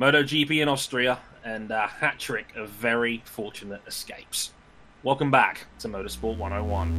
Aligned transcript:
MotoGP 0.00 0.60
in 0.60 0.68
Austria, 0.68 1.20
and 1.44 1.70
a 1.70 1.86
hat 1.86 2.18
trick 2.18 2.56
of 2.56 2.68
very 2.68 3.22
fortunate 3.26 3.80
escapes. 3.86 4.50
Welcome 5.04 5.30
back 5.30 5.66
to 5.78 5.88
Motorsport 5.88 6.36
101. 6.36 6.90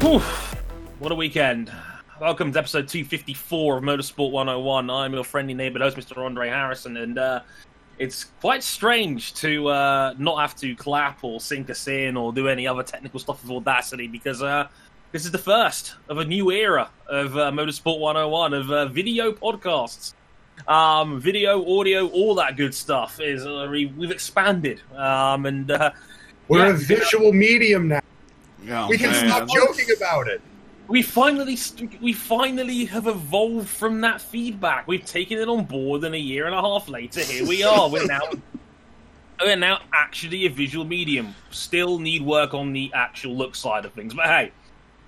Whew, 0.00 0.18
what 0.98 1.12
a 1.12 1.14
weekend. 1.14 1.70
Welcome 2.20 2.52
to 2.52 2.58
episode 2.58 2.88
254 2.88 3.76
of 3.76 3.84
Motorsport 3.84 4.32
101. 4.32 4.90
I'm 4.90 5.14
your 5.14 5.22
friendly 5.22 5.54
neighbor 5.54 5.78
host, 5.78 5.96
Mr. 5.96 6.18
Andre 6.18 6.48
Harrison, 6.48 6.96
and 6.96 7.16
uh, 7.16 7.42
it's 8.00 8.24
quite 8.40 8.62
strange 8.62 9.34
to 9.34 9.68
uh, 9.68 10.14
not 10.16 10.40
have 10.40 10.56
to 10.56 10.74
clap 10.74 11.22
or 11.22 11.38
sync 11.38 11.68
us 11.68 11.86
in 11.86 12.16
or 12.16 12.32
do 12.32 12.48
any 12.48 12.66
other 12.66 12.82
technical 12.82 13.20
stuff 13.20 13.42
with 13.42 13.52
Audacity 13.52 14.08
because 14.08 14.42
uh, 14.42 14.66
this 15.12 15.26
is 15.26 15.30
the 15.30 15.38
first 15.38 15.96
of 16.08 16.16
a 16.16 16.24
new 16.24 16.50
era 16.50 16.88
of 17.08 17.36
uh, 17.36 17.50
Motorsport 17.50 18.00
101 18.00 18.54
of 18.54 18.70
uh, 18.72 18.86
video 18.86 19.32
podcasts. 19.32 20.14
Um, 20.66 21.20
video, 21.20 21.78
audio, 21.78 22.08
all 22.08 22.34
that 22.36 22.56
good 22.56 22.74
stuff 22.74 23.20
is 23.20 23.46
uh, 23.46 23.68
we've 23.70 24.10
expanded, 24.10 24.80
um, 24.94 25.46
and 25.46 25.70
uh, 25.70 25.90
we're 26.48 26.66
yeah, 26.66 26.74
a 26.74 26.76
visual 26.76 27.32
medium 27.32 27.88
now. 27.88 28.00
Oh, 28.70 28.88
we 28.88 28.98
can 28.98 29.10
man. 29.10 29.26
stop 29.26 29.48
joking 29.48 29.86
about 29.96 30.28
it 30.28 30.42
we 30.90 31.02
finally 31.02 31.56
we 32.02 32.12
finally 32.12 32.84
have 32.84 33.06
evolved 33.06 33.68
from 33.68 34.00
that 34.00 34.20
feedback. 34.20 34.88
We've 34.88 35.04
taken 35.04 35.38
it 35.38 35.48
on 35.48 35.64
board, 35.64 36.02
and 36.02 36.16
a 36.16 36.18
year 36.18 36.46
and 36.46 36.54
a 36.54 36.60
half 36.60 36.88
later, 36.88 37.20
here 37.20 37.46
we 37.46 37.62
are. 37.62 37.88
We're 37.88 38.06
now 38.06 38.22
we're 39.40 39.56
now 39.56 39.82
actually 39.92 40.46
a 40.46 40.50
visual 40.50 40.84
medium. 40.84 41.32
Still 41.50 42.00
need 42.00 42.22
work 42.22 42.54
on 42.54 42.72
the 42.72 42.90
actual 42.92 43.36
look 43.36 43.54
side 43.54 43.84
of 43.84 43.92
things, 43.92 44.14
but 44.14 44.26
hey, 44.26 44.50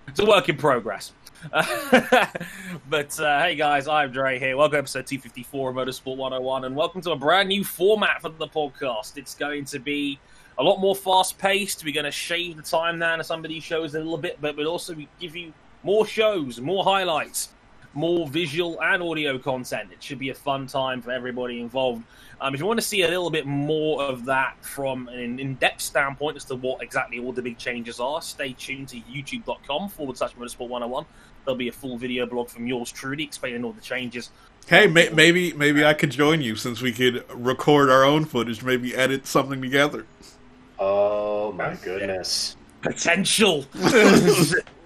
it's 0.06 0.20
a 0.20 0.24
work 0.24 0.48
in 0.48 0.56
progress. 0.56 1.12
but 1.50 3.18
uh, 3.18 3.42
hey 3.42 3.56
guys, 3.56 3.88
I'm 3.88 4.12
Dre 4.12 4.38
here. 4.38 4.56
Welcome 4.56 4.74
to 4.74 4.78
episode 4.78 5.08
254 5.08 5.70
of 5.70 5.76
Motorsport 5.76 6.16
101, 6.16 6.64
and 6.64 6.76
welcome 6.76 7.00
to 7.00 7.10
a 7.10 7.16
brand 7.16 7.48
new 7.48 7.64
format 7.64 8.22
for 8.22 8.28
the 8.28 8.46
podcast. 8.46 9.18
It's 9.18 9.34
going 9.34 9.64
to 9.64 9.80
be 9.80 10.20
a 10.58 10.62
lot 10.62 10.78
more 10.78 10.94
fast 10.94 11.38
paced. 11.38 11.84
We're 11.84 11.92
going 11.92 12.04
to 12.04 12.12
shave 12.12 12.56
the 12.56 12.62
time 12.62 13.00
down 13.00 13.18
of 13.18 13.26
some 13.26 13.44
of 13.44 13.48
these 13.48 13.64
shows 13.64 13.96
a 13.96 13.98
little 13.98 14.16
bit, 14.16 14.40
but 14.40 14.56
we'll 14.56 14.68
also 14.68 14.94
give 15.18 15.34
you 15.34 15.52
more 15.82 16.06
shows, 16.06 16.60
more 16.60 16.84
highlights, 16.84 17.50
more 17.94 18.28
visual 18.28 18.80
and 18.82 19.02
audio 19.02 19.38
content. 19.38 19.90
It 19.92 20.02
should 20.02 20.18
be 20.18 20.30
a 20.30 20.34
fun 20.34 20.66
time 20.66 21.02
for 21.02 21.10
everybody 21.10 21.60
involved. 21.60 22.02
Um, 22.40 22.54
if 22.54 22.60
you 22.60 22.66
want 22.66 22.80
to 22.80 22.86
see 22.86 23.02
a 23.02 23.08
little 23.08 23.30
bit 23.30 23.46
more 23.46 24.02
of 24.02 24.24
that 24.24 24.56
from 24.64 25.08
an 25.08 25.38
in-depth 25.38 25.80
standpoint 25.80 26.36
as 26.36 26.44
to 26.46 26.56
what 26.56 26.82
exactly 26.82 27.18
all 27.18 27.32
the 27.32 27.42
big 27.42 27.58
changes 27.58 28.00
are, 28.00 28.20
stay 28.20 28.52
tuned 28.52 28.88
to 28.88 29.00
youtube.com 29.00 29.88
forward 29.88 30.16
slash 30.16 30.34
motorsport 30.34 30.68
101. 30.68 31.04
There'll 31.44 31.58
be 31.58 31.68
a 31.68 31.72
full 31.72 31.96
video 31.98 32.26
blog 32.26 32.48
from 32.48 32.66
yours 32.66 32.90
truly 32.90 33.24
explaining 33.24 33.64
all 33.64 33.72
the 33.72 33.80
changes. 33.80 34.30
Hey, 34.68 34.86
may- 34.86 35.08
maybe 35.08 35.52
maybe 35.52 35.84
I 35.84 35.92
could 35.92 36.10
join 36.10 36.40
you 36.40 36.54
since 36.54 36.80
we 36.80 36.92
could 36.92 37.24
record 37.32 37.90
our 37.90 38.04
own 38.04 38.24
footage, 38.24 38.62
maybe 38.62 38.94
edit 38.94 39.26
something 39.26 39.60
together. 39.60 40.06
Oh 40.78 41.52
my 41.52 41.74
goodness. 41.74 42.56
Potential. 42.80 43.64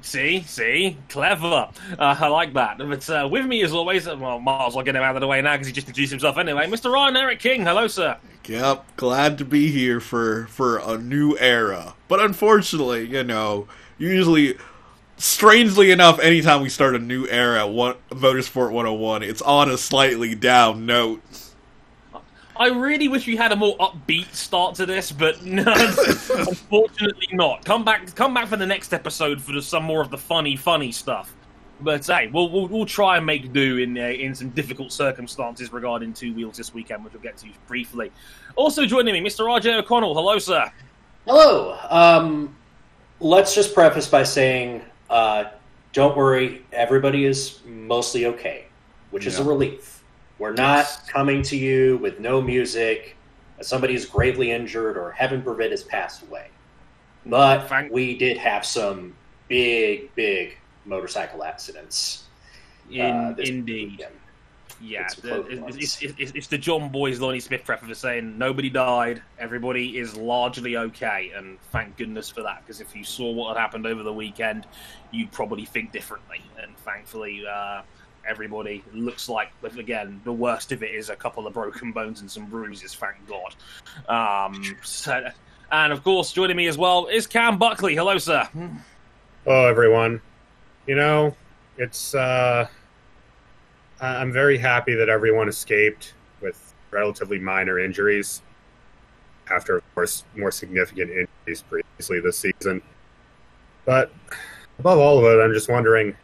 See, 0.00 0.42
see, 0.42 0.96
clever. 1.08 1.68
Uh, 1.98 2.16
I 2.18 2.28
like 2.28 2.54
that. 2.54 2.78
But 2.78 3.08
uh, 3.10 3.28
with 3.30 3.46
me, 3.46 3.62
as 3.62 3.72
always, 3.72 4.06
well, 4.06 4.40
might 4.40 4.66
as 4.66 4.74
well 4.74 4.84
get 4.84 4.96
him 4.96 5.02
out 5.02 5.14
of 5.16 5.20
the 5.20 5.26
way 5.26 5.42
now 5.42 5.52
because 5.52 5.66
he 5.66 5.72
just 5.72 5.86
introduced 5.86 6.12
himself 6.12 6.38
anyway. 6.38 6.66
Mr. 6.66 6.90
Ryan 6.92 7.16
Eric 7.16 7.40
King, 7.40 7.62
hello, 7.62 7.86
sir. 7.86 8.16
Yep, 8.46 8.96
glad 8.96 9.38
to 9.38 9.44
be 9.44 9.68
here 9.70 10.00
for 10.00 10.46
for 10.46 10.78
a 10.78 10.98
new 10.98 11.36
era. 11.38 11.94
But 12.08 12.20
unfortunately, 12.20 13.06
you 13.06 13.22
know, 13.22 13.68
usually, 13.98 14.56
strangely 15.16 15.90
enough, 15.90 16.18
anytime 16.18 16.62
we 16.62 16.68
start 16.68 16.96
a 16.96 16.98
new 16.98 17.26
era, 17.28 17.66
what 17.66 18.06
Motorsport 18.08 18.72
101, 18.72 19.22
it's 19.22 19.42
on 19.42 19.70
a 19.70 19.78
slightly 19.78 20.34
down 20.34 20.86
note. 20.86 21.22
I 22.56 22.68
really 22.68 23.08
wish 23.08 23.26
we 23.26 23.36
had 23.36 23.52
a 23.52 23.56
more 23.56 23.76
upbeat 23.78 24.32
start 24.34 24.74
to 24.76 24.86
this, 24.86 25.10
but 25.10 25.42
no, 25.44 25.72
unfortunately 25.72 27.28
not. 27.32 27.64
Come 27.64 27.84
back, 27.84 28.14
come 28.14 28.34
back 28.34 28.48
for 28.48 28.56
the 28.56 28.66
next 28.66 28.92
episode 28.92 29.40
for 29.40 29.60
some 29.60 29.84
more 29.84 30.00
of 30.00 30.10
the 30.10 30.18
funny, 30.18 30.56
funny 30.56 30.92
stuff. 30.92 31.34
But 31.80 32.06
hey, 32.06 32.28
we'll 32.32 32.48
we'll, 32.50 32.68
we'll 32.68 32.86
try 32.86 33.16
and 33.16 33.26
make 33.26 33.52
do 33.52 33.78
in 33.78 33.98
uh, 33.98 34.02
in 34.02 34.34
some 34.34 34.50
difficult 34.50 34.92
circumstances 34.92 35.72
regarding 35.72 36.12
two 36.12 36.32
wheels 36.34 36.56
this 36.56 36.72
weekend, 36.72 37.04
which 37.04 37.12
we'll 37.12 37.22
get 37.22 37.36
to 37.38 37.48
briefly. 37.66 38.12
Also 38.54 38.86
joining 38.86 39.14
me, 39.14 39.28
Mr. 39.28 39.46
RJ 39.46 39.78
O'Connell. 39.78 40.14
Hello, 40.14 40.38
sir. 40.38 40.70
Hello. 41.26 41.76
Um, 41.88 42.54
let's 43.18 43.54
just 43.54 43.74
preface 43.74 44.06
by 44.06 44.22
saying, 44.22 44.82
uh, 45.10 45.44
don't 45.92 46.16
worry, 46.16 46.64
everybody 46.72 47.24
is 47.24 47.60
mostly 47.66 48.26
okay, 48.26 48.66
which 49.10 49.24
yeah. 49.24 49.30
is 49.30 49.38
a 49.38 49.44
relief. 49.44 50.01
We're 50.38 50.54
not 50.54 51.02
coming 51.08 51.42
to 51.42 51.56
you 51.56 51.98
with 51.98 52.18
no 52.18 52.40
music. 52.40 53.16
Somebody 53.60 53.94
is 53.94 54.06
gravely 54.06 54.50
injured 54.50 54.96
or 54.96 55.12
heaven 55.12 55.42
forbid 55.42 55.70
has 55.70 55.84
passed 55.84 56.22
away. 56.22 56.48
But 57.26 57.68
Frank- 57.68 57.92
we 57.92 58.16
did 58.16 58.36
have 58.38 58.64
some 58.64 59.14
big, 59.48 60.12
big 60.14 60.56
motorcycle 60.84 61.44
accidents. 61.44 62.24
In, 62.90 63.00
uh, 63.04 63.34
indeed. 63.38 63.90
Weekend. 63.92 64.14
Yeah, 64.80 65.06
the, 65.22 65.46
it's, 65.78 66.02
it's, 66.02 66.32
it's, 66.34 66.46
the 66.48 66.58
John 66.58 66.88
Boy's 66.88 67.20
Lonnie 67.20 67.38
Smith 67.38 67.62
prep 67.64 67.84
for 67.84 67.94
saying 67.94 68.36
nobody 68.36 68.68
died, 68.68 69.22
everybody 69.38 69.96
is 69.96 70.16
largely 70.16 70.76
okay, 70.76 71.30
and 71.36 71.60
thank 71.70 71.96
goodness 71.96 72.28
for 72.28 72.42
that. 72.42 72.62
Because 72.62 72.80
if 72.80 72.96
you 72.96 73.04
saw 73.04 73.30
what 73.30 73.56
had 73.56 73.60
happened 73.60 73.86
over 73.86 74.02
the 74.02 74.12
weekend, 74.12 74.66
you'd 75.12 75.30
probably 75.30 75.64
think 75.64 75.92
differently. 75.92 76.40
And 76.60 76.76
thankfully, 76.78 77.44
uh, 77.46 77.82
everybody. 78.28 78.84
looks 78.92 79.28
like, 79.28 79.50
but 79.60 79.76
again, 79.78 80.20
the 80.24 80.32
worst 80.32 80.72
of 80.72 80.82
it 80.82 80.94
is 80.94 81.10
a 81.10 81.16
couple 81.16 81.46
of 81.46 81.52
broken 81.54 81.92
bones 81.92 82.20
and 82.20 82.30
some 82.30 82.46
bruises, 82.46 82.94
thank 82.94 83.16
God. 83.28 83.54
Um, 84.08 84.76
so, 84.82 85.28
and 85.70 85.92
of 85.92 86.04
course, 86.04 86.32
joining 86.32 86.56
me 86.56 86.66
as 86.66 86.78
well 86.78 87.06
is 87.06 87.26
Cam 87.26 87.58
Buckley. 87.58 87.94
Hello, 87.94 88.18
sir. 88.18 88.48
Hello, 89.44 89.66
everyone. 89.66 90.20
You 90.86 90.96
know, 90.96 91.36
it's. 91.78 92.14
Uh, 92.14 92.66
I'm 94.00 94.32
very 94.32 94.58
happy 94.58 94.94
that 94.94 95.08
everyone 95.08 95.48
escaped 95.48 96.14
with 96.40 96.74
relatively 96.90 97.38
minor 97.38 97.78
injuries 97.78 98.42
after, 99.50 99.76
of 99.76 99.94
course, 99.94 100.24
more 100.36 100.50
significant 100.50 101.10
injuries 101.10 101.62
previously 101.62 102.20
this 102.20 102.38
season. 102.38 102.82
But 103.84 104.12
above 104.78 104.98
all 104.98 105.18
of 105.18 105.24
it, 105.24 105.42
I'm 105.42 105.52
just 105.52 105.68
wondering 105.68 106.16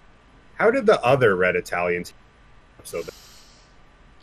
how 0.58 0.70
did 0.70 0.86
the 0.86 1.00
other 1.02 1.36
Red 1.36 1.56
Italians 1.56 2.12
so 2.84 3.02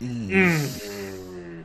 mm. 0.00 0.28
Mm. 0.28 1.64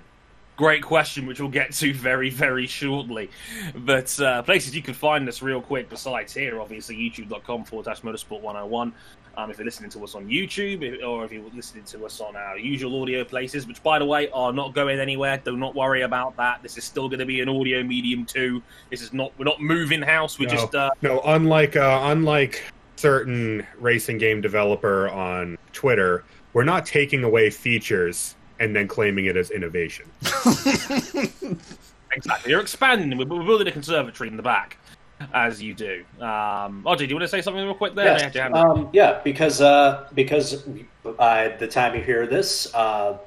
Great 0.58 0.84
question, 0.84 1.26
which 1.26 1.40
we'll 1.40 1.50
get 1.50 1.72
to 1.74 1.92
very, 1.92 2.30
very 2.30 2.68
shortly. 2.68 3.32
But 3.74 4.20
uh, 4.20 4.44
places 4.44 4.76
you 4.76 4.84
can 4.84 4.94
find 4.94 5.28
us 5.28 5.42
real 5.42 5.62
quick 5.62 5.90
besides 5.90 6.34
here, 6.34 6.62
obviously, 6.62 6.96
youtube.com 6.96 7.64
forward 7.64 7.86
slash 7.86 8.02
motorsport 8.02 8.42
101. 8.42 8.94
Um, 9.38 9.50
if 9.50 9.58
you're 9.58 9.66
listening 9.66 9.90
to 9.92 10.04
us 10.04 10.14
on 10.14 10.28
YouTube 10.28 11.04
or 11.04 11.24
if 11.26 11.32
you're 11.32 11.50
listening 11.56 11.86
to 11.86 12.06
us 12.06 12.20
on 12.20 12.36
our 12.36 12.60
usual 12.60 13.02
audio 13.02 13.24
places, 13.24 13.66
which 13.66 13.82
by 13.82 13.98
the 13.98 14.06
way 14.06 14.30
are 14.30 14.54
not 14.54 14.76
going 14.76 15.00
anywhere, 15.00 15.42
do 15.44 15.58
not 15.58 15.74
worry 15.74 16.02
about 16.02 16.36
that. 16.36 16.62
This 16.62 16.78
is 16.78 16.84
still 16.84 17.08
going 17.08 17.20
to 17.20 17.26
be 17.26 17.40
an 17.40 17.48
audio 17.50 17.82
medium 17.82 18.26
too. 18.26 18.62
This 18.90 19.02
is 19.02 19.14
not 19.14 19.32
we're 19.40 19.46
not 19.46 19.62
moving 19.62 20.02
house. 20.02 20.38
We're 20.38 20.50
no, 20.50 20.54
just 20.54 20.76
uh, 20.76 20.92
no. 21.02 21.22
Unlike 21.22 21.78
uh, 21.78 22.02
unlike 22.04 22.62
certain 23.02 23.66
racing 23.80 24.20
game 24.20 24.42
developer 24.42 25.10
on 25.10 25.58
Twitter, 25.74 26.24
we're 26.54 26.64
not 26.64 26.86
taking 26.86 27.24
away 27.24 27.50
features 27.50 28.36
and 28.60 28.76
then 28.76 28.88
claiming 28.88 29.26
it 29.26 29.36
as 29.36 29.50
innovation. 29.50 30.06
exactly. 32.12 32.52
You're 32.52 32.62
expanding. 32.62 33.18
We're 33.18 33.26
building 33.26 33.68
a 33.68 33.72
conservatory 33.72 34.30
in 34.30 34.38
the 34.38 34.44
back, 34.44 34.78
as 35.34 35.62
you 35.62 35.74
do. 35.74 36.06
Um, 36.20 36.86
do 36.96 37.06
you 37.06 37.16
want 37.16 37.24
to 37.24 37.28
say 37.28 37.42
something 37.42 37.64
real 37.64 37.74
quick 37.74 37.96
there? 37.96 38.32
Yes. 38.34 38.54
Um, 38.54 38.90
yeah, 38.94 39.20
because 39.24 39.62
uh, 39.62 40.08
because 40.14 40.64
by 41.18 41.56
the 41.60 41.68
time 41.68 41.96
you 41.96 42.04
hear 42.04 42.28
this, 42.28 42.74
uh, 42.76 43.18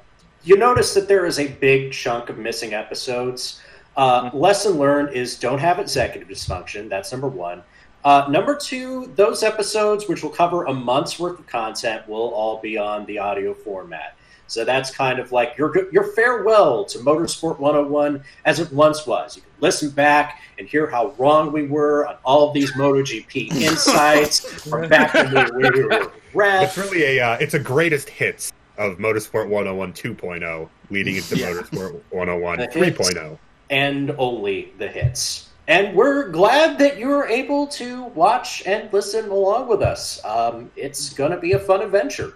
you 0.45 0.55
notice 0.55 0.93
that 0.93 1.09
there 1.09 1.25
is 1.25 1.37
a 1.37 1.47
big 1.47 1.91
chunk 1.91 2.29
of 2.29 2.37
missing 2.37 2.73
episodes. 2.73 3.61
Uh, 3.97 4.29
mm-hmm. 4.29 4.37
Lesson 4.37 4.77
learned 4.77 5.09
is 5.13 5.37
don't 5.37 5.59
have 5.59 5.79
executive 5.79 6.29
dysfunction. 6.29 6.87
That's 6.87 7.11
number 7.11 7.27
one. 7.27 7.61
Uh, 8.05 8.27
number 8.29 8.55
two, 8.55 9.11
those 9.15 9.41
episodes, 9.41 10.07
which 10.07 10.21
will 10.21 10.29
cover 10.29 10.65
a 10.65 10.73
month's 10.73 11.17
worth 11.17 11.39
of 11.39 11.47
content, 11.47 12.07
will 12.07 12.29
all 12.35 12.61
be 12.61 12.77
on 12.77 13.03
the 13.07 13.17
audio 13.17 13.51
format. 13.51 14.15
So 14.45 14.63
that's 14.63 14.91
kind 14.91 15.17
of 15.17 15.31
like 15.31 15.57
your 15.57 15.91
your 15.91 16.03
farewell 16.03 16.85
to 16.85 16.99
Motorsport 16.99 17.57
101 17.57 18.23
as 18.45 18.59
it 18.59 18.71
once 18.71 19.07
was. 19.07 19.35
You 19.35 19.41
can 19.41 19.51
listen 19.59 19.89
back 19.89 20.43
and 20.59 20.67
hear 20.67 20.87
how 20.87 21.15
wrong 21.17 21.51
we 21.51 21.65
were 21.65 22.07
on 22.07 22.17
all 22.23 22.47
of 22.47 22.53
these 22.53 22.71
MotoGP 22.73 23.51
insights 23.61 24.39
from 24.69 24.87
back 24.87 25.11
when 25.15 25.55
we 25.55 25.83
were 25.83 26.11
red. 26.35 26.63
It's 26.63 26.77
really 26.77 27.17
a 27.17 27.19
uh, 27.19 27.37
it's 27.37 27.55
a 27.55 27.59
greatest 27.59 28.07
hits 28.07 28.53
of 28.77 28.99
Motorsport 28.99 29.47
101 29.47 29.93
2.0 29.93 30.69
leading 30.91 31.15
into 31.15 31.37
yeah. 31.37 31.47
Motorsport 31.47 31.99
101 32.11 32.59
3.0 32.59 33.39
and 33.71 34.11
only 34.19 34.73
the 34.77 34.87
hits. 34.87 35.49
And 35.67 35.95
we're 35.95 36.29
glad 36.29 36.77
that 36.79 36.97
you're 36.97 37.25
able 37.25 37.67
to 37.67 38.03
watch 38.05 38.63
and 38.65 38.91
listen 38.93 39.29
along 39.29 39.67
with 39.67 39.81
us. 39.81 40.23
Um, 40.23 40.71
it's 40.75 41.13
going 41.13 41.31
to 41.31 41.37
be 41.37 41.53
a 41.53 41.59
fun 41.59 41.81
adventure. 41.81 42.33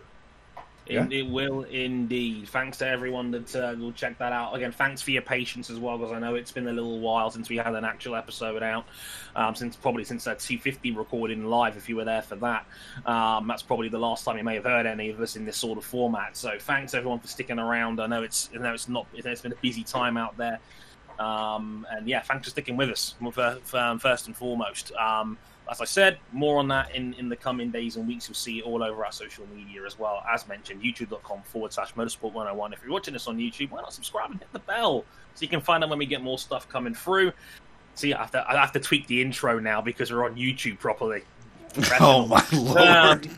Yeah. 0.90 1.06
It, 1.06 1.14
it 1.14 1.30
will 1.30 1.64
indeed. 1.64 2.50
Thanks 2.50 2.78
to 2.80 2.88
everyone 2.88 3.30
that 3.32 3.56
uh, 3.56 3.76
will 3.78 3.92
check 3.92 4.18
that 4.18 4.34
out. 4.34 4.56
Again, 4.56 4.72
thanks 4.72 5.02
for 5.04 5.12
your 5.12 5.22
patience 5.22 5.70
as 5.70 5.78
well, 5.78 5.98
because 6.00 6.12
I 6.12 6.20
know 6.20 6.34
it's 6.34 6.52
been 6.52 6.68
a 6.68 6.74
little 6.74 7.00
while 7.00 7.30
since 7.30 7.48
we 7.48 7.58
had 7.58 7.76
an 7.76 7.86
actual 7.86 8.16
episode 8.16 8.64
out. 8.64 8.86
Um, 9.36 9.54
since 9.54 9.76
probably 9.76 10.04
since 10.04 10.24
that 10.24 10.40
250 10.40 10.92
recording 10.92 11.46
live, 11.46 11.78
if 11.78 11.88
you 11.88 11.96
were 11.96 12.06
there 12.06 12.24
for 12.24 12.38
that, 12.38 12.66
um, 13.06 13.48
that's 13.48 13.62
probably 13.62 13.90
the 13.90 14.00
last 14.00 14.26
time 14.26 14.38
you 14.38 14.44
may 14.44 14.56
have 14.56 14.64
heard 14.64 14.88
any 14.88 15.10
of 15.10 15.22
us 15.22 15.36
in 15.36 15.46
this 15.46 15.58
sort 15.58 15.78
of 15.78 15.86
format. 15.86 16.36
So 16.36 16.58
thanks 16.60 16.96
everyone 16.96 17.20
for 17.20 17.28
sticking 17.28 17.60
around. 17.60 18.02
I 18.02 18.08
know 18.08 18.24
it's 18.24 18.50
I 18.56 18.58
know 18.58 18.74
it's 18.74 18.90
not 18.90 19.06
it's 19.14 19.42
been 19.42 19.52
a 19.52 19.62
busy 19.62 19.84
time 19.84 20.18
out 20.18 20.38
there. 20.38 20.60
Um, 21.20 21.86
and 21.92 22.08
yeah, 22.08 22.22
thanks 22.22 22.48
for 22.48 22.52
sticking 22.52 22.78
with 22.78 22.90
us 22.90 23.16
um, 23.74 24.00
first 24.00 24.28
and 24.28 24.36
foremost. 24.36 24.92
Um, 24.94 25.38
as 25.70 25.82
I 25.82 25.86
said, 25.86 26.18
more 26.32 26.58
on 26.58 26.68
that 26.70 26.96
in, 26.96 27.14
in 27.16 27.30
the 27.30 27.36
coming 27.36 27.70
days 27.70 27.96
and 27.96 28.08
weeks. 28.08 28.28
You'll 28.28 28.36
see 28.36 28.60
it 28.60 28.64
all 28.64 28.82
over 28.82 29.06
our 29.06 29.12
social 29.12 29.46
media 29.54 29.86
as 29.86 30.00
well. 30.00 30.24
As 30.32 30.48
mentioned, 30.48 30.82
youtube.com 30.82 31.44
forward 31.44 31.74
slash 31.74 31.94
motorsport 31.94 32.34
101. 32.34 32.74
If 32.74 32.82
you're 32.82 32.92
watching 32.92 33.14
this 33.14 33.28
on 33.28 33.38
YouTube, 33.38 33.72
why 33.72 33.82
not 33.82 33.94
subscribe 33.94 34.32
and 34.32 34.40
hit 34.40 34.52
the 34.52 34.60
bell 34.60 35.06
so 35.36 35.44
you 35.44 35.48
can 35.48 35.62
find 35.62 35.84
out 35.84 35.90
when 35.90 36.00
we 36.00 36.06
get 36.06 36.24
more 36.24 36.40
stuff 36.40 36.68
coming 36.70 36.94
through. 36.94 37.32
See, 37.96 38.14
I 38.14 38.20
have 38.22 38.32
to, 38.32 38.50
I 38.50 38.56
have 38.56 38.72
to 38.72 38.80
tweak 38.80 39.08
the 39.08 39.22
intro 39.22 39.60
now 39.60 39.82
because 39.82 40.12
we're 40.12 40.26
on 40.26 40.36
YouTube 40.36 40.80
properly. 40.80 41.22
oh, 42.00 42.26
my 42.26 42.44
lord. 42.54 43.28
Um, 43.28 43.38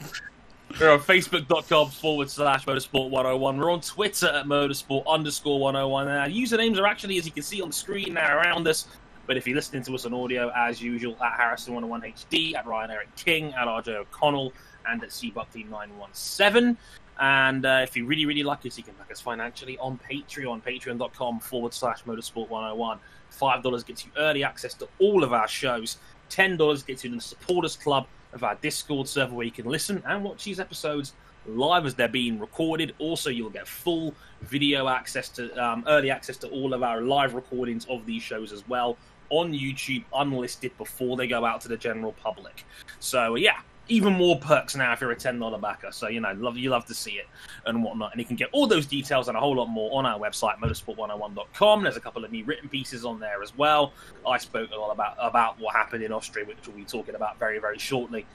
we're 0.79 0.91
on 0.91 0.99
facebook.com 0.99 1.89
forward 1.89 2.29
slash 2.29 2.65
motorsport 2.65 3.09
101. 3.09 3.57
We're 3.57 3.71
on 3.71 3.81
Twitter 3.81 4.27
at 4.27 4.45
motorsport 4.45 5.05
underscore 5.07 5.59
101. 5.59 6.07
And 6.07 6.17
our 6.17 6.27
usernames 6.27 6.77
are 6.79 6.85
actually, 6.85 7.17
as 7.17 7.25
you 7.25 7.31
can 7.31 7.43
see 7.43 7.61
on 7.61 7.69
the 7.69 7.73
screen 7.73 8.13
now 8.13 8.37
around 8.37 8.67
us, 8.67 8.87
but 9.27 9.37
if 9.37 9.47
you're 9.47 9.55
listening 9.55 9.83
to 9.83 9.95
us 9.95 10.05
on 10.05 10.13
audio, 10.13 10.51
as 10.55 10.81
usual, 10.81 11.17
at 11.23 11.39
Harrison101HD, 11.39 12.55
at 12.55 12.65
Ryan 12.65 12.91
Eric 12.91 13.15
King, 13.15 13.53
at 13.53 13.67
RJ 13.67 13.95
O'Connell, 13.95 14.53
and 14.87 15.03
at 15.03 15.09
CBuckley917. 15.09 16.75
And 17.19 17.65
uh, 17.65 17.79
if 17.83 17.95
you 17.95 18.05
really, 18.05 18.25
really 18.25 18.43
like 18.43 18.65
us, 18.65 18.77
you 18.77 18.83
can 18.83 18.93
back 18.95 19.11
us 19.11 19.21
financially 19.21 19.77
on 19.77 19.99
Patreon, 20.09 20.63
patreon.com 20.63 21.39
forward 21.39 21.73
slash 21.73 22.03
motorsport101. 22.03 22.99
$5 23.39 23.85
gets 23.85 24.05
you 24.05 24.11
early 24.17 24.43
access 24.43 24.73
to 24.75 24.87
all 24.99 25.23
of 25.23 25.33
our 25.33 25.47
shows. 25.47 25.97
$10 26.29 26.85
gets 26.85 27.03
you 27.03 27.11
in 27.11 27.15
the 27.17 27.21
supporters 27.21 27.75
club 27.75 28.07
of 28.33 28.43
our 28.43 28.55
Discord 28.55 29.07
server 29.07 29.33
where 29.33 29.45
you 29.45 29.51
can 29.51 29.65
listen 29.65 30.01
and 30.05 30.23
watch 30.23 30.43
these 30.43 30.59
episodes 30.59 31.13
live 31.47 31.85
as 31.85 31.95
they're 31.95 32.07
being 32.07 32.39
recorded. 32.39 32.93
Also, 32.99 33.29
you'll 33.29 33.49
get 33.49 33.67
full 33.67 34.13
video 34.41 34.87
access 34.87 35.29
to 35.29 35.51
um, 35.63 35.83
early 35.87 36.09
access 36.09 36.37
to 36.37 36.47
all 36.49 36.73
of 36.73 36.83
our 36.83 37.01
live 37.01 37.33
recordings 37.33 37.85
of 37.89 38.05
these 38.05 38.21
shows 38.21 38.51
as 38.51 38.67
well 38.67 38.97
on 39.29 39.53
YouTube, 39.53 40.03
unlisted 40.13 40.77
before 40.77 41.15
they 41.15 41.25
go 41.25 41.45
out 41.45 41.61
to 41.61 41.67
the 41.67 41.77
general 41.77 42.11
public. 42.13 42.65
So 42.99 43.35
yeah, 43.35 43.61
even 43.87 44.13
more 44.13 44.39
perks 44.39 44.75
now 44.75 44.93
if 44.93 45.01
you're 45.01 45.11
a 45.11 45.15
ten 45.15 45.39
dollar 45.39 45.57
backer. 45.57 45.91
So 45.91 46.07
you 46.07 46.21
know, 46.21 46.33
love 46.33 46.57
you 46.57 46.69
love 46.69 46.85
to 46.85 46.93
see 46.93 47.13
it 47.13 47.27
and 47.65 47.83
whatnot. 47.83 48.11
And 48.11 48.19
you 48.19 48.25
can 48.25 48.35
get 48.35 48.49
all 48.51 48.67
those 48.67 48.85
details 48.85 49.27
and 49.27 49.37
a 49.37 49.39
whole 49.39 49.55
lot 49.55 49.67
more 49.67 49.97
on 49.97 50.05
our 50.05 50.19
website, 50.19 50.57
motorsport101.com. 50.59 51.83
There's 51.83 51.97
a 51.97 52.01
couple 52.01 52.23
of 52.23 52.31
new 52.31 52.45
written 52.45 52.69
pieces 52.69 53.05
on 53.05 53.19
there 53.19 53.41
as 53.43 53.57
well. 53.57 53.93
I 54.27 54.37
spoke 54.37 54.71
a 54.71 54.77
lot 54.77 54.91
about 54.91 55.15
about 55.19 55.59
what 55.59 55.75
happened 55.75 56.03
in 56.03 56.11
Austria, 56.11 56.45
which 56.45 56.57
we'll 56.67 56.77
be 56.77 56.85
talking 56.85 57.15
about 57.15 57.39
very 57.39 57.59
very 57.59 57.77
shortly 57.77 58.25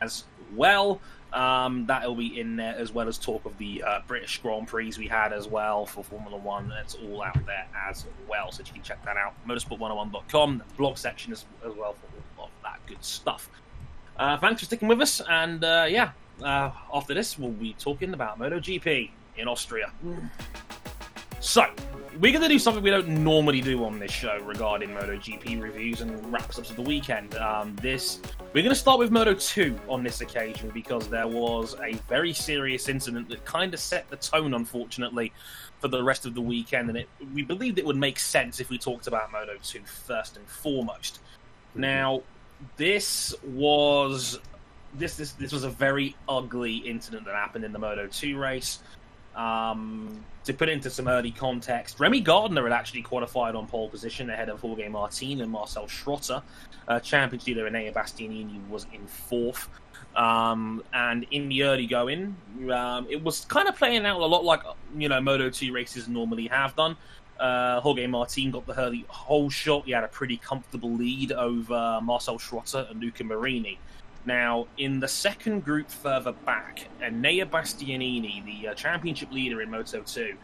as 0.00 0.24
well. 0.54 1.00
Um, 1.32 1.84
that'll 1.86 2.14
be 2.14 2.40
in 2.40 2.56
there 2.56 2.74
as 2.78 2.92
well 2.92 3.08
as 3.08 3.18
talk 3.18 3.44
of 3.44 3.58
the 3.58 3.82
uh, 3.82 4.00
British 4.06 4.40
Grand 4.40 4.68
Prix 4.68 4.92
we 4.98 5.06
had 5.06 5.32
as 5.32 5.46
well 5.48 5.84
for 5.84 6.02
Formula 6.02 6.36
One. 6.36 6.72
It's 6.80 6.94
all 6.94 7.22
out 7.22 7.44
there 7.44 7.66
as 7.88 8.06
well, 8.28 8.50
so 8.52 8.62
you 8.64 8.72
can 8.72 8.82
check 8.82 9.04
that 9.04 9.16
out. 9.16 9.34
Motorsport101.com, 9.46 10.58
the 10.58 10.74
blog 10.76 10.96
section 10.96 11.32
as, 11.32 11.44
as 11.66 11.74
well 11.74 11.94
for 11.94 12.40
all 12.40 12.44
of 12.46 12.50
that 12.62 12.78
good 12.86 13.04
stuff. 13.04 13.50
Uh, 14.18 14.38
thanks 14.38 14.60
for 14.60 14.66
sticking 14.66 14.88
with 14.88 15.00
us, 15.02 15.20
and 15.28 15.62
uh, 15.62 15.86
yeah, 15.88 16.12
uh, 16.42 16.70
after 16.94 17.12
this, 17.12 17.38
we'll 17.38 17.50
be 17.50 17.74
talking 17.74 18.14
about 18.14 18.38
MotoGP 18.38 19.10
in 19.36 19.48
Austria. 19.48 19.92
So, 21.40 21.66
we're 22.18 22.32
going 22.32 22.42
to 22.42 22.48
do 22.48 22.58
something 22.58 22.82
we 22.82 22.88
don't 22.88 23.08
normally 23.08 23.60
do 23.60 23.84
on 23.84 23.98
this 23.98 24.10
show 24.10 24.38
regarding 24.38 24.88
MotoGP 24.88 25.60
reviews 25.60 26.00
and 26.00 26.32
wraps 26.32 26.58
ups 26.58 26.70
of 26.70 26.76
the 26.76 26.82
weekend. 26.82 27.34
Um, 27.34 27.76
this 27.82 28.20
we're 28.54 28.62
going 28.62 28.74
to 28.74 28.74
start 28.74 28.98
with 28.98 29.10
Moto 29.10 29.34
2 29.34 29.78
on 29.86 30.02
this 30.02 30.22
occasion 30.22 30.70
because 30.70 31.08
there 31.08 31.28
was 31.28 31.76
a 31.82 31.92
very 32.08 32.32
serious 32.32 32.88
incident 32.88 33.28
that 33.28 33.44
kind 33.44 33.74
of 33.74 33.80
set 33.80 34.08
the 34.08 34.16
tone, 34.16 34.54
unfortunately, 34.54 35.30
for 35.78 35.88
the 35.88 36.02
rest 36.02 36.24
of 36.24 36.34
the 36.34 36.40
weekend, 36.40 36.88
and 36.88 36.96
it, 36.96 37.08
we 37.34 37.42
believed 37.42 37.78
it 37.78 37.84
would 37.84 37.98
make 37.98 38.18
sense 38.18 38.60
if 38.60 38.70
we 38.70 38.78
talked 38.78 39.08
about 39.08 39.30
Moto 39.30 39.56
2 39.62 39.80
first 39.84 40.38
and 40.38 40.46
foremost. 40.48 41.20
Now, 41.74 42.22
this 42.76 43.34
was 43.44 44.38
this 44.94 45.16
this 45.16 45.32
this 45.32 45.52
was 45.52 45.64
a 45.64 45.70
very 45.70 46.16
ugly 46.28 46.76
incident 46.76 47.24
that 47.26 47.34
happened 47.34 47.64
in 47.64 47.72
the 47.72 47.78
Moto 47.78 48.06
2 48.06 48.38
race. 48.38 48.80
Um, 49.34 50.24
to 50.44 50.54
put 50.54 50.68
into 50.70 50.88
some 50.88 51.08
early 51.08 51.30
context, 51.30 52.00
Remy 52.00 52.20
Gardner 52.20 52.62
had 52.62 52.72
actually 52.72 53.02
qualified 53.02 53.54
on 53.54 53.66
pole 53.66 53.90
position 53.90 54.30
ahead 54.30 54.48
of 54.48 54.60
Jorge 54.60 54.88
Martin 54.88 55.42
and 55.42 55.50
Marcel 55.50 55.86
Schrotter. 55.86 56.42
Uh, 56.88 57.00
championship 57.00 57.48
leader 57.48 57.68
Enea 57.68 57.92
Bastianini 57.92 58.66
was 58.68 58.86
in 58.94 59.06
fourth. 59.06 59.68
Um, 60.14 60.82
and 60.94 61.26
in 61.30 61.50
the 61.50 61.64
early 61.64 61.86
going, 61.86 62.34
um, 62.72 63.06
it 63.10 63.22
was 63.22 63.44
kind 63.44 63.68
of 63.68 63.76
playing 63.76 64.06
out 64.06 64.18
a 64.18 64.24
lot 64.24 64.44
like 64.44 64.62
you 64.96 65.10
know 65.10 65.20
Moto 65.20 65.50
2 65.50 65.72
races 65.72 66.08
normally 66.08 66.46
have 66.46 66.74
done. 66.74 66.96
Uh, 67.38 67.80
Jorge 67.80 68.06
Martin 68.06 68.50
got 68.50 68.66
the 68.66 68.78
early 68.78 69.04
whole 69.08 69.50
shot. 69.50 69.84
He 69.84 69.92
had 69.92 70.04
a 70.04 70.08
pretty 70.08 70.38
comfortable 70.38 70.92
lead 70.92 71.32
over 71.32 72.00
Marcel 72.02 72.38
Schrotter 72.38 72.90
and 72.90 73.00
Luca 73.00 73.24
Marini. 73.24 73.78
Now, 74.24 74.66
in 74.76 74.98
the 74.98 75.06
second 75.06 75.64
group 75.64 75.88
further 75.88 76.32
back, 76.32 76.88
Enea 77.00 77.48
Bastianini, 77.48 78.44
the 78.44 78.68
uh, 78.68 78.74
championship 78.74 79.30
leader 79.30 79.62
in 79.62 79.70
Moto 79.70 80.00
2, 80.00 80.34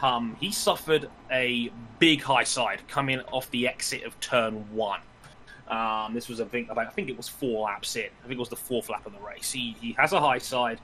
um, 0.00 0.36
he 0.38 0.52
suffered 0.52 1.08
a 1.30 1.70
big 1.98 2.22
high 2.22 2.44
side 2.44 2.86
coming 2.86 3.20
off 3.32 3.50
the 3.50 3.66
exit 3.66 4.04
of 4.04 4.18
turn 4.20 4.64
one. 4.72 5.00
Um, 5.68 6.14
this 6.14 6.28
was 6.28 6.38
a 6.38 6.44
big, 6.44 6.70
I 6.70 6.84
think 6.84 7.08
it 7.08 7.16
was 7.16 7.28
four 7.28 7.64
laps 7.64 7.96
in. 7.96 8.04
I 8.22 8.28
think 8.28 8.34
it 8.34 8.38
was 8.38 8.48
the 8.48 8.56
fourth 8.56 8.88
lap 8.88 9.04
of 9.06 9.12
the 9.12 9.18
race. 9.18 9.50
He, 9.50 9.76
he 9.80 9.92
has 9.98 10.12
a 10.12 10.20
high 10.20 10.38
side, 10.38 10.80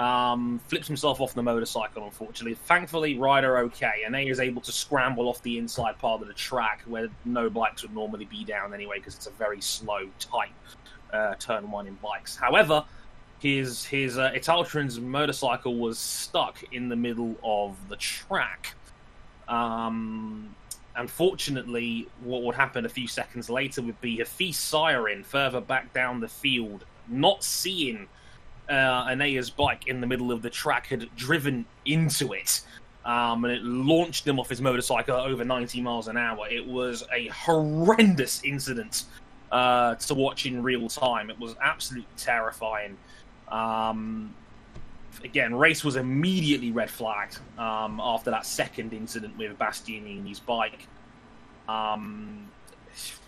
um, 0.00 0.58
flips 0.66 0.86
himself 0.86 1.20
off 1.20 1.34
the 1.34 1.42
motorcycle, 1.42 2.04
unfortunately. 2.04 2.54
Thankfully, 2.54 3.18
rider 3.18 3.58
okay, 3.58 4.02
and 4.06 4.16
he 4.16 4.30
is 4.30 4.40
able 4.40 4.62
to 4.62 4.72
scramble 4.72 5.28
off 5.28 5.42
the 5.42 5.58
inside 5.58 5.98
part 5.98 6.22
of 6.22 6.26
the 6.28 6.32
track 6.34 6.80
where 6.86 7.08
no 7.26 7.50
bikes 7.50 7.82
would 7.82 7.94
normally 7.94 8.24
be 8.24 8.42
down 8.42 8.72
anyway 8.72 8.96
because 8.96 9.14
it's 9.14 9.26
a 9.26 9.32
very 9.32 9.60
slow, 9.60 10.08
tight 10.18 10.52
uh, 11.12 11.34
turn 11.34 11.70
one 11.70 11.86
in 11.86 11.94
bikes. 11.96 12.34
However, 12.34 12.82
his 13.40 13.84
his 13.84 14.16
uh, 14.16 14.30
Italtrans 14.30 14.98
motorcycle 14.98 15.76
was 15.76 15.98
stuck 15.98 16.62
in 16.72 16.88
the 16.88 16.96
middle 16.96 17.36
of 17.44 17.76
the 17.90 17.96
track. 17.96 18.74
Um, 19.48 20.54
unfortunately, 20.96 22.08
what 22.24 22.42
would 22.44 22.54
happen 22.54 22.86
a 22.86 22.88
few 22.88 23.06
seconds 23.06 23.50
later 23.50 23.82
would 23.82 24.00
be 24.00 24.16
Hafizh 24.16 24.54
Syahrin 24.54 25.26
further 25.26 25.60
back 25.60 25.92
down 25.92 26.20
the 26.20 26.28
field, 26.28 26.86
not 27.06 27.44
seeing 27.44 28.08
uh, 28.70 29.06
Enea's 29.08 29.50
bike 29.50 29.88
in 29.88 30.00
the 30.00 30.06
middle 30.06 30.32
of 30.32 30.42
the 30.42 30.50
track, 30.50 30.86
had 30.86 31.14
driven 31.16 31.66
into 31.84 32.32
it. 32.32 32.62
Um, 33.04 33.44
and 33.44 33.54
it 33.54 33.62
launched 33.62 34.26
him 34.26 34.38
off 34.38 34.48
his 34.48 34.60
motorcycle 34.60 35.16
over 35.16 35.44
90 35.44 35.80
miles 35.80 36.08
an 36.08 36.16
hour. 36.16 36.46
It 36.48 36.66
was 36.66 37.04
a 37.12 37.28
horrendous 37.28 38.42
incident 38.44 39.04
uh, 39.50 39.94
to 39.96 40.14
watch 40.14 40.46
in 40.46 40.62
real 40.62 40.88
time. 40.88 41.30
It 41.30 41.38
was 41.38 41.56
absolutely 41.62 42.08
terrifying. 42.16 42.96
Um, 43.48 44.34
again, 45.24 45.54
race 45.54 45.82
was 45.82 45.96
immediately 45.96 46.72
red 46.72 46.90
flagged 46.90 47.38
um, 47.58 48.00
after 48.02 48.30
that 48.30 48.46
second 48.46 48.92
incident 48.92 49.36
with 49.36 49.58
Bastianini's 49.58 50.40
bike. 50.40 50.86
Um, 51.68 52.48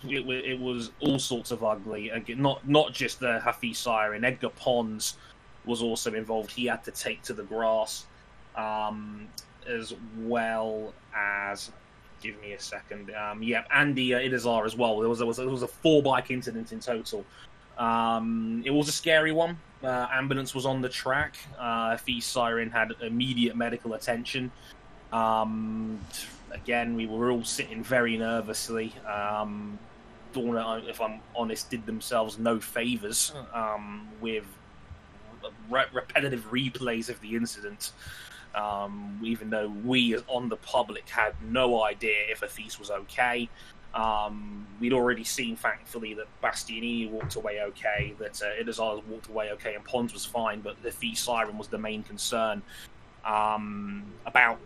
it, 0.05 0.27
it, 0.29 0.59
was 0.59 0.91
all 1.01 1.19
sorts 1.19 1.51
of 1.51 1.63
ugly. 1.65 2.11
Again, 2.11 2.43
not 2.43 2.67
not 2.69 2.93
just 2.93 3.21
the 3.21 3.39
Hafiz 3.41 3.79
Sire 3.79 4.15
and 4.15 4.25
Edgar 4.25 4.49
Pons 4.51 5.17
was 5.65 5.83
also 5.83 6.13
involved. 6.15 6.51
He 6.51 6.67
had 6.67 6.85
to 6.85 6.91
take 6.91 7.23
to 7.23 7.33
the 7.33 7.45
grass, 7.45 8.07
um, 8.57 9.29
as 9.67 9.95
well 10.19 10.93
as 11.15 11.71
give 12.23 12.41
me 12.41 12.53
a 12.53 12.61
second. 12.61 13.13
Um, 13.15 13.43
yeah, 13.43 13.65
Andy 13.73 14.15
uh, 14.15 14.21
Izdihar 14.21 14.65
as 14.65 14.77
well. 14.77 15.01
There 15.01 15.09
was, 15.09 15.19
there 15.19 15.27
was 15.27 15.37
there 15.37 15.49
was 15.49 15.63
a 15.63 15.69
four 15.69 16.03
bike 16.03 16.31
incident 16.31 16.73
in 16.73 16.81
total. 16.81 17.25
Um, 17.79 18.63
it 18.65 18.71
was 18.71 18.89
a 18.89 18.93
scary 18.93 19.33
one. 19.33 19.59
Uh, 19.83 20.07
ambulance 20.13 20.55
was 20.55 20.67
on 20.67 20.81
the 20.81 20.89
track. 20.89 21.37
Uh, 21.59 21.97
Hafizh 21.97 22.19
Syahrin 22.19 22.71
had 22.71 22.93
immediate 23.01 23.57
medical 23.57 23.95
attention. 23.95 24.53
Um, 25.13 25.99
again, 26.53 26.95
we 26.95 27.07
were 27.07 27.31
all 27.31 27.45
sitting 27.45 27.83
very 27.83 28.17
nervously. 28.17 28.95
Um, 29.07 29.79
Dorna, 30.33 30.89
if 30.89 31.01
I'm 31.01 31.21
honest, 31.35 31.71
did 31.71 31.85
themselves 31.85 32.39
no 32.39 32.61
favors 32.61 33.33
um, 33.53 34.09
with 34.21 34.45
re- 35.71 35.87
repetitive 35.93 36.51
replays 36.51 37.09
of 37.09 37.21
the 37.21 37.35
incident 37.37 37.93
um, 38.55 39.19
even 39.23 39.51
though 39.51 39.69
we 39.85 40.17
on 40.29 40.49
the 40.49 40.57
public 40.57 41.09
had 41.09 41.35
no 41.43 41.83
idea 41.85 42.17
if 42.31 42.41
Hafizh 42.41 42.79
was 42.79 42.91
okay. 42.91 43.49
Um, 43.95 44.67
we'd 44.81 44.95
already 44.95 45.25
seen, 45.25 45.55
thankfully, 45.57 46.15
that 46.15 46.27
Bastianini 46.43 47.11
walked 47.11 47.35
away 47.37 47.61
okay, 47.63 48.15
that 48.19 48.41
uh, 48.43 48.63
Izdihar 48.63 49.05
walked 49.05 49.29
away 49.29 49.51
okay, 49.53 49.75
and 49.75 49.85
Pons 49.85 50.15
was 50.15 50.25
fine, 50.25 50.61
but 50.61 50.83
the 50.83 50.91
fee 50.91 51.13
Syahrin 51.15 51.59
was 51.59 51.69
the 51.69 51.79
main 51.79 52.03
concern. 52.03 52.63
Um, 53.25 54.05
about 54.27 54.59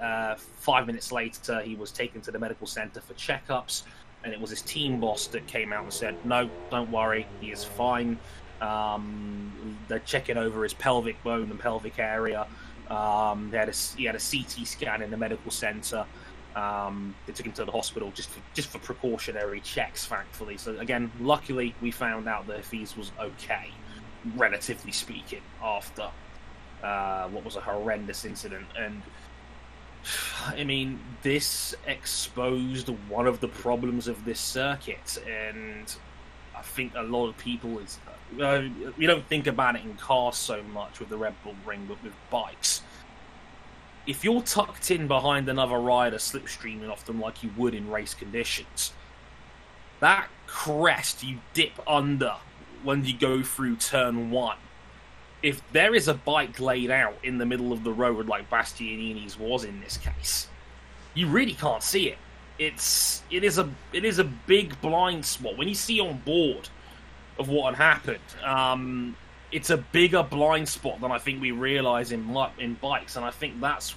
uh, 0.00 0.34
five 0.34 0.86
minutes 0.86 1.12
later, 1.12 1.60
he 1.60 1.76
was 1.76 1.92
taken 1.92 2.20
to 2.22 2.30
the 2.30 2.38
medical 2.38 2.66
center 2.66 3.00
for 3.00 3.12
checkups, 3.14 3.82
and 4.24 4.32
it 4.32 4.40
was 4.40 4.50
his 4.50 4.62
team 4.62 4.98
boss 4.98 5.26
that 5.28 5.46
came 5.46 5.72
out 5.74 5.84
and 5.84 5.92
said, 5.92 6.16
"No, 6.24 6.48
don't 6.70 6.90
worry, 6.90 7.26
he 7.40 7.52
is 7.52 7.62
fine." 7.62 8.18
Um, 8.60 9.76
they're 9.88 10.00
checking 10.00 10.36
over 10.36 10.62
his 10.62 10.74
pelvic 10.74 11.22
bone 11.22 11.50
and 11.50 11.58
pelvic 11.58 11.98
area. 11.98 12.46
Um, 12.88 13.50
he, 13.50 13.56
had 13.56 13.68
a, 13.68 13.72
he 13.72 14.04
had 14.04 14.16
a 14.16 14.18
CT 14.18 14.66
scan 14.66 15.02
in 15.02 15.10
the 15.10 15.16
medical 15.16 15.50
center. 15.50 16.04
Um, 16.56 17.14
they 17.26 17.32
took 17.32 17.46
him 17.46 17.52
to 17.52 17.64
the 17.64 17.72
hospital 17.72 18.10
just 18.14 18.30
for, 18.30 18.40
just 18.54 18.68
for 18.68 18.78
precautionary 18.78 19.60
checks, 19.60 20.06
thankfully. 20.06 20.56
So 20.56 20.76
again, 20.78 21.10
luckily 21.20 21.74
we 21.80 21.90
found 21.90 22.28
out 22.28 22.46
that 22.48 22.62
Hafizh 22.62 22.96
was 22.96 23.12
okay, 23.20 23.70
relatively 24.36 24.92
speaking, 24.92 25.42
after 25.62 26.08
uh, 26.82 27.28
what 27.28 27.44
was 27.44 27.56
a 27.56 27.60
horrendous 27.60 28.24
incident. 28.24 28.66
And 28.76 29.02
I 30.46 30.64
mean, 30.64 30.98
this 31.22 31.74
exposed 31.86 32.88
one 33.08 33.26
of 33.26 33.40
the 33.40 33.48
problems 33.48 34.08
of 34.08 34.24
this 34.24 34.40
circuit, 34.40 35.22
and 35.28 35.94
I 36.56 36.62
think 36.62 36.94
a 36.96 37.02
lot 37.02 37.28
of 37.28 37.38
people 37.38 37.78
is 37.78 37.98
uh, 38.40 38.62
we 38.96 39.06
don't 39.06 39.26
think 39.26 39.46
about 39.46 39.76
it 39.76 39.82
in 39.82 39.94
cars 39.94 40.36
so 40.36 40.62
much 40.62 41.00
with 41.00 41.08
the 41.08 41.16
Red 41.16 41.34
Bull 41.42 41.54
Ring, 41.66 41.86
but 41.88 42.02
with 42.02 42.12
bikes 42.30 42.82
if 44.06 44.24
you're 44.24 44.42
tucked 44.42 44.90
in 44.90 45.06
behind 45.06 45.48
another 45.48 45.76
rider 45.78 46.16
slipstreaming 46.16 46.90
off 46.90 47.04
them 47.04 47.20
like 47.20 47.42
you 47.42 47.50
would 47.56 47.74
in 47.74 47.90
race 47.90 48.14
conditions, 48.14 48.92
that 50.00 50.28
crest 50.46 51.22
you 51.22 51.38
dip 51.52 51.72
under 51.86 52.36
when 52.82 53.04
you 53.04 53.16
go 53.16 53.42
through 53.42 53.76
turn 53.76 54.30
one. 54.30 54.56
If 55.42 55.62
there 55.72 55.94
is 55.94 56.08
a 56.08 56.14
bike 56.14 56.60
laid 56.60 56.90
out 56.90 57.18
in 57.22 57.38
the 57.38 57.46
middle 57.46 57.72
of 57.72 57.84
the 57.84 57.92
road 57.92 58.26
like 58.26 58.50
Bastianini's 58.50 59.38
was 59.38 59.64
in 59.64 59.80
this 59.80 59.96
case, 59.96 60.48
you 61.14 61.26
really 61.26 61.54
can't 61.54 61.82
see 61.82 62.08
it. 62.08 62.18
It's 62.58 63.22
it 63.30 63.42
is 63.42 63.58
a 63.58 63.70
it 63.92 64.04
is 64.04 64.18
a 64.18 64.24
big 64.24 64.78
blind 64.82 65.24
spot 65.24 65.56
when 65.56 65.66
you 65.66 65.74
see 65.74 65.98
on 65.98 66.18
board 66.18 66.68
of 67.40 67.48
what 67.48 67.74
had 67.74 67.82
happened. 67.82 68.44
Um, 68.44 69.16
it's 69.50 69.70
a 69.70 69.78
bigger 69.78 70.22
blind 70.22 70.68
spot 70.68 71.00
than 71.00 71.10
I 71.10 71.18
think 71.18 71.40
we 71.40 71.50
realize 71.50 72.12
in 72.12 72.36
in 72.58 72.74
bikes, 72.74 73.16
and 73.16 73.24
I 73.24 73.30
think 73.30 73.60
that's 73.60 73.94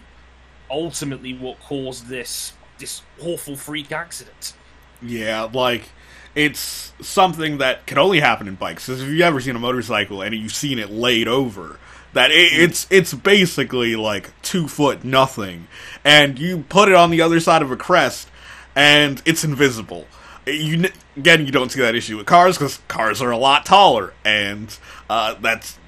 ultimately 0.71 1.33
what 1.35 1.59
caused 1.59 2.07
this 2.07 2.53
this 2.79 3.03
awful 3.21 3.55
freak 3.55 3.91
accident. 3.91 4.53
Yeah, 5.01 5.49
like 5.53 5.89
it's 6.33 6.93
something 7.01 7.59
that 7.59 7.85
can 7.85 7.97
only 7.97 8.19
happen 8.21 8.47
in 8.47 8.55
bikes. 8.55 8.87
Because 8.87 9.01
if 9.01 9.09
you've 9.09 9.21
ever 9.21 9.39
seen 9.39 9.55
a 9.55 9.59
motorcycle 9.59 10.21
and 10.21 10.33
you've 10.33 10.53
seen 10.53 10.79
it 10.79 10.89
laid 10.89 11.27
over, 11.27 11.79
that 12.13 12.31
it, 12.31 12.53
it's 12.53 12.87
it's 12.89 13.13
basically 13.13 13.95
like 13.95 14.31
two 14.41 14.67
foot 14.67 15.03
nothing, 15.03 15.67
and 16.03 16.39
you 16.39 16.65
put 16.69 16.89
it 16.89 16.95
on 16.95 17.11
the 17.11 17.21
other 17.21 17.39
side 17.39 17.61
of 17.61 17.71
a 17.71 17.77
crest, 17.77 18.29
and 18.75 19.21
it's 19.25 19.43
invisible. 19.43 20.07
You 20.45 20.89
again, 21.15 21.45
you 21.45 21.51
don't 21.51 21.71
see 21.71 21.79
that 21.81 21.95
issue 21.95 22.17
with 22.17 22.25
cars 22.25 22.57
because 22.57 22.79
cars 22.87 23.21
are 23.21 23.31
a 23.31 23.37
lot 23.37 23.65
taller, 23.65 24.13
and 24.25 24.77
uh, 25.09 25.35
that's 25.35 25.79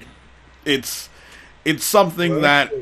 it's 0.64 1.08
it's 1.64 1.84
something 1.84 2.32
well, 2.32 2.40
that. 2.42 2.72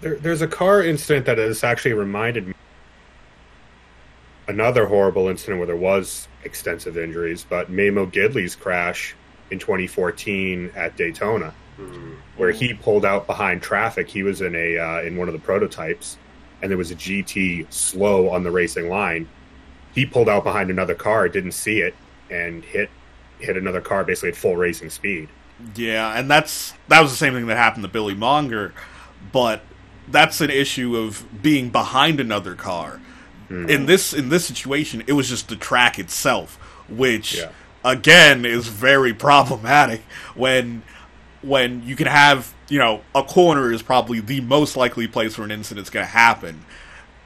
There, 0.00 0.16
there's 0.16 0.42
a 0.42 0.48
car 0.48 0.82
incident 0.82 1.24
that 1.26 1.38
has 1.38 1.64
actually 1.64 1.94
reminded 1.94 2.48
me 2.48 2.54
another 4.48 4.86
horrible 4.86 5.28
incident 5.28 5.58
where 5.58 5.66
there 5.66 5.76
was 5.76 6.28
extensive 6.44 6.98
injuries, 6.98 7.46
but 7.48 7.70
Memo 7.70 8.06
Gidley's 8.06 8.54
crash 8.54 9.14
in 9.50 9.58
2014 9.58 10.72
at 10.74 10.96
Daytona, 10.96 11.54
mm-hmm. 11.78 12.12
where 12.36 12.50
he 12.50 12.74
pulled 12.74 13.04
out 13.04 13.26
behind 13.26 13.62
traffic. 13.62 14.08
He 14.08 14.22
was 14.22 14.40
in 14.40 14.54
a 14.54 14.78
uh, 14.78 15.02
in 15.02 15.16
one 15.16 15.28
of 15.28 15.34
the 15.34 15.40
prototypes, 15.40 16.18
and 16.62 16.70
there 16.70 16.78
was 16.78 16.90
a 16.90 16.96
GT 16.96 17.72
slow 17.72 18.28
on 18.30 18.42
the 18.42 18.50
racing 18.50 18.88
line. 18.88 19.28
He 19.94 20.06
pulled 20.06 20.28
out 20.28 20.44
behind 20.44 20.70
another 20.70 20.94
car, 20.94 21.28
didn't 21.28 21.52
see 21.52 21.80
it, 21.80 21.94
and 22.30 22.64
hit 22.64 22.90
hit 23.38 23.56
another 23.56 23.80
car 23.80 24.04
basically 24.04 24.30
at 24.30 24.36
full 24.36 24.56
racing 24.56 24.90
speed. 24.90 25.28
Yeah, 25.74 26.18
and 26.18 26.30
that's 26.30 26.74
that 26.88 27.00
was 27.00 27.10
the 27.10 27.16
same 27.16 27.34
thing 27.34 27.46
that 27.46 27.56
happened 27.56 27.84
to 27.84 27.88
Billy 27.88 28.14
Monger, 28.14 28.74
but 29.32 29.62
that's 30.08 30.40
an 30.40 30.50
issue 30.50 30.96
of 30.96 31.24
being 31.42 31.70
behind 31.70 32.20
another 32.20 32.54
car. 32.54 33.00
Mm. 33.48 33.68
In 33.68 33.86
this 33.86 34.12
in 34.12 34.28
this 34.28 34.46
situation, 34.46 35.04
it 35.06 35.12
was 35.12 35.28
just 35.28 35.48
the 35.48 35.56
track 35.56 35.98
itself, 35.98 36.56
which 36.88 37.38
yeah. 37.38 37.50
again 37.84 38.44
is 38.44 38.68
very 38.68 39.14
problematic 39.14 40.02
when 40.34 40.82
when 41.42 41.86
you 41.86 41.94
can 41.94 42.06
have 42.06 42.54
you 42.68 42.78
know 42.78 43.02
a 43.14 43.22
corner 43.22 43.70
is 43.70 43.82
probably 43.82 44.20
the 44.20 44.40
most 44.40 44.76
likely 44.76 45.06
place 45.06 45.38
where 45.38 45.44
an 45.44 45.50
incident's 45.50 45.90
going 45.90 46.04
to 46.04 46.12
happen. 46.12 46.64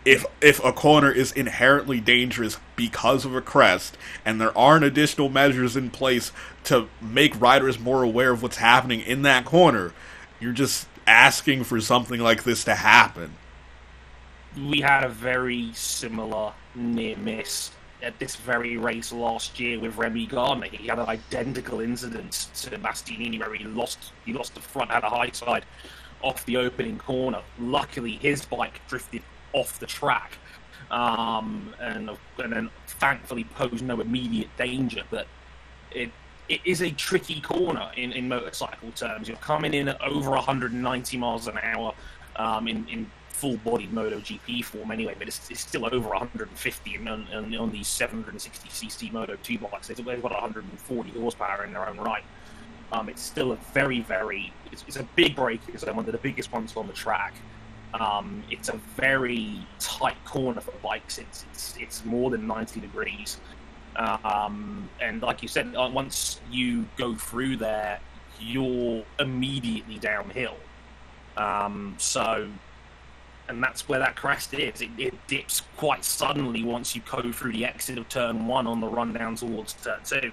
If 0.04 0.24
if 0.40 0.62
a 0.64 0.72
corner 0.72 1.10
is 1.10 1.32
inherently 1.32 2.00
dangerous 2.00 2.58
because 2.76 3.24
of 3.24 3.34
a 3.34 3.40
crest, 3.40 3.98
and 4.24 4.40
there 4.40 4.56
aren't 4.56 4.84
additional 4.84 5.28
measures 5.28 5.76
in 5.76 5.90
place 5.90 6.32
to 6.64 6.88
make 7.00 7.38
riders 7.40 7.78
more 7.78 8.02
aware 8.02 8.30
of 8.30 8.42
what's 8.42 8.58
happening 8.58 9.00
in 9.00 9.22
that 9.22 9.44
corner, 9.44 9.92
you're 10.40 10.52
just 10.52 10.86
asking 11.06 11.64
for 11.64 11.80
something 11.80 12.20
like 12.20 12.44
this 12.44 12.64
to 12.64 12.74
happen. 12.74 13.34
We 14.56 14.80
had 14.80 15.04
a 15.04 15.08
very 15.08 15.72
similar 15.74 16.52
near 16.74 17.16
miss 17.16 17.70
at 18.02 18.18
this 18.18 18.36
very 18.36 18.76
race 18.76 19.12
last 19.12 19.58
year 19.58 19.78
with 19.78 19.96
Remy 19.96 20.26
Gardner. 20.26 20.66
He 20.66 20.86
had 20.86 20.98
an 20.98 21.08
identical 21.08 21.80
incident 21.80 22.48
to 22.54 22.70
Bastianini 22.78 23.40
where 23.40 23.54
he 23.54 23.64
lost 23.64 24.12
he 24.24 24.32
lost 24.32 24.54
the 24.54 24.60
front, 24.60 24.90
had 24.90 25.04
a 25.04 25.10
high 25.10 25.30
side 25.30 25.64
off 26.22 26.44
the 26.46 26.56
opening 26.56 26.98
corner. 26.98 27.42
Luckily, 27.58 28.12
his 28.12 28.44
bike 28.44 28.80
drifted 28.88 29.22
off 29.58 29.78
the 29.78 29.86
track, 29.86 30.38
um, 30.90 31.74
and 31.80 32.10
and 32.38 32.52
then 32.52 32.70
thankfully 32.86 33.44
posed 33.44 33.84
no 33.84 34.00
immediate 34.00 34.48
danger. 34.56 35.02
But 35.10 35.26
it 35.90 36.10
it 36.48 36.60
is 36.64 36.80
a 36.80 36.90
tricky 36.90 37.40
corner 37.40 37.90
in, 37.96 38.12
in 38.12 38.28
motorcycle 38.28 38.90
terms. 38.92 39.28
You're 39.28 39.36
coming 39.38 39.74
in 39.74 39.88
at 39.88 40.00
over 40.00 40.30
190 40.30 41.16
miles 41.18 41.46
an 41.46 41.58
hour 41.62 41.92
um, 42.36 42.68
in, 42.68 42.88
in 42.88 43.10
full 43.28 43.56
bodied 43.58 43.92
MotoGP 43.92 44.64
form 44.64 44.90
anyway, 44.90 45.14
but 45.18 45.28
it's, 45.28 45.50
it's 45.50 45.60
still 45.60 45.84
over 45.84 46.08
150 46.08 46.98
on, 46.98 47.08
on, 47.32 47.54
on 47.54 47.70
these 47.70 47.86
760cc 47.86 49.12
Moto 49.12 49.36
2 49.42 49.58
bikes. 49.58 49.88
They've 49.88 50.04
got 50.04 50.22
140 50.22 51.10
horsepower 51.10 51.64
in 51.64 51.72
their 51.72 51.88
own 51.88 51.98
right. 51.98 52.24
Um, 52.90 53.08
it's 53.08 53.22
still 53.22 53.52
a 53.52 53.56
very, 53.74 54.00
very, 54.00 54.52
it's, 54.72 54.84
it's 54.88 54.96
a 54.96 55.04
big 55.14 55.36
break. 55.36 55.60
It's 55.68 55.84
one 55.84 55.98
of 55.98 56.06
the 56.06 56.18
biggest 56.18 56.50
ones 56.52 56.74
on 56.76 56.86
the 56.86 56.92
track. 56.94 57.34
Um, 57.94 58.42
it's 58.50 58.68
a 58.68 58.76
very 58.96 59.66
tight 59.78 60.22
corner 60.24 60.60
for 60.60 60.72
bikes. 60.82 61.18
It's, 61.18 61.46
it's, 61.50 61.76
it's 61.78 62.04
more 62.04 62.30
than 62.30 62.46
90 62.46 62.80
degrees. 62.80 63.38
Um, 63.96 64.88
and 65.00 65.22
like 65.22 65.42
you 65.42 65.48
said, 65.48 65.74
uh, 65.76 65.90
once 65.92 66.40
you 66.50 66.86
go 66.96 67.14
through 67.14 67.56
there, 67.56 67.98
you're 68.40 69.04
immediately 69.18 69.98
downhill. 69.98 70.56
Um, 71.36 71.94
so, 71.98 72.48
and 73.48 73.62
that's 73.62 73.88
where 73.88 73.98
that 73.98 74.16
crest 74.16 74.54
is. 74.54 74.80
It, 74.80 74.90
it, 74.98 75.14
dips 75.26 75.62
quite 75.76 76.04
suddenly 76.04 76.62
once 76.64 76.94
you 76.94 77.02
go 77.10 77.32
through 77.32 77.52
the 77.52 77.64
exit 77.64 77.98
of 77.98 78.08
turn 78.08 78.46
one 78.46 78.66
on 78.66 78.80
the 78.80 78.86
run 78.86 79.12
down 79.12 79.36
towards 79.36 79.72
turn 79.74 80.00
two, 80.04 80.32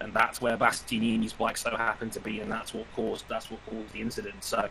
and 0.00 0.12
that's 0.12 0.40
where 0.40 0.56
Bastianini's 0.56 1.32
bike 1.32 1.56
so 1.56 1.70
happened 1.76 2.12
to 2.12 2.20
be, 2.20 2.40
and 2.40 2.50
that's 2.50 2.74
what 2.74 2.86
caused 2.94 3.28
that's 3.28 3.50
what 3.50 3.64
caused 3.66 3.92
the 3.92 4.00
incident. 4.00 4.42
So, 4.42 4.68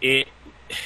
it 0.00 0.28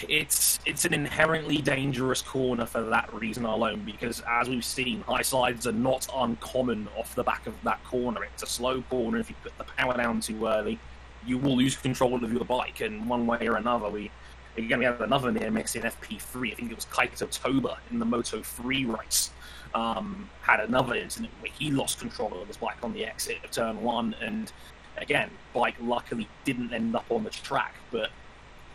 it's 0.08 0.58
it's 0.64 0.84
an 0.84 0.94
inherently 0.94 1.58
dangerous 1.60 2.22
corner 2.22 2.64
for 2.64 2.82
that 2.82 3.12
reason 3.12 3.44
alone 3.44 3.82
because 3.84 4.22
as 4.26 4.48
we've 4.48 4.64
seen 4.64 5.02
high 5.02 5.22
slides 5.22 5.66
are 5.66 5.72
not 5.72 6.08
uncommon 6.14 6.88
off 6.96 7.14
the 7.14 7.22
back 7.22 7.46
of 7.46 7.54
that 7.64 7.82
corner. 7.84 8.24
It's 8.24 8.42
a 8.42 8.46
slow 8.46 8.80
corner. 8.82 9.18
If 9.18 9.28
you 9.28 9.36
put 9.42 9.56
the 9.58 9.64
power 9.64 9.96
down 9.96 10.20
too 10.20 10.46
early 10.46 10.78
you 11.26 11.38
will 11.38 11.56
lose 11.56 11.76
control 11.76 12.22
of 12.22 12.32
your 12.32 12.44
bike. 12.44 12.80
And 12.80 13.08
one 13.08 13.26
way 13.26 13.46
or 13.46 13.56
another 13.56 13.88
we 13.88 14.10
again 14.56 14.78
we 14.78 14.84
had 14.86 15.00
another 15.00 15.30
near 15.30 15.50
miss 15.50 15.74
in 15.74 15.82
FP3 15.82 16.52
I 16.52 16.54
think 16.54 16.70
it 16.70 16.76
was 16.76 16.86
Kaito 16.86 17.30
Toba 17.30 17.78
in 17.90 17.98
the 17.98 18.06
Moto 18.06 18.42
3 18.42 18.86
race 18.86 19.30
um, 19.74 20.30
had 20.42 20.60
another 20.60 20.94
incident 20.94 21.32
where 21.40 21.52
he 21.52 21.70
lost 21.70 21.98
control 21.98 22.40
of 22.40 22.48
his 22.48 22.56
bike 22.56 22.78
on 22.82 22.92
the 22.92 23.04
exit 23.04 23.38
of 23.44 23.50
turn 23.50 23.82
one. 23.82 24.14
And 24.22 24.50
again 24.96 25.30
bike 25.52 25.74
luckily 25.80 26.26
didn't 26.44 26.72
end 26.72 26.96
up 26.96 27.04
on 27.10 27.24
the 27.24 27.30
track 27.30 27.74
but 27.90 28.10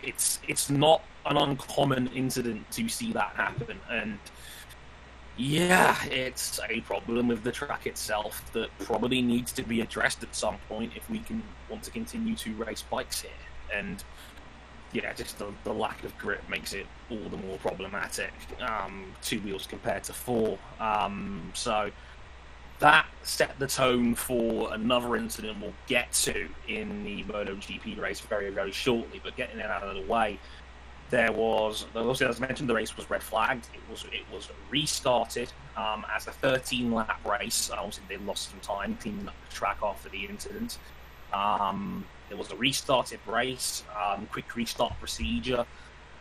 it's 0.04 0.40
it's 0.48 0.70
not 0.70 1.04
an 1.26 1.38
uncommon 1.38 2.08
incident 2.08 2.70
to 2.72 2.88
see 2.90 3.12
that 3.14 3.32
happen, 3.36 3.80
and 3.90 4.20
yeah, 5.40 5.96
it's 6.06 6.60
a 6.70 6.82
problem 6.82 7.30
with 7.30 7.44
the 7.44 7.52
track 7.52 7.88
itself 7.88 8.52
that 8.52 8.70
probably 8.80 9.22
needs 9.22 9.54
to 9.54 9.64
be 9.64 9.80
addressed 9.80 10.22
at 10.22 10.36
some 10.36 10.58
point 10.68 10.92
if 10.98 11.10
we 11.10 11.20
can 11.20 11.42
want 11.70 11.82
to 11.84 11.92
continue 11.92 12.36
to 12.36 12.54
race 12.56 12.82
bikes 12.82 13.22
here. 13.22 13.32
And 13.74 14.04
yeah, 14.92 15.14
just 15.14 15.38
the, 15.40 15.48
the 15.64 15.74
lack 15.74 16.04
of 16.04 16.18
grip 16.18 16.42
makes 16.50 16.74
it 16.74 16.88
all 17.10 17.30
the 17.30 17.38
more 17.38 17.58
problematic. 17.60 18.34
Um, 18.60 19.14
two 19.22 19.40
wheels 19.40 19.66
compared 19.66 20.04
to 20.06 20.14
four. 20.14 20.58
Um, 20.82 21.52
so 21.54 21.90
that 22.80 23.08
set 23.24 23.58
the 23.60 23.68
tone 23.68 24.16
for 24.16 24.74
another 24.74 25.16
incident 25.16 25.58
we'll 25.62 25.74
get 25.88 26.12
to 26.14 26.48
in 26.68 27.04
the 27.04 27.24
MotoGP 27.24 28.00
race 28.00 28.22
very, 28.22 28.50
very 28.50 28.72
shortly. 28.72 29.20
But 29.24 29.36
getting 29.36 29.60
it 29.60 29.66
out 29.66 29.84
of 29.84 29.96
the 29.96 30.10
way, 30.10 30.40
there 31.10 31.32
was, 31.32 31.86
also 31.96 32.30
as 32.30 32.42
I 32.42 32.48
mentioned, 32.48 32.70
the 32.70 32.76
race 32.76 32.96
was 32.96 33.10
red 33.10 33.22
flagged. 33.22 33.68
It 33.74 33.82
was 33.90 34.06
it 34.12 34.24
was 34.32 34.50
restarted 34.70 35.52
um, 35.76 36.06
as 36.14 36.28
a 36.28 36.32
13 36.32 36.92
lap 36.92 37.20
race. 37.26 37.70
Obviously, 37.72 38.04
they 38.08 38.18
lost 38.18 38.52
some 38.52 38.60
time 38.60 38.98
cleaning 39.02 39.28
up 39.28 39.36
the 39.48 39.56
track 39.56 39.78
after 39.84 40.10
the 40.10 40.26
incident. 40.26 40.78
Um, 41.34 42.06
there 42.30 42.38
was 42.38 42.52
a 42.52 42.56
restarted 42.56 43.20
race, 43.28 43.84
um, 44.00 44.28
quick 44.32 44.56
restart 44.56 44.94
procedure. 45.00 45.66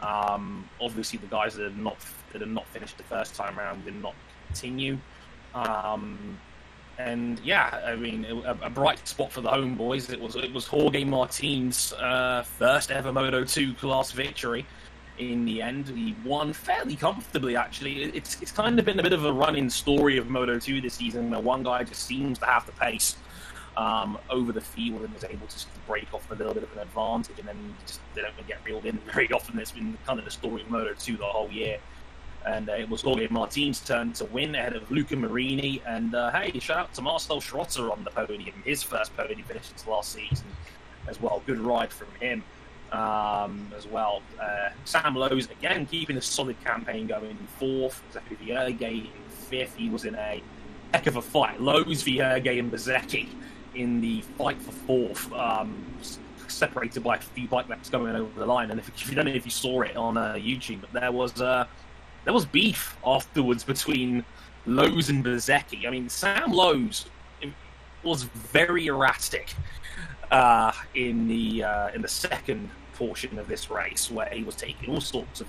Um, 0.00 0.68
obviously, 0.80 1.18
the 1.18 1.26
guys 1.26 1.54
that 1.54 1.64
had 1.64 1.78
not 1.78 1.98
that 2.32 2.40
had 2.40 2.50
not 2.50 2.66
finished 2.68 2.96
the 2.96 3.04
first 3.04 3.34
time 3.34 3.58
around 3.58 3.84
did 3.84 4.00
not 4.02 4.14
continue. 4.46 4.98
Um, 5.54 6.38
and 6.98 7.40
yeah, 7.44 7.80
I 7.86 7.94
mean, 7.94 8.24
a, 8.24 8.58
a, 8.62 8.70
bright 8.70 9.06
spot 9.06 9.30
for 9.30 9.40
the 9.40 9.48
homeboys. 9.48 10.12
It 10.12 10.20
was 10.20 10.34
it 10.34 10.52
was 10.52 10.66
Jorge 10.66 11.04
Martin's 11.04 11.92
uh, 11.92 12.42
first 12.42 12.90
ever 12.90 13.12
Moto 13.12 13.44
Two 13.44 13.72
class 13.74 14.10
victory. 14.10 14.66
In 15.18 15.44
the 15.44 15.62
end, 15.62 15.88
he 15.88 16.14
won 16.24 16.52
fairly 16.52 16.96
comfortably. 16.96 17.56
Actually, 17.56 18.02
it's 18.02 18.42
it's 18.42 18.50
kind 18.50 18.78
of 18.78 18.84
been 18.84 18.98
a 18.98 19.02
bit 19.02 19.12
of 19.12 19.24
a 19.24 19.32
running 19.32 19.70
story 19.70 20.18
of 20.18 20.28
Moto 20.28 20.58
Two 20.58 20.80
this 20.80 20.94
season, 20.94 21.30
where 21.30 21.40
one 21.40 21.62
guy 21.62 21.84
just 21.84 22.04
seems 22.04 22.38
to 22.40 22.46
have 22.46 22.66
the 22.66 22.72
pace 22.72 23.16
um, 23.76 24.18
over 24.28 24.50
the 24.50 24.60
field 24.60 25.02
and 25.02 25.14
was 25.14 25.22
able 25.22 25.46
to 25.46 25.66
break 25.86 26.12
off 26.12 26.28
a 26.32 26.34
little 26.34 26.52
bit 26.52 26.64
of 26.64 26.72
an 26.72 26.80
advantage, 26.80 27.38
and 27.38 27.46
then 27.46 27.76
just, 27.86 28.00
they 28.16 28.22
don't 28.22 28.46
get 28.48 28.58
reeled 28.64 28.84
in 28.84 28.98
very 29.12 29.30
often. 29.30 29.56
That's 29.56 29.70
been 29.70 29.96
kind 30.04 30.18
of 30.18 30.24
the 30.24 30.32
story 30.32 30.62
of 30.62 30.70
Moto 30.70 30.94
2 30.94 31.16
the 31.16 31.24
whole 31.24 31.48
year. 31.48 31.78
And 32.48 32.70
uh, 32.70 32.72
it 32.72 32.88
was 32.88 33.02
Jorge 33.02 33.28
Martin's 33.28 33.80
turn 33.80 34.14
to 34.14 34.24
win 34.24 34.54
ahead 34.54 34.74
of 34.74 34.90
Luca 34.90 35.16
Marini. 35.16 35.82
And 35.86 36.14
uh, 36.14 36.30
hey, 36.30 36.58
shout 36.58 36.78
out 36.78 36.94
to 36.94 37.02
Marcel 37.02 37.40
Schrotter 37.40 37.92
on 37.92 38.04
the 38.04 38.10
podium, 38.10 38.62
his 38.64 38.82
first 38.82 39.14
podium 39.16 39.42
finish 39.42 39.66
since 39.66 39.86
last 39.86 40.12
season 40.12 40.46
as 41.08 41.20
well. 41.20 41.42
Good 41.46 41.60
ride 41.60 41.92
from 41.92 42.08
him 42.20 42.42
um, 42.90 43.70
as 43.76 43.86
well. 43.86 44.22
Uh, 44.40 44.70
Sam 44.86 45.14
Lowes, 45.14 45.50
again, 45.50 45.84
keeping 45.84 46.16
a 46.16 46.22
solid 46.22 46.58
campaign 46.64 47.06
going 47.06 47.30
in 47.30 47.46
fourth. 47.58 48.02
Giuseppe 48.12 48.36
Vierge 48.36 48.82
in 48.82 49.08
fifth. 49.28 49.76
He 49.76 49.90
was 49.90 50.06
in 50.06 50.14
a 50.14 50.42
heck 50.94 51.06
of 51.06 51.16
a 51.16 51.22
fight. 51.22 51.60
Lowes, 51.60 52.02
Vierge, 52.02 52.46
and 52.46 52.72
Bezzecchi 52.72 53.28
in 53.74 54.00
the 54.00 54.22
fight 54.38 54.60
for 54.60 54.72
fourth, 54.72 55.30
um, 55.34 55.84
separated 56.48 57.04
by 57.04 57.16
a 57.16 57.20
few 57.20 57.46
bike 57.46 57.68
laps 57.68 57.90
going 57.90 58.16
over 58.16 58.40
the 58.40 58.46
line. 58.46 58.70
And 58.70 58.80
if, 58.80 58.88
if, 58.88 59.08
you 59.08 59.14
don't 59.14 59.26
know 59.26 59.32
if 59.32 59.44
you 59.44 59.50
saw 59.50 59.82
it 59.82 59.96
on 59.96 60.16
uh, 60.16 60.34
YouTube, 60.34 60.80
but 60.80 60.92
there 60.92 61.12
was 61.12 61.40
uh, 61.42 61.66
there 62.28 62.34
was 62.34 62.44
beef 62.44 62.94
afterwards 63.06 63.64
between 63.64 64.22
Lowes 64.66 65.08
and 65.08 65.24
Bezzecchi. 65.24 65.86
I 65.86 65.90
mean, 65.90 66.10
Sam 66.10 66.52
Lowes 66.52 67.06
was 68.02 68.24
very 68.24 68.88
erratic 68.88 69.54
uh, 70.30 70.72
in 70.94 71.26
the 71.26 71.64
uh, 71.64 71.88
in 71.94 72.02
the 72.02 72.08
second 72.08 72.68
portion 72.92 73.38
of 73.38 73.48
this 73.48 73.70
race, 73.70 74.10
where 74.10 74.28
he 74.28 74.44
was 74.44 74.56
taking 74.56 74.90
all 74.90 75.00
sorts 75.00 75.40
of 75.40 75.46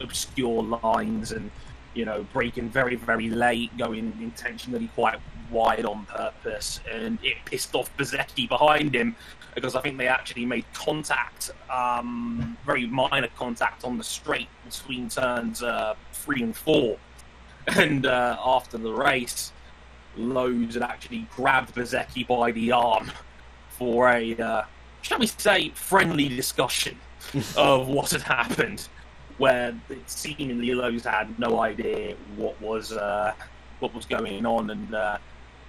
obscure 0.00 0.62
lines 0.62 1.32
and 1.32 1.50
you 1.92 2.06
know 2.06 2.24
braking 2.32 2.70
very 2.70 2.96
very 2.96 3.28
late, 3.28 3.76
going 3.76 4.16
intentionally 4.22 4.88
quite 4.94 5.18
wide 5.50 5.84
on 5.84 6.06
purpose, 6.06 6.80
and 6.90 7.18
it 7.22 7.36
pissed 7.44 7.74
off 7.74 7.94
Bezzecchi 7.98 8.48
behind 8.48 8.94
him 8.94 9.16
because 9.54 9.74
I 9.74 9.80
think 9.80 9.98
they 9.98 10.08
actually 10.08 10.46
made 10.46 10.64
contact, 10.72 11.50
um, 11.70 12.56
very 12.64 12.86
minor 12.86 13.28
contact 13.36 13.84
on 13.84 13.98
the 13.98 14.04
straight 14.04 14.48
between 14.64 15.08
turns 15.08 15.62
uh, 15.62 15.94
three 16.12 16.42
and 16.42 16.56
four. 16.56 16.98
And 17.68 18.06
uh, 18.06 18.36
after 18.44 18.76
the 18.76 18.92
race, 18.92 19.52
Lowes 20.16 20.74
had 20.74 20.82
actually 20.82 21.28
grabbed 21.36 21.76
Bezzecchi 21.76 22.26
by 22.26 22.50
the 22.50 22.72
arm 22.72 23.08
for 23.68 24.10
a, 24.10 24.34
uh, 24.36 24.62
shall 25.02 25.20
we 25.20 25.28
say, 25.28 25.68
friendly 25.70 26.28
discussion 26.28 26.98
of 27.56 27.86
what 27.86 28.10
had 28.10 28.22
happened, 28.22 28.88
where 29.38 29.76
it 29.88 30.10
seemingly 30.10 30.74
Lowes 30.74 31.04
had 31.04 31.38
no 31.38 31.60
idea 31.60 32.16
what 32.36 32.60
was 32.60 32.92
uh, 32.92 33.32
what 33.78 33.94
was 33.94 34.06
going 34.06 34.44
on, 34.44 34.70
and 34.70 34.94
uh, 34.94 35.18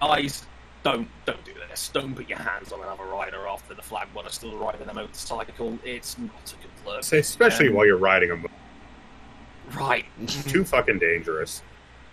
guys, 0.02 0.46
don't 0.84 1.08
don't 1.26 1.44
do 1.46 1.54
this. 1.70 1.90
Don't 1.90 2.14
put 2.14 2.30
your 2.30 2.40
hands 2.40 2.72
on 2.72 2.82
another 2.82 3.06
rider 3.06 3.48
after 3.48 3.74
the 3.74 3.82
flag 3.82 4.08
one 4.14 4.28
is 4.28 4.34
still 4.34 4.58
riding 4.58 4.88
a 4.88 4.94
motorcycle. 4.94 5.80
It's 5.84 6.18
not 6.18 6.54
a 6.54 6.56
good 6.62 6.86
look. 6.86 7.00
Especially 7.14 7.70
um, 7.70 7.74
while 7.74 7.86
you're 7.86 7.98
riding 7.98 8.32
a 8.32 9.78
Right. 9.78 10.06
Too 10.28 10.64
fucking 10.66 11.00
dangerous. 11.00 11.64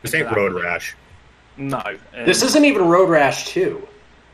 This 0.02 0.14
ain't 0.14 0.30
road 0.34 0.52
rash. 0.52 0.96
No. 1.56 1.82
this 2.14 2.42
isn't 2.42 2.64
even 2.64 2.84
road 2.84 3.10
rash 3.10 3.48
two. 3.48 3.86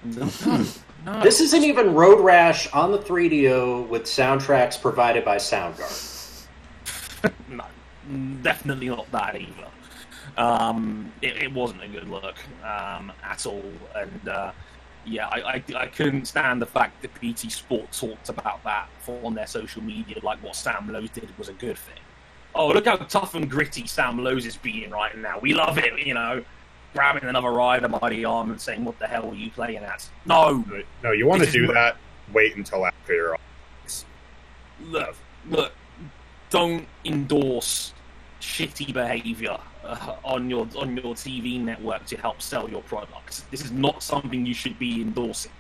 No, 0.05 0.31
no. 1.05 1.22
This 1.22 1.40
isn't 1.40 1.64
even 1.64 1.94
road 1.94 2.22
rash 2.22 2.70
on 2.72 2.92
the 2.92 2.99
3DO 2.99 3.88
with 3.88 4.05
soundtracks 4.05 4.81
provided 4.81 5.25
by 5.25 5.37
Soundgarden. 5.37 6.46
no, 7.49 7.64
definitely 8.42 8.88
not 8.88 9.11
that 9.11 9.40
either. 9.40 9.66
Um, 10.37 11.12
it, 11.22 11.37
it, 11.37 11.53
wasn't 11.53 11.83
a 11.83 11.88
good 11.88 12.09
look 12.09 12.37
um, 12.62 13.11
at 13.22 13.46
all, 13.46 13.72
and 13.94 14.29
uh, 14.29 14.53
yeah, 15.07 15.29
I, 15.29 15.40
I, 15.40 15.64
I, 15.75 15.87
couldn't 15.87 16.27
stand 16.27 16.61
the 16.61 16.66
fact 16.66 17.01
that 17.01 17.20
BT 17.20 17.49
Sport 17.49 17.90
talked 17.90 18.29
about 18.29 18.62
that 18.64 18.88
on 19.22 19.35
their 19.35 19.46
social 19.46 19.83
media, 19.83 20.18
like 20.22 20.42
what 20.42 20.55
Sam 20.55 20.92
Lowes 20.92 21.09
did 21.11 21.29
was 21.38 21.49
a 21.49 21.55
good 21.55 21.79
thing. 21.79 21.99
Oh, 22.55 22.68
look 22.68 22.87
how 22.87 22.96
tough 22.96 23.35
and 23.35 23.51
gritty 23.51 23.87
Sam 23.87 24.22
Lowes 24.22 24.44
is 24.44 24.57
being 24.57 24.90
right 24.90 25.16
now. 25.16 25.38
We 25.38 25.55
love 25.55 25.79
it, 25.79 26.07
you 26.07 26.14
know. 26.14 26.44
Grabbing 26.92 27.29
another 27.29 27.51
rider 27.51 27.88
by 27.88 28.11
the 28.11 28.25
arm 28.25 28.51
and 28.51 28.61
saying, 28.61 28.85
"What 28.85 28.99
the 28.99 29.07
hell 29.07 29.31
are 29.31 29.35
you 29.35 29.51
playing 29.51 29.85
at?" 29.85 30.09
No, 30.25 30.64
no, 31.03 31.12
you 31.12 31.27
want 31.27 31.44
to 31.44 31.51
do 31.51 31.66
that. 31.68 31.96
Wait 32.33 32.57
until 32.57 32.87
after 32.87 33.14
you're. 33.14 33.38
Look, 34.81 35.16
look, 35.49 35.72
don't 36.51 36.87
endorse 37.05 37.92
shitty 38.40 38.92
behavior 38.92 39.59
uh, 39.87 40.16
on 40.25 40.51
your 40.51 40.66
on 40.77 40.96
your 40.96 41.14
TV 41.14 41.61
network 41.61 42.05
to 42.07 42.16
help 42.16 42.42
sell 42.42 42.68
your 42.68 42.83
products. 42.83 43.44
This 43.51 43.64
is 43.64 43.72
not 43.72 44.03
something 44.03 44.44
you 44.44 44.55
should 44.55 44.79
be 44.79 45.01
endorsing. 45.01 45.53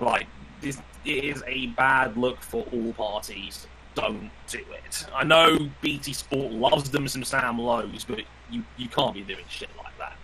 Like 0.00 0.26
this 0.60 0.80
is 1.04 1.42
a 1.46 1.68
bad 1.68 2.16
look 2.16 2.40
for 2.40 2.66
all 2.72 2.92
parties. 2.92 3.66
Don't 3.94 4.30
do 4.48 4.58
it. 4.58 5.06
I 5.14 5.24
know 5.24 5.70
BT 5.80 6.12
Sport 6.12 6.52
loves 6.52 6.90
them 6.90 7.08
some 7.08 7.24
Sam 7.24 7.58
Lowes, 7.58 8.04
but 8.04 8.20
you 8.50 8.62
you 8.76 8.88
can't 8.88 9.14
be 9.14 9.22
doing 9.22 9.44
shit 9.48 9.70
like 9.78 9.96
that 9.98 10.16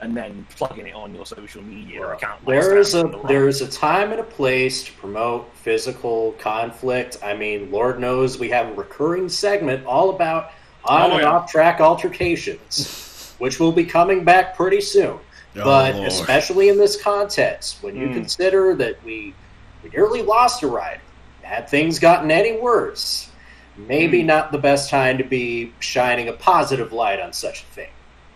and 0.00 0.16
then 0.16 0.46
plugging 0.56 0.86
it 0.86 0.94
on 0.94 1.14
your 1.14 1.24
social 1.24 1.62
media 1.62 2.06
right. 2.06 2.16
account. 2.16 2.44
There 2.44 2.76
is 2.76 2.94
a 2.94 3.20
there 3.26 3.48
is 3.48 3.62
a 3.62 3.68
time 3.68 4.10
and 4.10 4.20
a 4.20 4.24
place 4.24 4.84
to 4.84 4.92
promote 4.92 5.54
physical 5.56 6.32
conflict. 6.32 7.18
I 7.22 7.34
mean, 7.34 7.70
Lord 7.70 7.98
knows 8.00 8.38
we 8.38 8.50
have 8.50 8.68
a 8.68 8.74
recurring 8.74 9.28
segment 9.28 9.86
all 9.86 10.10
about 10.10 10.50
on 10.84 11.10
oh, 11.10 11.14
and 11.14 11.22
yeah. 11.22 11.30
off 11.30 11.50
track 11.50 11.80
altercations, 11.80 13.34
which 13.38 13.60
will 13.60 13.72
be 13.72 13.84
coming 13.84 14.24
back 14.24 14.56
pretty 14.56 14.80
soon. 14.80 15.18
Oh, 15.56 15.64
but 15.64 15.94
Lord. 15.94 16.08
especially 16.08 16.68
in 16.68 16.78
this 16.78 17.00
context, 17.00 17.82
when 17.82 17.96
you 17.96 18.08
mm. 18.08 18.14
consider 18.14 18.74
that 18.76 19.02
we, 19.04 19.34
we 19.82 19.90
nearly 19.90 20.22
lost 20.22 20.62
a 20.62 20.66
rider, 20.66 21.00
had 21.42 21.68
things 21.68 21.98
gotten 21.98 22.30
any 22.30 22.58
worse, 22.58 23.30
maybe 23.76 24.22
mm. 24.22 24.26
not 24.26 24.50
the 24.50 24.58
best 24.58 24.90
time 24.90 25.18
to 25.18 25.24
be 25.24 25.72
shining 25.78 26.28
a 26.28 26.32
positive 26.32 26.92
light 26.92 27.20
on 27.20 27.32
such 27.32 27.62
a 27.62 27.66
thing. 27.66 27.90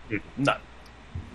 Hmm. 0.09 0.17
No. 0.37 0.55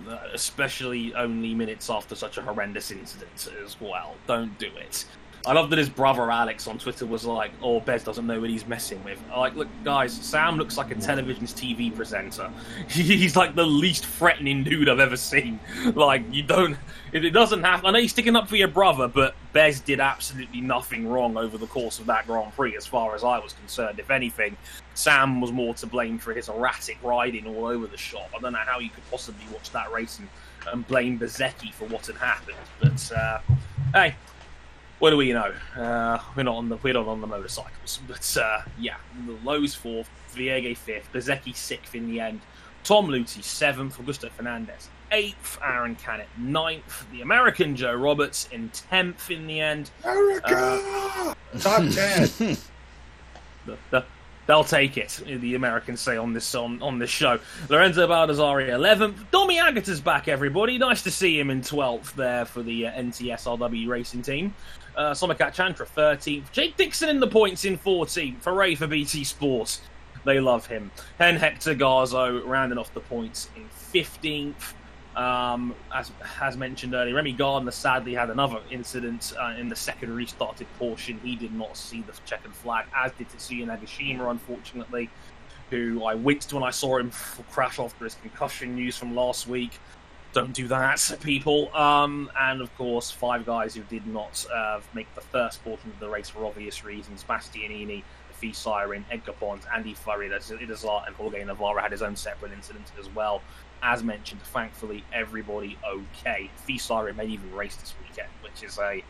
Uh, 0.07 0.19
especially 0.33 1.15
only 1.15 1.55
minutes 1.55 1.89
after 1.89 2.13
such 2.13 2.37
a 2.37 2.41
horrendous 2.41 2.91
incident 2.91 3.49
as 3.63 3.81
well. 3.81 4.15
Don't 4.27 4.57
do 4.59 4.69
it. 4.77 5.05
I 5.47 5.53
love 5.53 5.69
that 5.69 5.77
his 5.77 5.89
brother 5.89 6.31
Alex 6.31 6.67
on 6.67 6.77
Twitter 6.77 7.05
was 7.05 7.25
like, 7.25 7.51
"Oh, 7.61 7.79
Bez 7.79 8.03
doesn't 8.03 8.25
know 8.25 8.39
what 8.41 8.49
he's 8.49 8.65
messing 8.65 9.03
with." 9.03 9.19
like, 9.29 9.55
look, 9.55 9.67
guys, 9.83 10.11
Sam 10.13 10.57
looks 10.57 10.77
like 10.77 10.91
a 10.91 10.95
television's 10.95 11.53
TV 11.53 11.95
presenter. 11.95 12.49
He's 12.89 13.35
like 13.35 13.55
the 13.55 13.65
least 13.65 14.05
threatening 14.05 14.63
dude 14.63 14.89
I've 14.89 14.99
ever 14.99 15.17
seen. 15.17 15.59
Like, 15.95 16.23
you 16.31 16.43
don't. 16.43 16.77
If 17.13 17.23
it 17.23 17.29
doesn't 17.29 17.63
happen, 17.63 17.85
I 17.85 17.91
know 17.91 17.99
you're 17.99 18.09
sticking 18.09 18.35
up 18.35 18.49
for 18.49 18.55
your 18.55 18.67
brother, 18.67 19.07
but 19.07 19.35
Bez 19.53 19.79
did 19.79 19.99
absolutely 19.99 20.61
nothing 20.61 21.07
wrong 21.07 21.37
over 21.37 21.57
the 21.57 21.67
course 21.67 21.99
of 21.99 22.07
that 22.07 22.27
Grand 22.27 22.53
Prix, 22.53 22.75
as 22.75 22.85
far 22.85 23.15
as 23.15 23.23
I 23.23 23.39
was 23.39 23.53
concerned. 23.53 23.99
If 23.99 24.09
anything, 24.09 24.57
Sam 24.93 25.39
was 25.41 25.51
more 25.51 25.73
to 25.75 25.87
blame 25.87 26.17
for 26.17 26.33
his 26.33 26.49
erratic 26.49 26.97
riding 27.03 27.47
all 27.47 27.65
over 27.65 27.87
the 27.87 27.97
shop. 27.97 28.29
I 28.35 28.41
don't 28.41 28.53
know 28.53 28.59
how 28.59 28.79
you 28.79 28.89
could 28.89 29.09
possibly 29.09 29.45
watch 29.53 29.71
that 29.71 29.91
race 29.91 30.19
and, 30.19 30.27
and 30.71 30.85
blame 30.87 31.19
Bezzecchi 31.19 31.71
for 31.71 31.85
what 31.85 32.07
had 32.07 32.17
happened, 32.17 32.57
but 32.81 33.11
uh, 33.11 33.39
hey 33.93 34.15
what 34.99 35.09
do 35.09 35.17
we 35.17 35.33
know? 35.33 35.53
Uh, 35.75 36.19
we're 36.35 36.43
not 36.43 36.55
on 36.55 36.69
the 36.69 36.77
we're 36.77 36.93
not 36.93 37.07
on 37.07 37.21
the 37.21 37.27
motorcycles, 37.27 37.99
but 38.07 38.37
uh, 38.37 38.61
yeah, 38.79 38.97
the 39.25 39.37
Lowes 39.43 39.75
fourth, 39.75 40.09
Vierge 40.29 40.77
fifth, 40.77 41.11
Bezzecchi 41.13 41.55
sixth 41.55 41.95
in 41.95 42.07
the 42.09 42.19
end, 42.19 42.41
Tom 42.83 43.07
Lüthi 43.07 43.43
seventh, 43.43 43.97
Augusto 43.97 44.29
Fernandez 44.31 44.89
eighth, 45.11 45.57
Aaron 45.63 45.95
Canet 45.95 46.27
ninth, 46.37 47.05
the 47.11 47.21
American 47.21 47.75
Joe 47.75 47.93
Roberts 47.93 48.47
in 48.51 48.69
tenth 48.69 49.29
in 49.31 49.47
the 49.47 49.59
end. 49.59 49.91
America, 50.03 50.55
uh, 50.55 51.33
top 51.59 51.83
ten. 51.91 52.29
the, 53.65 53.77
the, 53.91 54.05
they'll 54.47 54.63
take 54.63 54.97
it. 54.97 55.21
The 55.25 55.55
Americans 55.55 56.01
say 56.01 56.17
on 56.17 56.33
this 56.33 56.53
on, 56.55 56.81
on 56.81 56.99
this 56.99 57.09
show. 57.09 57.39
Lorenzo 57.69 58.07
Baldassarri 58.07 58.69
11th. 58.69 59.31
Domi 59.31 59.57
Aegerter's 59.59 60.01
back, 60.01 60.27
everybody. 60.27 60.77
Nice 60.77 61.01
to 61.03 61.11
see 61.11 61.39
him 61.39 61.49
in 61.49 61.61
12th 61.61 62.13
there 62.13 62.45
for 62.45 62.61
the 62.63 62.87
uh, 62.87 62.91
NTSRW 62.91 63.87
racing 63.87 64.21
team. 64.21 64.53
Uh, 64.95 65.11
Somkiat 65.11 65.53
Chantra 65.53 65.87
13th. 65.87 66.51
Jake 66.51 66.77
Dixon 66.77 67.09
in 67.09 67.19
the 67.19 67.27
points 67.27 67.65
in 67.65 67.77
14th. 67.77 68.43
Hooray 68.43 68.75
for 68.75 68.87
BT 68.87 69.23
Sports. 69.23 69.81
They 70.23 70.39
love 70.39 70.65
him. 70.65 70.91
And 71.19 71.37
Hector 71.37 71.75
Garzo 71.75 72.41
rounding 72.45 72.77
off 72.77 72.93
the 72.93 73.01
points 73.01 73.49
in 73.55 73.69
15th. 73.93 74.73
Um, 75.15 75.73
as 75.93 76.57
mentioned 76.57 76.93
earlier, 76.93 77.15
Remy 77.15 77.33
Gardner 77.33 77.71
sadly 77.71 78.13
had 78.13 78.29
another 78.29 78.59
incident 78.69 79.33
uh, 79.39 79.53
in 79.57 79.69
the 79.69 79.75
second 79.75 80.13
restarted 80.13 80.67
portion. 80.77 81.19
He 81.23 81.35
did 81.35 81.53
not 81.53 81.77
see 81.77 82.01
the 82.01 82.13
checkered 82.25 82.53
flag, 82.53 82.85
as 82.95 83.13
did 83.13 83.29
Tetsuya 83.29 83.65
Nagashima, 83.65 84.29
unfortunately, 84.29 85.09
who 85.69 86.03
I 86.03 86.15
winced 86.15 86.51
when 86.51 86.63
I 86.63 86.71
saw 86.71 86.97
him 86.97 87.11
crash 87.51 87.79
after 87.79 88.03
his 88.03 88.15
concussion 88.15 88.75
news 88.75 88.97
from 88.97 89.15
last 89.15 89.47
week. 89.47 89.79
Don't 90.33 90.51
do 90.51 90.67
that, 90.67 91.17
people. 91.21 91.73
Um, 91.73 92.29
and 92.37 92.61
of 92.61 92.75
course, 92.75 93.09
five 93.09 93.45
guys 93.45 93.73
who 93.73 93.83
did 93.83 94.05
not 94.07 94.45
uh, 94.53 94.81
make 94.93 95.13
the 95.15 95.21
first 95.21 95.63
portion 95.63 95.91
of 95.91 95.99
the 96.01 96.09
race 96.09 96.29
for 96.29 96.45
obvious 96.45 96.83
reasons: 96.83 97.23
Bastianini, 97.23 98.03
Fee 98.33 98.51
Syahrin, 98.51 99.05
Edgar 99.09 99.31
Pons, 99.31 99.63
Andi 99.73 99.95
Farid, 99.95 100.33
Izdihar, 100.33 101.07
and 101.07 101.15
Jorge 101.15 101.41
Navarro 101.45 101.81
had 101.81 101.93
his 101.93 102.01
own 102.01 102.17
separate 102.17 102.51
incident 102.51 102.91
as 102.99 103.07
well 103.15 103.41
as 103.81 104.03
mentioned, 104.03 104.41
thankfully 104.41 105.03
everybody 105.13 105.77
okay. 105.87 106.49
Syahrin 106.67 107.15
may 107.15 107.27
even 107.27 107.53
race 107.53 107.75
this 107.75 107.93
weekend, 108.01 108.29
which 108.41 108.63
is 108.63 108.79
a 108.79 109.03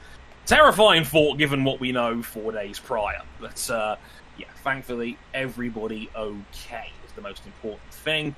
terrifying 0.46 1.04
thought 1.04 1.38
given 1.38 1.64
what 1.64 1.80
we 1.80 1.92
know 1.92 2.22
four 2.22 2.52
days 2.52 2.80
prior. 2.80 3.22
But 3.40 3.70
uh, 3.70 3.96
yeah, 4.38 4.48
thankfully 4.64 5.18
everybody 5.34 6.10
okay 6.16 6.92
is 7.06 7.12
the 7.14 7.22
most 7.22 7.46
important 7.46 7.92
thing. 7.92 8.36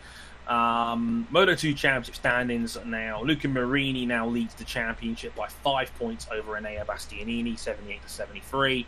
Um, 0.48 1.28
Moto 1.30 1.56
2 1.56 1.74
Championship 1.74 2.16
standings 2.16 2.78
now. 2.86 3.22
Luca 3.22 3.50
Marini 3.50 4.06
now 4.06 4.28
leads 4.28 4.54
the 4.56 4.64
championship 4.64 5.36
by 5.36 5.48
five 5.48 5.94
points 6.00 6.28
over 6.32 6.54
Enea 6.54 6.86
Bastianini, 6.86 7.60
78 7.60 8.02
to 8.02 8.10
73. 8.10 8.88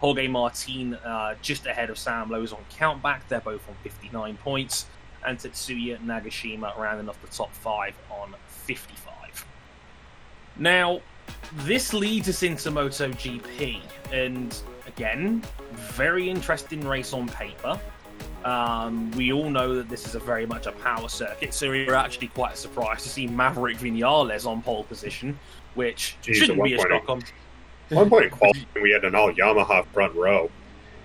Jorge 0.00 0.28
Martin 0.28 0.94
uh, 0.94 1.34
just 1.40 1.66
ahead 1.66 1.88
of 1.90 1.98
Sam 1.98 2.30
Lowes 2.30 2.52
on 2.52 2.60
countback. 2.78 3.20
They're 3.28 3.40
both 3.40 3.66
on 3.68 3.74
59 3.82 4.36
points 4.36 4.86
and 5.28 5.38
Tetsuya 5.38 5.98
Nagashima 6.00 6.76
rounding 6.78 7.08
off 7.08 7.20
the 7.20 7.28
top 7.28 7.52
five 7.52 7.94
on 8.10 8.34
55. 8.48 9.46
Now, 10.56 11.00
this 11.58 11.92
leads 11.92 12.28
us 12.28 12.42
into 12.42 12.70
MotoGP, 12.70 13.80
and 14.10 14.58
again, 14.86 15.42
very 15.72 16.30
interesting 16.30 16.80
race 16.80 17.12
on 17.12 17.28
paper. 17.28 17.78
Um, 18.44 19.10
we 19.12 19.32
all 19.32 19.50
know 19.50 19.74
that 19.74 19.90
this 19.90 20.06
is 20.06 20.14
a 20.14 20.18
very 20.18 20.46
much 20.46 20.66
a 20.66 20.72
power 20.72 21.08
circuit, 21.08 21.52
so 21.52 21.70
we 21.70 21.84
were 21.84 21.94
actually 21.94 22.28
quite 22.28 22.56
surprised 22.56 23.02
to 23.02 23.10
see 23.10 23.26
Maverick 23.26 23.76
Vinales 23.76 24.46
on 24.46 24.62
pole 24.62 24.84
position, 24.84 25.38
which 25.74 26.16
Jeez, 26.22 26.36
shouldn't 26.36 26.64
be 26.64 26.74
a 26.74 26.78
shock 26.78 27.08
on. 27.08 27.22
One 27.90 28.08
point 28.08 28.32
in 28.32 28.82
we 28.82 28.90
had 28.90 29.04
an 29.04 29.14
all 29.14 29.32
Yamaha 29.32 29.86
front 29.88 30.14
row. 30.14 30.50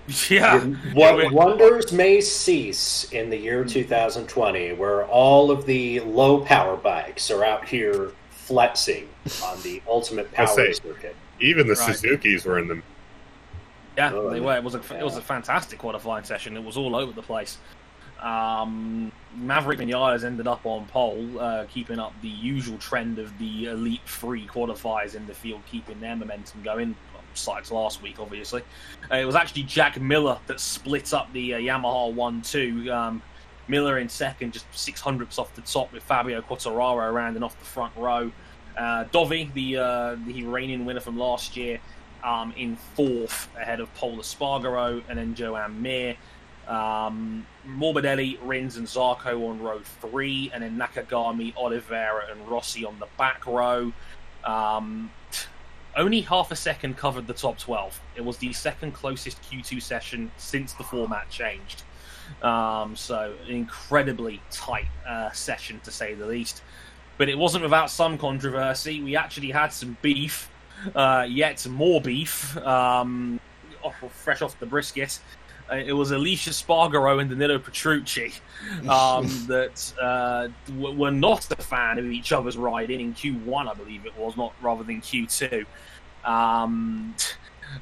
Yeah. 0.28 0.60
What 0.92 1.32
wonders 1.32 1.92
may 1.92 2.20
cease 2.20 3.10
in 3.12 3.30
the 3.30 3.36
year 3.36 3.64
2020, 3.64 4.74
where 4.74 5.04
all 5.06 5.50
of 5.50 5.64
the 5.66 6.00
low 6.00 6.40
power 6.44 6.76
bikes 6.76 7.30
are 7.30 7.44
out 7.44 7.66
here 7.66 8.12
flexing 8.30 9.08
on 9.42 9.60
the 9.62 9.82
ultimate 9.88 10.30
power 10.32 10.46
say, 10.46 10.72
circuit. 10.72 11.16
Even 11.40 11.66
the 11.66 11.74
right. 11.74 11.96
Suzuki's 11.96 12.44
were 12.44 12.58
in 12.58 12.68
them. 12.68 12.82
Yeah, 13.96 14.12
oh, 14.12 14.30
they 14.30 14.40
were. 14.40 14.56
It 14.56 14.64
was 14.64 14.74
a 14.74 14.82
yeah. 14.90 15.00
it 15.00 15.04
was 15.04 15.16
a 15.16 15.22
fantastic 15.22 15.78
qualifying 15.78 16.24
session. 16.24 16.56
It 16.56 16.64
was 16.64 16.76
all 16.76 16.96
over 16.96 17.12
the 17.12 17.22
place. 17.22 17.58
Um, 18.20 19.12
Maverick 19.36 19.78
Vinales 19.78 20.24
ended 20.24 20.46
up 20.46 20.64
on 20.64 20.86
pole, 20.86 21.38
uh, 21.38 21.66
keeping 21.68 21.98
up 21.98 22.12
the 22.22 22.28
usual 22.28 22.78
trend 22.78 23.18
of 23.18 23.36
the 23.38 23.66
elite 23.66 24.00
three 24.06 24.46
qualifiers 24.46 25.14
in 25.14 25.26
the 25.26 25.34
field, 25.34 25.60
keeping 25.66 26.00
their 26.00 26.16
momentum 26.16 26.62
going 26.62 26.96
besides 27.34 27.70
last 27.70 28.02
week, 28.02 28.18
obviously. 28.18 28.62
Uh, 29.10 29.16
it 29.16 29.24
was 29.24 29.34
actually 29.34 29.64
Jack 29.64 30.00
Miller 30.00 30.38
that 30.46 30.58
split 30.58 31.12
up 31.12 31.32
the 31.32 31.54
uh, 31.54 31.58
Yamaha 31.58 32.12
1 32.12 32.42
2. 32.42 32.92
Um, 32.92 33.22
Miller 33.68 33.98
in 33.98 34.08
second, 34.08 34.52
just 34.52 34.66
six 34.72 35.00
hundredths 35.00 35.38
off 35.38 35.54
the 35.54 35.62
top, 35.62 35.92
with 35.92 36.02
Fabio 36.02 36.40
Quartararo 36.42 37.12
rounding 37.12 37.42
off 37.42 37.58
the 37.58 37.64
front 37.64 37.94
row. 37.96 38.30
Uh, 38.76 39.04
Dovi, 39.04 39.52
the 39.54 39.78
uh, 39.78 40.16
the 40.26 40.44
reigning 40.44 40.84
winner 40.84 41.00
from 41.00 41.16
last 41.16 41.56
year, 41.56 41.80
um, 42.22 42.52
in 42.56 42.76
fourth 42.94 43.48
ahead 43.56 43.80
of 43.80 43.92
Pol 43.94 44.16
Espargaro 44.16 45.02
and 45.08 45.18
then 45.18 45.34
Joan 45.34 45.80
Mir. 45.80 46.16
Um, 46.68 47.46
Morbidelli, 47.68 48.38
Rins, 48.42 48.76
and 48.76 48.86
Zarco 48.86 49.48
on 49.48 49.60
row 49.60 49.80
three, 50.00 50.50
and 50.52 50.62
then 50.62 50.78
Nakagami, 50.78 51.54
Oliveira, 51.56 52.30
and 52.30 52.48
Rossi 52.48 52.84
on 52.84 52.98
the 52.98 53.08
back 53.18 53.46
row. 53.46 53.92
Um, 54.44 55.10
only 55.96 56.20
half 56.20 56.50
a 56.50 56.56
second 56.56 56.96
covered 56.96 57.26
the 57.26 57.34
top 57.34 57.58
12. 57.58 58.00
It 58.16 58.24
was 58.24 58.38
the 58.38 58.52
second 58.52 58.92
closest 58.92 59.40
Q2 59.42 59.80
session 59.80 60.30
since 60.36 60.72
the 60.72 60.84
format 60.84 61.28
changed. 61.30 61.82
Um, 62.42 62.96
so, 62.96 63.34
an 63.46 63.50
incredibly 63.50 64.40
tight 64.50 64.86
uh, 65.06 65.30
session 65.32 65.80
to 65.84 65.90
say 65.90 66.14
the 66.14 66.26
least. 66.26 66.62
But 67.16 67.28
it 67.28 67.38
wasn't 67.38 67.62
without 67.62 67.90
some 67.90 68.18
controversy. 68.18 69.02
We 69.02 69.14
actually 69.14 69.50
had 69.50 69.68
some 69.68 69.96
beef, 70.02 70.50
uh, 70.94 71.26
yet 71.28 71.66
more 71.68 72.00
beef, 72.00 72.56
um, 72.58 73.38
fresh 74.10 74.42
off 74.42 74.58
the 74.58 74.66
brisket. 74.66 75.20
Uh, 75.70 75.76
it 75.76 75.92
was 75.92 76.12
Aleix 76.12 76.46
Espargaro 76.48 77.20
and 77.20 77.30
Danilo 77.30 77.58
Petrucci 77.58 78.32
um, 78.88 79.26
that 79.48 79.92
uh, 80.00 80.48
w- 80.66 80.98
were 80.98 81.10
not 81.10 81.50
a 81.58 81.62
fan 81.62 81.98
of 81.98 82.04
each 82.06 82.32
other's 82.32 82.56
riding 82.56 83.00
in 83.00 83.14
Q1, 83.14 83.68
I 83.68 83.74
believe 83.74 84.04
it 84.04 84.16
was, 84.18 84.36
not 84.36 84.52
rather 84.60 84.84
than 84.84 85.00
Q2. 85.00 85.64
Um, 86.24 87.14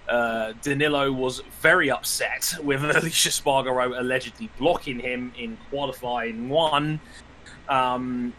uh, 0.08 0.52
Danilo 0.62 1.10
was 1.10 1.42
very 1.60 1.90
upset 1.90 2.54
with 2.62 2.80
Aleix 2.82 3.26
Espargaro 3.26 3.98
allegedly 3.98 4.48
blocking 4.58 5.00
him 5.00 5.32
in 5.36 5.58
qualifying 5.68 6.48
one. 6.48 7.00
Um, 7.68 8.32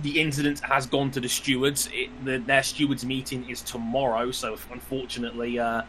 the 0.00 0.20
incident 0.20 0.60
has 0.60 0.86
gone 0.86 1.10
to 1.12 1.20
the 1.20 1.28
stewards. 1.28 1.88
It, 1.92 2.10
the, 2.24 2.38
their 2.38 2.62
stewards 2.62 3.04
meeting 3.04 3.48
is 3.48 3.62
tomorrow, 3.62 4.30
so 4.30 4.56
unfortunately, 4.70 5.58
uh, 5.58 5.82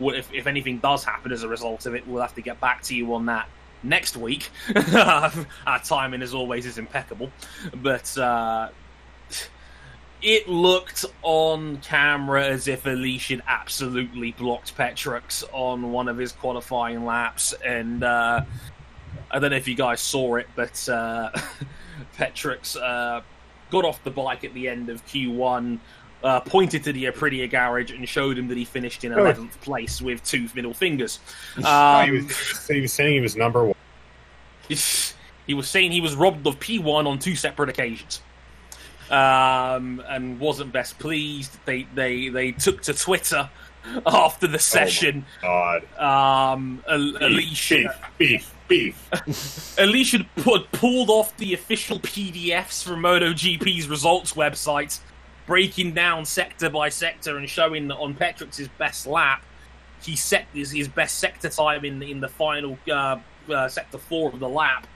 if, 0.00 0.32
if 0.32 0.46
anything 0.46 0.78
does 0.78 1.04
happen 1.04 1.32
as 1.32 1.42
a 1.42 1.48
result 1.48 1.86
of 1.86 1.94
it, 1.94 2.06
we'll 2.06 2.22
have 2.22 2.34
to 2.34 2.42
get 2.42 2.60
back 2.60 2.82
to 2.84 2.94
you 2.94 3.14
on 3.14 3.26
that 3.26 3.48
next 3.82 4.16
week. 4.16 4.50
Our 4.94 5.80
timing, 5.84 6.22
as 6.22 6.34
always, 6.34 6.66
is 6.66 6.78
impeccable. 6.78 7.30
But 7.74 8.16
uh, 8.18 8.70
it 10.22 10.48
looked 10.48 11.04
on 11.22 11.76
camera 11.78 12.46
as 12.46 12.66
if 12.66 12.84
Aleix 12.84 13.28
had 13.28 13.42
absolutely 13.46 14.32
blocked 14.32 14.76
Petrux 14.76 15.44
on 15.52 15.92
one 15.92 16.08
of 16.08 16.16
his 16.16 16.32
qualifying 16.32 17.04
laps. 17.04 17.52
And 17.64 18.02
uh, 18.02 18.44
I 19.30 19.38
don't 19.38 19.50
know 19.50 19.56
if 19.56 19.68
you 19.68 19.74
guys 19.74 20.00
saw 20.00 20.36
it, 20.36 20.48
but 20.56 20.88
uh, 20.88 21.30
Petrux 22.16 22.76
uh, 22.80 23.20
got 23.70 23.84
off 23.84 24.02
the 24.02 24.10
bike 24.10 24.44
at 24.44 24.54
the 24.54 24.68
end 24.68 24.88
of 24.88 25.04
Q1 25.06 25.78
uh, 26.24 26.40
pointed 26.40 26.82
to 26.84 26.92
the 26.92 27.04
Aprilia 27.04 27.48
garage 27.48 27.92
and 27.92 28.08
showed 28.08 28.38
him 28.38 28.48
that 28.48 28.56
he 28.56 28.64
finished 28.64 29.04
in 29.04 29.12
11th 29.12 29.50
oh. 29.54 29.58
place 29.60 30.00
with 30.00 30.24
two 30.24 30.48
middle 30.54 30.74
fingers. 30.74 31.20
Um, 31.64 32.06
he, 32.06 32.10
was, 32.10 32.66
he, 32.68 32.80
was, 32.80 32.92
saying 32.92 33.14
he 33.14 33.20
was 33.20 33.36
number 33.36 33.64
one. 33.64 33.76
He 35.46 35.52
was 35.52 35.68
saying 35.68 35.92
he 35.92 36.00
was 36.00 36.16
robbed 36.16 36.46
of 36.46 36.58
P1 36.58 37.06
on 37.06 37.18
two 37.18 37.36
separate 37.36 37.68
occasions. 37.68 38.22
Um, 39.10 40.02
and 40.08 40.40
wasn't 40.40 40.72
best 40.72 40.98
pleased. 40.98 41.58
They, 41.66 41.86
they, 41.94 42.30
they 42.30 42.52
took 42.52 42.80
to 42.84 42.94
Twitter 42.94 43.50
after 44.06 44.46
the 44.46 44.54
oh 44.54 44.58
session. 44.58 45.26
Oh 45.42 45.78
God. 45.98 46.54
Um, 46.54 46.82
Aleix. 46.88 47.68
Beef, 47.68 47.90
beef, 48.16 48.54
beef. 48.68 49.10
Aleix 49.76 50.26
put, 50.36 50.72
pulled 50.72 51.10
off 51.10 51.36
the 51.36 51.52
official 51.52 52.00
PDFs 52.00 52.82
from 52.82 53.02
MotoGP's 53.02 53.86
results 53.86 54.32
website 54.32 54.98
breaking 55.46 55.92
down 55.92 56.24
sector 56.24 56.70
by 56.70 56.88
sector 56.88 57.36
and 57.36 57.48
showing 57.48 57.88
that 57.88 57.96
on 57.96 58.14
Petrux's 58.14 58.68
best 58.78 59.06
lap, 59.06 59.44
he 60.02 60.16
set 60.16 60.46
his, 60.52 60.70
his 60.70 60.88
best 60.88 61.18
sector 61.18 61.48
time 61.48 61.84
in 61.84 62.02
in 62.02 62.20
the 62.20 62.28
final 62.28 62.78
uh, 62.90 63.18
uh, 63.50 63.68
sector 63.68 63.98
four 63.98 64.30
of 64.32 64.40
the 64.40 64.48
lap 64.48 64.86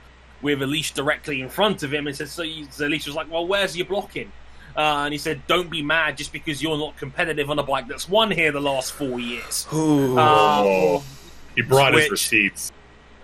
with 0.43 0.61
Aleix 0.61 0.95
directly 0.95 1.41
in 1.41 1.49
front 1.49 1.83
of 1.83 1.93
him, 1.93 2.07
and 2.07 2.17
said, 2.17 2.29
so 2.29 2.43
Aleix 2.43 3.07
was 3.07 3.15
like, 3.15 3.31
"Well, 3.31 3.47
where's 3.47 3.77
your 3.77 3.87
blocking?" 3.87 4.31
Uh, 4.77 5.05
and 5.05 5.13
he 5.13 5.19
said, 5.19 5.47
"Don't 5.47 5.71
be 5.71 5.83
mad 5.83 6.17
just 6.17 6.33
because 6.33 6.63
you're 6.63 6.79
not 6.79 6.97
competitive 6.97 7.51
on 7.51 7.59
a 7.59 7.63
bike 7.63 7.89
that's 7.89 8.09
won 8.09 8.31
here 8.31 8.53
the 8.53 8.61
last 8.61 8.93
four 8.93 9.19
years." 9.19 9.67
Um, 9.73 11.03
he 11.57 11.63
brought 11.63 11.95
which, 11.95 12.05
his 12.05 12.11
receipts. 12.11 12.73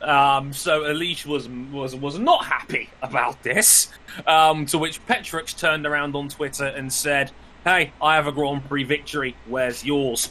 Um, 0.05 0.53
so 0.53 0.83
Aleix 0.83 1.27
was 1.27 1.49
was 1.49 1.95
was 1.97 2.19
not 2.19 2.45
happy 2.45 2.91
about 3.03 3.43
this. 3.43 3.89
Um, 4.27 4.67
to 4.67 4.79
which 4.79 5.05
Petrux 5.07 5.57
turned 5.59 5.87
around 5.87 6.15
on 6.15 6.29
Twitter 6.29 6.67
and 6.67 6.93
said, 6.93 7.31
"Hey, 7.65 7.93
I 8.01 8.17
have 8.17 8.27
a 8.27 8.33
Grand 8.33 8.69
Prix 8.69 8.85
victory. 8.85 9.37
Where's 9.47 9.85
yours?" 9.85 10.31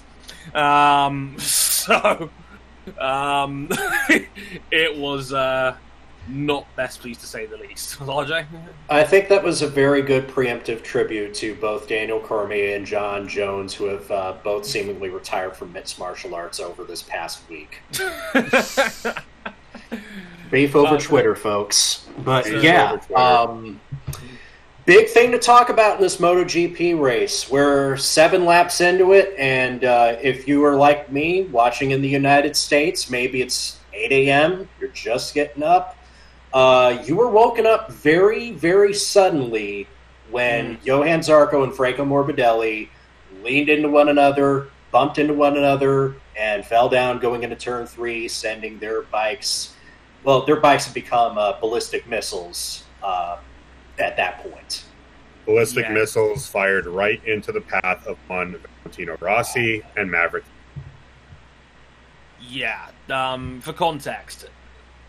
Um, 0.54 1.36
so 1.40 2.30
Um, 3.00 3.70
it 4.72 4.98
was 4.98 5.34
uh, 5.34 5.76
not 6.28 6.66
best 6.76 7.02
pleased 7.02 7.22
to 7.22 7.28
say 7.28 7.46
the 7.46 7.58
least. 7.58 8.00
RJ? 8.00 8.46
I 8.90 9.04
think 9.04 9.30
that 9.30 9.44
was 9.44 9.62
a 9.62 9.68
very 9.68 10.02
good 10.02 10.28
preemptive 10.28 10.84
tribute 10.84 11.34
to 11.36 11.56
both 11.56 11.88
Daniel 11.88 12.20
Cormier 12.20 12.76
and 12.76 12.86
Jon 12.86 13.28
Jones, 13.28 13.74
who 13.74 13.86
have 13.86 14.12
uh, 14.12 14.34
both 14.44 14.66
seemingly 14.66 15.10
retired 15.10 15.56
from 15.56 15.72
mixed 15.74 15.98
martial 16.00 16.36
arts 16.36 16.60
over 16.60 16.84
this 16.84 17.02
past 17.02 17.42
week. 17.50 17.82
Beef 20.52 20.76
over 20.76 20.98
Twitter, 20.98 21.36
folks. 21.36 22.08
But 22.20 22.46
Beef 22.46 22.64
yeah, 22.64 23.00
um, 23.16 23.80
big 24.86 25.08
thing 25.10 25.32
to 25.32 25.40
talk 25.40 25.70
about 25.70 25.98
in 25.98 26.02
this 26.02 26.18
MotoGP 26.18 27.00
race. 27.00 27.50
We're 27.50 27.98
seven 27.98 28.46
laps 28.46 28.82
into 28.82 29.14
it, 29.14 29.34
and 29.38 29.84
uh, 29.84 30.18
if 30.22 30.48
you 30.48 30.64
are 30.66 30.76
like 30.76 31.12
me, 31.12 31.46
watching 31.46 31.92
in 31.92 32.02
the 32.02 32.10
United 32.10 32.56
States, 32.56 33.10
maybe 33.10 33.42
it's 33.42 33.80
8 33.94 34.12
a.m., 34.12 34.70
you're 34.80 34.90
just 34.90 35.34
getting 35.34 35.64
up. 35.64 35.98
Uh, 36.54 37.02
you 37.06 37.16
were 37.16 37.30
woken 37.30 37.66
up 37.66 37.92
very, 37.92 38.52
very 38.52 38.94
suddenly 38.94 39.88
when 40.30 40.78
Johann 40.84 41.22
Zarco 41.22 41.64
and 41.64 41.74
Franco 41.74 42.06
Morbidelli 42.06 42.90
leaned 43.44 43.70
into 43.70 43.90
one 43.90 44.10
another, 44.10 44.68
bumped 44.92 45.18
into 45.18 45.34
one 45.34 45.58
another, 45.58 46.16
and 46.38 46.66
fell 46.66 46.90
down 46.90 47.20
going 47.20 47.44
into 47.44 47.56
turn 47.56 47.86
three, 47.86 48.28
sending 48.28 48.80
their 48.80 49.02
bikes. 49.04 49.73
Well, 50.24 50.46
their 50.46 50.56
bikes 50.56 50.86
have 50.86 50.94
become 50.94 51.38
uh, 51.38 51.60
ballistic 51.60 52.08
missiles 52.08 52.84
uh, 53.02 53.38
at 54.00 54.16
that 54.18 54.40
point. 54.44 54.86
Ballistic 55.46 55.86
Yeah. 55.86 55.94
missiles 55.94 56.48
fired 56.48 56.86
right 56.86 57.24
into 57.26 57.52
the 57.52 57.62
path 57.62 58.08
of 58.08 58.18
one 58.28 58.60
Valentino 58.84 59.18
Rossi 59.20 59.84
and 59.98 60.10
Maverick. 60.10 60.46
Yeah. 62.40 62.88
Um, 63.10 63.60
for 63.60 63.74
context, 63.74 64.50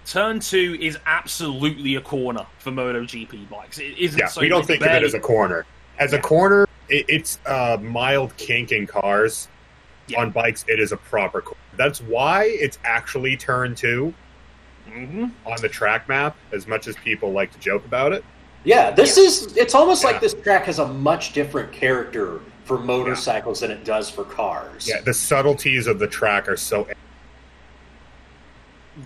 turn 0.04 0.40
two 0.40 0.76
is 0.80 0.98
absolutely 1.06 1.94
a 1.94 2.00
corner 2.00 2.46
for 2.58 2.72
MotoGP 2.72 3.48
bikes. 3.48 3.78
It 3.78 3.96
isn't. 3.96 4.18
Yeah, 4.18 4.26
so 4.26 4.40
we 4.40 4.48
don't 4.48 4.60
much 4.60 4.66
think 4.66 4.82
of 4.82 4.88
it 4.90 5.04
as 5.04 5.14
a 5.14 5.20
corner. 5.20 5.64
As 6.00 6.12
a 6.12 6.18
corner, 6.18 6.66
it, 6.88 7.04
it's 7.08 7.38
a 7.46 7.78
mild 7.78 8.36
kink 8.36 8.72
in 8.72 8.86
cars. 8.88 9.48
Yeah. 10.08 10.20
On 10.20 10.30
bikes, 10.30 10.64
it 10.68 10.80
is 10.80 10.92
a 10.92 10.96
proper 10.98 11.40
corner. 11.40 11.60
That's 11.76 12.00
why 12.02 12.44
it's 12.44 12.78
actually 12.84 13.36
turn 13.36 13.74
two 13.74 14.12
Mhm. 14.94 15.30
on 15.44 15.60
the 15.60 15.68
track 15.68 16.08
map, 16.08 16.36
as 16.52 16.66
much 16.66 16.86
as 16.88 16.96
people 16.96 17.32
like 17.32 17.52
to 17.52 17.58
joke 17.58 17.84
about 17.84 18.12
it. 18.12 18.24
Yeah, 18.64 18.90
this 18.90 19.18
is. 19.18 19.54
It's 19.56 19.74
almost 19.74 20.02
Yeah. 20.04 20.10
like 20.10 20.20
this 20.20 20.34
track 20.34 20.64
has 20.66 20.78
a 20.78 20.86
much 20.88 21.32
different 21.32 21.72
character 21.72 22.40
for 22.64 22.78
motorcycles 22.78 23.60
than 23.60 23.70
it 23.70 23.84
does 23.84 24.08
for 24.08 24.24
cars. 24.24 24.88
Yeah, 24.88 25.00
the 25.02 25.12
subtleties 25.12 25.86
of 25.86 25.98
the 25.98 26.06
track 26.06 26.48
are 26.48 26.56
so. 26.56 26.86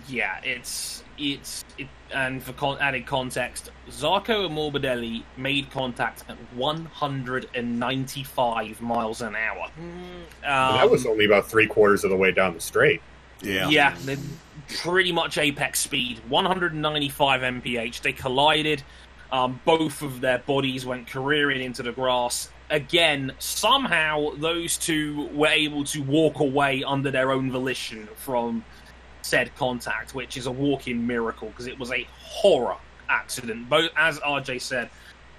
Yeah, 0.07 0.39
it's 0.43 1.03
it's 1.17 1.65
it, 1.77 1.87
and 2.13 2.41
for 2.41 2.53
con- 2.53 2.77
added 2.79 3.05
context, 3.05 3.71
Zarco 3.89 4.45
and 4.45 4.55
Morbidelli 4.55 5.23
made 5.35 5.69
contact 5.71 6.23
at 6.29 6.37
195 6.53 8.81
miles 8.81 9.21
an 9.21 9.35
hour. 9.35 9.65
Um, 9.77 10.23
that 10.43 10.89
was 10.89 11.05
only 11.05 11.25
about 11.25 11.49
three 11.49 11.67
quarters 11.67 12.05
of 12.05 12.11
the 12.11 12.15
way 12.15 12.31
down 12.31 12.53
the 12.53 12.61
straight. 12.61 13.01
Yeah. 13.41 13.67
yeah, 13.69 13.95
they're 14.01 14.17
pretty 14.77 15.11
much 15.11 15.37
apex 15.37 15.79
speed, 15.79 16.19
195 16.29 17.41
mph. 17.41 18.01
They 18.01 18.13
collided. 18.13 18.83
Um, 19.31 19.59
both 19.63 20.01
of 20.01 20.21
their 20.21 20.39
bodies 20.39 20.85
went 20.85 21.07
careering 21.07 21.61
into 21.63 21.83
the 21.83 21.91
grass. 21.91 22.49
Again, 22.71 23.31
somehow 23.39 24.29
those 24.37 24.77
two 24.77 25.27
were 25.33 25.47
able 25.47 25.83
to 25.85 26.01
walk 26.01 26.39
away 26.39 26.83
under 26.83 27.11
their 27.11 27.31
own 27.31 27.51
volition 27.51 28.07
from 28.15 28.63
said 29.21 29.53
contact, 29.55 30.15
which 30.15 30.37
is 30.37 30.45
a 30.45 30.51
walking 30.51 31.05
miracle 31.05 31.49
because 31.49 31.67
it 31.67 31.77
was 31.77 31.91
a 31.91 32.07
horror 32.19 32.77
accident. 33.09 33.69
Both, 33.69 33.91
as 33.95 34.19
RJ 34.19 34.61
said, 34.61 34.89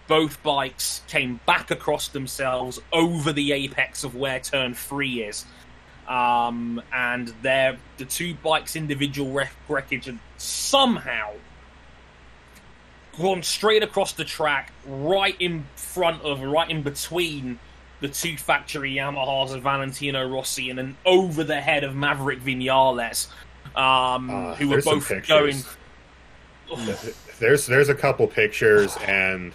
both 0.07 0.43
bikes 0.43 1.03
came 1.07 1.41
back 1.47 1.71
across 1.71 2.09
themselves 2.09 2.81
over 2.93 3.33
the 3.33 3.53
apex 3.53 4.03
of 4.03 4.17
where 4.17 4.41
turn 4.41 4.75
three 4.75 5.23
is. 5.23 5.47
Um, 6.11 6.83
and 6.93 7.33
they're, 7.41 7.79
the 7.99 8.05
two 8.05 8.35
bikes' 8.35 8.75
individual 8.75 9.33
wreck- 9.33 9.55
wreckage 9.69 10.07
had 10.07 10.19
somehow 10.39 11.35
gone 13.17 13.45
straight 13.45 13.85
across 13.85 14.13
the 14.13 14.25
track, 14.25 14.73
right 14.85 15.37
in 15.39 15.65
front 15.77 16.23
of, 16.23 16.43
right 16.43 16.69
in 16.69 16.83
between 16.83 17.61
the 18.01 18.09
two 18.09 18.37
factory 18.37 18.95
Yamahas 18.95 19.55
of 19.55 19.63
Valentino 19.63 20.29
Rossi, 20.29 20.69
and 20.69 20.79
then 20.79 20.97
over 21.07 21.45
the 21.45 21.61
head 21.61 21.85
of 21.85 21.95
Maverick 21.95 22.41
Vinales, 22.41 23.29
um, 23.77 24.31
Uh, 24.31 24.55
who 24.57 24.69
were 24.69 24.83
both 24.83 25.09
going. 25.29 25.57
There's 27.39 27.67
there's 27.67 27.89
a 27.89 27.95
couple 27.95 28.27
pictures, 28.27 28.97
and 29.07 29.53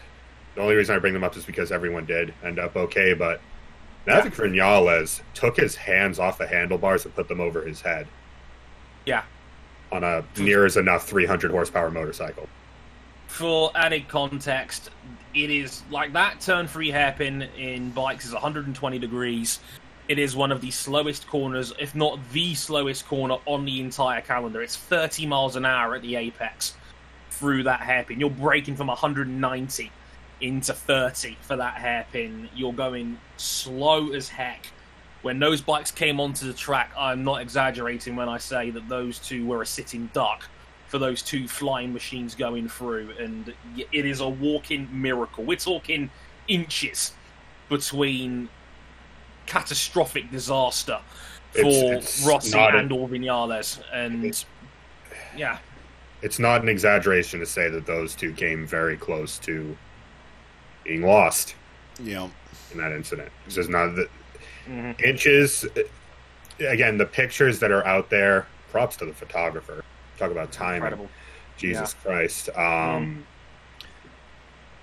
the 0.56 0.62
only 0.62 0.76
reason 0.76 0.96
I 0.96 1.00
bring 1.00 1.14
them 1.14 1.24
up 1.24 1.36
is 1.36 1.46
because 1.46 1.72
everyone 1.72 2.06
did 2.06 2.34
end 2.44 2.60
up 2.60 2.76
okay. 2.76 3.14
But 3.14 3.42
Maverick 4.06 4.34
Vinales 4.36 5.22
took 5.34 5.58
his 5.58 5.76
hands 5.76 6.20
off 6.20 6.38
the 6.38 6.48
handlebars 6.48 7.06
and 7.06 7.16
put 7.16 7.28
them 7.28 7.40
over 7.42 7.62
his 7.66 7.82
head 7.82 8.08
Yeah. 9.06 9.24
on 9.92 10.04
a 10.04 10.24
near 10.38 10.66
as 10.66 10.78
enough 10.78 11.08
300 11.08 11.52
horsepower 11.52 11.90
motorcycle. 11.92 12.48
For 13.28 13.72
added 13.76 14.08
context, 14.08 14.92
it 15.34 15.50
is 15.50 15.84
like 15.90 16.14
that 16.14 16.40
turn 16.40 16.68
free 16.68 16.90
hairpin 16.92 17.44
in 17.58 17.90
bikes 17.92 18.26
is 18.26 18.34
120 18.34 19.00
degrees. 19.00 19.60
It 20.08 20.20
is 20.20 20.36
one 20.36 20.52
of 20.52 20.62
the 20.62 20.70
slowest 20.70 21.26
corners, 21.28 21.74
if 21.80 21.96
not 21.96 22.20
the 22.32 22.54
slowest 22.54 23.08
corner 23.08 23.38
on 23.46 23.66
the 23.66 23.82
entire 23.82 24.22
calendar. 24.22 24.62
It's 24.62 24.76
30 24.78 25.26
miles 25.26 25.56
an 25.56 25.66
hour 25.66 25.96
at 25.96 26.04
the 26.04 26.16
apex 26.16 26.76
through 27.32 27.64
that 27.64 27.82
hairpin. 27.82 28.20
You're 28.20 28.30
braking 28.30 28.76
from 28.76 28.88
190 28.88 29.92
into 30.42 30.74
30 30.74 31.38
for 31.42 31.56
that 31.56 31.76
hairpin. 31.76 32.50
You're 32.56 32.74
going 32.74 33.20
slow 33.38 34.12
as 34.12 34.30
heck. 34.30 34.68
When 35.22 35.40
those 35.40 35.62
bikes 35.62 35.92
came 35.92 36.20
onto 36.20 36.46
the 36.46 36.54
track, 36.54 36.92
I'm 36.98 37.24
not 37.24 37.42
exaggerating 37.42 38.16
when 38.16 38.30
I 38.30 38.38
say 38.38 38.70
that 38.72 38.88
those 38.90 39.18
two 39.20 39.46
were 39.46 39.62
a 39.62 39.66
sitting 39.66 40.10
duck 40.14 40.48
for 40.88 41.00
those 41.00 41.22
two 41.24 41.48
flying 41.48 41.92
machines 41.94 42.36
going 42.36 42.70
through, 42.70 43.12
and 43.20 43.54
it 43.76 44.06
is 44.06 44.20
a 44.20 44.30
walking 44.30 44.88
miracle. 44.92 45.44
We're 45.44 45.58
talking 45.58 46.12
inches 46.48 47.14
between 47.70 48.50
catastrophic 49.48 50.30
disaster 50.32 51.00
for 51.52 51.60
It's- 51.60 52.18
it's 52.20 52.26
Rossi 52.28 52.58
a- 52.58 52.78
and 52.78 52.92
or 52.92 53.08
Vinales, 53.10 53.82
and 53.92 54.46
yeah, 55.36 55.58
It's 56.22 56.40
not 56.40 56.62
an 56.62 56.70
exaggeration 56.70 57.40
to 57.40 57.46
say 57.46 57.70
that 57.70 57.86
those 57.86 58.16
two 58.16 58.32
came 58.34 58.66
very 58.66 58.96
close 58.98 59.38
to 59.40 59.78
being 60.86 61.02
lost 61.02 61.56
Yeah. 62.00 62.30
in 62.72 62.78
that 62.78 62.94
incident. 62.94 63.30
This 63.46 63.58
is 63.58 63.68
not 63.68 63.96
the 63.96 64.08
Mhm. 64.70 65.02
inches. 65.02 65.66
Again, 66.60 66.98
the 66.98 67.06
pictures 67.06 67.60
that 67.60 67.72
are 67.72 67.86
out 67.86 68.10
there. 68.10 68.46
Props 68.72 68.96
to 68.98 69.06
the 69.06 69.14
photographer. 69.14 69.84
Talk 70.18 70.32
about 70.32 70.52
time. 70.54 70.76
incredible. 70.76 71.10
Jesus 71.58 71.94
Christ. 71.94 72.50
Um, 72.58 73.26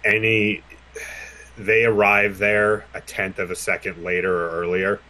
any 0.05 0.62
they 1.59 1.85
arrive 1.85 2.38
there 2.38 2.87
a 2.95 3.01
tenth 3.03 3.38
of 3.38 3.51
a 3.51 3.55
second 3.57 4.03
later 4.03 4.47
or 4.47 4.51
earlier. 4.51 5.01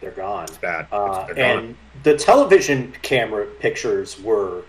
They're 0.00 0.10
gone. 0.10 0.44
It's 0.44 0.56
bad. 0.58 0.86
Uh, 0.90 1.24
They're 1.26 1.34
gone. 1.36 1.44
and 1.58 1.76
the 2.02 2.16
television 2.16 2.92
camera 3.02 3.46
pictures 3.46 4.20
were 4.20 4.62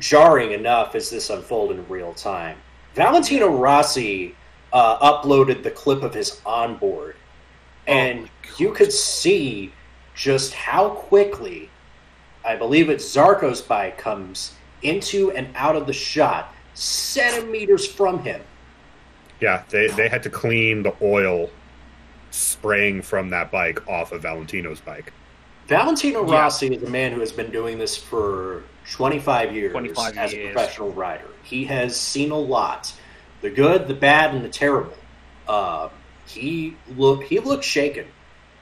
jarring 0.00 0.50
enough 0.50 0.96
as 0.96 1.08
this 1.08 1.30
unfolded 1.30 1.78
in 1.78 1.88
real 1.88 2.12
time. 2.14 2.56
Valentino 2.94 3.46
Rossi 3.46 4.34
uh, 4.72 4.98
uploaded 4.98 5.62
the 5.62 5.70
clip 5.70 6.02
of 6.02 6.14
his 6.14 6.40
onboard, 6.44 7.16
and 7.86 8.28
you 8.58 8.72
could 8.72 8.92
see 8.92 9.72
just 10.14 10.54
how 10.54 10.90
quickly, 10.90 11.70
I 12.44 12.56
believe 12.56 12.90
it's 12.90 13.04
Zarco's 13.04 13.62
bike 13.62 13.98
comes 13.98 14.54
into 14.82 15.30
and 15.32 15.48
out 15.54 15.76
of 15.76 15.86
the 15.86 15.92
shot, 15.92 16.54
centimeters 16.74 17.86
from 17.86 18.22
him. 18.22 18.40
Yeah, 19.40 19.64
they 19.70 19.88
they 19.88 20.08
had 20.08 20.22
to 20.22 20.30
clean 20.30 20.82
the 20.82 20.94
oil 21.02 21.50
spraying 22.30 23.02
from 23.02 23.30
that 23.30 23.50
bike 23.50 23.86
off 23.88 24.12
of 24.12 24.22
Valentino's 24.22 24.80
bike. 24.80 25.12
Valentino 25.66 26.26
Yeah. 26.26 26.42
Rossi 26.42 26.74
is 26.74 26.82
a 26.82 26.90
man 26.90 27.12
who 27.12 27.20
has 27.20 27.32
been 27.32 27.50
doing 27.50 27.78
this 27.78 27.96
for 27.96 28.64
25 28.90 29.54
years 29.54 29.72
25 29.72 30.18
as 30.18 30.34
a 30.34 30.46
professional 30.46 30.92
rider. 30.92 31.28
He 31.42 31.64
has 31.64 31.98
seen 31.98 32.30
a 32.30 32.38
lot, 32.38 32.92
the 33.42 33.50
good, 33.50 33.86
the 33.86 33.94
bad, 33.94 34.34
and 34.34 34.44
the 34.44 34.48
terrible. 34.48 34.96
Uh, 35.46 35.90
he 36.26 36.76
look 36.96 37.24
he 37.24 37.38
looked 37.38 37.64
shaken. 37.64 38.06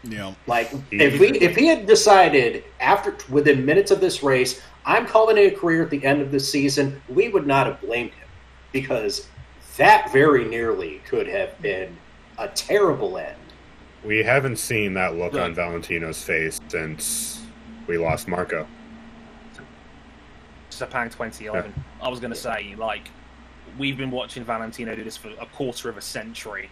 Yeah. 0.02 0.34
Like 0.46 0.72
if 0.90 1.20
we 1.20 1.38
if 1.38 1.54
he 1.54 1.66
had 1.66 1.86
decided 1.86 2.64
after 2.80 3.16
within 3.30 3.64
minutes 3.64 3.90
of 3.90 4.00
this 4.00 4.22
race, 4.22 4.60
I'm 4.84 5.06
calling 5.06 5.36
it 5.36 5.52
a 5.52 5.56
career 5.56 5.82
at 5.82 5.90
the 5.90 6.04
end 6.04 6.22
of 6.22 6.30
this 6.32 6.50
season, 6.50 7.00
we 7.08 7.28
would 7.28 7.46
not 7.46 7.66
have 7.66 7.80
blamed 7.80 8.12
him 8.12 8.28
because 8.72 9.28
that 9.76 10.10
very 10.12 10.44
nearly 10.44 11.00
could 11.06 11.26
have 11.28 11.60
been 11.60 11.96
a 12.38 12.48
terrible 12.48 13.18
end. 13.18 13.36
We 14.04 14.22
haven't 14.22 14.56
seen 14.56 14.94
that 14.94 15.16
look 15.16 15.34
on 15.34 15.54
Valentino's 15.54 16.22
face 16.22 16.58
since 16.68 17.42
we 17.86 17.98
lost 17.98 18.28
Marco. 18.28 18.66
Sepang 20.70 21.10
2011. 21.10 21.74
I 22.00 22.08
was 22.08 22.20
going 22.20 22.32
to 22.32 22.38
say, 22.38 22.74
like, 22.78 23.10
we've 23.78 23.96
been 23.96 24.10
watching 24.10 24.44
Valentino 24.44 24.94
do 24.94 25.04
this 25.04 25.16
for 25.16 25.30
a 25.40 25.46
quarter 25.46 25.88
of 25.88 25.96
a 25.96 26.02
century. 26.02 26.70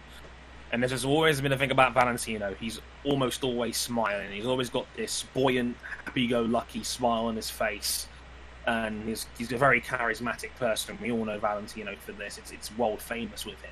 And 0.71 0.83
there's 0.83 1.05
always 1.05 1.41
been 1.41 1.51
a 1.51 1.57
thing 1.57 1.71
about 1.71 1.93
Valentino. 1.93 2.53
He's 2.59 2.79
almost 3.03 3.43
always 3.43 3.75
smiling. 3.75 4.31
He's 4.31 4.45
always 4.45 4.69
got 4.69 4.85
this 4.95 5.23
buoyant, 5.33 5.75
happy-go-lucky 6.05 6.83
smile 6.83 7.25
on 7.25 7.35
his 7.35 7.49
face, 7.49 8.07
and 8.67 9.07
he's 9.07 9.25
he's 9.35 9.51
a 9.51 9.57
very 9.57 9.81
charismatic 9.81 10.51
person. 10.59 10.97
We 11.01 11.11
all 11.11 11.25
know 11.25 11.39
Valentino 11.39 11.95
for 12.05 12.11
this. 12.11 12.37
It's 12.37 12.51
it's 12.51 12.77
world 12.77 13.01
famous 13.01 13.45
with 13.45 13.59
him. 13.61 13.71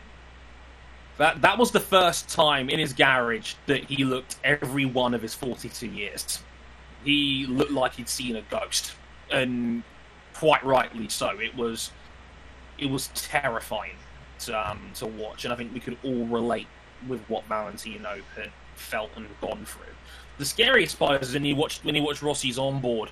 That 1.18 1.42
that 1.42 1.60
was 1.60 1.72
the 1.72 1.80
first 1.80 2.30
time 2.30 2.68
in 2.68 2.80
his 2.80 2.94
garage 2.94 3.54
that 3.68 3.84
he 3.84 4.04
looked 4.04 4.38
every 4.44 4.86
one 4.86 5.14
of 5.14 5.22
his 5.22 5.36
42 5.36 5.86
years. 5.86 6.42
He 7.04 7.46
looked 7.46 7.72
like 7.72 7.94
he'd 7.94 8.10
seen 8.10 8.36
a 8.38 8.42
ghost, 8.42 8.94
and 9.30 9.84
quite 10.34 10.64
rightly 10.66 11.10
so. 11.10 11.30
It 11.40 11.56
was 11.56 11.92
it 12.78 12.90
was 12.90 13.08
terrifying 13.14 13.96
to, 14.40 14.70
um, 14.70 14.80
to 14.96 15.06
watch, 15.06 15.46
and 15.46 15.54
I 15.54 15.58
think 15.58 15.74
we 15.74 15.80
could 15.80 15.98
all 16.04 16.26
relate 16.26 16.68
with 17.08 17.22
what 17.28 17.44
Valentino 17.46 18.18
had 18.36 18.52
felt 18.76 19.12
and 19.16 19.28
gone 19.42 19.66
through. 19.66 19.94
The 20.38 20.46
scariest 20.46 21.00
part 21.00 21.22
is 21.22 21.34
when 21.34 21.44
he 21.44 21.54
watched 21.54 21.84
when 21.84 21.96
he 21.96 22.02
watched 22.02 22.22
Rossi's 22.22 22.60
on 22.60 22.80
board. 22.80 23.10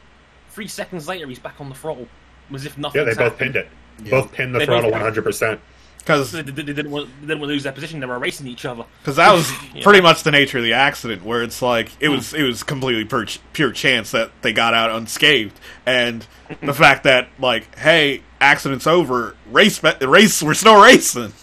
Three 0.49 0.67
seconds 0.67 1.07
later, 1.07 1.27
he's 1.27 1.39
back 1.39 1.59
on 1.59 1.69
the 1.69 1.75
throttle, 1.75 2.07
as 2.53 2.65
if 2.65 2.77
nothing. 2.77 3.01
Yeah, 3.01 3.13
they 3.13 3.15
both 3.15 3.37
pinned 3.37 3.55
it. 3.55 3.67
Yeah. 4.03 4.11
Both 4.11 4.31
pinned 4.31 4.53
the 4.53 4.59
They 4.59 4.65
throttle 4.65 4.91
100%. 4.91 5.59
Because 6.05 6.31
They, 6.31 6.43
they, 6.43 6.51
they 6.51 6.73
didn't 6.73 6.91
want, 6.91 7.09
they 7.21 7.27
didn't 7.27 7.39
want 7.39 7.49
to 7.49 7.53
lose 7.53 7.63
their 7.63 7.71
position. 7.73 7.99
They 7.99 8.05
were 8.05 8.19
racing 8.19 8.45
each 8.45 8.63
other. 8.63 8.85
Because 9.01 9.15
that 9.15 9.33
was 9.33 9.51
Yeah. 9.73 9.81
pretty 9.83 10.01
much 10.01 10.21
the 10.21 10.29
nature 10.29 10.59
of 10.59 10.63
the 10.63 10.73
accident, 10.73 11.25
where 11.25 11.41
it's 11.41 11.63
like 11.63 11.89
it 11.99 12.07
Hmm. 12.09 12.15
was 12.15 12.33
it 12.35 12.43
was 12.43 12.61
completely 12.61 13.05
pure, 13.05 13.25
pure 13.53 13.71
chance 13.71 14.11
that 14.11 14.29
they 14.43 14.53
got 14.53 14.75
out 14.75 14.91
unscathed, 14.91 15.59
and 15.85 16.27
the 16.61 16.73
fact 16.75 17.03
that 17.05 17.27
like, 17.39 17.75
hey, 17.79 18.21
accident's 18.39 18.85
over, 18.85 19.35
race, 19.51 19.79
the 19.79 20.07
race, 20.07 20.43
we're 20.43 20.53
still 20.53 20.79
racing. 20.79 21.33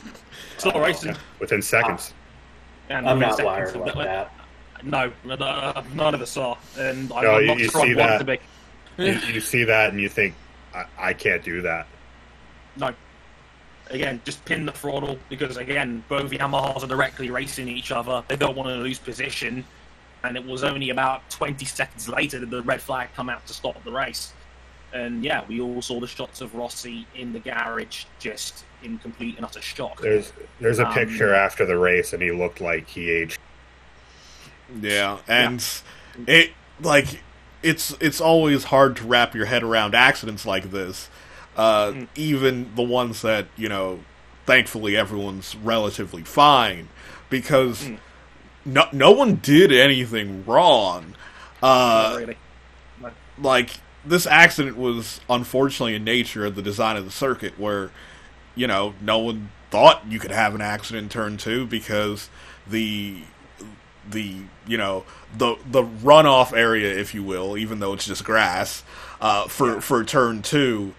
Still 0.58 0.78
racing. 0.80 1.16
Within 1.40 1.60
seconds. 1.60 2.14
And 2.88 3.08
I'm 3.08 3.16
within 3.18 3.28
not 3.30 3.36
seconds 3.38 3.74
wired 3.74 3.96
like 3.96 4.06
that. 4.06 4.32
No, 4.84 5.12
uh, 5.28 5.82
none 5.94 6.14
of 6.14 6.22
us 6.22 6.36
are, 6.36 6.56
and 6.78 7.12
I'm 7.12 7.24
No, 7.24 7.30
I'm 7.34 7.40
you- 7.42 7.46
not 7.48 7.58
you 7.58 7.68
sure 7.68 7.84
see 7.86 7.94
that. 7.94 8.18
to 8.18 8.24
be. 8.24 8.38
you, 8.98 9.12
you 9.34 9.40
see 9.40 9.64
that 9.64 9.90
and 9.90 10.00
you 10.00 10.08
think, 10.08 10.34
I, 10.72 10.84
I 10.98 11.12
can't 11.14 11.42
do 11.42 11.62
that. 11.62 11.88
No. 12.76 12.92
Again, 13.92 14.20
just 14.24 14.44
pin 14.46 14.66
the 14.66 14.72
throttle 14.72 15.18
because 15.28 15.56
again, 15.58 16.04
both 16.08 16.30
Yamahas 16.32 16.82
are 16.82 16.88
directly 16.88 17.30
racing 17.30 17.68
each 17.68 17.92
other. 17.92 18.24
They 18.28 18.36
don't 18.36 18.56
want 18.56 18.70
to 18.70 18.76
lose 18.76 18.98
position, 18.98 19.64
and 20.24 20.36
it 20.36 20.44
was 20.44 20.64
only 20.64 20.90
about 20.90 21.28
20 21.30 21.64
seconds 21.66 22.08
later 22.08 22.40
that 22.40 22.50
the 22.50 22.62
red 22.62 22.80
flag 22.82 23.10
come 23.14 23.28
out 23.30 23.46
to 23.46 23.54
stop 23.54 23.82
the 23.84 23.92
race. 23.92 24.34
And 24.94 25.24
yeah, 25.24 25.44
we 25.48 25.60
all 25.60 25.82
saw 25.82 26.00
the 26.00 26.06
shots 26.06 26.40
of 26.40 26.54
Rossi 26.54 27.06
in 27.14 27.32
the 27.32 27.40
garage, 27.40 28.04
just 28.18 28.64
in 28.82 28.98
complete 28.98 29.36
and 29.36 29.44
utter 29.46 29.62
shock. 29.62 30.00
There's 30.00 30.32
there's 30.60 30.78
a 30.80 30.86
Um, 30.88 30.94
picture 30.94 31.34
after 31.34 31.66
the 31.66 31.78
race 31.78 32.12
and 32.14 32.22
he 32.22 32.32
looked 32.32 32.60
like 32.60 32.88
he 32.88 33.10
aged. 33.10 33.38
Yeah, 34.80 35.18
and 35.28 35.64
it 36.26 36.52
like 36.80 37.22
it's 37.62 37.94
it's 38.00 38.20
always 38.20 38.64
hard 38.64 38.96
to 38.96 39.04
wrap 39.04 39.34
your 39.34 39.46
head 39.46 39.62
around 39.62 39.94
accidents 39.94 40.46
like 40.46 40.70
this. 40.70 41.08
Uh, 41.56 41.92
Mm. 41.92 42.08
Even 42.14 42.74
the 42.74 42.82
ones 42.82 43.22
that 43.22 43.46
you 43.56 43.68
know, 43.68 44.00
thankfully 44.46 44.96
everyone's 44.96 45.54
relatively 45.56 46.22
fine 46.22 46.88
because 47.30 47.84
Mm. 47.84 47.98
no 48.64 48.84
no 48.92 49.10
one 49.12 49.36
did 49.36 49.70
anything 49.72 50.44
wrong. 50.46 51.14
Uh, 51.62 52.16
really. 52.18 52.36
like 53.38 53.70
this 54.04 54.26
accident 54.26 54.76
was 54.76 55.20
unfortunately 55.30 55.94
in 55.94 56.02
nature 56.04 56.44
of 56.44 56.54
the 56.56 56.62
design 56.62 56.96
of 56.96 57.04
the 57.04 57.10
circuit 57.10 57.58
where 57.58 57.90
you 58.56 58.66
know 58.66 58.94
no 59.00 59.18
one 59.18 59.50
thought 59.70 60.02
you 60.08 60.18
could 60.18 60.30
have 60.32 60.54
an 60.54 60.60
accident 60.60 61.04
in 61.04 61.08
turn 61.08 61.36
two 61.36 61.64
because 61.66 62.28
the 62.66 63.22
the 64.10 64.36
you 64.66 64.76
know 64.76 65.04
the 65.36 65.56
the 65.70 65.82
runoff 65.84 66.52
area 66.52 66.92
if 66.92 67.14
you 67.14 67.22
will 67.22 67.56
even 67.56 67.78
though 67.78 67.92
it's 67.92 68.06
just 68.06 68.24
grass 68.24 68.82
uh, 69.20 69.46
for 69.46 69.80
for 69.80 70.02
turn 70.02 70.42
two 70.42 70.92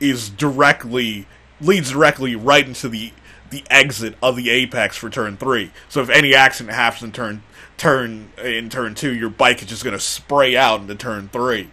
is 0.00 0.28
directly 0.30 1.26
leads 1.60 1.90
directly 1.92 2.36
right 2.36 2.66
into 2.66 2.88
the 2.88 3.12
the 3.50 3.62
exit 3.70 4.14
of 4.22 4.34
the 4.36 4.50
apex 4.50 4.96
for 4.96 5.08
turn 5.08 5.36
three. 5.36 5.70
So 5.88 6.02
if 6.02 6.10
any 6.10 6.34
accident 6.34 6.74
happens 6.74 7.02
in 7.04 7.12
turn 7.12 7.42
turn 7.76 8.30
in 8.42 8.68
turn 8.70 8.94
two 8.94 9.14
your 9.14 9.30
bike 9.30 9.62
is 9.62 9.68
just 9.68 9.84
going 9.84 9.94
to 9.96 10.00
spray 10.00 10.56
out 10.56 10.80
into 10.80 10.94
turn 10.94 11.28
three. 11.28 11.70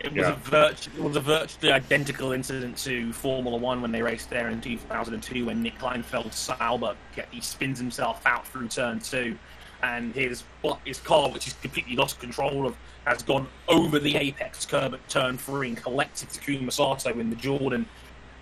It 0.00 0.12
was, 0.12 0.18
Yeah. 0.26 0.32
a 0.32 0.36
virt- 0.36 0.88
it 0.98 1.02
was 1.02 1.16
a 1.16 1.20
virtually 1.20 1.72
identical 1.72 2.32
incident 2.32 2.76
to 2.78 3.10
Formula 3.14 3.56
One 3.56 3.80
when 3.80 3.90
they 3.90 4.02
raced 4.02 4.28
there 4.28 4.50
in 4.50 4.60
2002 4.60 5.46
when 5.46 5.62
Nick 5.62 5.78
Heidfeld 5.78 6.34
Sauber 6.34 6.94
he 7.30 7.40
spins 7.40 7.78
himself 7.78 8.20
out 8.26 8.46
through 8.46 8.68
turn 8.68 9.00
two, 9.00 9.38
and 9.84 10.14
his 10.14 10.44
his 10.84 10.98
car, 11.00 11.28
which 11.30 11.44
he's 11.44 11.52
completely 11.54 11.94
lost 11.94 12.18
control 12.18 12.66
of, 12.66 12.74
has 13.06 13.22
gone 13.22 13.46
over 13.68 13.98
the 13.98 14.16
apex 14.16 14.64
curb 14.64 14.94
at 14.94 15.08
turn 15.08 15.36
three 15.36 15.68
and 15.68 15.76
collected 15.76 16.28
Takuma 16.30 16.72
Sato 16.72 17.18
in 17.18 17.28
the 17.30 17.36
Jordan. 17.36 17.86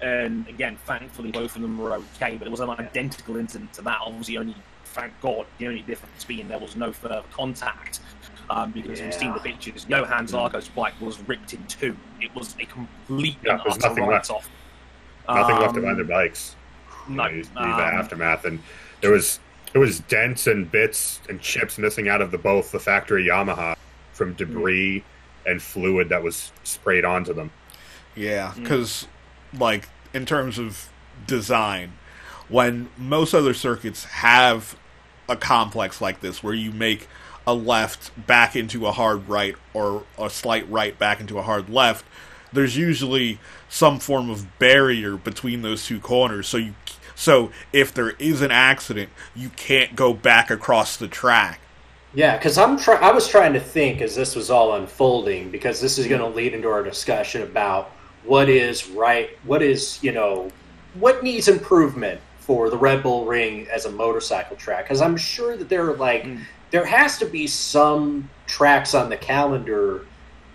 And 0.00 0.46
again, 0.48 0.76
thankfully, 0.86 1.30
both 1.32 1.54
of 1.56 1.62
them 1.62 1.78
were 1.78 1.92
okay, 1.94 2.36
but 2.36 2.46
it 2.46 2.50
was 2.50 2.60
an 2.60 2.70
identical 2.70 3.36
incident 3.36 3.72
to 3.74 3.82
that. 3.82 3.98
Obviously, 4.04 4.36
only 4.38 4.54
thank 4.84 5.12
God, 5.20 5.46
the 5.58 5.66
only 5.66 5.82
difference 5.82 6.24
being 6.24 6.48
there 6.48 6.58
was 6.58 6.76
no 6.76 6.92
further 6.92 7.22
contact. 7.32 8.00
Um, 8.50 8.72
because 8.72 9.00
we've 9.00 9.14
seen 9.14 9.32
the 9.32 9.36
Yeah. 9.36 9.52
pictures. 9.52 9.86
Johann 9.88 10.26
Zarco's 10.26 10.68
bike 10.68 11.00
was 11.00 11.18
ripped 11.26 11.54
in 11.54 11.64
two. 11.66 11.96
It 12.20 12.34
was 12.34 12.54
a 12.60 12.66
complete 12.66 13.36
Yeah, 13.42 13.52
and 13.52 13.60
there's 13.64 13.76
utter 13.78 13.88
nothing 13.88 14.06
left. 14.06 14.30
off. 14.30 14.50
Nothing 15.28 15.56
left 15.56 15.68
Um, 15.76 15.80
behind 15.80 15.98
their 15.98 16.04
bikes. 16.04 16.56
No, 17.08 17.26
You 17.28 17.44
the 17.44 17.62
um, 17.62 17.80
aftermath, 17.80 18.44
and 18.44 18.58
there 19.00 19.12
was 19.12 19.40
there 19.72 19.80
was 19.80 20.00
dents 20.00 20.46
and 20.46 20.70
bits 20.70 21.20
and 21.28 21.40
chips 21.40 21.78
missing 21.78 22.08
out 22.08 22.20
of 22.20 22.30
the 22.30 22.38
both 22.38 22.72
the 22.72 22.80
factory 22.80 23.26
Yamaha 23.26 23.76
from 24.12 24.34
debris 24.34 25.02
and 25.46 25.60
fluid 25.60 26.10
that 26.10 26.22
was 26.22 26.52
sprayed 26.62 27.04
onto 27.04 27.32
them. 27.32 27.50
Yeah, 28.14 28.52
mm. 28.54 28.62
because 28.62 29.06
like 29.58 29.88
in 30.12 30.26
terms 30.26 30.58
of 30.58 30.88
design, 31.26 31.92
when 32.48 32.88
most 32.96 33.34
other 33.34 33.54
circuits 33.54 34.04
have 34.04 34.76
a 35.28 35.36
complex 35.36 36.00
like 36.00 36.20
this, 36.20 36.42
where 36.42 36.54
you 36.54 36.70
make 36.70 37.08
a 37.46 37.54
left 37.54 38.10
back 38.26 38.54
into 38.54 38.86
a 38.86 38.92
hard 38.92 39.28
right 39.28 39.56
or 39.74 40.04
a 40.18 40.28
slight 40.30 40.68
right 40.70 40.98
back 40.98 41.20
into 41.20 41.38
a 41.38 41.42
hard 41.42 41.70
left, 41.70 42.04
there's 42.52 42.76
usually 42.76 43.38
some 43.68 43.98
form 43.98 44.28
of 44.28 44.58
barrier 44.58 45.16
between 45.16 45.62
those 45.62 45.86
two 45.86 45.98
corners. 45.98 46.46
So 46.46 46.58
you, 46.58 46.74
so 47.14 47.50
if 47.72 47.92
there 47.94 48.10
is 48.18 48.42
an 48.42 48.50
accident, 48.50 49.10
you 49.34 49.50
can't 49.50 49.94
go 49.96 50.12
back 50.14 50.50
across 50.50 50.96
the 50.96 51.08
track. 51.08 51.60
Yeah, 52.14 52.36
because 52.36 52.58
I'm 52.58 52.76
try- 52.78 52.96
I 53.00 53.10
was 53.12 53.26
trying 53.26 53.54
to 53.54 53.60
think 53.60 54.02
as 54.02 54.14
this 54.14 54.36
was 54.36 54.50
all 54.50 54.74
unfolding 54.74 55.50
because 55.50 55.80
this 55.80 55.98
is 55.98 56.06
going 56.06 56.20
to 56.20 56.26
lead 56.26 56.52
into 56.52 56.68
our 56.68 56.82
discussion 56.82 57.42
about 57.42 57.90
what 58.24 58.48
is 58.48 58.88
right, 58.90 59.30
what 59.44 59.62
is 59.62 59.98
you 60.02 60.12
know, 60.12 60.50
what 60.94 61.22
needs 61.22 61.48
improvement 61.48 62.20
for 62.38 62.68
the 62.68 62.76
Red 62.76 63.02
Bull 63.02 63.24
Ring 63.24 63.66
as 63.72 63.86
a 63.86 63.90
motorcycle 63.90 64.56
track. 64.56 64.84
Because 64.84 65.00
I'm 65.00 65.16
sure 65.16 65.56
that 65.56 65.68
there 65.68 65.88
are 65.88 65.96
like 65.96 66.24
Mm. 66.24 66.40
there 66.70 66.84
has 66.84 67.18
to 67.18 67.26
be 67.26 67.46
some 67.46 68.28
tracks 68.46 68.94
on 68.94 69.08
the 69.08 69.16
calendar 69.16 70.04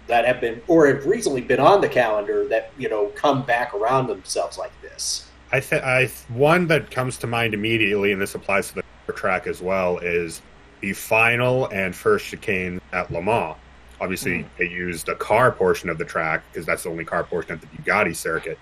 that 0.08 0.26
have 0.26 0.40
been 0.40 0.62
or 0.68 0.88
have 0.88 1.06
recently 1.06 1.42
been 1.42 1.60
on 1.60 1.82
the 1.82 1.90
calendar 1.90 2.48
that 2.50 2.72
you 2.78 2.88
know 2.88 3.08
come 3.16 3.42
back 3.44 3.74
around 3.74 4.08
themselves 4.08 4.58
like 4.60 4.72
this. 4.82 5.27
I 5.52 5.60
think 5.60 5.84
I 5.84 6.08
one 6.30 6.68
that 6.68 6.92
comes 6.92 7.18
to 7.20 7.28
mind 7.28 7.54
immediately, 7.54 8.12
and 8.12 8.22
this 8.22 8.36
applies 8.36 8.70
to 8.70 8.84
the 9.06 9.14
track 9.14 9.48
as 9.48 9.62
well, 9.62 9.98
is 10.00 10.42
the 10.82 10.94
final 10.94 11.68
and 11.68 11.96
first 11.96 12.26
chicane 12.26 12.82
at 12.92 13.12
Le 13.12 13.22
Mans. 13.22 13.56
Obviously, 14.00 14.46
they 14.60 14.68
used 14.68 15.10
a 15.10 15.16
car 15.16 15.52
portion 15.52 15.90
of 15.90 15.98
the 15.98 16.06
track 16.06 16.44
because 16.52 16.66
that's 16.66 16.84
the 16.84 16.90
only 16.90 17.04
car 17.06 17.24
portion 17.24 17.54
of 17.54 17.62
the 17.62 17.68
Bugatti 17.68 18.16
circuit. 18.16 18.60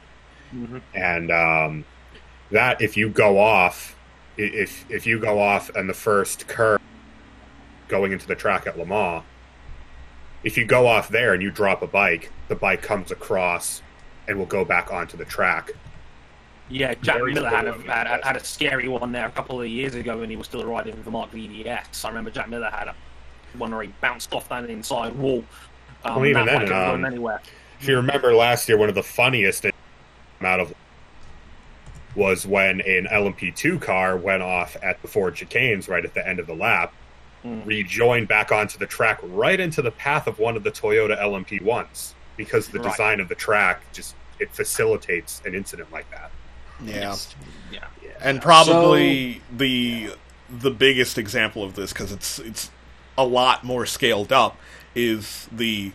Mhm. 0.54 0.80
and 0.94 1.32
um, 1.32 1.86
that 2.52 2.80
if 2.80 2.96
you 2.96 3.10
go 3.10 3.40
off, 3.40 3.96
if 4.38 4.86
if 4.90 5.08
you 5.08 5.20
go 5.20 5.40
off 5.40 5.70
and 5.76 5.90
the 5.90 5.94
first 5.94 6.48
curve 6.48 6.80
going 7.88 8.12
into 8.12 8.28
the 8.28 8.36
track 8.36 8.68
at 8.68 8.78
Le 8.78 8.86
Mans, 8.86 9.24
if 10.44 10.56
you 10.56 10.64
go 10.66 10.86
off 10.88 11.10
there 11.10 11.34
and 11.34 11.42
you 11.42 11.50
drop 11.50 11.82
a 11.82 11.88
bike, 11.88 12.32
the 12.48 12.56
bike 12.56 12.84
comes 12.84 13.12
across 13.12 13.82
and 14.28 14.38
will 14.38 14.46
go 14.46 14.64
back 14.64 14.94
onto 14.94 15.18
the 15.18 15.26
track. 15.26 15.72
Yeah, 16.70 16.96
Jack 16.96 17.18
Very 17.18 17.34
Miller 17.34 17.50
had 17.50 17.68
a, 17.68 17.74
had, 17.84 18.24
had 18.24 18.36
a 18.38 18.44
scary 18.44 18.88
one 18.88 19.12
there 19.12 19.28
a 19.28 19.32
couple 19.32 19.62
of 19.62 19.68
years 19.68 19.94
ago 19.96 20.18
when 20.20 20.30
he 20.30 20.36
was 20.36 20.48
still 20.48 20.66
riding 20.66 21.02
for 21.04 21.12
Marc 21.12 21.32
VDS. 21.32 22.04
I 22.04 22.08
remember 22.10 22.32
Jack 22.32 22.50
Miller 22.50 22.70
had 22.72 22.88
a 22.88 22.96
one 23.58 23.72
where 23.72 23.84
he 23.84 23.94
bounced 24.02 24.34
off 24.34 24.50
that 24.50 24.68
inside 24.70 25.16
wall. 25.16 25.44
Um, 26.04 26.16
Well, 26.16 26.26
even 26.26 26.46
then, 26.46 26.72
um, 26.74 27.06
anywhere. 27.06 27.42
If 27.80 27.88
you 27.88 27.96
remember 27.98 28.34
last 28.34 28.68
year, 28.68 28.78
one 28.78 28.90
of 28.90 28.96
the 28.96 29.04
funniest 29.04 29.62
things 29.62 29.74
out 30.42 30.60
of 30.60 30.74
was 32.16 32.48
when 32.48 32.82
an 32.82 33.08
LMP2 33.12 33.82
car 33.82 34.16
went 34.18 34.42
off 34.42 34.76
at 34.82 35.02
the 35.02 35.08
Ford 35.08 35.36
chicanes 35.36 35.90
right 35.90 36.04
at 36.06 36.14
the 36.14 36.28
end 36.28 36.40
of 36.40 36.48
the 36.48 36.56
lap, 36.56 36.94
Mm. 37.44 37.64
rejoin 37.64 38.26
back 38.26 38.52
onto 38.52 38.80
the 38.80 38.88
track 38.88 39.20
right 39.22 39.60
into 39.60 39.84
the 39.84 39.92
path 39.92 40.26
of 40.26 40.40
one 40.40 40.56
of 40.58 40.64
the 40.64 40.72
Toyota 40.72 41.16
LMP 41.22 41.62
ones 41.62 42.16
because 42.38 42.70
the 42.70 42.80
Right. 42.80 42.90
design 42.92 43.20
of 43.20 43.30
the 43.30 43.36
track 43.36 43.82
just 43.94 44.16
it 44.40 44.52
facilitates 44.52 45.44
an 45.46 45.54
incident 45.54 45.92
like 45.92 46.10
that. 46.10 46.32
Yeah. 46.84 47.16
Yeah. 47.72 47.80
Yeah. 48.04 48.10
and 48.22 48.42
probably 48.42 49.42
the 49.56 50.12
the 50.50 50.72
biggest 50.72 51.18
example 51.18 51.64
of 51.64 51.76
this 51.76 51.92
because 51.94 52.12
it's 52.12 52.40
it's 52.40 52.70
a 53.18 53.26
lot 53.26 53.64
more 53.64 53.86
scaled 53.86 54.32
up 54.32 54.58
is 54.94 55.48
the 55.52 55.92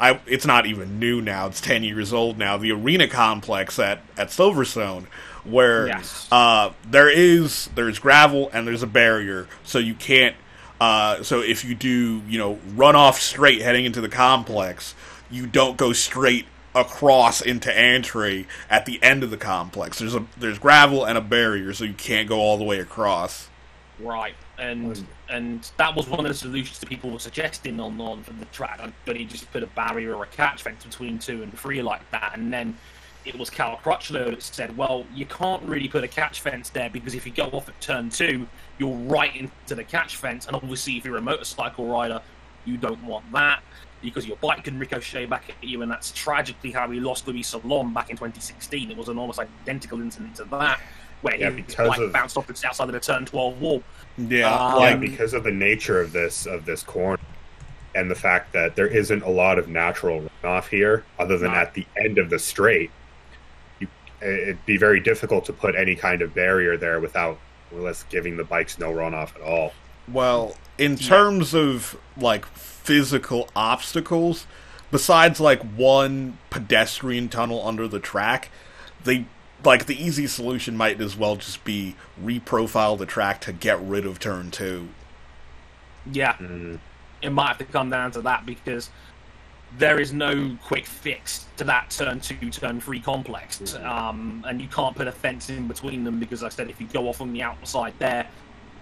I 0.00 0.20
it's 0.26 0.46
not 0.46 0.66
even 0.66 0.98
new 0.98 1.20
now 1.20 1.46
it's 1.46 1.60
10 1.60 1.84
years 1.84 2.12
old 2.12 2.36
now 2.38 2.56
the 2.56 2.72
arena 2.72 3.06
complex 3.08 3.78
at 3.78 4.00
at 4.18 4.28
Silverstone 4.28 5.06
where 5.44 5.86
Yes. 5.86 6.26
uh 6.32 6.72
there 6.90 7.08
is 7.10 7.68
there's 7.74 7.98
gravel 7.98 8.50
and 8.52 8.66
there's 8.66 8.82
a 8.82 8.86
barrier 8.88 9.46
so 9.62 9.78
you 9.78 9.94
can't 9.94 10.34
uh 10.80 11.22
so 11.22 11.40
if 11.40 11.64
you 11.64 11.74
do 11.74 12.22
you 12.28 12.38
know 12.38 12.58
run 12.74 12.96
off 12.96 13.20
straight 13.20 13.60
heading 13.62 13.84
into 13.84 14.00
the 14.00 14.08
complex 14.08 14.94
you 15.30 15.46
don't 15.46 15.76
go 15.76 15.92
straight 15.92 16.46
across 16.74 17.40
into 17.40 17.70
Aintree 17.70 18.46
at 18.68 18.86
the 18.86 19.02
end 19.02 19.22
of 19.22 19.30
the 19.30 19.36
complex. 19.36 19.98
There's 19.98 20.14
a 20.14 20.26
there's 20.36 20.58
gravel 20.58 21.04
and 21.04 21.16
a 21.16 21.20
barrier, 21.20 21.72
so 21.72 21.84
you 21.84 21.94
can't 21.94 22.28
go 22.28 22.38
all 22.38 22.58
the 22.58 22.64
way 22.64 22.80
across. 22.80 23.48
Right, 24.00 24.34
and 24.58 25.06
and 25.28 25.70
that 25.76 25.94
was 25.94 26.08
one 26.08 26.20
of 26.20 26.26
the 26.26 26.34
solutions 26.34 26.80
that 26.80 26.88
people 26.88 27.10
were 27.10 27.18
suggesting 27.18 27.78
on 27.78 28.00
on 28.00 28.22
from 28.24 28.40
the 28.40 28.46
track. 28.46 28.80
But 29.04 29.16
he 29.16 29.24
just 29.24 29.50
put 29.52 29.62
a 29.62 29.68
barrier 29.68 30.14
or 30.16 30.24
a 30.24 30.28
catch 30.28 30.62
fence 30.62 30.84
between 30.84 31.18
two 31.18 31.42
and 31.42 31.56
three 31.56 31.80
like 31.80 32.08
that, 32.10 32.32
and 32.34 32.52
then 32.52 32.76
it 33.24 33.38
was 33.38 33.50
Cal 33.50 33.76
Crutchlow 33.76 34.30
that 34.30 34.42
said, 34.42 34.76
"Well, 34.76 35.06
you 35.14 35.26
can't 35.26 35.62
really 35.62 35.88
put 35.88 36.02
a 36.02 36.08
catch 36.08 36.40
fence 36.40 36.70
there 36.70 36.90
because 36.90 37.14
if 37.14 37.24
you 37.24 37.32
go 37.32 37.44
off 37.44 37.68
at 37.68 37.80
turn 37.80 38.10
two, 38.10 38.48
you're 38.78 38.96
right 38.96 39.34
into 39.36 39.74
the 39.74 39.84
catch 39.84 40.16
fence, 40.16 40.46
and 40.46 40.56
obviously 40.56 40.96
if 40.96 41.04
you're 41.04 41.16
a 41.16 41.22
motorcycle 41.22 41.86
rider, 41.86 42.20
you 42.64 42.76
don't 42.76 43.02
want 43.04 43.30
that." 43.32 43.62
Because 44.04 44.26
your 44.26 44.36
bike 44.36 44.64
can 44.64 44.78
ricochet 44.78 45.24
back 45.26 45.44
at 45.48 45.66
you, 45.66 45.80
and 45.80 45.90
that's 45.90 46.12
tragically 46.12 46.70
how 46.70 46.86
we 46.86 47.00
lost 47.00 47.26
Luis 47.26 47.52
Salom 47.54 47.94
back 47.94 48.10
in 48.10 48.16
2016. 48.16 48.90
It 48.90 48.96
was 48.96 49.08
an 49.08 49.16
almost 49.18 49.38
identical 49.38 50.00
incident 50.02 50.36
to 50.36 50.44
that, 50.44 50.78
where 51.22 51.34
Yeah, 51.36 51.50
his 51.50 51.74
bike 51.74 51.98
of- 51.98 52.12
bounced 52.12 52.36
off 52.36 52.46
the 52.46 52.66
outside 52.68 52.84
of 52.88 52.92
the 52.92 53.00
turn 53.00 53.24
12 53.24 53.60
wall. 53.62 53.82
Yeah, 54.18 54.52
Um, 54.54 54.72
yeah, 54.82 54.90
like 54.90 55.00
because 55.00 55.32
of 55.32 55.42
the 55.42 55.50
nature 55.50 56.00
of 56.02 56.12
this 56.12 56.44
of 56.46 56.66
this 56.66 56.82
corner 56.82 57.18
and 57.94 58.10
the 58.10 58.14
fact 58.14 58.52
that 58.52 58.76
there 58.76 58.86
isn't 58.86 59.22
a 59.22 59.30
lot 59.30 59.58
of 59.58 59.68
natural 59.68 60.28
runoff 60.44 60.68
here, 60.68 61.04
other 61.18 61.38
than 61.38 61.52
No. 61.52 61.58
at 61.58 61.72
the 61.74 61.86
end 61.96 62.18
of 62.18 62.28
the 62.28 62.38
straight. 62.38 62.90
You, 63.80 63.88
it'd 64.20 64.66
be 64.66 64.76
very 64.76 65.00
difficult 65.00 65.46
to 65.46 65.52
put 65.54 65.74
any 65.74 65.94
kind 65.96 66.20
of 66.20 66.34
barrier 66.34 66.76
there 66.76 67.00
without 67.00 67.38
more 67.72 67.80
or 67.80 67.84
less 67.84 68.02
giving 68.10 68.36
the 68.36 68.44
bikes 68.44 68.78
no 68.78 68.92
runoff 68.92 69.34
at 69.36 69.40
all. 69.40 69.72
well, 70.06 70.54
in 70.76 70.92
Yeah. 70.98 71.08
terms 71.08 71.54
of 71.54 71.96
like 72.18 72.44
physical 72.84 73.48
obstacles, 73.56 74.46
besides 74.90 75.40
like 75.40 75.62
one 75.62 76.38
pedestrian 76.50 77.28
tunnel 77.28 77.66
under 77.66 77.88
the 77.88 77.98
track, 77.98 78.50
they 79.02 79.26
like 79.64 79.86
the 79.86 80.02
easy 80.02 80.26
solution 80.26 80.76
might 80.76 81.00
as 81.00 81.16
well 81.16 81.36
just 81.36 81.64
be 81.64 81.96
reprofile 82.22 82.98
the 82.98 83.06
track 83.06 83.40
to 83.40 83.52
get 83.52 83.80
rid 83.80 84.04
of 84.06 84.18
turn 84.18 84.50
two. 84.50 84.88
Yeah, 86.12 86.34
Mm, 86.34 86.78
it 87.22 87.30
might 87.30 87.48
have 87.48 87.58
to 87.58 87.64
come 87.64 87.88
down 87.88 88.10
to 88.12 88.20
that 88.22 88.44
because 88.44 88.90
there 89.78 89.98
is 89.98 90.12
no 90.12 90.56
quick 90.62 90.86
fix 90.86 91.46
to 91.56 91.64
that 91.64 91.90
turn 91.90 92.20
two, 92.20 92.50
turn 92.50 92.80
three 92.80 93.00
complex. 93.00 93.74
Um, 93.76 94.44
and 94.46 94.60
you 94.60 94.68
can't 94.68 94.94
put 94.94 95.08
a 95.08 95.12
fence 95.12 95.48
in 95.48 95.66
between 95.66 96.04
them 96.04 96.20
because, 96.20 96.42
like 96.42 96.52
I 96.52 96.56
said, 96.56 96.70
if 96.70 96.80
you 96.80 96.86
go 96.86 97.08
off 97.08 97.20
on 97.22 97.32
the 97.32 97.42
outside 97.42 97.94
there, 97.98 98.26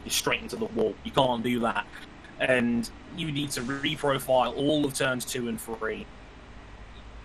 you're 0.04 0.10
straight 0.12 0.42
into 0.42 0.56
the 0.56 0.64
wall. 0.66 0.94
You 1.04 1.12
can't 1.12 1.42
do 1.42 1.60
that. 1.60 1.86
And 2.40 2.88
you 3.16 3.30
need 3.30 3.50
to 3.52 3.60
reprofile 3.60 4.56
all 4.56 4.84
of 4.84 4.94
turns 4.94 5.24
two 5.24 5.48
and 5.48 5.60
three. 5.60 6.06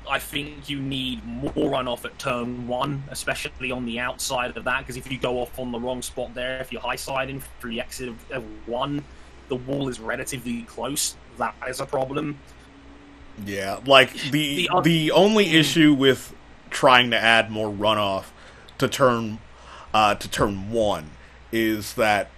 I 0.09 0.19
think 0.19 0.69
you 0.69 0.79
need 0.79 1.25
more 1.25 1.51
runoff 1.51 2.05
at 2.05 2.17
turn 2.17 2.67
one, 2.67 3.03
especially 3.09 3.71
on 3.71 3.85
the 3.85 3.99
outside 3.99 4.55
of 4.55 4.63
that, 4.63 4.79
because 4.79 4.95
if 4.95 5.11
you 5.11 5.17
go 5.17 5.39
off 5.39 5.59
on 5.59 5.71
the 5.71 5.79
wrong 5.79 6.01
spot 6.01 6.33
there, 6.33 6.61
if 6.61 6.71
you're 6.71 6.81
high 6.81 6.95
siding 6.95 7.41
through 7.59 7.71
the 7.71 7.81
exit 7.81 8.09
of, 8.09 8.31
of 8.31 8.43
one, 8.67 9.03
the 9.49 9.55
wall 9.55 9.89
is 9.89 9.99
relatively 9.99 10.61
close. 10.63 11.15
That 11.37 11.55
is 11.67 11.81
a 11.81 11.85
problem. 11.85 12.39
Yeah, 13.45 13.79
like 13.85 14.13
the 14.13 14.29
The 14.31 14.69
oth- 14.69 14.83
the 14.83 15.11
only 15.11 15.55
issue 15.55 15.93
with 15.93 16.33
trying 16.69 17.11
to 17.11 17.17
add 17.17 17.51
more 17.51 17.71
runoff 17.71 18.25
to 18.77 18.87
turn 18.87 19.39
uh, 19.93 20.15
to 20.15 20.29
turn 20.29 20.71
one 20.71 21.11
is 21.51 21.93
that 21.93 22.29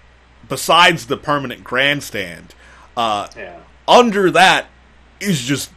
besides 0.47 1.07
the 1.07 1.17
permanent 1.17 1.63
grandstand, 1.63 2.53
uh, 2.99 3.27
Yeah. 3.35 3.59
under 3.87 4.29
that 4.31 4.67
is 5.19 5.41
just 5.41 5.71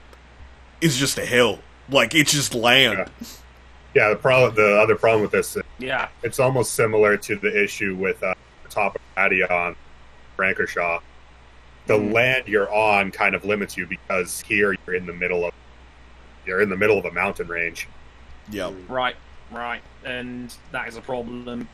is 0.81 0.97
just 0.99 1.17
a 1.19 1.25
hill. 1.25 1.61
Like 1.89 2.15
it's 2.15 2.33
just 2.33 2.55
land. 2.55 3.09
Yeah, 3.95 4.09
the 4.09 4.17
problem, 4.17 4.55
the 4.55 4.81
other 4.81 4.97
problem 4.97 5.23
with 5.23 5.31
this, 5.31 5.57
Yeah, 5.79 6.09
it's 6.23 6.41
almost 6.41 6.73
similar 6.75 7.17
to 7.19 7.37
the 7.37 7.63
issue 7.63 7.95
with 7.95 8.21
uh, 8.23 8.35
the 8.65 8.69
top 8.71 8.95
of 8.97 9.01
patio 9.15 9.47
on 9.49 9.77
Rankershaw. 10.39 11.01
The 11.87 11.95
Mm. 11.99 12.13
land 12.13 12.49
you're 12.49 12.73
on 12.73 13.11
kind 13.11 13.35
of 13.35 13.45
limits 13.45 13.77
you 13.77 13.87
because 13.87 14.41
here 14.41 14.75
you're 14.87 14.97
in 14.97 15.05
the 15.07 15.13
middle 15.13 15.45
of 15.45 15.53
you're 16.47 16.61
in 16.63 16.69
the 16.71 16.77
middle 16.77 16.99
of 16.99 17.05
a 17.05 17.11
mountain 17.13 17.47
range. 17.49 17.87
Yeah. 18.51 18.73
right, 18.89 19.15
right, 19.53 19.83
and 20.05 20.53
that 20.73 20.89
is 20.89 20.97
a 20.97 21.01
problem. 21.01 21.69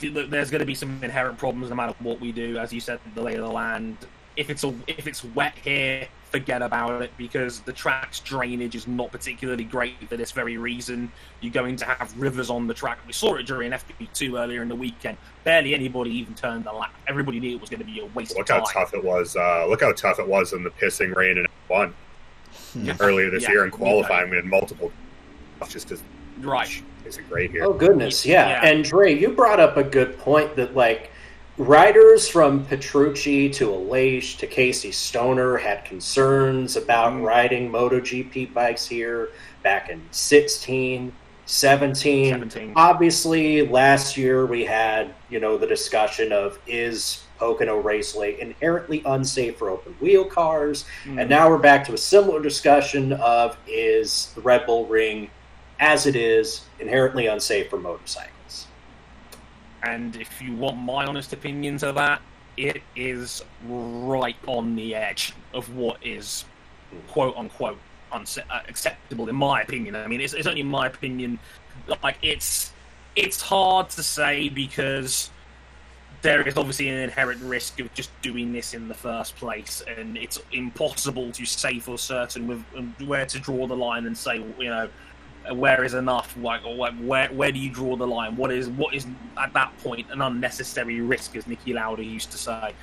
There's 0.00 0.50
going 0.50 0.60
to 0.60 0.64
be 0.66 0.74
some 0.76 1.02
inherent 1.02 1.38
problems 1.38 1.70
no 1.70 1.76
matter 1.76 1.94
what 1.98 2.20
we 2.20 2.30
do. 2.30 2.56
As 2.58 2.72
you 2.72 2.80
said, 2.80 3.00
the 3.16 3.22
lay 3.22 3.34
of 3.34 3.42
the 3.42 3.50
land. 3.50 3.96
If 4.38 4.50
it's 4.50 4.62
a, 4.62 4.72
if 4.86 5.08
it's 5.08 5.24
wet 5.24 5.54
here, 5.64 6.06
forget 6.30 6.62
about 6.62 7.02
it 7.02 7.10
because 7.18 7.58
the 7.60 7.72
track's 7.72 8.20
drainage 8.20 8.76
is 8.76 8.86
not 8.86 9.10
particularly 9.10 9.64
great 9.64 9.94
for 10.08 10.16
this 10.16 10.30
very 10.30 10.56
reason. 10.56 11.10
You're 11.40 11.52
going 11.52 11.74
to 11.74 11.84
have 11.84 12.16
rivers 12.16 12.48
on 12.48 12.68
the 12.68 12.72
track. 12.74 13.00
We 13.04 13.12
saw 13.12 13.34
it 13.34 13.46
during 13.46 13.72
FP2 13.72 14.38
earlier 14.38 14.62
in 14.62 14.68
the 14.68 14.76
weekend. 14.76 15.18
Barely 15.42 15.74
anybody 15.74 16.10
even 16.10 16.34
turned 16.36 16.62
the 16.64 16.72
lap. 16.72 16.94
Everybody 17.08 17.40
knew 17.40 17.56
it 17.56 17.60
was 17.60 17.68
going 17.68 17.80
to 17.80 17.86
be 17.86 17.98
a 17.98 18.06
waste 18.06 18.36
Look 18.36 18.48
of 18.48 18.58
how 18.60 18.64
tough 18.72 18.94
it 18.94 19.02
was. 19.02 19.34
Uh, 19.34 19.66
look 19.66 19.80
how 19.80 19.90
tough 19.92 20.20
it 20.20 20.28
was 20.28 20.52
in 20.52 20.62
the 20.62 20.70
pissing 20.70 21.12
rain 21.16 21.36
in 21.38 21.46
one 21.66 21.92
Yeah. 22.76 22.94
earlier 23.00 23.30
this 23.30 23.42
Yeah. 23.42 23.50
year 23.50 23.64
in 23.64 23.72
qualifying. 23.72 24.30
We 24.30 24.36
had 24.36 24.44
multiple 24.44 24.92
just 25.68 25.88
because 25.88 26.02
Right. 26.40 26.80
isn't 27.04 27.28
great 27.28 27.50
here. 27.50 27.64
Oh 27.64 27.72
goodness, 27.72 28.24
yeah. 28.24 28.48
Yeah. 28.62 28.68
And 28.70 28.84
Dre, 28.84 29.12
you 29.18 29.30
brought 29.30 29.58
up 29.58 29.76
a 29.76 29.82
good 29.82 30.16
point 30.20 30.54
that 30.54 30.76
like 30.76 31.10
riders 31.58 32.28
from 32.28 32.64
Petrucci 32.64 33.50
to 33.50 33.66
Aleix 33.66 34.38
to 34.38 34.46
Casey 34.46 34.92
Stoner 34.92 35.56
had 35.56 35.84
concerns 35.84 36.76
about 36.76 37.12
Mm. 37.12 37.24
riding 37.24 37.70
MotoGP 37.70 38.46
bikes 38.46 38.86
here 38.86 39.30
back 39.62 39.90
in 39.90 40.00
16, 40.12 41.12
17. 41.46 42.30
17. 42.30 42.72
Obviously, 42.76 43.66
last 43.66 44.16
year 44.16 44.46
we 44.46 44.64
had, 44.64 45.12
you 45.30 45.40
know, 45.40 45.58
the 45.58 45.66
discussion 45.66 46.32
of 46.32 46.58
is 46.66 47.24
Pocono 47.38 47.78
Raceway 47.78 48.38
inherently 48.40 49.02
unsafe 49.04 49.56
for 49.56 49.70
open 49.70 49.94
wheel 50.00 50.24
cars? 50.24 50.84
Mm. 51.04 51.20
And 51.20 51.30
now 51.30 51.48
we're 51.48 51.58
back 51.58 51.84
to 51.86 51.94
a 51.94 51.98
similar 51.98 52.40
discussion 52.40 53.14
of 53.14 53.56
is 53.66 54.30
the 54.36 54.42
Red 54.42 54.64
Bull 54.64 54.86
Ring, 54.86 55.28
as 55.80 56.06
it 56.06 56.14
is, 56.14 56.62
inherently 56.78 57.26
unsafe 57.26 57.68
for 57.68 57.78
motorcycles? 57.78 58.32
And 59.82 60.16
if 60.16 60.42
you 60.42 60.54
want 60.54 60.76
my 60.78 61.06
honest 61.06 61.32
opinions 61.32 61.82
of 61.82 61.94
that, 61.96 62.20
it 62.56 62.82
is 62.96 63.44
right 63.66 64.36
on 64.46 64.74
the 64.74 64.94
edge 64.94 65.32
of 65.54 65.74
what 65.74 66.04
is 66.04 66.44
quote 67.08 67.36
unquote 67.36 67.78
unse- 68.12 68.42
uh, 68.50 68.60
acceptable 68.68 69.28
in 69.28 69.36
my 69.36 69.62
opinion. 69.62 69.94
I 69.94 70.06
mean, 70.06 70.20
it's, 70.20 70.34
it's 70.34 70.46
only 70.46 70.62
my 70.62 70.88
opinion. 70.88 71.38
Like 72.02 72.18
it's 72.22 72.72
it's 73.14 73.40
hard 73.40 73.90
to 73.90 74.02
say 74.02 74.48
because 74.48 75.30
there 76.22 76.46
is 76.46 76.56
obviously 76.56 76.88
an 76.88 76.96
inherent 76.98 77.40
risk 77.42 77.78
of 77.80 77.92
just 77.94 78.10
doing 78.22 78.52
this 78.52 78.74
in 78.74 78.88
the 78.88 78.94
first 78.94 79.36
place, 79.36 79.82
and 79.96 80.16
it's 80.16 80.40
impossible 80.52 81.30
to 81.32 81.44
say 81.44 81.78
for 81.78 81.96
certain 81.96 82.48
with 82.48 82.64
um, 82.76 82.94
where 83.06 83.26
to 83.26 83.38
draw 83.38 83.66
the 83.66 83.76
line 83.76 84.06
and 84.06 84.16
say, 84.16 84.42
you 84.58 84.68
know, 84.68 84.88
where 85.52 85.84
is 85.84 85.94
enough? 85.94 86.36
Like, 86.40 86.64
or 86.64 86.74
like, 86.74 86.94
where 86.98 87.28
where 87.28 87.52
do 87.52 87.58
you 87.58 87.70
draw 87.70 87.96
the 87.96 88.06
line? 88.06 88.36
What 88.36 88.52
is 88.52 88.68
what 88.68 88.94
is 88.94 89.06
at 89.36 89.52
that 89.54 89.76
point 89.78 90.10
an 90.10 90.22
unnecessary 90.22 91.00
risk, 91.00 91.36
as 91.36 91.44
Niki 91.44 91.74
Lauda 91.74 92.04
used 92.04 92.30
to 92.32 92.38
say. 92.38 92.74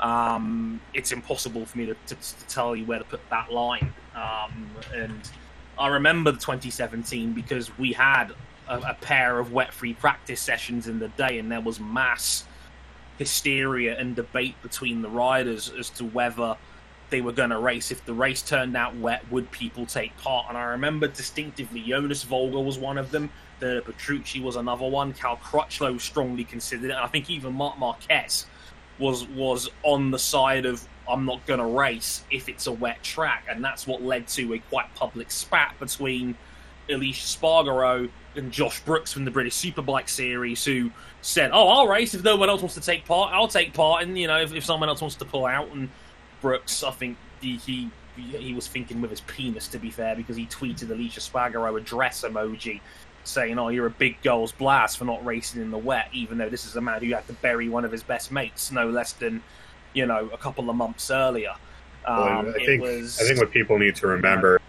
Um, 0.00 0.80
it's 0.94 1.10
impossible 1.10 1.66
for 1.66 1.76
me 1.76 1.86
to, 1.86 1.94
to, 2.06 2.14
to 2.14 2.46
tell 2.46 2.76
you 2.76 2.84
where 2.84 3.00
to 3.00 3.04
put 3.04 3.20
that 3.30 3.52
line. 3.52 3.92
Um, 4.14 4.70
and 4.94 5.28
I 5.76 5.88
remember 5.88 6.30
the 6.30 6.38
2017 6.38 7.32
because 7.32 7.76
we 7.78 7.92
had 7.92 8.30
a, 8.68 8.78
a 8.78 8.96
pair 9.00 9.40
of 9.40 9.52
wet-free 9.52 9.94
practice 9.94 10.40
sessions 10.40 10.86
in 10.86 11.00
the 11.00 11.08
day, 11.08 11.38
and 11.38 11.50
there 11.50 11.60
was 11.60 11.80
mass 11.80 12.44
hysteria 13.18 13.98
and 13.98 14.14
debate 14.14 14.54
between 14.62 15.02
the 15.02 15.08
riders 15.08 15.72
as 15.76 15.90
to 15.90 16.04
whether 16.04 16.56
they 17.10 17.20
were 17.20 17.32
going 17.32 17.50
to 17.50 17.58
race. 17.58 17.90
If 17.90 18.04
the 18.04 18.12
race 18.12 18.42
turned 18.42 18.76
out 18.76 18.96
wet, 18.96 19.24
would 19.30 19.50
people 19.50 19.86
take 19.86 20.16
part? 20.18 20.46
And 20.48 20.58
I 20.58 20.64
remember 20.64 21.08
distinctively 21.08 21.80
Jonas 21.80 22.22
Folger 22.22 22.60
was 22.60 22.78
one 22.78 22.98
of 22.98 23.10
them. 23.10 23.30
The 23.60 23.82
Petrucci 23.84 24.40
was 24.40 24.56
another 24.56 24.86
one. 24.86 25.12
Cal 25.12 25.36
Crutchlow 25.36 26.00
strongly 26.00 26.44
considered 26.44 26.90
it. 26.90 26.92
And 26.92 27.00
I 27.00 27.06
think 27.06 27.30
even 27.30 27.54
Marc 27.54 27.78
Marquez 27.78 28.46
was 28.98 29.26
was 29.28 29.70
on 29.82 30.10
the 30.10 30.18
side 30.18 30.66
of 30.66 30.86
I'm 31.08 31.24
not 31.24 31.44
going 31.46 31.60
to 31.60 31.66
race 31.66 32.22
if 32.30 32.48
it's 32.48 32.66
a 32.66 32.72
wet 32.72 33.02
track, 33.02 33.46
and 33.48 33.64
that's 33.64 33.86
what 33.86 34.02
led 34.02 34.28
to 34.28 34.54
a 34.54 34.58
quite 34.58 34.94
public 34.94 35.30
spat 35.30 35.74
between 35.78 36.36
Aleix 36.88 37.36
Espargaro 37.36 38.10
and 38.36 38.52
Josh 38.52 38.80
Brookes 38.80 39.12
from 39.12 39.24
the 39.24 39.30
British 39.30 39.54
Superbike 39.54 40.08
Series, 40.08 40.64
who 40.64 40.90
said, 41.22 41.50
"Oh, 41.52 41.68
I'll 41.68 41.88
race 41.88 42.14
if 42.14 42.22
no 42.22 42.36
one 42.36 42.48
else 42.50 42.60
wants 42.60 42.74
to 42.74 42.80
take 42.80 43.04
part. 43.06 43.32
I'll 43.32 43.48
take 43.48 43.72
part, 43.72 44.02
and 44.02 44.18
you 44.18 44.26
know 44.26 44.40
if, 44.40 44.52
if 44.52 44.64
someone 44.64 44.88
else 44.88 45.00
wants 45.00 45.16
to 45.16 45.24
pull 45.24 45.46
out." 45.46 45.68
And 45.72 45.88
Brookes, 46.40 46.82
I 46.82 46.90
think 46.90 47.16
he, 47.40 47.56
he 47.56 47.90
he 48.16 48.52
was 48.52 48.66
thinking 48.66 49.00
with 49.00 49.10
his 49.10 49.20
penis, 49.22 49.68
to 49.68 49.78
be 49.78 49.90
fair, 49.90 50.16
because 50.16 50.36
he 50.36 50.46
tweeted 50.46 50.88
Aleix 50.88 51.12
Espargaro 51.14 51.76
a 51.78 51.80
dress 51.80 52.22
emoji 52.22 52.80
saying, 53.24 53.58
"Oh, 53.58 53.68
you're 53.68 53.86
a 53.86 53.90
big 53.90 54.20
girl's 54.22 54.52
blast 54.52 54.98
for 54.98 55.04
not 55.04 55.24
racing 55.24 55.62
in 55.62 55.70
the 55.70 55.78
wet," 55.78 56.08
even 56.12 56.38
though 56.38 56.48
this 56.48 56.64
is 56.66 56.74
a 56.76 56.80
man 56.80 57.02
who 57.02 57.14
had 57.14 57.26
to 57.28 57.32
bury 57.34 57.68
one 57.68 57.84
of 57.84 57.92
his 57.92 58.02
best 58.02 58.32
mates 58.32 58.72
no 58.72 58.88
less 58.88 59.12
than 59.12 59.42
you 59.94 60.06
know 60.06 60.28
a 60.32 60.38
couple 60.38 60.68
of 60.68 60.76
months 60.76 61.10
earlier. 61.10 61.52
Um, 62.06 62.16
Well, 62.16 62.48
I 62.48 62.64
think 62.64 62.82
was, 62.82 63.20
I 63.20 63.24
think 63.24 63.38
what 63.38 63.50
people 63.50 63.78
need 63.78 63.94
to 63.96 64.06
remember 64.06 64.60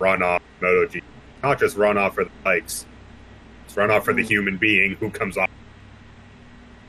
runoff 0.00 0.40
MotoGP, 0.60 1.02
not 1.42 1.58
just 1.58 1.76
runoff 1.76 2.14
for 2.14 2.24
the 2.24 2.30
bikes, 2.42 2.86
it's 3.64 3.74
runoff 3.74 4.04
for 4.04 4.12
the 4.12 4.22
Mm. 4.22 4.28
human 4.28 4.56
being 4.56 4.94
who 4.94 5.10
comes 5.10 5.36
off. 5.36 5.50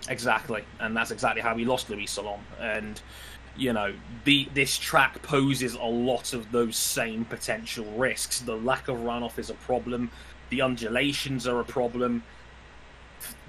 Exactly, 0.09 0.63
and 0.79 0.95
that's 0.95 1.11
exactly 1.11 1.41
how 1.41 1.53
we 1.53 1.65
lost 1.65 1.89
Luis 1.89 2.17
Salom. 2.17 2.39
And 2.59 3.01
you 3.57 3.73
know, 3.73 3.93
the 4.23 4.47
this 4.53 4.77
track 4.77 5.21
poses 5.23 5.73
a 5.75 5.83
lot 5.83 6.33
of 6.33 6.51
those 6.51 6.77
same 6.77 7.25
potential 7.25 7.85
risks. 7.95 8.39
The 8.39 8.55
lack 8.55 8.87
of 8.87 8.97
runoff 8.97 9.39
is 9.39 9.49
a 9.49 9.55
problem. 9.55 10.11
The 10.49 10.61
undulations 10.61 11.47
are 11.47 11.59
a 11.59 11.65
problem. 11.65 12.23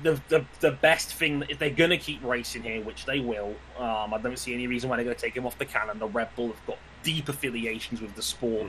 The 0.03 0.21
the, 0.29 0.45
the 0.61 0.73
best 0.73 1.13
thing 1.13 1.45
if 1.49 1.59
they're 1.59 1.71
going 1.71 1.91
to 1.91 1.99
keep 1.99 2.25
racing 2.25 2.63
here, 2.63 2.83
which 2.83 3.05
they 3.05 3.21
will, 3.21 3.55
um, 3.79 4.15
I 4.15 4.19
don't 4.19 4.39
see 4.39 4.55
any 4.55 4.67
reason 4.67 4.89
why 4.89 4.97
they're 4.97 5.05
going 5.05 5.17
to 5.17 5.23
take 5.23 5.37
him 5.37 5.47
off 5.47 5.59
the 5.59 5.67
calendar. 5.67 6.07
Red 6.07 6.35
Bull 6.35 6.49
have 6.49 6.67
got 6.67 6.79
deep 7.03 7.29
affiliations 7.29 8.01
with 8.01 8.15
the 8.15 8.23
sport 8.23 8.69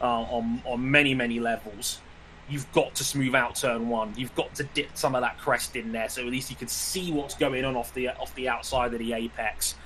uh, 0.00 0.04
on 0.04 0.62
on 0.66 0.90
many 0.90 1.14
many 1.14 1.40
levels. 1.40 2.00
You've 2.48 2.70
got 2.72 2.96
to 2.96 3.04
smooth 3.04 3.36
out 3.36 3.54
turn 3.54 3.88
one. 3.88 4.12
You've 4.16 4.34
got 4.34 4.52
to 4.56 4.64
dip 4.64 4.88
some 4.94 5.14
of 5.14 5.20
that 5.20 5.38
crest 5.38 5.76
in 5.76 5.92
there, 5.92 6.08
so 6.08 6.22
at 6.22 6.26
least 6.26 6.50
you 6.50 6.56
can 6.56 6.66
see 6.66 7.12
what's 7.12 7.36
going 7.36 7.64
on 7.64 7.76
off 7.76 7.94
the 7.94 8.08
off 8.08 8.34
the 8.34 8.48
outside 8.48 8.92
of 8.92 8.98
the 8.98 9.12
apex. 9.12 9.76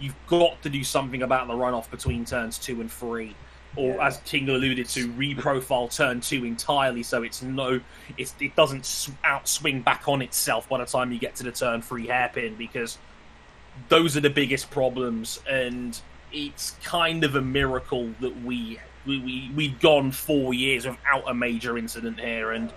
You've 0.00 0.16
got 0.26 0.60
to 0.62 0.68
do 0.68 0.82
something 0.82 1.22
about 1.22 1.46
the 1.46 1.54
runoff 1.54 1.90
between 1.90 2.24
turns 2.24 2.58
two 2.58 2.80
and 2.80 2.90
three, 2.90 3.34
or 3.76 3.96
Yeah. 3.96 4.06
as 4.06 4.18
King 4.24 4.48
alluded 4.48 4.88
to, 4.88 5.08
reprofile 5.12 5.94
turn 5.94 6.20
two 6.20 6.44
entirely, 6.44 7.02
so 7.02 7.22
it's 7.22 7.42
no, 7.42 7.80
it's, 8.16 8.34
it 8.40 8.56
doesn't 8.56 8.84
outswing 9.24 9.84
back 9.84 10.08
on 10.08 10.22
itself 10.22 10.68
by 10.68 10.78
the 10.78 10.86
time 10.86 11.12
you 11.12 11.18
get 11.18 11.36
to 11.36 11.44
the 11.44 11.52
turn 11.52 11.82
three 11.82 12.06
hairpin 12.06 12.54
because 12.56 12.98
those 13.88 14.16
are 14.16 14.20
the 14.20 14.30
biggest 14.30 14.70
problems, 14.70 15.40
and 15.48 16.00
it's 16.32 16.72
kind 16.82 17.24
of 17.24 17.36
a 17.36 17.42
miracle 17.42 18.08
that 18.20 18.42
we 18.42 18.78
we, 19.06 19.18
we 19.20 19.50
we'd 19.54 19.80
gone 19.80 20.10
four 20.12 20.52
years 20.54 20.86
without 20.86 21.28
a 21.28 21.34
major 21.34 21.78
incident 21.78 22.18
here, 22.20 22.52
and 22.52 22.72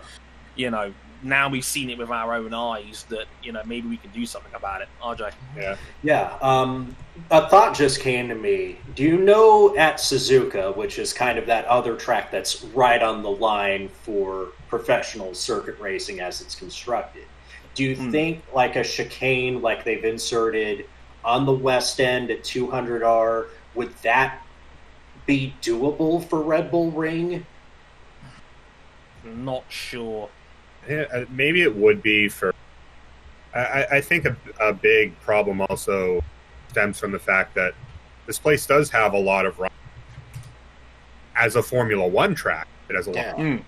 you 0.56 0.70
know 0.70 0.94
now 1.24 1.50
we've 1.50 1.66
seen 1.66 1.90
it 1.90 1.98
with 1.98 2.10
our 2.10 2.34
own 2.36 2.54
eyes 2.54 3.06
that 3.10 3.28
you 3.42 3.52
know 3.52 3.62
maybe 3.66 3.88
we 3.88 3.98
can 3.98 4.12
do 4.12 4.26
something 4.26 4.54
about 4.56 4.82
it. 4.82 4.90
RJ, 5.02 5.32
Yeah, 5.56 5.76
Yeah, 6.02 6.38
um, 6.42 6.98
a 7.32 7.48
thought 7.50 7.76
just 7.76 8.02
came 8.02 8.28
to 8.30 8.36
me. 8.36 8.80
Do 8.96 9.04
you 9.04 9.18
know 9.18 9.76
at 9.78 9.98
Suzuka, 9.98 10.76
which 10.76 11.00
is 11.00 11.14
kind 11.14 11.40
of 11.40 11.46
that 11.48 11.66
other 11.66 11.96
track 11.96 12.32
that's 12.32 12.64
right 12.64 13.02
on 13.02 13.24
the 13.24 13.32
line 13.32 13.90
for 13.90 14.54
professional 14.68 15.34
circuit 15.36 15.78
racing 15.80 16.20
as 16.20 16.42
it's 16.42 16.56
constructed? 16.56 17.30
Do 17.76 17.84
you 17.84 17.96
Hmm. 17.96 18.12
think 18.12 18.46
like 18.54 18.76
a 18.76 18.84
chicane 18.84 19.62
like 19.62 19.84
they've 19.84 20.04
inserted 20.04 20.90
on 21.24 21.46
the 21.46 21.54
west 21.54 22.00
end 22.00 22.32
at 22.32 22.44
200R 22.44 23.52
would 23.74 23.96
that 24.04 24.42
be 25.26 25.60
doable 25.62 26.28
for 26.30 26.44
Red 26.44 26.70
Bull 26.72 26.92
Ring? 26.92 27.48
not 29.24 29.66
sure. 29.70 30.30
Yeah, 30.90 31.06
uh, 31.14 31.26
maybe 31.30 31.62
it 31.62 31.76
would 31.76 32.02
be 32.04 32.28
for. 32.30 32.54
I, 33.54 33.60
I- 33.60 33.88
I 33.98 34.02
think 34.02 34.26
a, 34.26 34.36
a 34.60 34.74
big 34.74 35.20
problem 35.22 35.62
also 35.62 36.24
stems 36.70 37.00
from 37.00 37.12
the 37.12 37.20
fact 37.20 37.56
that 37.56 37.74
this 38.26 38.40
place 38.40 38.66
does 38.66 38.90
have 38.92 39.14
a 39.14 39.20
lot 39.20 39.46
of 39.46 39.60
run. 39.60 39.70
As 41.36 41.56
a 41.56 41.64
Formula 41.64 42.08
One 42.08 42.36
track, 42.36 42.68
it 42.90 42.96
has 42.96 43.08
a 43.08 43.12
lot. 43.12 43.40
Yeah. 43.40 43.60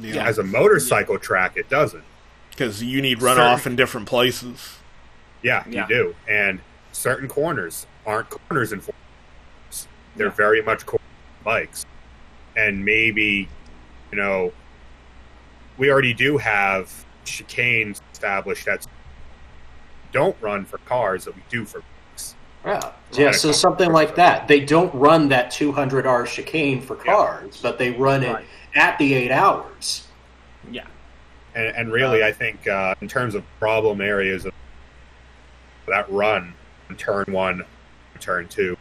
Yeah, 0.00 0.24
As 0.28 0.38
a 0.38 0.44
motorcycle 0.44 1.18
track, 1.18 1.56
it 1.56 1.68
doesn't. 1.68 2.04
because 2.50 2.82
you 2.82 3.00
need 3.02 3.18
runoff 3.18 3.66
in 3.66 3.74
different 3.76 4.06
places. 4.08 4.78
Yeah, 5.42 5.64
Yeah. 5.68 5.82
you 5.88 5.94
do. 5.94 6.14
And 6.28 6.60
certain 6.92 7.28
corners 7.28 7.86
aren't 8.06 8.30
corners 8.30 8.72
in 8.72 8.80
Formula. 8.80 8.94
Ones. 9.66 9.88
They're 10.16 10.26
Yeah. 10.28 10.32
very 10.34 10.62
much 10.62 10.84
corner 10.86 11.04
bikes. 11.44 11.84
And 12.56 12.84
maybe, 12.84 13.48
you 14.12 14.18
know, 14.18 14.52
we 15.78 15.90
already 15.90 16.12
do 16.12 16.36
have 16.36 16.92
chicanes 17.24 18.00
established 18.12 18.66
that 18.66 18.86
don't 20.12 20.36
run 20.40 20.64
for 20.64 20.78
cars 20.78 21.24
that 21.24 21.34
we 21.36 21.42
do 21.48 21.64
for 21.64 21.80
bikes. 22.12 22.34
Yeah, 22.64 22.92
yeah. 23.12 23.30
So 23.30 23.52
something 23.52 23.92
like 23.92 24.14
that. 24.16 24.48
They 24.48 24.60
don't 24.60 24.92
run 24.94 25.28
that 25.28 25.50
200R 25.52 26.26
chicane 26.26 26.80
for 26.80 26.96
cars, 26.96 27.60
but 27.62 27.78
they 27.78 27.92
run 27.92 28.22
it 28.24 28.44
at 28.74 28.98
the 28.98 29.14
eight 29.14 29.30
hours. 29.30 30.08
Yeah, 30.70 30.86
And, 31.54 31.66
and 31.76 31.92
really, 31.92 32.24
I 32.24 32.32
think 32.32 32.66
uh, 32.66 32.94
in 33.00 33.08
terms 33.08 33.34
of 33.34 33.44
problem 33.58 34.00
areas 34.00 34.44
of 34.44 34.52
that 35.86 36.10
run, 36.10 36.52
turn 36.96 37.24
one, 37.28 37.64
turn 38.20 38.48
two, 38.48 38.76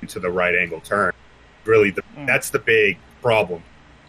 into 0.00 0.20
the 0.20 0.30
right 0.30 0.54
angle 0.54 0.80
turn, 0.80 1.12
really, 1.64 1.90
the, 1.90 2.02
Mm. 2.16 2.26
that's 2.26 2.50
the 2.50 2.58
big 2.58 2.98
problem. 3.22 3.62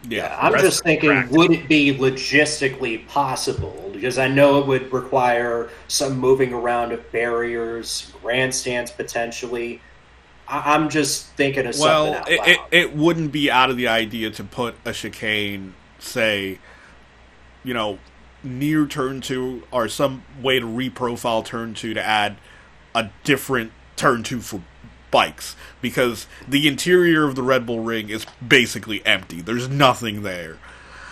Yeah, 0.08 0.36
I'm 0.40 0.52
just 0.60 0.82
thinking, 0.82 1.28
would 1.30 1.50
it 1.50 1.68
be 1.68 1.96
logistically 1.96 3.06
possible? 3.08 3.90
Because 3.92 4.18
I 4.18 4.28
know 4.28 4.58
it 4.60 4.66
would 4.66 4.92
require 4.92 5.70
some 5.88 6.18
moving 6.18 6.52
around 6.52 6.92
of 6.92 7.10
barriers, 7.10 8.12
grandstands 8.22 8.90
potentially. 8.90 9.80
I- 10.46 10.74
I'm 10.74 10.90
just 10.90 11.28
thinking 11.36 11.66
of 11.66 11.74
something 11.74 12.12
well, 12.12 12.24
it, 12.26 12.48
it, 12.48 12.60
it 12.70 12.96
wouldn't 12.96 13.32
be 13.32 13.50
out 13.50 13.70
of 13.70 13.76
the 13.76 13.88
idea 13.88 14.30
to 14.32 14.44
put 14.44 14.74
a 14.84 14.92
chicane, 14.92 15.74
say, 15.98 16.58
you 17.62 17.72
know, 17.72 17.98
near 18.42 18.86
turn 18.86 19.22
two, 19.22 19.62
or 19.70 19.88
some 19.88 20.22
way 20.42 20.60
to 20.60 20.66
reprofile 20.66 21.42
turn 21.44 21.72
two 21.72 21.94
to 21.94 22.04
add 22.04 22.36
a 22.94 23.10
different 23.24 23.72
turn 23.96 24.22
two 24.22 24.40
for 24.40 24.60
bikes, 25.18 25.54
because 25.80 26.26
the 26.48 26.66
interior 26.66 27.22
of 27.24 27.36
the 27.36 27.42
Red 27.42 27.64
Bull 27.64 27.78
Ring 27.78 28.08
is 28.10 28.26
basically 28.46 29.00
empty. 29.06 29.40
There's 29.40 29.68
nothing 29.68 30.22
there. 30.24 30.58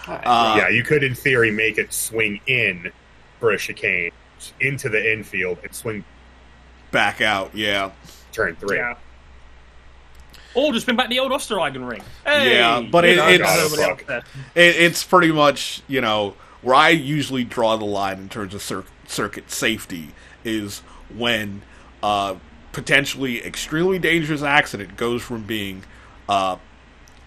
Uh, 0.08 0.56
yeah, 0.58 0.68
you 0.68 0.82
could, 0.82 1.04
in 1.04 1.14
theory, 1.14 1.52
make 1.52 1.78
it 1.78 1.92
swing 1.92 2.40
in 2.48 2.90
for 3.38 3.52
a 3.52 3.58
chicane 3.58 4.10
into 4.60 4.88
the 4.88 5.12
infield 5.12 5.58
and 5.62 5.72
swing 5.72 6.04
Back 6.90 7.20
out, 7.20 7.54
yeah. 7.54 7.92
turn 8.32 8.56
three. 8.56 8.76
yeah. 8.78 8.96
Or 10.54 10.72
just 10.72 10.84
been 10.84 10.96
back 10.96 11.06
to 11.06 11.10
the 11.10 11.20
old 11.20 11.30
Österreichring. 11.32 12.02
Hey, 12.26 12.56
Yeah, 12.58 12.80
but 12.80 13.04
it- 13.04 13.18
it's- 13.18 13.40
as 13.48 13.64
everybody 13.72 13.90
else 13.90 14.00
said. 14.06 14.24
It, 14.56 14.76
it's 14.76 15.04
pretty 15.04 15.30
much, 15.32 15.80
you 15.86 16.00
know, 16.00 16.34
where 16.60 16.74
I 16.74 16.88
usually 16.90 17.44
draw 17.44 17.76
the 17.76 17.84
line 17.86 18.18
in 18.18 18.28
terms 18.28 18.52
of 18.52 18.60
cir- 18.62 18.84
circuit 19.06 19.50
safety 19.50 20.08
is 20.44 20.80
when 21.16 21.62
uh, 22.02 22.34
potentially 22.72 23.44
extremely 23.44 23.98
dangerous 23.98 24.42
accident 24.42 24.96
goes 24.96 25.22
from 25.22 25.44
being 25.44 25.84
uh, 26.28 26.56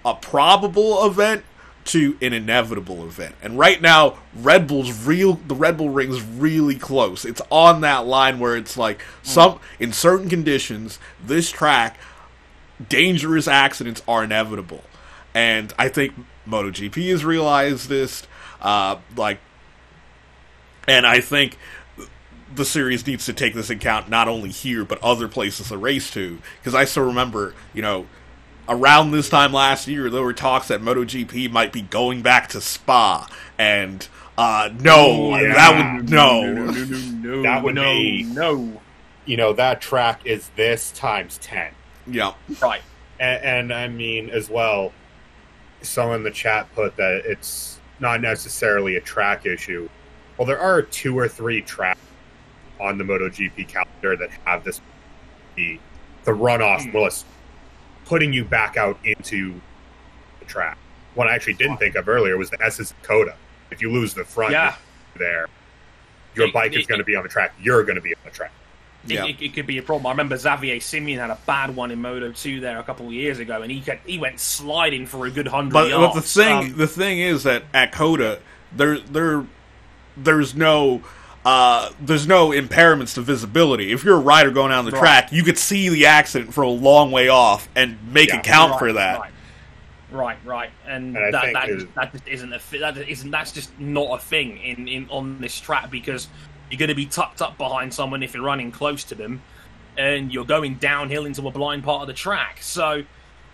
a 0.03 0.13
probable 0.15 1.05
event 1.05 1.43
to 1.85 2.17
an 2.19 2.33
inevitable 2.33 3.03
event. 3.03 3.35
And 3.43 3.59
right 3.59 3.79
now, 3.79 4.17
Red 4.33 4.67
Bull's 4.67 5.05
real 5.05 5.33
the 5.33 5.55
Red 5.55 5.77
Bull 5.77 5.89
ring's 5.91 6.21
really 6.21 6.75
close. 6.75 7.25
It's 7.25 7.41
on 7.51 7.81
that 7.81 8.07
line 8.07 8.39
where 8.39 8.57
it's 8.57 8.75
like 8.75 9.03
some 9.21 9.59
in 9.79 9.93
certain 9.93 10.27
conditions, 10.27 10.99
this 11.23 11.51
track 11.51 11.97
dangerous 12.89 13.47
accidents 13.47 14.01
are 14.07 14.23
inevitable. 14.23 14.83
And 15.33 15.73
I 15.77 15.89
think 15.89 16.13
MotoGP 16.47 17.09
has 17.11 17.23
realized 17.23 17.89
this. 17.89 18.27
Uh, 18.61 18.97
like, 19.15 19.39
and 20.87 21.05
I 21.05 21.21
think 21.21 21.57
the 22.55 22.65
series 22.65 23.05
needs 23.05 23.25
to 23.25 23.33
take 23.33 23.53
this 23.53 23.69
into 23.69 23.81
account 23.85 24.09
not 24.09 24.27
only 24.27 24.49
here 24.49 24.83
but 24.85 25.01
other 25.03 25.27
places 25.27 25.69
to 25.69 25.77
race 25.77 26.09
to. 26.11 26.39
Because 26.59 26.75
I 26.75 26.85
still 26.85 27.05
remember, 27.05 27.53
you 27.73 27.81
know, 27.81 28.05
around 28.67 29.11
this 29.11 29.29
time 29.29 29.53
last 29.53 29.87
year, 29.87 30.09
there 30.09 30.23
were 30.23 30.33
talks 30.33 30.67
that 30.69 30.81
MotoGP 30.81 31.51
might 31.51 31.71
be 31.71 31.81
going 31.83 32.21
back 32.21 32.49
to 32.49 32.61
Spa, 32.61 33.27
and 33.57 34.07
uh, 34.37 34.69
no, 34.79 35.37
Yeah. 35.39 35.53
that 35.53 35.95
would 35.97 36.09
no. 36.09 36.41
no, 36.51 36.65
no, 36.71 36.83
no, 36.83 37.41
That 37.43 37.63
would 37.63 37.75
no, 37.75 37.83
be- 37.93 38.23
no. 38.23 38.81
You 39.25 39.37
know, 39.37 39.53
that 39.53 39.81
track 39.81 40.21
is 40.25 40.49
this 40.55 40.91
times 40.91 41.39
10. 41.39 41.71
yeah, 42.07 42.33
Right. 42.61 42.81
And, 43.19 43.43
and 43.43 43.73
I 43.73 43.87
mean, 43.87 44.29
as 44.29 44.49
well, 44.51 44.91
someone 45.81 46.17
in 46.17 46.23
the 46.23 46.29
chat 46.31 46.67
put 46.75 46.95
that 46.97 47.21
it's 47.25 47.79
not 47.99 48.21
necessarily 48.21 48.97
a 48.97 49.01
track 49.01 49.45
issue. 49.45 49.89
Well, 50.37 50.45
there 50.45 50.59
are 50.59 50.81
two 50.83 51.17
or 51.17 51.27
three 51.27 51.61
tracks 51.61 51.99
on 52.79 52.97
the 52.97 53.03
MotoGP 53.03 53.67
calendar 53.67 54.15
that 54.17 54.29
have 54.45 54.63
this 54.63 54.81
the 55.55 55.79
the 56.25 56.31
runoff, 56.31 56.83
Hmm. 56.83 56.91
more 56.91 57.01
or 57.01 57.05
less 57.05 57.23
putting 58.05 58.33
you 58.33 58.43
back 58.43 58.77
out 58.77 58.97
into 59.03 59.59
the 60.39 60.45
track. 60.45 60.77
One 61.13 61.27
I 61.27 61.33
actually 61.35 61.53
didn't 61.53 61.77
think 61.77 61.95
of 61.95 62.07
earlier 62.09 62.37
was 62.37 62.49
the 62.49 62.61
S's 62.63 62.93
Coda. 63.03 63.35
If 63.71 63.81
you 63.81 63.91
lose 63.91 64.13
the 64.13 64.25
front 64.25 64.51
Yeah. 64.51 64.75
there, 65.17 65.47
your 66.35 66.47
It- 66.47 66.53
bike 66.53 66.75
is 66.75 66.85
going 66.85 66.99
to 66.99 67.05
be 67.05 67.15
on 67.15 67.23
the 67.23 67.29
track. 67.29 67.53
You're 67.61 67.83
going 67.83 67.95
to 67.95 68.01
be 68.01 68.13
on 68.13 68.19
the 68.25 68.31
track. 68.31 68.51
It, 69.07 69.11
Yeah. 69.11 69.25
it, 69.25 69.35
it 69.41 69.53
could 69.53 69.67
be 69.67 69.77
a 69.77 69.83
problem. 69.83 70.07
I 70.07 70.11
remember 70.11 70.35
Xavier 70.35 70.79
Simeon 70.79 71.19
had 71.19 71.29
a 71.29 71.37
bad 71.45 71.75
one 71.75 71.91
in 71.91 72.01
Moto 72.01 72.31
2 72.31 72.59
there 72.59 72.79
a 72.79 72.83
couple 72.83 73.05
of 73.07 73.13
years 73.13 73.37
ago, 73.39 73.61
and 73.61 73.71
he 73.71 73.79
kept, 73.81 74.07
he 74.07 74.17
went 74.17 74.39
sliding 74.39 75.05
for 75.05 75.25
a 75.27 75.31
good 75.31 75.47
hundred 75.47 75.73
But, 75.73 75.89
but 75.91 76.13
the 76.13 76.21
thing 76.21 76.57
Um, 76.57 76.77
the 76.77 76.87
thing 76.87 77.19
is 77.19 77.43
that 77.43 77.63
at 77.73 77.91
Coda 77.91 78.39
there 78.71 78.97
there 78.99 79.45
there's 80.17 80.55
no 80.55 81.01
uh, 81.45 81.91
there's 81.99 82.27
no 82.27 82.49
impairments 82.49 83.13
to 83.15 83.21
visibility. 83.21 83.91
If 83.91 84.03
you're 84.03 84.15
a 84.17 84.19
rider 84.19 84.49
going 84.51 84.71
down 84.71 84.85
the 84.85 84.91
Right. 84.91 84.99
track, 84.99 85.31
you 85.31 85.43
could 85.43 85.57
see 85.59 85.89
the 85.89 86.07
accident 86.07 86.53
from 86.53 86.63
a 86.65 86.69
long 86.69 87.11
way 87.11 87.29
off 87.29 87.69
and 87.75 87.97
make 88.11 88.29
Yeah. 88.29 88.37
it 88.39 88.43
count 88.43 88.71
right, 88.71 88.79
for 88.79 88.93
that. 88.93 89.19
Right, 89.19 89.31
right, 90.11 90.37
right. 90.43 90.69
and, 90.87 91.15
And 91.15 91.25
I 91.27 91.31
that 91.31 91.41
think 91.43 91.53
that, 91.53 91.69
is- 91.69 91.85
that 91.95 92.11
just 92.13 92.27
isn't 92.27 92.53
a 92.53 92.59
fi- 92.59 92.79
that 92.79 92.97
isn't 92.97 93.29
that's 93.31 93.51
just 93.51 93.79
not 93.79 94.19
a 94.19 94.21
thing 94.21 94.57
in, 94.57 94.87
in 94.87 95.07
on 95.09 95.39
this 95.39 95.59
track 95.59 95.91
because 95.91 96.27
you're 96.71 96.79
going 96.79 96.89
to 96.89 96.95
be 96.95 97.05
tucked 97.05 97.41
up 97.43 97.57
behind 97.59 97.93
someone 97.93 98.23
if 98.23 98.33
you're 98.33 98.43
running 98.43 98.71
close 98.71 99.03
to 99.03 99.13
them, 99.15 99.41
and 99.99 100.33
you're 100.33 100.45
going 100.45 100.75
downhill 100.75 101.25
into 101.25 101.47
a 101.47 101.51
blind 101.51 101.83
part 101.83 102.01
of 102.01 102.07
the 102.07 102.13
track. 102.13 102.57
So 102.61 103.03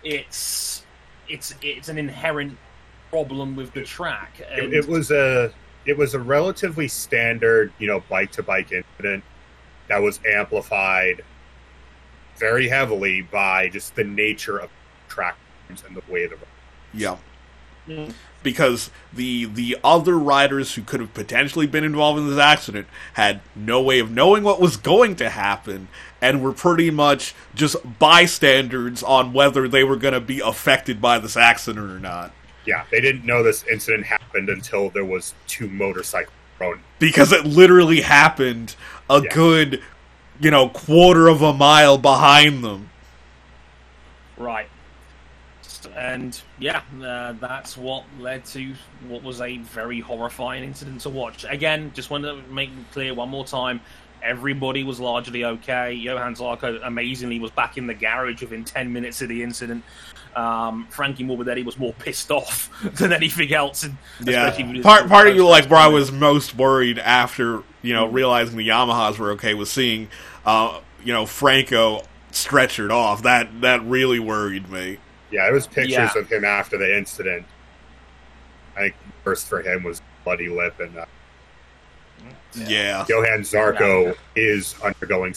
it's 0.02 0.82
it's 1.28 1.54
it's 1.60 1.88
an 1.90 1.98
inherent 1.98 2.56
problem 3.10 3.54
with 3.54 3.74
the 3.74 3.82
track. 3.82 4.40
It, 4.40 4.64
And 4.64 4.72
it 4.72 4.88
was 4.88 5.10
a 5.10 5.52
it 5.84 5.96
was 5.96 6.14
a 6.14 6.18
relatively 6.18 6.88
standard, 6.88 7.72
you 7.78 7.86
know, 7.86 8.00
bike 8.08 8.32
to 8.32 8.42
bike 8.42 8.72
incident 8.72 9.24
that 9.88 10.00
was 10.00 10.20
amplified 10.26 11.22
very 12.36 12.68
heavily 12.68 13.22
by 13.22 13.68
just 13.68 13.94
the 13.94 14.04
nature 14.04 14.58
of 14.58 14.70
track 15.08 15.36
and 15.68 15.78
the 15.96 16.12
way 16.12 16.26
the 16.26 16.36
Yeah. 16.94 17.16
Mm. 17.88 18.12
Because 18.42 18.90
the 19.12 19.44
the 19.44 19.76
other 19.82 20.18
riders 20.18 20.74
who 20.74 20.82
could 20.82 21.00
have 21.00 21.14
potentially 21.14 21.66
been 21.66 21.84
involved 21.84 22.18
in 22.18 22.28
this 22.28 22.38
accident 22.38 22.86
had 23.14 23.40
no 23.54 23.80
way 23.82 23.98
of 23.98 24.10
knowing 24.10 24.44
what 24.44 24.60
was 24.60 24.76
going 24.76 25.16
to 25.16 25.30
happen 25.30 25.88
and 26.20 26.42
were 26.42 26.52
pretty 26.52 26.90
much 26.90 27.34
just 27.54 27.76
bystanders 27.98 29.02
on 29.02 29.32
whether 29.32 29.68
they 29.68 29.84
were 29.84 29.96
going 29.96 30.14
to 30.14 30.20
be 30.20 30.40
affected 30.40 31.00
by 31.00 31.18
this 31.18 31.36
accident 31.36 31.90
or 31.90 31.98
not. 31.98 32.32
Yeah, 32.64 32.84
they 32.90 33.00
didn't 33.00 33.24
know 33.24 33.42
this 33.42 33.64
incident 33.70 34.06
happened 34.06 34.48
until 34.48 34.90
there 34.90 35.04
was 35.04 35.34
two 35.46 35.68
motorcycles 35.68 36.32
thrown. 36.58 36.80
Because 36.98 37.32
it 37.32 37.44
literally 37.44 38.00
happened 38.00 38.76
a 39.10 39.20
Yeah. 39.20 39.30
good, 39.30 39.82
you 40.40 40.50
know, 40.50 40.68
quarter 40.68 41.28
of 41.28 41.42
a 41.42 41.52
mile 41.52 41.98
behind 41.98 42.62
them. 42.64 42.90
Right. 44.36 44.68
And 45.96 46.40
yeah, 46.58 46.82
uh, 47.04 47.32
that's 47.40 47.76
what 47.76 48.04
led 48.20 48.44
to 48.46 48.74
what 49.08 49.22
was 49.22 49.40
a 49.40 49.58
very 49.58 49.98
horrifying 50.00 50.62
incident 50.62 51.00
to 51.02 51.08
watch. 51.10 51.44
Again, 51.48 51.90
just 51.94 52.08
want 52.10 52.24
to 52.24 52.36
make 52.50 52.70
it 52.70 52.92
clear 52.92 53.14
one 53.14 53.28
more 53.28 53.44
time. 53.44 53.80
Everybody 54.22 54.84
was 54.84 55.00
largely 55.00 55.44
okay. 55.44 55.92
Johann 55.92 56.36
Zarco 56.36 56.78
amazingly 56.84 57.40
was 57.40 57.50
back 57.50 57.76
in 57.76 57.88
the 57.88 57.94
garage 57.94 58.40
within 58.40 58.62
10 58.64 58.92
minutes 58.92 59.20
of 59.22 59.28
the 59.28 59.42
incident. 59.42 59.82
Um, 60.34 60.86
Frankie 60.90 61.24
Morbidelli 61.24 61.64
was 61.64 61.78
more 61.78 61.92
pissed 61.94 62.30
off 62.30 62.70
than 62.98 63.12
anything 63.12 63.52
else. 63.52 63.82
And 63.82 63.96
Yeah, 64.22 64.46
especially 64.46 64.64
with 64.64 64.76
his- 64.76 64.82
part 64.84 65.08
part 65.08 65.28
of 65.28 65.36
you 65.36 65.46
like 65.46 65.68
where 65.70 65.80
I 65.80 65.88
was 65.88 66.10
most 66.10 66.56
worried 66.56 66.98
after 66.98 67.62
you 67.82 67.92
know 67.92 68.06
realizing 68.06 68.56
the 68.56 68.68
Yamahas 68.68 69.18
were 69.18 69.32
okay 69.32 69.54
was 69.54 69.70
seeing 69.70 70.08
uh, 70.46 70.80
you 71.04 71.12
know 71.12 71.26
Franco 71.26 72.02
stretchered 72.32 72.90
off. 72.90 73.22
That 73.22 73.60
that 73.60 73.84
really 73.84 74.18
worried 74.20 74.70
me. 74.70 74.98
Yeah, 75.30 75.48
it 75.48 75.52
was 75.52 75.66
pictures 75.66 75.92
Yeah. 75.92 76.10
of 76.18 76.30
him 76.30 76.44
after 76.44 76.78
the 76.78 76.96
incident. 76.96 77.44
I 78.76 78.80
think 78.80 78.94
worst 79.24 79.46
for 79.48 79.60
him 79.60 79.82
was 79.82 80.00
bloody 80.24 80.48
lip, 80.48 80.78
and 80.80 80.96
uh, 80.96 81.04
Yeah, 82.54 83.04
Johann 83.08 83.40
Zarco 83.40 84.14
is 84.36 84.74
undergoing. 84.82 85.34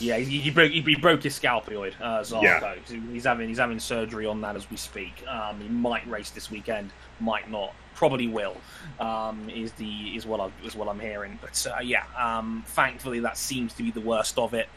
Yeah, 0.00 0.18
he, 0.18 0.38
he 0.38 0.50
broke 0.50 0.70
he, 0.70 0.80
he 0.80 0.96
broke 0.96 1.22
his 1.22 1.38
scaphoid, 1.38 1.94
uh, 2.00 2.20
Zarco. 2.20 2.42
Yeah. 2.42 2.74
He's 3.12 3.24
having 3.24 3.48
he's 3.48 3.58
having 3.58 3.78
surgery 3.78 4.26
on 4.26 4.40
that 4.42 4.56
as 4.56 4.70
we 4.70 4.76
speak. 4.76 5.24
Um, 5.26 5.60
he 5.60 5.68
might 5.68 6.08
race 6.08 6.30
this 6.30 6.50
weekend, 6.50 6.90
might 7.20 7.50
not, 7.50 7.74
probably 7.94 8.28
will. 8.28 8.56
Um, 9.00 9.50
is 9.50 9.72
the 9.72 10.16
is 10.16 10.26
what 10.26 10.40
I 10.40 10.50
is 10.64 10.76
what 10.76 10.88
I'm 10.88 11.00
hearing. 11.00 11.38
But 11.40 11.66
uh, 11.66 11.80
yeah, 11.80 12.04
um, 12.16 12.64
thankfully 12.68 13.20
that 13.20 13.36
seems 13.36 13.74
to 13.74 13.82
be 13.82 13.90
the 13.90 14.00
worst 14.00 14.38
of 14.38 14.54
it. 14.54 14.68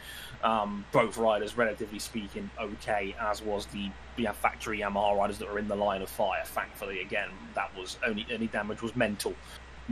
Um, 0.43 0.85
both 0.91 1.17
riders, 1.17 1.55
relatively 1.55 1.99
speaking, 1.99 2.49
okay. 2.59 3.15
As 3.19 3.43
was 3.43 3.67
the 3.67 3.91
yeah, 4.17 4.31
factory 4.31 4.79
Yamaha 4.79 5.17
riders 5.17 5.37
that 5.37 5.51
were 5.51 5.59
in 5.59 5.67
the 5.67 5.75
line 5.75 6.01
of 6.01 6.09
fire. 6.09 6.43
Thankfully, 6.45 7.01
again, 7.01 7.29
that 7.53 7.75
was 7.77 7.97
only 8.05 8.25
any 8.29 8.47
damage 8.47 8.81
was 8.81 8.95
mental 8.95 9.35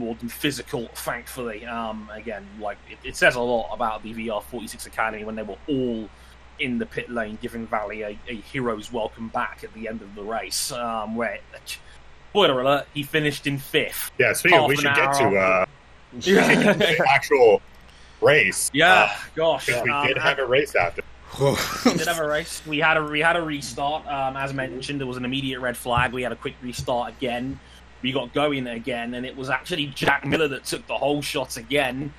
more 0.00 0.14
than 0.14 0.28
physical, 0.30 0.88
thankfully. 0.94 1.64
Um, 1.66 2.08
again, 2.12 2.46
like 2.58 2.78
it, 2.90 2.98
it 3.04 3.16
says 3.16 3.34
a 3.36 3.40
lot 3.40 3.72
about 3.72 4.02
the 4.02 4.14
VR46 4.14 4.86
Academy 4.86 5.24
when 5.24 5.34
they 5.36 5.42
were 5.42 5.58
all 5.68 6.08
in 6.58 6.78
the 6.78 6.86
pit 6.86 7.10
lane 7.10 7.38
giving 7.42 7.66
Valley 7.66 8.02
a, 8.02 8.18
a 8.28 8.34
hero's 8.34 8.90
welcome 8.92 9.28
back 9.28 9.62
at 9.62 9.72
the 9.74 9.86
end 9.86 10.00
of 10.00 10.14
the 10.14 10.22
race. 10.22 10.72
Um, 10.72 11.16
where, 11.16 11.38
spoiler 12.30 12.60
alert, 12.62 12.86
he 12.94 13.02
finished 13.02 13.46
in 13.46 13.58
fifth. 13.58 14.10
Yeah, 14.18 14.32
speaking 14.32 14.58
of, 14.58 14.68
we 14.68 14.76
should 14.76 14.94
get 14.94 15.12
to 15.14 15.36
uh, 15.36 15.66
we 16.14 16.20
should 16.22 16.34
get 16.36 16.72
to 16.72 16.78
the 16.78 17.06
actual 17.08 17.60
race. 18.22 18.70
yeah, 18.72 19.04
Uh, 19.04 19.16
gosh. 19.34 19.68
we 19.68 19.74
um, 19.90 20.06
did 20.06 20.16
have 20.16 20.38
a 20.38 20.46
race 20.46 20.74
after. 20.74 21.02
we 21.40 21.92
did 21.92 22.08
have 22.08 22.18
a 22.18 22.26
race. 22.26 22.62
We 22.66 22.78
had 22.78 22.96
a 22.96 23.04
we 23.04 23.20
had 23.20 23.36
a 23.36 23.42
restart. 23.42 24.06
Um, 24.06 24.36
as 24.36 24.52
mentioned, 24.54 24.98
there 24.98 25.06
was 25.06 25.18
an 25.18 25.24
immediate 25.26 25.60
red 25.60 25.76
flag. 25.76 26.12
We 26.12 26.22
had 26.22 26.32
a 26.32 26.36
quick 26.36 26.54
restart 26.62 27.12
again. 27.12 27.60
We 28.02 28.12
got 28.12 28.32
going 28.32 28.66
again, 28.66 29.14
and 29.14 29.26
it 29.26 29.36
was 29.36 29.50
actually 29.50 29.86
Jack 29.86 30.24
Miller 30.24 30.48
that 30.48 30.64
took 30.64 30.86
the 30.86 30.96
whole 30.96 31.22
shot 31.22 31.56
again. 31.56 32.12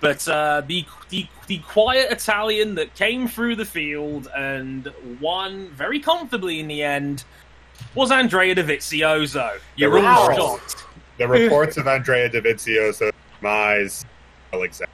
But 0.00 0.28
uh, 0.28 0.62
the, 0.66 0.84
the 1.08 1.26
the 1.46 1.58
quiet 1.58 2.12
Italian 2.12 2.74
that 2.74 2.94
came 2.94 3.26
through 3.26 3.56
the 3.56 3.64
field 3.64 4.28
and 4.36 4.92
won 5.20 5.68
very 5.70 6.00
comfortably 6.00 6.60
in 6.60 6.68
the 6.68 6.82
end 6.82 7.24
was 7.94 8.10
Andrea 8.10 8.54
Dovizioso. 8.54 9.58
You're 9.76 9.98
all 9.98 10.34
shocked. 10.34 10.84
The 11.18 11.26
reports 11.26 11.76
of 11.78 11.88
Andrea 11.88 12.28
Dovizioso's 12.28 13.12
demise. 13.40 14.04
Alexander. 14.52 14.92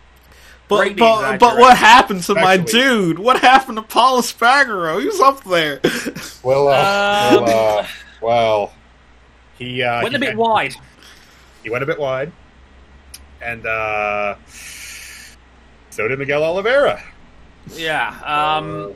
but 0.68 0.76
Greatly 0.76 0.94
but, 0.94 1.38
but 1.38 1.58
what 1.58 1.76
happened 1.76 2.22
to 2.24 2.34
my 2.34 2.56
dude? 2.56 3.18
What 3.18 3.40
happened 3.40 3.76
to 3.76 3.82
Pol 3.82 4.20
Espargaro? 4.20 5.00
He 5.00 5.06
was 5.06 5.20
up 5.20 5.42
there. 5.44 5.80
Well, 6.42 6.68
uh, 6.68 7.36
Um, 7.38 7.44
well, 7.44 7.78
uh, 7.78 7.86
well, 8.20 8.72
he 9.58 9.82
uh, 9.82 10.02
Went 10.02 10.10
he 10.10 10.16
a 10.16 10.20
bit 10.20 10.28
had- 10.30 10.38
wide. 10.38 10.74
He 11.62 11.70
went 11.70 11.84
a 11.84 11.86
bit 11.86 11.98
wide, 11.98 12.32
and 13.40 13.64
uh, 13.66 14.34
so 14.46 16.08
did 16.08 16.18
Miguel 16.18 16.42
Oliveira. 16.42 17.02
Yeah. 17.74 18.08
Um, 18.24 18.94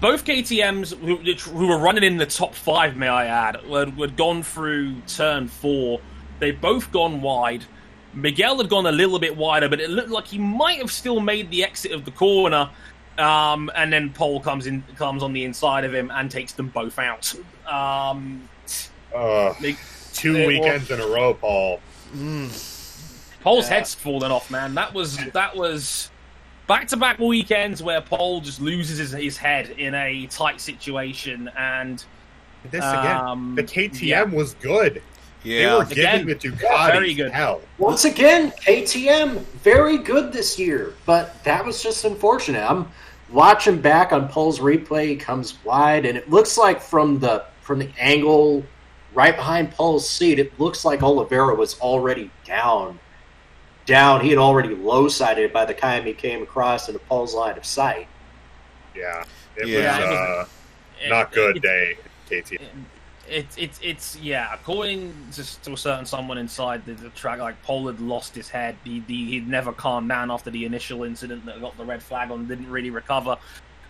both 0.00 0.24
KTM's 0.24 0.90
who, 0.92 1.16
who 1.56 1.68
were 1.68 1.78
running 1.78 2.04
in 2.04 2.18
the 2.18 2.26
top 2.26 2.54
five, 2.54 2.96
may 2.96 3.08
I 3.08 3.26
add, 3.26 3.56
had, 3.64 3.90
had 3.98 4.16
gone 4.16 4.42
through 4.42 4.96
turn 5.06 5.48
four. 5.48 6.00
They'd 6.40 6.60
both 6.60 6.92
gone 6.92 7.22
wide. 7.22 7.64
Miguel 8.12 8.58
had 8.58 8.68
gone 8.68 8.84
a 8.84 8.92
little 8.92 9.18
bit 9.18 9.36
wider, 9.36 9.68
but 9.70 9.80
it 9.80 9.88
looked 9.88 10.10
like 10.10 10.26
he 10.26 10.38
might 10.38 10.78
have 10.78 10.90
still 10.92 11.20
made 11.20 11.50
the 11.50 11.64
exit 11.64 11.92
of 11.92 12.04
the 12.04 12.10
corner. 12.10 12.68
Um, 13.16 13.70
and 13.74 13.92
then 13.92 14.10
Pol 14.10 14.40
comes 14.40 14.66
in, 14.66 14.82
comes 14.96 15.22
on 15.22 15.32
the 15.32 15.44
inside 15.44 15.84
of 15.84 15.94
him 15.94 16.10
and 16.12 16.30
takes 16.30 16.52
them 16.52 16.68
both 16.68 16.98
out. 16.98 17.34
Um, 17.66 18.48
Uh, 19.14 19.54
they, 19.60 19.76
two 20.12 20.36
It 20.36 20.46
weekends 20.46 20.90
in 20.90 21.00
a 21.00 21.06
row, 21.06 21.34
Pol. 21.34 21.80
Pol's 23.42 23.68
Yeah. 23.68 23.74
head's 23.74 23.94
fallen 23.94 24.30
off, 24.30 24.50
man. 24.50 24.74
That 24.74 24.94
was 24.94 25.18
that 25.32 25.56
was 25.56 26.10
back 26.66 26.88
to 26.88 26.96
back 26.96 27.18
weekends 27.18 27.82
where 27.82 28.00
Pol 28.00 28.40
just 28.40 28.60
loses 28.60 28.98
his, 28.98 29.12
his 29.12 29.36
head 29.36 29.70
in 29.70 29.94
a 29.94 30.26
tight 30.26 30.60
situation, 30.60 31.50
and 31.58 32.04
This 32.70 32.84
again, 32.84 33.16
Um, 33.16 33.54
the 33.56 33.64
KTM 33.64 34.02
yeah. 34.06 34.22
was 34.22 34.54
good. 34.54 35.02
They 35.42 35.62
Yeah, 35.62 35.78
were 35.78 35.82
Again, 35.82 36.24
giving 36.24 36.26
the 36.28 36.34
Ducati 36.36 36.62
yeah, 36.62 36.86
very 36.92 37.14
good. 37.14 37.32
hell. 37.32 37.60
Once 37.78 38.04
again, 38.04 38.52
KTM 38.64 39.38
very 39.64 39.98
good 39.98 40.32
this 40.32 40.56
year, 40.56 40.94
but 41.04 41.42
that 41.42 41.64
was 41.66 41.82
just 41.82 42.04
unfortunate. 42.04 42.62
I'm 42.64 42.86
watching 43.32 43.80
back 43.80 44.12
on 44.12 44.28
Pol's 44.28 44.60
replay. 44.60 45.08
He 45.08 45.16
comes 45.16 45.54
wide, 45.64 46.06
and 46.06 46.16
it 46.16 46.30
looks 46.30 46.56
like 46.56 46.80
from 46.80 47.18
the 47.18 47.44
from 47.62 47.80
the 47.80 47.88
angle 47.98 48.62
right 49.14 49.36
behind 49.36 49.70
Pol's 49.72 50.08
seat, 50.08 50.38
it 50.38 50.58
looks 50.58 50.84
like 50.84 51.02
Oliveira 51.02 51.54
was 51.54 51.78
already 51.80 52.30
down. 52.44 52.98
Down, 53.84 54.20
he 54.20 54.28
had 54.30 54.38
already 54.38 54.74
low 54.74 55.08
sided 55.08 55.52
by 55.52 55.64
the 55.64 55.74
time 55.74 56.04
he 56.04 56.12
came 56.12 56.42
across 56.42 56.88
into 56.88 57.00
Pol's 57.00 57.34
line 57.34 57.56
of 57.56 57.64
sight. 57.66 58.06
Yeah, 58.94 59.24
it 59.56 59.66
Yeah. 59.68 59.98
was 59.98 60.06
uh, 60.06 60.46
it- 61.04 61.08
not 61.10 61.32
good 61.32 61.56
it- 61.56 61.62
day. 61.62 61.96
KTM. 62.30 62.60
it's 63.28 63.56
it's 63.58 63.78
it's 63.82 64.16
yeah. 64.16 64.54
According 64.54 65.12
to, 65.32 65.62
to 65.62 65.72
a 65.72 65.76
certain 65.76 66.06
someone 66.06 66.38
inside 66.38 66.84
the, 66.86 66.92
the 66.94 67.08
track, 67.10 67.40
like 67.40 67.60
Pol 67.62 67.86
had 67.88 68.00
lost 68.00 68.34
his 68.34 68.48
head. 68.48 68.76
He, 68.84 69.02
he 69.06 69.30
he'd 69.32 69.48
never 69.48 69.72
calmed 69.72 70.08
down 70.08 70.30
after 70.30 70.50
the 70.50 70.64
initial 70.64 71.02
incident 71.04 71.44
that 71.46 71.60
got 71.60 71.76
the 71.76 71.84
red 71.84 72.02
flag 72.02 72.30
on. 72.30 72.46
Didn't 72.46 72.70
really 72.70 72.90
recover. 72.90 73.36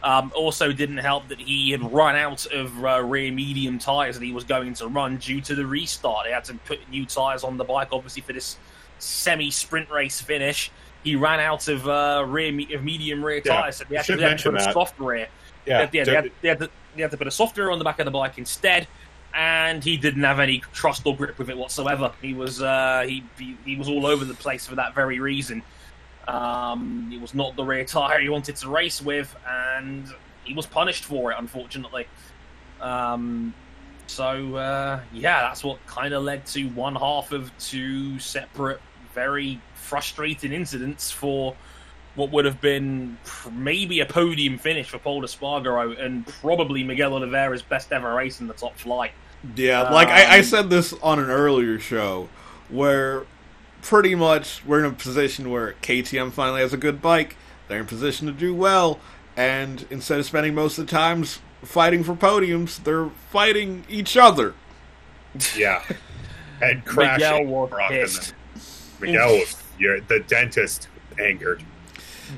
Um, 0.04 0.32
also, 0.34 0.72
didn't 0.72 0.96
help 0.98 1.28
that 1.28 1.38
he 1.40 1.70
had 1.70 1.92
run 1.92 2.16
out 2.16 2.44
of 2.46 2.84
uh, 2.84 3.02
rear 3.04 3.30
medium 3.30 3.78
tires 3.78 4.18
that 4.18 4.24
he 4.24 4.32
was 4.32 4.42
going 4.42 4.74
to 4.74 4.88
run 4.88 5.16
due 5.18 5.40
to 5.42 5.54
the 5.54 5.64
restart. 5.64 6.26
He 6.26 6.32
had 6.32 6.44
to 6.44 6.54
put 6.54 6.80
new 6.90 7.06
tires 7.06 7.44
on 7.44 7.56
the 7.56 7.64
bike, 7.64 7.88
obviously 7.92 8.22
for 8.22 8.32
this 8.32 8.56
semi 8.98 9.50
sprint 9.50 9.88
race 9.90 10.20
finish. 10.20 10.72
He 11.04 11.14
ran 11.14 11.38
out 11.40 11.68
of 11.68 11.88
uh, 11.88 12.24
rear 12.26 12.50
me- 12.50 12.72
of 12.74 12.82
medium 12.82 13.24
rear 13.24 13.42
Yeah, 13.44 13.60
tires, 13.60 13.76
so 13.76 13.84
they 13.88 13.96
had, 13.96 14.04
to, 14.06 14.16
they 14.16 14.22
had 14.22 14.38
to 14.38 14.50
put 14.50 14.54
a 14.60 14.64
that. 14.64 14.72
soft 14.72 14.98
rear. 14.98 15.28
Yeah, 15.66 15.88
Yeah, 15.92 16.04
they, 16.04 16.14
had, 16.14 16.30
they, 16.40 16.48
had 16.48 16.58
to, 16.58 16.70
they 16.96 17.02
had 17.02 17.10
to 17.12 17.16
put 17.16 17.26
a 17.28 17.30
soft 17.30 17.56
rear 17.56 17.70
on 17.70 17.78
the 17.78 17.84
back 17.84 18.00
of 18.00 18.04
the 18.04 18.10
bike 18.10 18.38
instead, 18.38 18.88
and 19.34 19.84
he 19.84 19.96
didn't 19.96 20.24
have 20.24 20.40
any 20.40 20.62
trust 20.72 21.06
or 21.06 21.16
grip 21.16 21.38
with 21.38 21.48
it 21.48 21.56
whatsoever. 21.56 22.12
He 22.20 22.34
was 22.34 22.60
uh, 22.60 23.04
he, 23.06 23.22
he 23.38 23.56
he 23.64 23.76
was 23.76 23.88
all 23.88 24.04
over 24.06 24.24
the 24.24 24.34
place 24.34 24.66
for 24.66 24.74
that 24.74 24.94
very 24.96 25.20
reason. 25.20 25.62
Um, 26.28 27.10
it 27.12 27.20
was 27.20 27.34
not 27.34 27.56
the 27.56 27.64
rear 27.64 27.84
tire 27.84 28.20
he 28.20 28.28
wanted 28.28 28.56
to 28.56 28.68
race 28.68 29.02
with, 29.02 29.34
and 29.48 30.06
he 30.44 30.54
was 30.54 30.66
punished 30.66 31.04
for 31.04 31.32
it, 31.32 31.36
unfortunately. 31.38 32.06
Um, 32.80 33.54
so 34.06 34.56
uh, 34.56 35.00
yeah, 35.12 35.42
that's 35.42 35.64
what 35.64 35.84
kind 35.86 36.12
of 36.14 36.22
led 36.22 36.46
to 36.46 36.68
one 36.70 36.94
half 36.96 37.32
of 37.32 37.56
two 37.58 38.18
separate, 38.18 38.80
very 39.14 39.60
frustrating 39.74 40.52
incidents 40.52 41.10
for 41.10 41.56
what 42.14 42.30
would 42.30 42.44
have 42.44 42.60
been 42.60 43.16
maybe 43.50 44.00
a 44.00 44.06
podium 44.06 44.58
finish 44.58 44.90
for 44.90 44.98
Pol 44.98 45.22
Espargaro 45.22 45.98
and 45.98 46.26
probably 46.26 46.84
Miguel 46.84 47.12
Oliveira's 47.14 47.62
best 47.62 47.90
ever 47.90 48.14
race 48.14 48.40
in 48.40 48.46
the 48.46 48.54
top 48.54 48.76
flight. 48.76 49.12
Yeah, 49.56 49.88
like 49.90 50.08
I, 50.08 50.36
I 50.36 50.38
Um, 50.38 50.42
said 50.42 50.70
this 50.70 50.92
on 51.02 51.18
an 51.18 51.30
earlier 51.30 51.78
show, 51.78 52.28
where 52.68 53.24
pretty 53.82 54.14
much 54.14 54.64
we're 54.64 54.78
in 54.78 54.84
a 54.86 54.92
position 54.92 55.50
where 55.50 55.74
KTM 55.82 56.32
finally 56.32 56.60
has 56.62 56.72
a 56.72 56.76
good 56.78 57.02
bike. 57.02 57.36
They're 57.68 57.80
in 57.80 57.86
position 57.86 58.26
to 58.26 58.32
do 58.32 58.54
well, 58.54 58.98
and 59.36 59.86
instead 59.90 60.18
of 60.18 60.26
spending 60.26 60.54
most 60.54 60.78
of 60.78 60.86
the 60.86 60.90
times 60.90 61.40
fighting 61.62 62.02
for 62.04 62.14
podiums, 62.14 62.82
they're 62.82 63.10
fighting 63.30 63.84
each 63.88 64.16
other. 64.16 64.54
yeah. 65.56 65.82
And 66.60 66.84
crashing. 66.84 67.26
Miguel 67.26 67.44
was 67.46 67.70
and 67.72 67.88
pissed. 67.88 68.34
Miguel, 69.00 69.40
you're, 69.80 70.00
the 70.02 70.20
dentist 70.20 70.86
angered. 71.18 71.64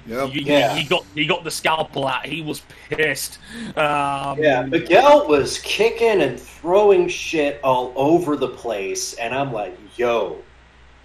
Yep. 0.07 0.31
He, 0.31 0.41
Yeah. 0.41 0.75
he 0.75 0.85
got 0.89 1.05
he 1.15 1.27
got 1.27 1.45
the 1.45 1.51
scalpel 1.51 2.07
out. 2.07 2.25
He 2.25 2.41
was 2.41 2.63
pissed. 2.89 3.39
Um, 3.77 4.39
Yeah, 4.39 4.63
Miguel 4.67 5.29
was 5.29 5.59
kicking 5.59 6.23
and 6.23 6.41
throwing 6.41 7.07
shit 7.07 7.61
all 7.63 7.93
over 7.97 8.35
the 8.35 8.49
place, 8.49 9.13
and 9.15 9.35
I'm 9.35 9.53
like, 9.53 9.77
yo. 9.99 10.39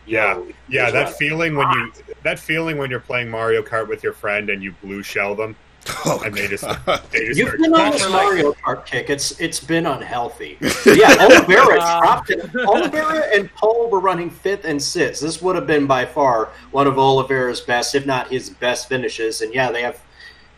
Yeah, 0.09 0.35
yo, 0.35 0.47
Yeah, 0.67 0.91
that 0.91 1.15
feeling 1.17 1.55
when 1.55 1.69
you 1.71 1.91
that 2.23 2.39
feeling 2.39 2.77
when 2.77 2.89
you're 2.89 2.99
playing 2.99 3.29
Mario 3.29 3.61
Kart 3.61 3.87
with 3.87 4.03
your 4.03 4.13
friend 4.13 4.49
and 4.49 4.61
you 4.61 4.73
blue 4.81 5.03
shell 5.03 5.35
them 5.35 5.55
Oh, 6.05 6.21
and 6.25 6.35
they 6.35 6.47
just, 6.47 6.63
they 7.11 7.27
just 7.27 7.39
you've 7.39 7.57
been 7.57 7.73
on 7.73 7.91
this 7.91 8.09
Mario 8.09 8.53
Kart 8.53 8.85
kick. 8.85 9.09
It's 9.09 9.39
it's 9.39 9.59
been 9.59 9.85
unhealthy. 9.85 10.57
But 10.59 10.85
yeah, 10.97 11.15
Oliveira 11.19 11.75
dropped 11.99 12.29
it. 12.29 12.55
Oliveira 12.55 13.27
and 13.33 13.53
Paul 13.55 13.89
were 13.89 13.99
running 13.99 14.29
fifth 14.29 14.65
and 14.65 14.81
sixth. 14.81 15.21
This 15.21 15.41
would 15.41 15.55
have 15.55 15.67
been 15.67 15.87
by 15.87 16.05
far 16.05 16.49
one 16.71 16.87
of 16.87 16.97
Oliveira's 16.97 17.61
best, 17.61 17.95
if 17.95 18.05
not 18.05 18.29
his 18.29 18.49
best 18.49 18.87
finishes. 18.87 19.41
And 19.41 19.53
yeah, 19.53 19.71
they 19.71 19.81
have 19.81 19.99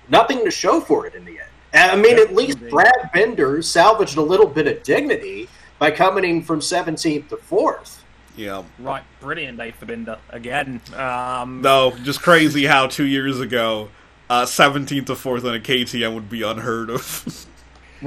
nothing 0.09 0.43
to 0.43 0.51
show 0.51 0.81
for 0.81 1.05
it 1.05 1.15
in 1.15 1.25
the 1.25 1.39
end. 1.39 1.49
I 1.73 1.95
mean, 1.95 2.19
at 2.19 2.33
least 2.33 2.59
Brad 2.69 3.09
Binder 3.13 3.61
salvaged 3.61 4.17
a 4.17 4.21
little 4.21 4.47
bit 4.47 4.67
of 4.67 4.83
dignity 4.83 5.47
by 5.79 5.91
coming 5.91 6.25
in 6.25 6.41
from 6.43 6.59
17th 6.59 7.29
to 7.29 7.37
fourth. 7.37 8.00
Yeah. 8.41 8.63
Right, 8.79 9.03
brilliant 9.19 9.57
day 9.57 9.71
for 9.71 9.85
Binder 9.85 10.17
again. 10.29 10.81
Um, 10.95 11.61
No, 11.61 11.91
just 12.03 12.21
crazy 12.21 12.65
how 12.65 12.87
two 12.87 13.05
years 13.05 13.39
ago, 13.39 13.89
uh, 14.29 14.43
17th 14.45 15.05
to 15.07 15.13
4th 15.13 15.43
on 15.45 15.55
a 15.55 15.59
KTM 15.59 16.13
would 16.15 16.29
be 16.29 16.41
unheard 16.43 16.89
of. 16.89 17.47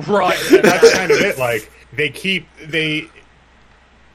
Right, 0.08 0.36
that's 0.50 0.92
kind 0.92 1.12
of 1.12 1.20
it. 1.20 1.38
Like 1.38 1.70
they 1.92 2.10
keep 2.10 2.48
they. 2.66 3.08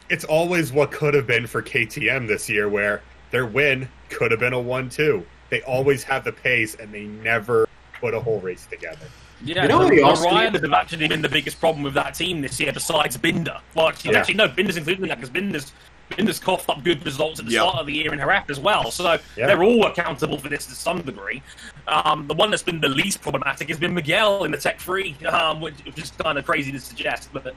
It's 0.10 0.26
always 0.26 0.74
what 0.74 0.92
could 0.92 1.14
have 1.14 1.26
been 1.26 1.48
for 1.48 1.62
KTM 1.62 2.28
this 2.28 2.50
year, 2.50 2.68
where 2.68 3.02
their 3.32 3.46
win 3.46 3.88
could 4.10 4.32
have 4.32 4.42
been 4.42 4.52
a 4.52 4.60
one-two. 4.60 5.26
They 5.50 5.62
always 5.62 6.04
have 6.04 6.26
the 6.26 6.34
pace, 6.34 6.76
and 6.76 6.92
they 6.94 7.06
never 7.06 7.66
put 8.02 8.14
a 8.14 8.20
whole 8.20 8.42
race 8.42 8.66
together. 8.70 9.08
Yeah, 9.42 9.62
You 9.64 9.70
know 9.70 9.78
the, 9.80 9.84
what 9.86 9.94
he 9.94 10.00
the 10.00 10.06
also 10.06 10.26
Ryans 10.26 10.60
have 10.60 10.74
actually 10.74 11.08
been 11.08 11.22
the 11.22 11.30
biggest 11.30 11.62
problem 11.62 11.84
with 11.84 11.94
that 11.94 12.14
team 12.14 12.42
this 12.42 12.60
year, 12.60 12.74
besides 12.74 13.16
Binder. 13.16 13.62
Well, 13.74 13.88
actually, 13.88 14.12
Yeah. 14.12 14.20
actually 14.20 14.34
no, 14.36 14.50
Binder's 14.50 14.76
included 14.76 15.02
in 15.04 15.08
that 15.08 15.16
because 15.16 15.30
Binder's 15.30 15.72
Binder's 16.16 16.40
coughed 16.40 16.70
up 16.70 16.84
good 16.84 17.04
results 17.06 17.40
at 17.40 17.46
the 17.46 17.52
Yeah. 17.54 17.62
start 17.62 17.78
of 17.78 17.88
the 17.88 17.94
year 17.94 18.12
in 18.14 18.20
Harap 18.20 18.50
as 18.50 18.60
well. 18.60 18.92
So 18.92 19.18
Yeah. 19.38 19.48
they're 19.48 19.64
all 19.64 19.86
accountable 19.86 20.38
for 20.38 20.50
this 20.50 20.66
to 20.68 20.74
some 20.76 21.02
degree. 21.02 21.42
Um, 21.88 22.28
the 22.28 22.34
one 22.34 22.50
that's 22.50 22.64
been 22.64 22.82
the 22.82 22.90
least 22.90 23.22
problematic 23.22 23.70
has 23.70 23.78
been 23.78 23.94
Miguel 23.94 24.44
in 24.44 24.52
the 24.52 24.58
Tech 24.58 24.80
3, 24.80 25.16
um, 25.28 25.62
which, 25.62 25.76
which 25.86 25.98
is 26.00 26.12
kind 26.12 26.38
of 26.38 26.46
crazy 26.46 26.72
to 26.72 26.80
suggest, 26.80 27.30
but. 27.34 27.54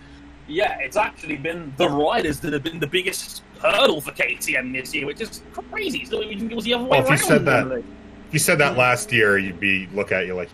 Yeah, 0.48 0.76
it's 0.80 0.96
actually 0.96 1.36
been 1.36 1.72
the 1.76 1.88
riders 1.88 2.40
that 2.40 2.52
have 2.52 2.64
been 2.64 2.80
the 2.80 2.86
biggest 2.86 3.42
hurdle 3.62 4.00
for 4.00 4.10
KTM 4.10 4.72
this 4.72 4.92
year, 4.92 5.06
which 5.06 5.20
is 5.20 5.40
crazy. 5.70 6.04
So 6.04 6.20
you 6.20 6.36
think 6.36 6.50
it 6.50 6.54
was 6.56 6.64
the 6.64 6.74
other 6.74 6.82
way 6.84 6.98
Well, 7.00 7.04
if 7.04 7.10
you 7.10 7.16
said 7.16 7.44
that- 7.46 7.60
normally. 7.60 7.84
If 8.26 8.32
you 8.34 8.38
said 8.40 8.58
that 8.58 8.76
last 8.76 9.12
year, 9.12 9.38
you'd 9.38 9.60
be 9.60 9.88
look 9.94 10.10
at 10.10 10.26
you 10.26 10.34
like 10.34 10.50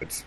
it's 0.00 0.24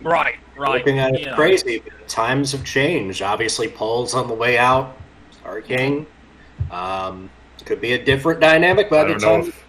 Right, 0.00 0.36
right. 0.56 0.78
Looking 0.78 0.98
at 0.98 1.14
it 1.14 1.20
you 1.20 1.26
know. 1.26 1.34
crazy. 1.34 1.82
Times 2.08 2.50
have 2.52 2.64
changed. 2.64 3.20
Obviously, 3.22 3.68
Pol's 3.68 4.14
on 4.14 4.26
the 4.26 4.34
way 4.34 4.58
out. 4.58 4.96
Star 5.42 5.60
King. 5.60 6.06
Um, 6.70 7.28
could 7.64 7.80
be 7.80 7.92
a 7.92 8.04
different 8.04 8.40
dynamic 8.40 8.88
by 8.90 9.00
I 9.02 9.04
the 9.04 9.08
don't 9.14 9.20
know 9.22 9.40
time 9.42 9.48
if 9.48 9.64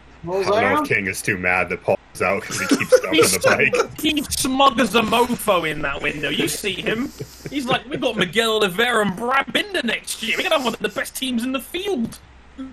I 0.47 0.61
don't 0.61 0.73
know 0.75 0.81
if 0.83 0.87
King 0.87 1.07
is 1.07 1.21
too 1.21 1.37
mad 1.37 1.69
that 1.69 1.83
Pol's 1.83 1.97
out 2.21 2.41
because 2.41 2.59
he 2.61 2.67
keeps 2.77 2.95
stuff 2.97 3.09
on 3.09 3.11
the 3.17 3.79
bike. 3.83 3.99
he's 3.99 4.27
smug 4.39 4.79
as 4.79 4.95
a 4.95 5.01
mofo 5.01 5.69
in 5.69 5.81
that 5.81 6.01
window. 6.01 6.29
You 6.29 6.47
see 6.47 6.73
him. 6.73 7.11
He's 7.49 7.65
like, 7.65 7.87
we've 7.89 7.99
got 8.01 8.15
Miguel 8.15 8.53
Oliveira 8.53 9.05
and 9.05 9.15
Brad 9.15 9.51
Binder 9.51 9.81
next 9.83 10.23
year. 10.23 10.35
We're 10.37 10.43
going 10.43 10.51
to 10.51 10.57
have 10.57 10.65
one 10.65 10.73
of 10.73 10.79
the 10.79 10.89
best 10.89 11.15
teams 11.15 11.43
in 11.43 11.51
the 11.51 11.59
field. 11.59 12.19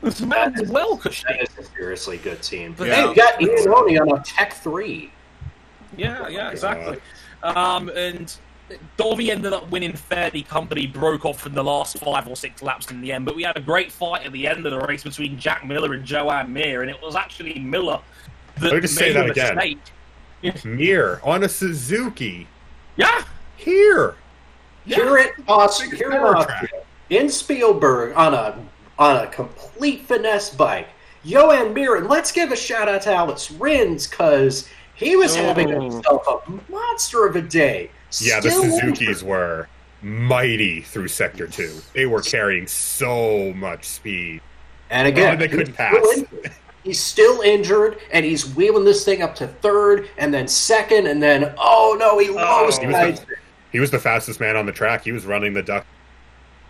This 0.03 0.21
man's 0.21 0.71
well 0.71 0.97
cushy. 0.97 1.25
That 1.29 1.43
is 1.43 1.49
a 1.59 1.65
seriously 1.71 2.19
good 2.19 2.43
team. 2.43 2.75
But 2.79 2.89
Yeah. 2.89 3.07
they've 3.09 3.17
got 3.17 3.35
Iannone 3.41 4.01
on 4.13 4.19
a 4.19 4.23
Tech 4.23 4.53
3. 4.55 5.11
Yeah, 5.97 6.29
yeah, 6.29 6.51
exactly. 6.51 6.99
Um, 7.43 7.89
and 7.91 8.33
Dovi 8.99 9.31
ended 9.31 9.53
up 9.53 9.71
winning 9.71 9.95
fairly. 9.95 10.43
Company 10.43 10.87
broke 10.87 11.25
off 11.25 11.47
in 11.47 11.55
the 11.55 11.65
last 11.65 11.99
five 11.99 12.27
or 12.29 12.37
six 12.37 12.63
laps 12.63 12.91
in 12.91 13.01
the 13.01 13.13
end, 13.13 13.25
but 13.25 13.35
we 13.35 13.43
had 13.43 13.57
a 13.57 13.61
great 13.61 13.91
fight 13.91 14.25
at 14.27 14.33
the 14.33 14.47
end 14.47 14.67
of 14.67 14.73
the 14.73 14.81
race 14.81 15.03
between 15.03 15.39
Jack 15.39 15.67
Miller 15.67 15.95
and 15.95 16.05
Joan 16.05 16.53
Mir, 16.53 16.83
and 16.83 16.91
it 16.91 17.01
was 17.03 17.17
actually 17.17 17.59
Miller 17.59 18.01
that 18.59 18.73
Let 18.73 18.83
me 18.83 18.89
say 18.89 19.13
made 19.13 19.17
that 19.17 19.27
a 19.27 19.31
again. 19.31 19.79
mistake. 20.43 20.65
Mir 20.65 21.21
on 21.23 21.43
a 21.45 21.49
Suzuki 21.49 22.47
Yeah, 22.97 23.25
here. 23.57 24.15
Here 24.87 25.19
at 25.19 25.33
Austin, 25.47 25.95
here 25.95 26.11
in 26.11 26.21
power 26.23 26.47
in 27.11 27.29
Spielberg 27.29 28.17
on 28.17 28.35
a 28.35 28.59
on 28.99 29.25
a 29.25 29.27
complete 29.29 30.03
finesse 30.03 30.55
bike. 30.55 30.89
Joan 31.25 31.75
Mir, 31.75 31.97
and 31.97 32.09
let's 32.09 32.33
give 32.33 32.51
a 32.51 32.57
shout 32.57 32.89
out 32.89 33.03
to 33.03 33.13
Alex 33.15 33.51
Rins 33.51 34.07
because 34.07 34.69
he 34.95 35.17
was 35.17 35.35
having 35.35 35.73
Oh. 35.75 35.81
himself 35.91 36.27
a 36.29 36.71
monster 36.71 37.27
of 37.27 37.37
a 37.37 37.43
day. 37.43 37.91
Yeah, 38.21 38.41
the 38.41 38.51
Still 38.51 38.65
Suzukis 38.65 39.23
were 39.23 39.69
mighty 40.03 40.81
through 40.81 41.09
sector 41.09 41.47
two. 41.47 41.81
They 41.95 42.07
were 42.07 42.23
carrying 42.23 42.67
so 42.67 43.53
much 43.55 43.85
speed. 43.85 44.41
And 44.91 45.07
again, 45.07 45.35
Oh, 45.35 45.39
they 45.39 45.49
couldn't 45.49 45.75
pass. 45.75 45.97
still. 46.13 46.27
He's 46.83 46.99
still 46.99 47.43
injured, 47.43 47.99
and 48.11 48.25
he's 48.25 48.55
wheeling 48.57 48.85
this 48.85 49.05
thing 49.05 49.21
up 49.21 49.35
to 49.37 49.47
third, 49.47 50.09
and 50.17 50.33
then 50.33 50.49
second, 50.49 51.07
and 51.07 51.23
then 51.23 51.53
oh 51.59 51.97
no, 51.99 52.19
he 52.19 52.31
oh. 52.31 52.35
lost. 52.35 52.81
he 52.81 52.87
was 52.87 52.97
guys. 52.97 53.27
He 53.71 53.79
was 53.81 53.91
the 53.91 53.99
fastest 53.99 54.41
man 54.41 54.57
on 54.57 54.67
the 54.67 54.73
track. 54.73 55.05
He 55.05 55.13
was 55.13 55.27
running 55.27 55.53
the 55.53 55.63
duck. 55.63 55.87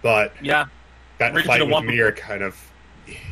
But 0.03 0.33
yeah. 0.43 0.67
that 1.19 1.33
Richard 1.33 1.47
fight 1.47 1.61
with 1.63 1.71
Wampa- 1.71 1.91
Mir 1.93 2.13
kind 2.13 2.43
of 2.43 2.57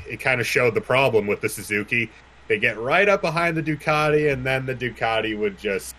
it 0.09 0.21
kind 0.21 0.41
of 0.41 0.47
showed 0.47 0.75
the 0.75 0.81
problem 0.81 1.27
with 1.27 1.41
the 1.41 1.49
Suzuki. 1.49 2.11
They 2.49 2.59
get 2.59 2.79
right 2.79 3.09
up 3.09 3.21
behind 3.21 3.57
the 3.57 3.63
Ducati, 3.63 4.33
and 4.33 4.45
then 4.45 4.65
the 4.67 4.75
Ducati 4.75 5.39
would 5.39 5.59
just 5.59 5.95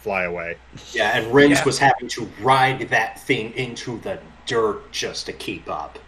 fly 0.00 0.24
away. 0.24 0.56
Yeah, 0.92 1.16
and 1.18 1.32
Rins 1.32 1.58
Yeah. 1.58 1.64
was 1.64 1.78
having 1.78 2.08
to 2.08 2.30
ride 2.40 2.88
that 2.90 3.20
thing 3.20 3.52
into 3.54 3.98
the 4.00 4.18
dirt 4.46 4.90
just 4.92 5.26
to 5.26 5.32
keep 5.32 5.68
up. 5.68 5.98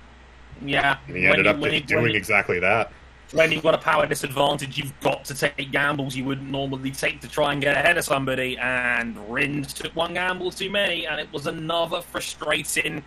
Yeah, 0.63 0.97
And 1.07 1.17
he 1.17 1.23
When 1.25 1.33
ended 1.33 1.45
you- 1.47 1.51
up 1.51 1.59
when 1.59 1.73
you- 1.75 1.81
doing 1.81 2.03
when 2.05 2.13
you- 2.13 2.17
exactly 2.19 2.59
that. 2.61 2.91
when 3.33 3.53
you've 3.53 3.63
got 3.63 3.75
a 3.75 3.79
power 3.79 4.07
disadvantage, 4.07 4.79
you've 4.79 4.99
got 5.01 5.25
to 5.27 5.35
take 5.35 5.71
gambles 5.71 6.17
you 6.17 6.25
wouldn't 6.25 6.51
normally 6.51 6.91
take 6.91 7.21
to 7.21 7.29
try 7.29 7.53
and 7.53 7.61
get 7.61 7.77
ahead 7.77 7.99
of 7.99 8.05
somebody. 8.05 8.57
And 8.59 9.19
Rins 9.31 9.75
took 9.75 9.95
one 9.95 10.15
gamble 10.15 10.51
too 10.51 10.71
many, 10.71 11.07
and 11.07 11.21
it 11.21 11.31
was 11.33 11.47
another 11.47 12.01
frustrating 12.01 13.03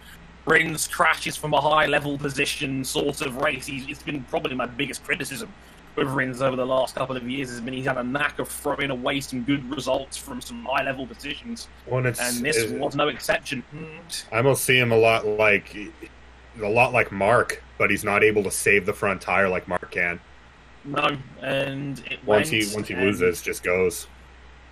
Rins 0.45 0.87
crashes 0.87 1.35
from 1.35 1.53
a 1.53 1.61
high 1.61 1.85
level 1.85 2.17
position 2.17 2.83
sort 2.83 3.21
of 3.21 3.37
race. 3.37 3.65
He's, 3.67 3.87
it's 3.87 4.03
been 4.03 4.23
probably 4.23 4.55
my 4.55 4.65
biggest 4.65 5.03
criticism 5.03 5.51
over 5.97 6.55
the 6.55 6.65
last 6.65 6.95
couple 6.95 7.17
of 7.17 7.29
years 7.29 7.49
has 7.49 7.61
been 7.61 7.73
he's 7.73 7.85
had 7.85 7.97
a 7.97 8.03
knack 8.03 8.39
of 8.39 8.47
throwing 8.47 8.89
away 8.89 9.19
some 9.19 9.43
good 9.43 9.69
results 9.69 10.17
from 10.17 10.41
some 10.41 10.63
high 10.65 10.83
level 10.83 11.05
positions, 11.05 11.67
When 11.85 12.05
it's, 12.05 12.19
and 12.19 12.45
this 12.45 12.71
was 12.71 12.95
no 12.95 13.07
exception. 13.07 13.63
I 14.31 14.37
almost 14.37 14.63
see 14.63 14.77
him 14.77 14.91
a 14.91 14.97
lot 14.97 15.25
like 15.25 15.75
a 16.61 16.69
lot 16.69 16.93
like 16.93 17.11
Marc, 17.11 17.63
but 17.77 17.89
he's 17.89 18.03
not 18.03 18.23
able 18.23 18.43
to 18.43 18.51
save 18.51 18.85
the 18.85 18.93
front 18.93 19.21
tire 19.21 19.49
like 19.49 19.67
Marc 19.67 19.91
can. 19.91 20.19
No, 20.85 21.17
and 21.41 21.99
it 22.09 22.19
Once 22.25 22.49
he 22.49 22.67
once 22.73 22.87
he 22.87 22.95
loses, 22.95 23.41
just 23.41 23.63
goes. 23.63 24.07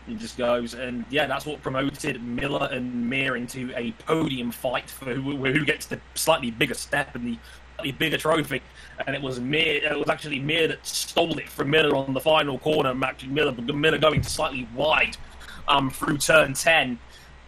He 0.06 0.16
just 0.16 0.38
goes, 0.38 0.74
and 0.74 1.04
yeah, 1.10 1.26
that's 1.26 1.46
what 1.46 1.62
promoted 1.62 2.24
Miller 2.24 2.70
and 2.72 3.10
Mir 3.10 3.36
into 3.36 3.74
a 3.76 3.92
podium 3.92 4.52
fight 4.52 4.90
for 4.90 5.14
who, 5.14 5.36
who 5.36 5.66
gets 5.66 5.86
the 5.86 6.00
slightly 6.16 6.50
bigger 6.50 6.76
step 6.76 7.14
and 7.16 7.28
the 7.28 7.38
slightly 7.78 7.92
bigger 7.94 8.18
trophy. 8.18 8.62
And 9.06 9.16
it 9.16 9.22
was 9.22 9.40
Mir, 9.40 9.84
it 9.84 9.98
was 10.00 10.10
actually 10.10 10.40
Mir 10.40 10.68
that 10.68 10.86
stole 10.86 11.38
it 11.38 11.48
from 11.50 11.70
Miller 11.70 11.96
on 11.96 12.14
the 12.14 12.20
final 12.20 12.58
corner. 12.58 12.94
Actually, 13.04 13.30
Miller, 13.30 13.52
Miller 13.52 13.98
going 14.00 14.24
slightly 14.24 14.68
wide 14.76 15.18
um, 15.68 15.90
through 15.90 16.18
turn 16.18 16.54
ten. 16.54 17.00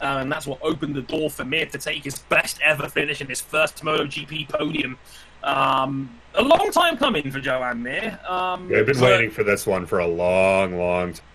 Uh, 0.02 0.20
and 0.22 0.32
that's 0.32 0.48
what 0.48 0.60
opened 0.62 0.96
the 0.96 1.02
door 1.02 1.30
for 1.30 1.44
Mir 1.44 1.66
to 1.66 1.78
take 1.78 2.04
his 2.04 2.20
best 2.20 2.60
ever 2.64 2.88
finish 2.88 3.20
in 3.20 3.28
his 3.28 3.42
first 3.42 3.84
MotoGP 3.84 4.48
podium. 4.48 4.98
Um, 5.44 6.16
a 6.36 6.42
long 6.44 6.72
time 6.72 6.96
coming 6.98 7.32
for 7.32 7.40
Joan 7.42 7.82
Mir. 7.84 8.18
Um, 8.28 8.70
We've 8.70 8.86
been 8.86 8.96
but- 9.00 9.04
waiting 9.04 9.32
for 9.32 9.44
this 9.44 9.66
one 9.66 9.86
for 9.86 10.00
a 10.00 10.08
long, 10.08 10.78
long 10.78 11.14
time. 11.14 11.26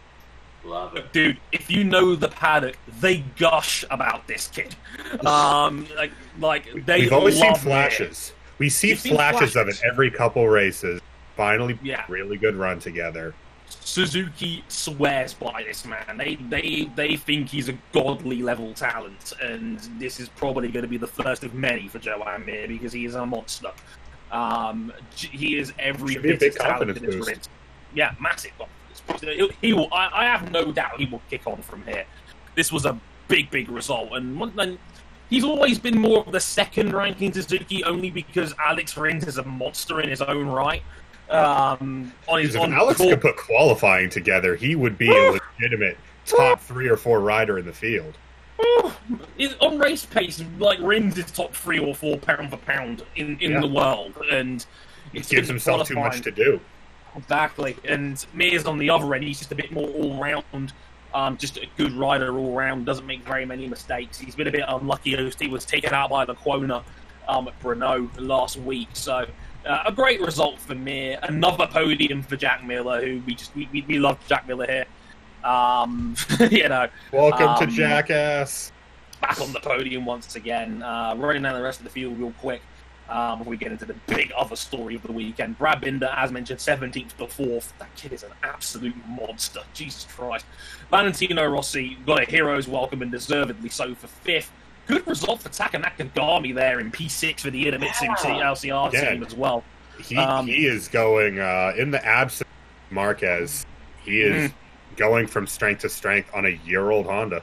Love 0.66 0.96
it. 0.96 1.12
dude 1.12 1.36
if 1.52 1.70
you 1.70 1.84
know 1.84 2.16
the 2.16 2.28
paddock 2.28 2.78
they 2.98 3.18
gush 3.36 3.84
about 3.90 4.26
this 4.26 4.48
kid 4.48 4.74
um 5.26 5.86
like 5.94 6.10
like 6.40 6.86
they 6.86 7.00
We've 7.00 7.12
always 7.12 7.38
seen 7.38 7.54
flashes. 7.56 8.32
We 8.58 8.68
see 8.68 8.90
You've 8.90 9.00
flashes 9.00 9.56
of 9.56 9.68
it 9.68 9.80
every 9.84 10.10
couple 10.10 10.46
races. 10.48 11.00
Finally, 11.36 11.78
Yeah. 11.82 12.04
really 12.08 12.36
good 12.36 12.54
run 12.54 12.78
together. 12.78 13.34
suzuki 13.66 14.62
swears 14.68 15.32
by 15.34 15.62
this 15.66 15.84
man 15.86 16.16
they 16.18 16.36
they 16.48 16.90
they 16.94 17.16
think 17.16 17.48
he's 17.48 17.68
a 17.68 17.76
godly 17.92 18.42
level 18.42 18.72
talent 18.74 19.32
and 19.42 19.80
this 19.98 20.20
is 20.20 20.28
probably 20.28 20.68
going 20.68 20.82
to 20.82 20.88
be 20.88 20.98
the 20.98 21.06
first 21.06 21.42
of 21.44 21.54
many 21.54 21.88
for 21.88 21.98
joan 21.98 22.44
mir 22.46 22.68
because 22.68 22.92
he 22.92 23.04
is 23.06 23.14
a 23.14 23.24
monster 23.24 23.72
um 24.30 24.92
he 25.16 25.56
is 25.56 25.72
every 25.78 26.12
Should 26.14 26.22
be 26.22 26.32
a 26.32 26.36
bit 26.36 26.42
as 26.50 26.54
talented 26.56 26.96
confidence 26.96 27.28
as 27.28 27.36
boost. 27.38 27.50
Yeah 27.94 28.14
massive 28.20 28.52
confidence. 29.08 29.54
He 29.60 29.72
will 29.72 29.88
I, 29.92 30.10
I 30.12 30.24
have 30.26 30.50
no 30.52 30.70
doubt 30.70 30.98
he 31.00 31.06
will 31.06 31.22
kick 31.30 31.46
on 31.46 31.60
from 31.62 31.82
here 31.84 32.04
this 32.54 32.70
was 32.70 32.84
a 32.84 32.98
big 33.28 33.50
big 33.50 33.68
result 33.70 34.12
and, 34.12 34.40
and 34.60 34.78
he's 35.34 35.44
always 35.44 35.78
been 35.80 35.98
more 35.98 36.20
of 36.24 36.30
the 36.32 36.38
second 36.38 36.92
ranking 36.94 37.32
Suzuki 37.32 37.82
only 37.82 38.08
because 38.10 38.54
Alex 38.64 38.96
Rins 38.96 39.26
is 39.26 39.36
a 39.38 39.42
monster 39.44 40.00
in 40.00 40.08
his 40.08 40.22
own 40.22 40.46
right. 40.46 40.82
Um, 41.28 42.12
on 42.28 42.40
his 42.40 42.54
If 42.54 42.60
on 42.60 42.72
Alex 42.72 43.00
tour- 43.00 43.10
could 43.10 43.20
put 43.20 43.36
qualifying 43.36 44.10
together, 44.10 44.54
he 44.54 44.76
would 44.76 44.96
be 44.96 45.08
a 45.10 45.32
legitimate 45.58 45.96
top 46.24 46.60
three 46.60 46.88
or 46.88 46.96
four 46.96 47.20
rider 47.20 47.58
in 47.58 47.66
the 47.66 47.72
field. 47.72 48.16
On 49.60 49.78
race 49.78 50.06
pace, 50.06 50.42
like 50.58 50.78
Rins 50.80 51.18
is 51.18 51.30
top 51.32 51.52
three 51.54 51.78
or 51.80 51.94
four 51.94 52.16
pound 52.18 52.50
for 52.50 52.56
pound 52.58 53.02
in, 53.16 53.36
in 53.40 53.52
Yeah. 53.52 53.60
the 53.60 53.66
world, 53.66 54.16
and 54.30 54.64
He 55.12 55.20
gives 55.20 55.48
himself 55.48 55.88
too 55.88 55.96
much 55.96 56.20
to 56.22 56.30
do. 56.30 56.60
Exactly. 57.16 57.76
And 57.84 58.24
Mears 58.32 58.66
on 58.66 58.78
the 58.78 58.90
other 58.90 59.12
end, 59.14 59.24
he's 59.24 59.38
just 59.38 59.50
a 59.52 59.56
bit 59.56 59.72
more 59.72 59.88
all 59.88 60.20
round. 60.20 60.72
Um, 61.14 61.36
just 61.36 61.56
a 61.58 61.66
good 61.76 61.92
rider 61.92 62.36
all 62.36 62.52
round. 62.54 62.86
Doesn't 62.86 63.06
make 63.06 63.24
very 63.24 63.46
many 63.46 63.68
mistakes. 63.68 64.18
He's 64.18 64.34
been 64.34 64.48
a 64.48 64.50
bit 64.50 64.64
unlucky. 64.66 65.16
He 65.38 65.46
was 65.48 65.64
taken 65.64 65.94
out 65.94 66.10
by 66.10 66.26
Lecuona 66.26 66.82
um, 67.28 67.46
at 67.48 67.58
Brno 67.60 68.10
last 68.18 68.56
week. 68.56 68.88
So 68.94 69.24
uh, 69.64 69.82
a 69.86 69.92
great 69.92 70.20
result 70.20 70.58
for 70.58 70.74
Mir. 70.74 71.18
Another 71.22 71.66
podium 71.68 72.22
for 72.22 72.36
Jack 72.36 72.64
Miller, 72.64 73.00
who 73.04 73.22
we 73.26 73.34
just 73.36 73.54
we, 73.54 73.68
we, 73.72 73.82
we 73.82 73.98
love 74.00 74.18
Jack 74.26 74.48
Miller 74.48 74.66
here. 74.66 74.86
Um, 75.48 76.16
you 76.50 76.68
know, 76.68 76.88
Welcome 77.12 77.48
Um, 77.48 77.58
to 77.60 77.66
Jackass. 77.68 78.72
back 79.20 79.40
on 79.40 79.52
the 79.52 79.60
podium 79.60 80.04
once 80.04 80.34
again. 80.34 80.82
Uh, 80.82 81.14
running 81.16 81.42
down 81.42 81.54
the 81.54 81.62
rest 81.62 81.78
of 81.78 81.84
the 81.84 81.90
field 81.90 82.18
real 82.18 82.32
quick 82.40 82.60
um, 83.08 83.38
before 83.38 83.50
we 83.50 83.56
get 83.56 83.72
into 83.72 83.84
the 83.84 83.94
big 84.06 84.32
other 84.36 84.56
story 84.56 84.94
of 84.94 85.02
the 85.02 85.12
weekend. 85.12 85.58
Brad 85.58 85.80
Binder, 85.80 86.06
as 86.16 86.32
mentioned, 86.32 86.58
17th 86.58 87.16
to 87.16 87.24
4th. 87.24 87.72
That 87.78 87.94
kid 87.96 88.12
is 88.12 88.22
an 88.22 88.32
absolute 88.42 88.94
monster. 89.06 89.60
Jesus 89.74 90.06
Christ. 90.10 90.46
Valentino 90.90 91.46
Rossi 91.46 91.96
got 92.06 92.22
a 92.22 92.24
hero's 92.24 92.66
welcome 92.68 93.02
and 93.02 93.10
deservedly 93.10 93.68
so 93.68 93.94
for 93.94 94.08
5th. 94.28 94.48
Good 94.86 95.06
result 95.06 95.40
for 95.42 95.48
Taka 95.48 95.78
Nakagami 95.78 96.54
there 96.54 96.80
in 96.80 96.90
P6 96.90 97.40
for 97.40 97.50
the 97.50 97.64
Idemitsu 97.66 98.02
Yeah. 98.02 98.50
LCR 98.52 98.92
Yeah. 98.92 99.10
team 99.12 99.22
as 99.22 99.34
well. 99.34 99.64
He 99.98 100.16
um, 100.16 100.46
he 100.46 100.66
is 100.66 100.88
going 100.88 101.38
uh, 101.38 101.72
in 101.76 101.90
the 101.90 102.04
absence 102.04 102.48
of 102.90 102.92
Marquez. 102.94 103.64
He 104.04 104.20
is 104.20 104.50
Mm-hmm. 104.50 104.96
going 104.96 105.26
from 105.26 105.46
strength 105.46 105.80
to 105.82 105.88
strength 105.88 106.28
on 106.34 106.44
a 106.46 106.60
year-old 106.66 107.06
Honda. 107.06 107.42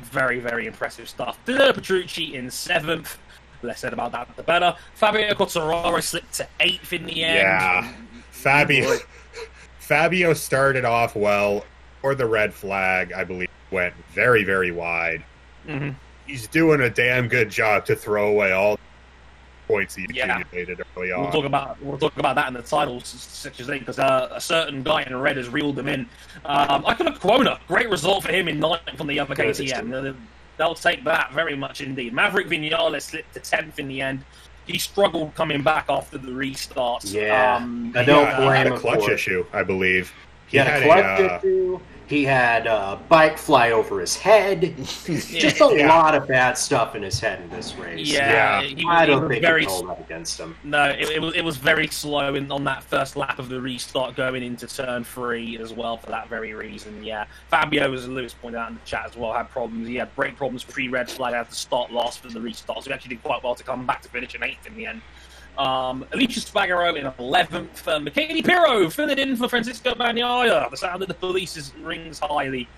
Very, 0.00 0.40
very 0.40 0.66
impressive 0.66 1.08
stuff. 1.08 1.38
Danilo 1.44 1.72
Petrucci 1.72 2.34
in 2.34 2.46
7th. 2.48 3.16
Less 3.62 3.80
said 3.80 3.92
about 3.92 4.12
that, 4.12 4.28
the 4.36 4.42
better. 4.42 4.74
Fabio 4.94 5.32
Quartararo 5.34 6.02
slipped 6.02 6.32
to 6.34 6.48
8th 6.60 6.92
in 6.92 7.06
the 7.06 7.22
end. 7.24 7.36
Yeah, 7.38 7.92
Fabio. 8.30 8.96
Fabio 9.78 10.32
started 10.34 10.84
off 10.84 11.14
well, 11.14 11.64
or 12.02 12.14
the 12.14 12.26
red 12.26 12.52
flag, 12.52 13.12
I 13.12 13.24
believe, 13.24 13.48
went 13.70 13.94
very 14.12 14.42
very 14.44 14.70
wide. 14.72 15.22
Mhm. 15.68 15.94
He's 16.26 16.46
doing 16.48 16.80
a 16.80 16.90
damn 16.90 17.28
good 17.28 17.50
job 17.50 17.84
to 17.86 17.96
throw 17.96 18.28
away 18.28 18.52
all 18.52 18.78
points 19.68 19.94
he 19.94 20.06
Yeah. 20.12 20.38
accumulated 20.40 20.82
early 20.96 21.08
We'll 21.12 21.26
on. 21.26 21.32
talk 21.32 21.44
about 21.44 21.82
we'll 21.82 21.98
talk 21.98 22.16
about 22.16 22.34
that 22.36 22.48
in 22.48 22.54
the 22.54 22.62
titles 22.62 23.06
section 23.08 23.66
because 23.78 23.98
uh, 23.98 24.28
a 24.32 24.40
certain 24.40 24.82
guy 24.82 25.02
in 25.02 25.14
red 25.16 25.36
has 25.36 25.48
reeled 25.48 25.76
them 25.76 25.88
in. 25.88 26.08
Um, 26.44 26.82
Iker 26.84 27.06
Lecuona, 27.14 27.58
great 27.68 27.88
result 27.90 28.24
for 28.24 28.32
him 28.32 28.48
in 28.48 28.58
ninth 28.58 29.00
on 29.00 29.06
the 29.06 29.20
upper. 29.20 29.34
KTM. 29.36 30.16
They'll- 30.62 30.72
They'll 30.72 30.74
take 30.92 31.04
that 31.04 31.32
very 31.32 31.56
much 31.56 31.80
indeed. 31.80 32.12
Maverick 32.12 32.46
Vinales 32.48 33.02
slipped 33.02 33.34
to 33.34 33.40
tenth 33.40 33.78
in 33.80 33.88
the 33.88 34.00
end. 34.00 34.24
He 34.66 34.78
struggled 34.78 35.34
coming 35.34 35.60
back 35.62 35.86
after 35.88 36.18
the 36.18 36.32
restart. 36.32 37.04
Yeah. 37.04 37.56
um, 37.56 37.92
I 37.96 38.04
don't 38.04 38.22
Yeah, 38.24 38.36
blame 38.36 38.52
had 38.52 38.66
him 38.68 38.72
a 38.74 38.78
clutch 38.78 39.08
issue, 39.08 39.44
I 39.52 39.64
believe. 39.64 40.12
He 40.46 40.58
had, 40.58 40.82
a 40.82 40.84
clutch 40.84 41.42
issue. 41.42 41.80
He 42.06 42.24
had 42.24 42.66
a 42.66 43.00
bike 43.08 43.38
fly 43.38 43.70
over 43.70 44.00
his 44.00 44.16
head. 44.16 44.74
Just 45.06 45.60
a 45.60 45.74
Yeah. 45.74 45.88
lot 45.88 46.14
of 46.14 46.28
bad 46.28 46.58
stuff 46.58 46.94
in 46.94 47.02
his 47.02 47.18
head 47.20 47.40
in 47.40 47.48
this 47.50 47.74
race. 47.76 48.06
Yeah, 48.10 48.60
Yeah. 48.60 48.62
he, 48.62 48.84
I 48.86 49.06
don't 49.06 49.22
was 49.22 49.30
think 49.30 49.42
very 49.42 49.62
he 49.64 49.66
held 49.70 49.88
up 49.88 50.00
against 50.00 50.38
him. 50.38 50.56
No, 50.64 50.84
it, 50.90 51.08
it 51.10 51.20
was 51.22 51.34
it 51.34 51.42
was 51.42 51.56
very 51.56 51.86
slow 51.88 52.34
in, 52.34 52.50
on 52.52 52.64
that 52.64 52.82
first 52.82 53.16
lap 53.16 53.38
of 53.38 53.48
the 53.48 53.60
restart 53.60 54.14
going 54.16 54.42
into 54.42 54.66
turn 54.66 55.04
three 55.04 55.58
as 55.58 55.72
well 55.72 55.96
for 55.96 56.08
that 56.10 56.28
very 56.28 56.52
reason. 56.54 57.02
Yeah, 57.02 57.24
Fabio, 57.48 57.92
as 57.92 58.06
Lewis 58.08 58.34
pointed 58.34 58.58
out 58.58 58.68
in 58.70 58.74
the 58.74 58.80
chat 58.84 59.06
as 59.06 59.16
well, 59.16 59.32
had 59.32 59.48
problems. 59.50 59.88
He 59.88 59.94
had 59.96 60.14
brake 60.14 60.36
problems 60.36 60.64
pre 60.64 60.88
red 60.88 61.08
flag 61.10 61.34
had 61.34 61.48
to 61.48 61.54
start 61.54 61.92
last 61.92 62.20
for 62.20 62.28
the 62.28 62.40
restart, 62.40 62.84
so 62.84 62.90
he 62.90 62.94
actually 62.94 63.16
did 63.16 63.22
quite 63.22 63.42
well 63.42 63.54
to 63.54 63.64
come 63.64 63.86
back 63.86 64.02
to 64.02 64.08
finish 64.08 64.34
in 64.34 64.42
eighth 64.42 64.66
in 64.66 64.76
the 64.76 64.86
end. 64.86 65.00
Um, 65.58 66.06
Aleix 66.12 66.38
Espargaro 66.38 66.96
in 66.96 67.04
11th. 67.04 67.86
Um, 67.86 68.06
Katie 68.06 68.42
Pirro 68.42 68.88
filling 68.88 69.18
in 69.18 69.36
for 69.36 69.48
Francisco 69.48 69.94
Bagnaia. 69.94 70.70
The 70.70 70.76
sound 70.76 71.02
of 71.02 71.08
the 71.08 71.14
police 71.14 71.56
is, 71.56 71.74
rings 71.82 72.18
highly. 72.18 72.68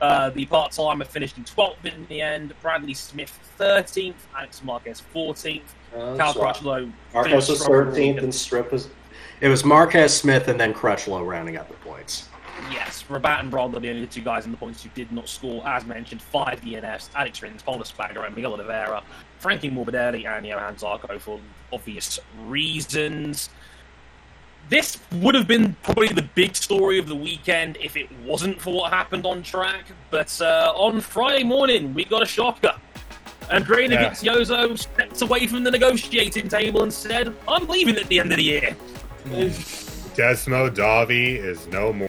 Uh, 0.00 0.30
the 0.30 0.44
part 0.46 0.72
timer 0.72 1.04
finished 1.04 1.36
in 1.36 1.44
12th 1.44 1.84
in 1.84 2.06
the 2.08 2.20
end. 2.20 2.54
Bradley 2.62 2.94
Smith 2.94 3.38
13th. 3.58 4.14
Alex 4.36 4.62
Marquez 4.64 5.02
14th. 5.14 5.62
Uh, 5.94 6.16
Cal 6.16 6.32
so 6.32 6.40
Crutchlow. 6.40 6.92
Marquez 7.14 7.48
was 7.48 7.62
13th 7.62 8.22
and 8.22 8.34
Strip 8.34 8.72
was. 8.72 8.88
It 9.40 9.48
was 9.48 9.64
Marquez 9.64 10.16
Smith 10.16 10.48
and 10.48 10.58
then 10.58 10.72
Crutchlow 10.72 11.26
rounding 11.26 11.56
up 11.56 11.68
the 11.68 11.74
points. 11.74 12.28
Yes, 12.70 13.04
Rabat 13.08 13.40
and 13.40 13.50
Brond 13.50 13.74
are 13.76 13.80
the 13.80 13.90
only 13.90 14.06
two 14.06 14.20
guys 14.20 14.44
in 14.44 14.50
the 14.50 14.56
points 14.56 14.82
who 14.82 14.90
did 14.94 15.10
not 15.10 15.28
score, 15.28 15.66
as 15.66 15.84
mentioned. 15.84 16.22
Five 16.22 16.60
DNFs, 16.60 17.08
Alex 17.14 17.42
Rins, 17.42 17.62
Pol 17.62 17.80
Espargaro, 17.80 18.26
and 18.26 18.34
Miguel 18.34 18.52
Oliveira, 18.52 19.02
Frankie 19.42 19.70
Morbidelli, 19.70 20.24
and 20.24 20.46
Johann 20.46 20.76
Zarco 20.76 21.20
for 21.20 21.40
obvious 21.72 22.20
reasons. 22.44 23.50
This 24.68 25.00
would 25.14 25.34
have 25.34 25.48
been 25.48 25.74
probably 25.82 26.06
the 26.06 26.22
big 26.22 26.54
story 26.54 27.00
of 27.00 27.08
the 27.08 27.16
weekend 27.16 27.76
if 27.78 27.96
it 27.96 28.08
wasn't 28.24 28.62
for 28.62 28.72
what 28.72 28.92
happened 28.92 29.26
on 29.26 29.42
track. 29.42 29.86
But 30.10 30.40
uh, 30.40 30.72
on 30.76 31.00
Friday 31.00 31.42
morning, 31.42 31.92
we 31.92 32.04
got 32.04 32.22
a 32.22 32.26
shocker. 32.26 32.72
Andrea 33.50 33.88
Yeah. 33.88 34.10
Dovizioso 34.10 34.78
stepped 34.78 35.20
away 35.20 35.48
from 35.48 35.64
the 35.64 35.72
negotiating 35.72 36.48
table 36.48 36.84
and 36.84 36.92
said, 36.92 37.34
I'm 37.48 37.66
leaving 37.66 37.96
at 37.96 38.06
the 38.06 38.20
end 38.20 38.30
of 38.30 38.36
the 38.36 38.44
year. 38.44 38.76
Desmo 40.14 40.70
Dovi 40.70 41.36
is 41.36 41.66
no 41.66 41.92
more. 41.92 42.08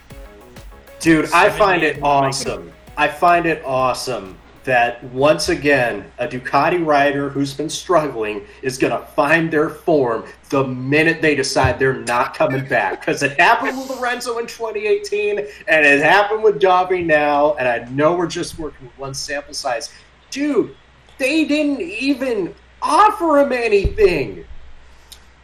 Dude, 1.00 1.32
I 1.32 1.50
find 1.50 1.82
it 1.82 1.96
in 1.96 2.02
the 2.02 2.06
making. 2.06 2.28
awesome. 2.28 2.72
I 2.96 3.08
find 3.08 3.44
it 3.44 3.60
awesome 3.64 4.38
that 4.64 5.04
once 5.04 5.48
again 5.48 6.10
a 6.18 6.26
Ducati 6.26 6.84
rider 6.84 7.28
who's 7.28 7.54
been 7.54 7.68
struggling 7.68 8.44
is 8.62 8.78
going 8.78 8.92
to 8.92 9.06
find 9.08 9.50
their 9.50 9.68
form 9.70 10.24
the 10.50 10.66
minute 10.66 11.22
they 11.22 11.34
decide 11.34 11.78
they're 11.78 12.00
not 12.00 12.34
coming 12.34 12.66
back. 12.66 13.00
Because 13.00 13.22
it 13.22 13.38
happened 13.38 13.78
with 13.78 13.90
Lorenzo 13.90 14.38
in 14.38 14.46
2018, 14.46 15.38
and 15.38 15.86
it 15.86 16.02
happened 16.02 16.42
with 16.42 16.60
Dovi 16.60 17.04
now. 17.04 17.54
And 17.54 17.68
I 17.68 17.88
know 17.90 18.16
we're 18.16 18.26
just 18.26 18.58
working 18.58 18.86
with 18.86 18.98
one 18.98 19.14
sample 19.14 19.54
size, 19.54 19.92
dude. 20.30 20.74
They 21.18 21.44
didn't 21.44 21.80
even 21.80 22.54
offer 22.82 23.38
him 23.38 23.52
anything. 23.52 24.44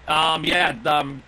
Um, 0.08 0.44
yeah, 0.44 0.74
um, 0.86 1.22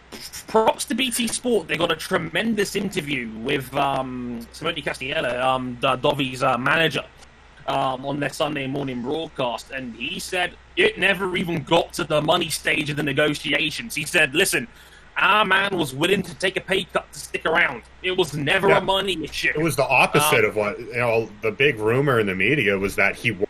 props 0.48 0.84
to 0.86 0.94
BT 0.94 1.28
Sport. 1.28 1.68
They 1.68 1.76
got 1.76 1.92
a 1.92 1.96
tremendous 1.96 2.74
interview 2.74 3.30
with 3.38 3.72
um, 3.74 4.46
Simone 4.52 4.74
Battistella, 4.74 5.40
um, 5.40 5.76
Dovi's 5.80 6.42
uh, 6.42 6.58
manager, 6.58 7.04
um, 7.66 8.04
on 8.04 8.20
their 8.20 8.30
Sunday 8.30 8.66
morning 8.66 9.02
broadcast, 9.02 9.70
and 9.70 9.94
he 9.96 10.18
said 10.18 10.52
it 10.76 10.98
never 10.98 11.36
even 11.36 11.62
got 11.62 11.92
to 11.94 12.04
the 12.04 12.20
money 12.22 12.48
stage 12.48 12.90
of 12.90 12.96
the 12.96 13.02
negotiations. 13.02 13.94
He 13.94 14.04
said, 14.04 14.34
"Listen, 14.34 14.66
our 15.16 15.44
man 15.44 15.76
was 15.76 15.94
willing 15.94 16.22
to 16.22 16.34
take 16.36 16.56
a 16.56 16.60
pay 16.60 16.84
cut 16.84 17.12
to 17.12 17.18
stick 17.18 17.44
around. 17.46 17.82
It 18.02 18.16
was 18.16 18.34
never 18.34 18.68
Yeah. 18.68 18.78
a 18.78 18.80
money 18.80 19.22
issue." 19.22 19.52
It 19.54 19.60
was 19.60 19.76
the 19.76 19.86
opposite 19.86 20.44
Um, 20.44 20.50
of 20.50 20.56
what 20.56 20.78
you 20.78 20.96
know. 20.96 21.28
The 21.42 21.50
big 21.52 21.78
rumor 21.78 22.18
in 22.20 22.26
the 22.26 22.34
media 22.34 22.78
was 22.78 22.96
that 22.96 23.16
he 23.16 23.30
was 23.30 23.48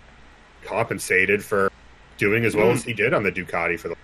compensated 0.64 1.44
for 1.44 1.70
doing 2.18 2.44
as 2.44 2.54
well 2.54 2.68
Mm. 2.68 2.74
as 2.74 2.84
he 2.84 2.92
did 2.92 3.14
on 3.14 3.22
the 3.22 3.32
Ducati 3.32 3.78
for 3.78 3.88
the. 3.88 3.96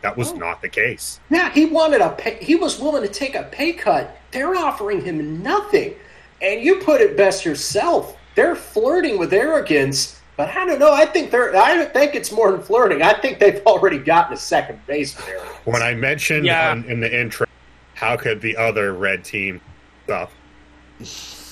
That 0.00 0.16
was 0.16 0.32
Oh. 0.32 0.36
not 0.36 0.60
the 0.62 0.68
case. 0.68 1.20
Yeah, 1.30 1.50
he 1.52 1.66
wanted 1.66 2.00
a 2.00 2.10
pay, 2.10 2.38
he 2.40 2.56
was 2.56 2.80
willing 2.80 3.02
to 3.02 3.08
take 3.08 3.34
a 3.36 3.44
pay 3.44 3.72
cut. 3.72 4.18
They're 4.32 4.56
offering 4.56 5.04
him 5.04 5.42
nothing. 5.42 5.94
And 6.40 6.62
you 6.62 6.76
put 6.76 7.00
it 7.00 7.16
best 7.16 7.44
yourself. 7.44 8.16
They're 8.38 8.54
flirting 8.54 9.18
with 9.18 9.32
arrogance, 9.32 10.20
but 10.36 10.48
I 10.50 10.64
don't 10.64 10.78
know. 10.78 10.92
I 10.92 11.06
think 11.06 11.32
they're 11.32 11.56
I 11.56 11.74
don't 11.74 11.92
think 11.92 12.14
it's 12.14 12.30
more 12.30 12.52
than 12.52 12.62
flirting. 12.62 13.02
I 13.02 13.14
think 13.14 13.40
they've 13.40 13.60
already 13.66 13.98
gotten 13.98 14.32
a 14.32 14.36
second 14.36 14.78
base 14.86 15.16
with. 15.16 15.26
When 15.64 15.82
I 15.82 15.94
mentioned 15.94 16.46
Yeah. 16.46 16.70
on, 16.70 16.84
in 16.84 17.00
the 17.00 17.12
intro, 17.20 17.48
how 17.94 18.16
could 18.16 18.40
the 18.40 18.56
other 18.56 18.92
red 18.94 19.24
team 19.24 19.60
stuff? 20.04 20.30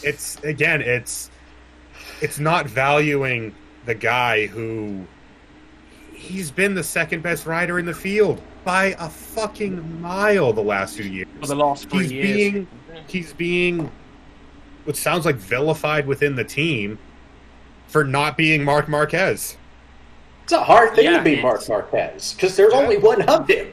It's 0.04 0.36
again, 0.44 0.80
it's 0.80 1.28
it's 2.20 2.38
not 2.38 2.68
valuing 2.68 3.52
the 3.86 3.94
guy 3.96 4.46
who 4.46 5.04
he's 6.12 6.52
been 6.52 6.72
the 6.72 6.84
second 6.84 7.20
best 7.20 7.46
rider 7.46 7.80
in 7.80 7.84
the 7.84 7.94
field 7.94 8.40
by 8.62 8.94
a 9.00 9.10
fucking 9.10 10.00
mile 10.00 10.52
the 10.52 10.62
last 10.62 10.94
few 10.98 11.04
years. 11.06 11.26
for 11.40 11.48
the 11.48 11.56
last 11.56 11.90
three 11.90 12.02
he's 12.02 12.12
years. 12.12 12.36
being 12.36 12.68
he's 13.08 13.32
being 13.32 13.90
what 14.86 14.96
sounds 14.96 15.24
like 15.26 15.36
vilified 15.36 16.06
within 16.06 16.36
the 16.36 16.44
team 16.44 16.98
for 17.88 18.04
not 18.04 18.36
being 18.36 18.62
Marc 18.64 18.88
Marquez. 18.88 19.56
It's 20.44 20.52
a 20.52 20.62
hard 20.62 20.94
thing 20.94 21.06
Yeah, 21.06 21.18
to 21.18 21.24
be 21.24 21.42
Marc 21.42 21.68
Marquez 21.68 22.34
because 22.34 22.56
there's 22.56 22.72
Yeah. 22.72 22.78
only 22.78 22.96
one 22.98 23.22
of 23.22 23.48
him. 23.48 23.72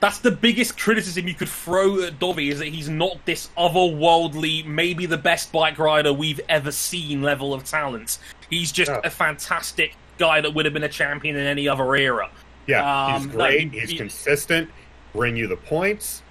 That's 0.00 0.18
the 0.18 0.32
biggest 0.32 0.76
criticism 0.78 1.28
you 1.28 1.34
could 1.34 1.48
throw 1.48 2.02
at 2.02 2.18
Dovi 2.18 2.50
is 2.50 2.58
that 2.58 2.68
he's 2.68 2.88
not 2.88 3.24
this 3.24 3.48
otherworldly, 3.56 4.66
maybe 4.66 5.06
the 5.06 5.16
best 5.16 5.50
bike 5.52 5.78
rider 5.78 6.12
we've 6.12 6.40
ever 6.48 6.72
seen 6.72 7.22
level 7.22 7.54
of 7.54 7.64
talent. 7.64 8.18
He's 8.50 8.70
just 8.72 8.90
Yeah. 8.90 9.00
a 9.04 9.10
fantastic 9.10 9.96
guy 10.18 10.40
that 10.40 10.52
would 10.52 10.64
have 10.66 10.74
been 10.74 10.82
a 10.84 10.88
champion 10.88 11.36
in 11.36 11.46
any 11.46 11.68
other 11.68 11.94
era. 11.94 12.28
Yeah, 12.66 13.14
he's 13.16 13.24
Um, 13.26 13.30
great. 13.32 13.72
no, 13.72 13.78
he's 13.80 13.90
he- 13.90 13.96
consistent, 13.96 14.70
bring 15.14 15.36
you 15.36 15.46
the 15.46 15.56
points, 15.56 16.22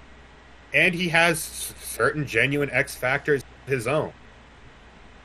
and 0.74 0.94
he 0.94 1.08
has 1.08 1.72
certain 1.82 2.26
genuine 2.26 2.70
X 2.70 2.94
factors 2.94 3.42
of 3.42 3.48
his 3.66 3.86
own. 3.86 4.12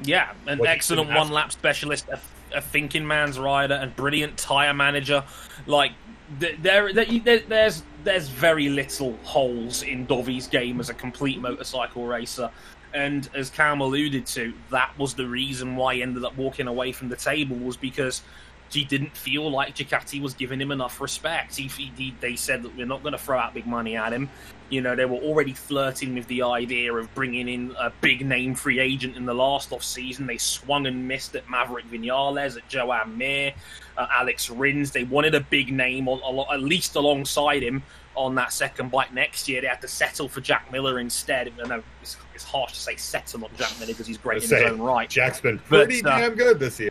Yeah, 0.03 0.31
an 0.45 0.59
excellent 0.65 1.09
one 1.09 1.29
lap 1.31 1.51
specialist, 1.51 2.07
a, 2.09 2.19
a 2.55 2.61
thinking 2.61 3.05
man's 3.07 3.39
rider, 3.39 3.73
and 3.73 3.95
brilliant 3.95 4.37
tire 4.37 4.73
manager. 4.73 5.23
Like 5.65 5.91
there, 6.39 6.93
there, 6.93 6.93
there- 6.93 7.39
there's 7.39 7.83
there's 8.03 8.29
very 8.29 8.69
little 8.69 9.17
holes 9.23 9.83
in 9.83 10.05
Dovi's 10.07 10.47
game 10.47 10.79
as 10.79 10.89
a 10.89 10.93
complete 10.93 11.41
motorcycle 11.41 12.05
racer. 12.05 12.49
And 12.93 13.29
as 13.35 13.49
Cam 13.49 13.81
alluded 13.81 14.25
to, 14.27 14.53
that 14.71 14.97
was 14.97 15.13
the 15.13 15.27
reason 15.27 15.75
why 15.75 15.95
he 15.95 16.01
ended 16.01 16.23
up 16.23 16.37
walking 16.37 16.67
away 16.67 16.93
from 16.93 17.09
the 17.09 17.17
table 17.17 17.57
was 17.57 17.75
because 17.75 18.21
he 18.69 18.83
didn't 18.83 19.15
feel 19.15 19.49
like 19.49 19.75
Ducati 19.75 20.21
was 20.21 20.33
giving 20.33 20.59
him 20.59 20.71
enough 20.71 20.99
respect. 20.99 21.55
He, 21.55 21.67
he, 21.67 22.15
they 22.19 22.35
said 22.35 22.63
that 22.63 22.75
we're 22.75 22.85
not 22.85 23.01
going 23.01 23.13
to 23.13 23.17
throw 23.17 23.37
out 23.37 23.53
big 23.53 23.65
money 23.65 23.95
at 23.95 24.11
him. 24.11 24.29
You 24.69 24.81
know, 24.81 24.95
they 24.95 25.05
were 25.05 25.17
already 25.17 25.53
flirting 25.53 26.15
with 26.15 26.27
the 26.27 26.41
idea 26.41 26.93
of 26.93 27.13
bringing 27.15 27.47
in 27.47 27.73
a 27.79 27.89
big 28.01 28.25
name 28.25 28.53
free 28.53 28.79
agent 28.79 29.15
in 29.15 29.25
the 29.25 29.33
last 29.33 29.71
off 29.71 29.83
season. 29.83 30.27
They 30.27 30.37
swung 30.37 30.87
and 30.87 31.07
missed 31.07 31.35
at 31.35 31.49
Maverick 31.49 31.89
Vinales, 31.89 32.57
at 32.57 32.67
Joan 32.67 33.17
Mir, 33.17 33.53
uh, 33.97 34.07
Alex 34.11 34.49
Rins. 34.49 34.91
They 34.91 35.05
wanted 35.05 35.35
a 35.35 35.39
big 35.39 35.71
name, 35.71 36.09
on, 36.09 36.19
a 36.21 36.53
at 36.53 36.61
least 36.61 36.95
alongside 36.95 37.63
him, 37.63 37.81
on 38.15 38.35
that 38.35 38.51
second 38.51 38.91
bike 38.91 39.13
next 39.13 39.47
year. 39.47 39.61
They 39.61 39.67
had 39.67 39.79
to 39.81 39.87
settle 39.87 40.27
for 40.27 40.41
Jack 40.41 40.69
Miller 40.71 40.99
instead. 40.99 41.53
I 41.63 41.67
know 41.67 41.83
it's, 42.01 42.17
it's 42.35 42.43
harsh 42.43 42.73
to 42.73 42.79
say 42.79 42.97
settle 42.97 43.45
on 43.45 43.51
Jack 43.57 43.71
Miller 43.79 43.93
because 43.93 44.07
he's 44.07 44.17
great 44.17 44.43
in 44.43 44.49
his 44.49 44.71
own 44.71 44.81
right. 44.81 45.09
Jack's 45.09 45.39
been 45.39 45.61
But, 45.69 45.85
pretty 45.85 46.03
uh, 46.03 46.17
damn 46.17 46.35
good 46.35 46.59
this 46.59 46.77
year. 46.79 46.89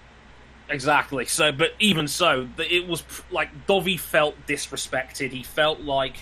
Exactly. 0.69 1.27
So, 1.27 1.53
but 1.53 1.73
even 1.79 2.09
so, 2.09 2.49
it 2.59 2.87
was 2.89 3.05
like 3.31 3.67
Dovi 3.67 3.99
felt 3.99 4.35
disrespected. 4.47 5.31
He 5.31 5.43
felt 5.43 5.81
like 5.81 6.19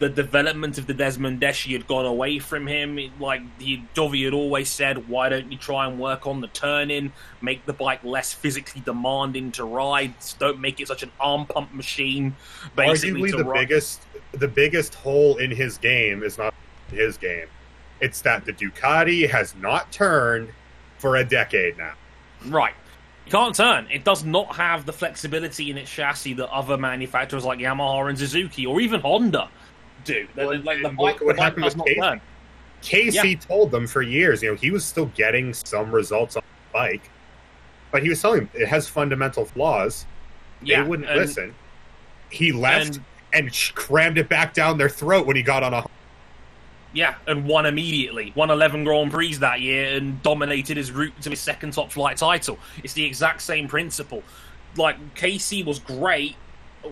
the 0.00 0.08
development 0.08 0.76
of 0.76 0.86
the 0.86 0.94
Desmosedici 0.94 1.72
had 1.72 1.86
gone 1.86 2.04
away 2.04 2.38
from 2.38 2.66
him. 2.66 2.98
It- 2.98 3.20
Like 3.20 3.42
he, 3.60 3.84
Dovi 3.94 4.24
had 4.24 4.34
always 4.34 4.68
said, 4.70 5.08
"Why 5.08 5.28
don't 5.28 5.52
you 5.52 5.58
try 5.58 5.86
and 5.86 5.98
work 5.98 6.26
on 6.26 6.40
the 6.40 6.48
turning, 6.48 7.12
make 7.40 7.64
the 7.66 7.72
bike 7.72 8.02
less 8.04 8.32
physically 8.32 8.82
demanding 8.84 9.52
to 9.52 9.64
ride? 9.64 10.14
Don't 10.38 10.60
make 10.60 10.80
it 10.80 10.88
such 10.88 11.02
an 11.02 11.12
arm 11.20 11.46
pump 11.46 11.72
machine." 11.74 12.34
Basically, 12.76 13.30
Arguably, 13.30 13.36
the 13.36 13.44
ri- 13.44 13.58
biggest 13.60 14.02
the 14.32 14.48
biggest 14.48 14.94
hole 14.96 15.36
in 15.36 15.50
his 15.52 15.78
game 15.78 16.22
is 16.24 16.38
not 16.38 16.52
his 16.90 17.16
game. 17.16 17.46
It's 18.00 18.20
that 18.22 18.44
the 18.46 18.52
Ducati 18.52 19.28
has 19.30 19.54
not 19.54 19.92
turned 19.92 20.48
for 20.98 21.16
a 21.16 21.24
decade 21.24 21.78
now. 21.78 21.92
Right. 22.46 22.74
You 23.26 23.30
can't 23.30 23.54
turn. 23.54 23.86
It 23.90 24.04
does 24.04 24.24
not 24.24 24.54
have 24.56 24.84
the 24.84 24.92
flexibility 24.92 25.70
in 25.70 25.78
its 25.78 25.90
chassis 25.90 26.34
that 26.34 26.50
other 26.50 26.76
manufacturers 26.76 27.44
like 27.44 27.58
Yamaha 27.58 28.08
and 28.10 28.18
Suzuki 28.18 28.66
or 28.66 28.80
even 28.80 29.00
Honda 29.00 29.48
do. 30.04 30.26
The- 30.34 30.46
Well, 30.46 30.60
like 30.60 30.82
the 30.82 30.90
bike, 30.90 31.18
the 31.18 31.24
what 31.24 31.36
bike 31.36 31.44
happened 31.44 31.64
with 31.64 31.86
Casey. 31.86 32.00
turn. 32.00 32.20
Casey 32.82 33.36
told 33.36 33.70
them 33.70 33.86
for 33.86 34.02
years, 34.02 34.42
you 34.42 34.50
know, 34.50 34.56
he 34.56 34.70
was 34.70 34.84
still 34.84 35.06
getting 35.14 35.54
some 35.54 35.90
results 35.90 36.36
on 36.36 36.42
the 36.42 36.72
bike, 36.72 37.10
but 37.90 38.02
he 38.02 38.10
was 38.10 38.20
telling 38.20 38.40
them 38.40 38.50
it 38.52 38.68
has 38.68 38.86
fundamental 38.88 39.46
flaws. 39.46 40.04
Yeah, 40.62 40.82
they 40.82 40.88
wouldn't 40.88 41.08
and- 41.08 41.18
listen. 41.18 41.54
He 42.28 42.52
left 42.52 42.96
and- 42.96 43.04
and, 43.32 43.72
crammed 43.74 44.18
it 44.18 44.28
back 44.28 44.52
down 44.52 44.76
their 44.76 44.88
throat 44.90 45.26
when 45.26 45.34
he 45.36 45.42
got 45.42 45.62
on 45.62 45.72
a. 45.72 45.86
Yeah, 46.94 47.16
and 47.26 47.44
won 47.46 47.66
immediately. 47.66 48.32
Won 48.36 48.50
11 48.50 48.84
Grand 48.84 49.10
Prix 49.10 49.34
that 49.34 49.60
year 49.60 49.96
and 49.96 50.22
dominated 50.22 50.76
his 50.76 50.92
route 50.92 51.12
to 51.22 51.30
his 51.30 51.40
second 51.40 51.72
top 51.72 51.90
flight 51.90 52.16
title. 52.16 52.58
It's 52.82 52.92
the 52.94 53.04
exact 53.04 53.42
same 53.42 53.66
principle. 53.68 54.22
Like, 54.76 55.14
Casey 55.14 55.62
was 55.64 55.80
great 55.80 56.36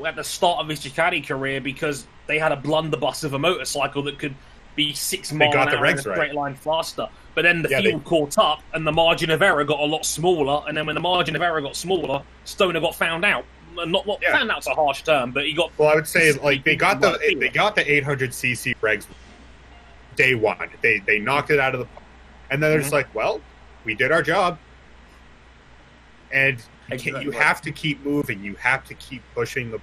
at 0.05 0.17
the 0.17 0.25
start 0.25 0.59
of 0.59 0.69
his 0.69 0.81
Ducati 0.81 1.25
career 1.27 1.61
because 1.61 2.07
they 2.27 2.39
had 2.39 2.51
a 2.53 2.57
blunderbuss 2.57 3.25
of 3.25 3.35
a 3.35 3.39
motorcycle 3.39 4.03
that 4.05 4.19
could 4.19 4.35
be 4.75 4.93
six 4.93 5.33
miles 5.33 5.55
an 5.55 5.61
hour 5.61 5.69
in 5.69 5.75
a 5.75 5.77
regs 5.79 6.07
right. 6.07 6.15
straight 6.17 6.35
line 6.35 6.55
faster. 6.55 7.07
But 7.35 7.43
then 7.43 7.63
the 7.63 7.69
Yeah, 7.69 7.81
they- 7.83 7.99
caught 8.01 8.39
up 8.39 8.61
and 8.73 8.87
the 8.87 8.93
margin 8.93 9.31
of 9.31 9.41
error 9.43 9.63
got 9.65 9.81
a 9.81 9.85
lot 9.85 10.05
smaller. 10.05 10.65
And 10.67 10.77
then 10.77 10.87
when 10.87 10.95
the 10.95 11.01
margin 11.01 11.37
of 11.37 11.43
error 11.43 11.61
got 11.61 11.77
smaller, 11.77 12.23
Stoner 12.45 12.81
got 12.81 12.95
found 12.95 13.25
out. 13.25 13.45
Not, 13.75 14.07
not 14.07 14.19
Yeah. 14.21 14.37
found 14.37 14.51
out's 14.51 14.67
a 14.67 14.75
harsh 14.75 15.03
term, 15.03 15.31
but 15.31 15.45
he 15.47 15.53
got 15.55 15.71
Well, 15.79 15.89
I 15.89 15.95
would 15.95 16.07
say 16.07 16.33
like 16.33 16.63
they 16.65 16.77
got 16.77 17.01
the 17.01 17.19
they 17.39 17.49
got 17.49 17.75
the 17.75 17.91
800 17.91 18.31
cc 18.31 18.75
regs 18.83 19.07
day 20.17 20.35
one. 20.35 20.71
They 20.83 20.99
they 21.01 21.19
knocked 21.19 21.51
it 21.51 21.59
out 21.61 21.75
of 21.75 21.81
the 21.81 21.87
park, 21.87 22.05
and 22.51 22.63
then 22.63 22.71
they're 22.71 22.79
Mm-hmm. 22.79 22.85
just 22.85 22.93
like, 22.93 23.15
well, 23.15 23.41
we 23.85 23.95
did 23.95 24.13
our 24.13 24.23
job, 24.23 24.59
and 26.33 26.63
you, 26.91 26.99
can't- 26.99 27.23
you 27.23 27.31
have 27.31 27.61
to 27.63 27.73
keep 27.73 28.05
moving. 28.05 28.43
You 28.43 28.55
have 28.57 28.85
to 28.87 28.95
keep 28.95 29.23
pushing 29.35 29.71
the. 29.71 29.81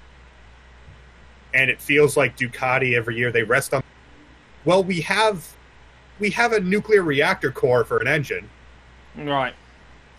And 1.54 1.70
it 1.72 1.82
feels 1.82 2.16
like 2.16 2.38
Ducati 2.38 2.96
every 2.96 3.16
year 3.18 3.32
they 3.32 3.42
rest 3.44 3.74
on. 3.74 3.82
Well, 4.66 4.84
we 4.84 5.02
have, 5.02 5.48
we 6.20 6.30
have 6.32 6.52
a 6.52 6.60
nuclear 6.60 7.02
reactor 7.02 7.52
core 7.52 7.84
for 7.84 7.98
an 7.98 8.08
engine. 8.08 8.50
right. 9.18 9.54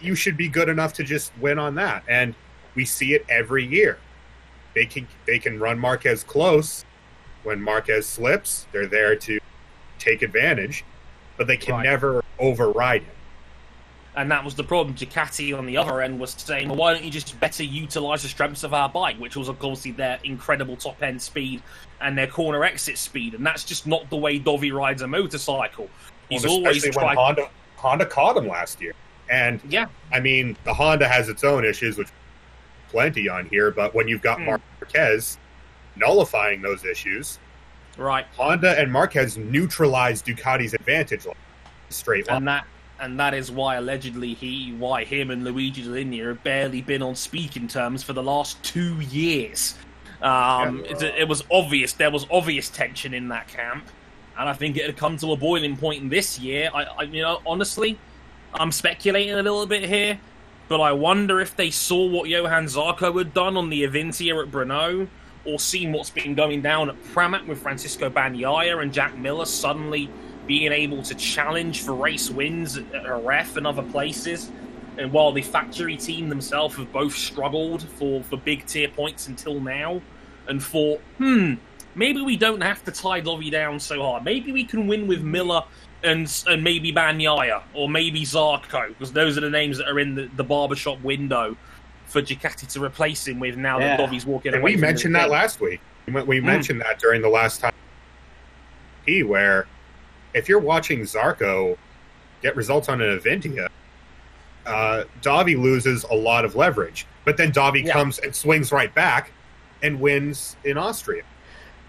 You 0.01 0.15
should 0.15 0.37
be 0.39 0.49
good 0.49 0.69
enough 0.71 0.95
to 0.95 1.05
just 1.05 1.31
win 1.39 1.59
on 1.59 1.75
that, 1.75 2.03
and 2.09 2.35
we 2.75 2.85
see 2.87 3.13
it 3.15 3.25
every 3.29 3.65
year. 3.67 3.99
They 4.75 4.87
can 4.87 5.07
they 5.27 5.39
can 5.39 5.59
run 5.61 5.79
Marquez 5.79 6.25
close. 6.25 6.85
When 7.43 7.61
Marquez 7.61 8.07
slips, 8.07 8.67
they're 8.73 8.87
there 8.87 9.15
to 9.17 9.39
take 10.01 10.23
advantage, 10.23 10.85
but 11.37 11.47
they 11.47 11.57
can 11.57 11.75
Right. 11.77 11.85
never 11.85 12.25
override 12.39 13.03
him. 13.03 13.15
And 14.17 14.29
that 14.33 14.45
was 14.45 14.57
the 14.57 14.65
problem. 14.65 14.97
Ducati 14.97 15.57
on 15.57 15.67
the 15.67 15.77
other 15.77 16.01
end 16.03 16.19
was 16.19 16.33
saying, 16.33 16.67
well, 16.69 16.77
why 16.77 16.93
don't 16.93 17.05
you 17.05 17.11
just 17.13 17.39
better 17.39 17.63
utilize 17.63 18.23
the 18.23 18.29
strengths 18.29 18.65
of 18.65 18.75
our 18.75 18.89
bike, 18.89 19.17
which 19.19 19.37
was, 19.37 19.49
of 19.49 19.61
course, 19.61 19.85
their 19.85 20.19
incredible 20.25 20.77
top 20.77 21.01
end 21.01 21.23
speed 21.23 21.63
and 22.01 22.19
their 22.19 22.27
corner 22.27 22.65
exit 22.65 22.99
speed. 22.99 23.35
And 23.35 23.47
that's 23.47 23.63
just 23.63 23.87
not 23.87 24.11
the 24.11 24.17
way 24.17 24.41
Dovi 24.41 24.73
rides 24.73 25.03
a 25.03 25.07
motorcycle. 25.07 25.89
He's 26.29 26.43
Well, 26.45 26.55
always 26.55 26.83
when 26.83 26.93
tried. 26.93 27.17
Honda 27.17 27.49
Honda 27.77 28.05
caught 28.05 28.37
him 28.37 28.47
last 28.49 28.81
year, 28.83 28.93
and 29.31 29.59
Yeah, 29.69 29.87
I 30.13 30.21
mean 30.21 30.57
the 30.65 30.75
Honda 30.75 31.09
has 31.09 31.29
its 31.29 31.45
own 31.45 31.65
issues, 31.65 31.97
which 31.97 32.09
plenty 32.91 33.29
on 33.29 33.47
here. 33.47 33.71
But 33.71 33.95
when 33.95 34.07
you've 34.09 34.23
got 34.23 34.39
Hmm. 34.39 34.57
Marquez 34.81 35.39
nullifying 35.97 36.61
those 36.63 36.85
issues, 36.85 37.39
right. 38.01 38.27
Honda 38.37 38.79
and 38.79 38.91
Marquez 38.91 39.37
neutralized 39.37 40.27
Ducati's 40.27 40.75
advantage 40.75 41.27
like, 41.27 41.37
straight 41.91 42.27
line. 42.29 42.39
And 42.39 42.49
that. 42.49 42.67
And 42.99 43.19
that 43.19 43.33
is 43.33 43.51
why 43.51 43.77
allegedly 43.77 44.35
he, 44.35 44.75
why 44.75 45.05
him 45.05 45.31
and 45.31 45.43
Luigi 45.43 45.83
Dall'Igna 45.85 46.27
have 46.27 46.45
barely 46.45 46.83
been 46.83 47.01
on 47.03 47.15
speaking 47.15 47.67
terms 47.67 48.03
for 48.03 48.13
the 48.13 48.23
last 48.23 48.63
two 48.63 49.01
years. 49.01 49.75
Um, 50.21 50.81
Yeah. 50.81 50.91
it's 50.91 51.03
a- 51.03 51.21
it 51.23 51.27
was 51.27 51.43
obvious 51.51 51.95
there 51.95 52.11
was 52.11 52.27
obvious 52.31 52.69
tension 52.69 53.15
in 53.15 53.29
that 53.29 53.49
camp, 53.49 53.87
and 54.39 54.51
I 54.51 54.53
think 54.53 54.77
it 54.77 54.85
had 54.85 54.99
come 54.99 55.17
to 55.17 55.33
a 55.33 55.37
boiling 55.37 55.79
point 55.79 56.11
this 56.11 56.39
year. 56.39 56.69
I, 56.75 56.83
I 56.85 57.03
you 57.05 57.23
know, 57.23 57.41
honestly, 57.47 57.99
I'm 58.53 58.71
speculating 58.71 59.33
a 59.33 59.37
little 59.43 59.65
bit 59.65 59.89
here, 59.89 60.21
but 60.69 60.83
I 60.83 60.93
wonder 60.93 61.41
if 61.41 61.57
they 61.57 61.71
saw 61.71 62.05
what 62.07 62.29
Johann 62.29 62.67
Zarco 62.67 63.17
had 63.17 63.33
done 63.33 63.57
on 63.57 63.71
the 63.71 63.83
Avintia 63.87 64.43
at 64.45 64.51
Brno, 64.53 65.09
or 65.45 65.59
seen 65.59 65.93
what's 65.93 66.11
been 66.11 66.35
going 66.35 66.63
down 66.63 66.91
at 66.91 67.03
Pramac 67.05 67.47
with 67.47 67.61
Francesco 67.63 68.11
Bagnaia 68.11 68.83
and 68.83 68.93
Jack 68.93 69.17
Miller 69.17 69.47
suddenly 69.47 70.11
being 70.47 70.73
able 70.73 71.03
to 71.03 71.15
challenge 71.15 71.83
for 71.83 71.95
race 71.95 72.31
wins 72.31 72.77
at 72.77 72.95
at 72.95 73.25
ref 73.25 73.57
and 73.57 73.67
other 73.67 73.83
places. 73.83 74.51
And 74.99 75.13
while 75.13 75.33
the 75.33 75.43
factory 75.43 75.97
team 75.97 76.29
themselves 76.29 76.77
have 76.77 76.93
both 76.93 77.15
struggled 77.15 77.83
for, 77.83 78.23
for 78.25 78.37
big 78.37 78.67
tier 78.67 78.89
points 78.89 79.29
until 79.29 79.61
now, 79.61 80.03
and 80.49 80.63
thought, 80.63 81.01
hmm, 81.19 81.55
maybe 81.95 82.21
we 82.21 82.37
don't 82.37 82.61
have 82.61 82.85
to 82.85 82.91
tie 82.91 83.21
Dovi 83.21 83.51
down 83.51 83.79
so 83.81 84.03
hard. 84.03 84.25
Maybe 84.25 84.53
we 84.53 84.65
can 84.65 84.87
win 84.87 85.07
with 85.07 85.23
Miller 85.23 85.63
and 86.03 86.43
and 86.49 86.65
maybe 86.65 86.93
Bagnaia 86.93 87.63
or 87.75 87.89
maybe 87.89 88.23
Zarco, 88.23 88.89
because 88.89 89.13
those 89.13 89.39
are 89.39 89.43
the 89.43 89.51
names 89.51 89.79
that 89.79 89.89
are 89.89 90.01
in 90.01 90.15
the, 90.15 90.31
the 90.37 90.45
barbershop 90.45 91.01
window 91.03 91.57
for 92.11 92.21
Ducati 92.21 92.67
to 92.73 92.83
replace 92.85 93.27
him 93.29 93.39
with 93.39 93.57
now 93.57 93.79
Yeah. 93.79 93.97
that 93.97 94.01
Dovi's 94.11 94.27
walking 94.27 94.53
And 94.53 94.63
away. 94.63 94.75
we 94.75 94.81
mentioned 94.81 95.15
that 95.15 95.23
thing. 95.25 95.31
last 95.33 95.61
week. 95.61 95.81
We, 96.07 96.13
we 96.23 96.41
Mm. 96.41 96.45
mentioned 96.45 96.81
that 96.81 96.99
during 96.99 97.23
the 97.23 97.29
last 97.29 97.61
time, 97.61 97.73
P, 99.07 99.23
where 99.23 99.67
if 100.35 100.49
you're 100.49 100.59
watching 100.59 101.01
Zarco 101.03 101.79
get 102.43 102.57
results 102.57 102.89
on 102.89 103.01
an 103.01 103.17
Avintia, 103.19 103.69
uh, 104.67 105.05
Dovi 105.23 105.57
loses 105.61 106.05
a 106.05 106.15
lot 106.15 106.45
of 106.45 106.57
leverage. 106.57 107.07
But 107.25 107.37
then 107.37 107.53
Dovi 107.53 107.85
Yeah. 107.85 107.93
comes 107.93 108.19
and 108.19 108.35
swings 108.35 108.73
right 108.73 108.93
back 108.95 109.31
and 109.83 110.01
wins 110.01 110.57
in 110.65 110.77
Austria. 110.77 111.23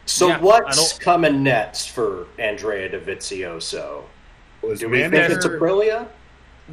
So 0.05 0.27
Yeah, 0.27 0.39
what's 0.39 0.97
coming 0.99 1.41
next 1.43 1.89
for 1.89 2.27
Andrea 2.37 2.89
Dovizioso? 2.89 4.03
Was 4.61 4.79
Do 4.79 4.89
we 4.89 4.99
think 4.99 5.13
manager- 5.13 5.35
it's 5.37 5.45
Aprilia? 5.47 6.07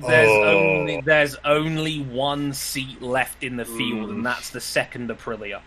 There's 0.07 0.29
Oh. 0.29 0.43
only 0.79 1.01
there's 1.05 1.37
only 1.45 2.01
one 2.03 2.53
seat 2.53 3.01
left 3.03 3.43
in 3.43 3.57
the 3.57 3.65
field, 3.65 4.09
Mm. 4.09 4.15
and 4.15 4.27
that's 4.27 4.51
the 4.51 4.61
second 4.61 5.11
Aprilia. 5.11 5.61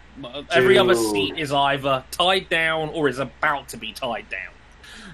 Every 0.51 0.77
other 0.77 0.95
seat 0.95 1.35
is 1.37 1.51
either 1.51 2.03
tied 2.11 2.49
down 2.49 2.89
or 2.89 3.07
is 3.07 3.19
about 3.19 3.67
to 3.69 3.77
be 3.77 3.91
tied 3.93 4.25
down. 4.29 4.41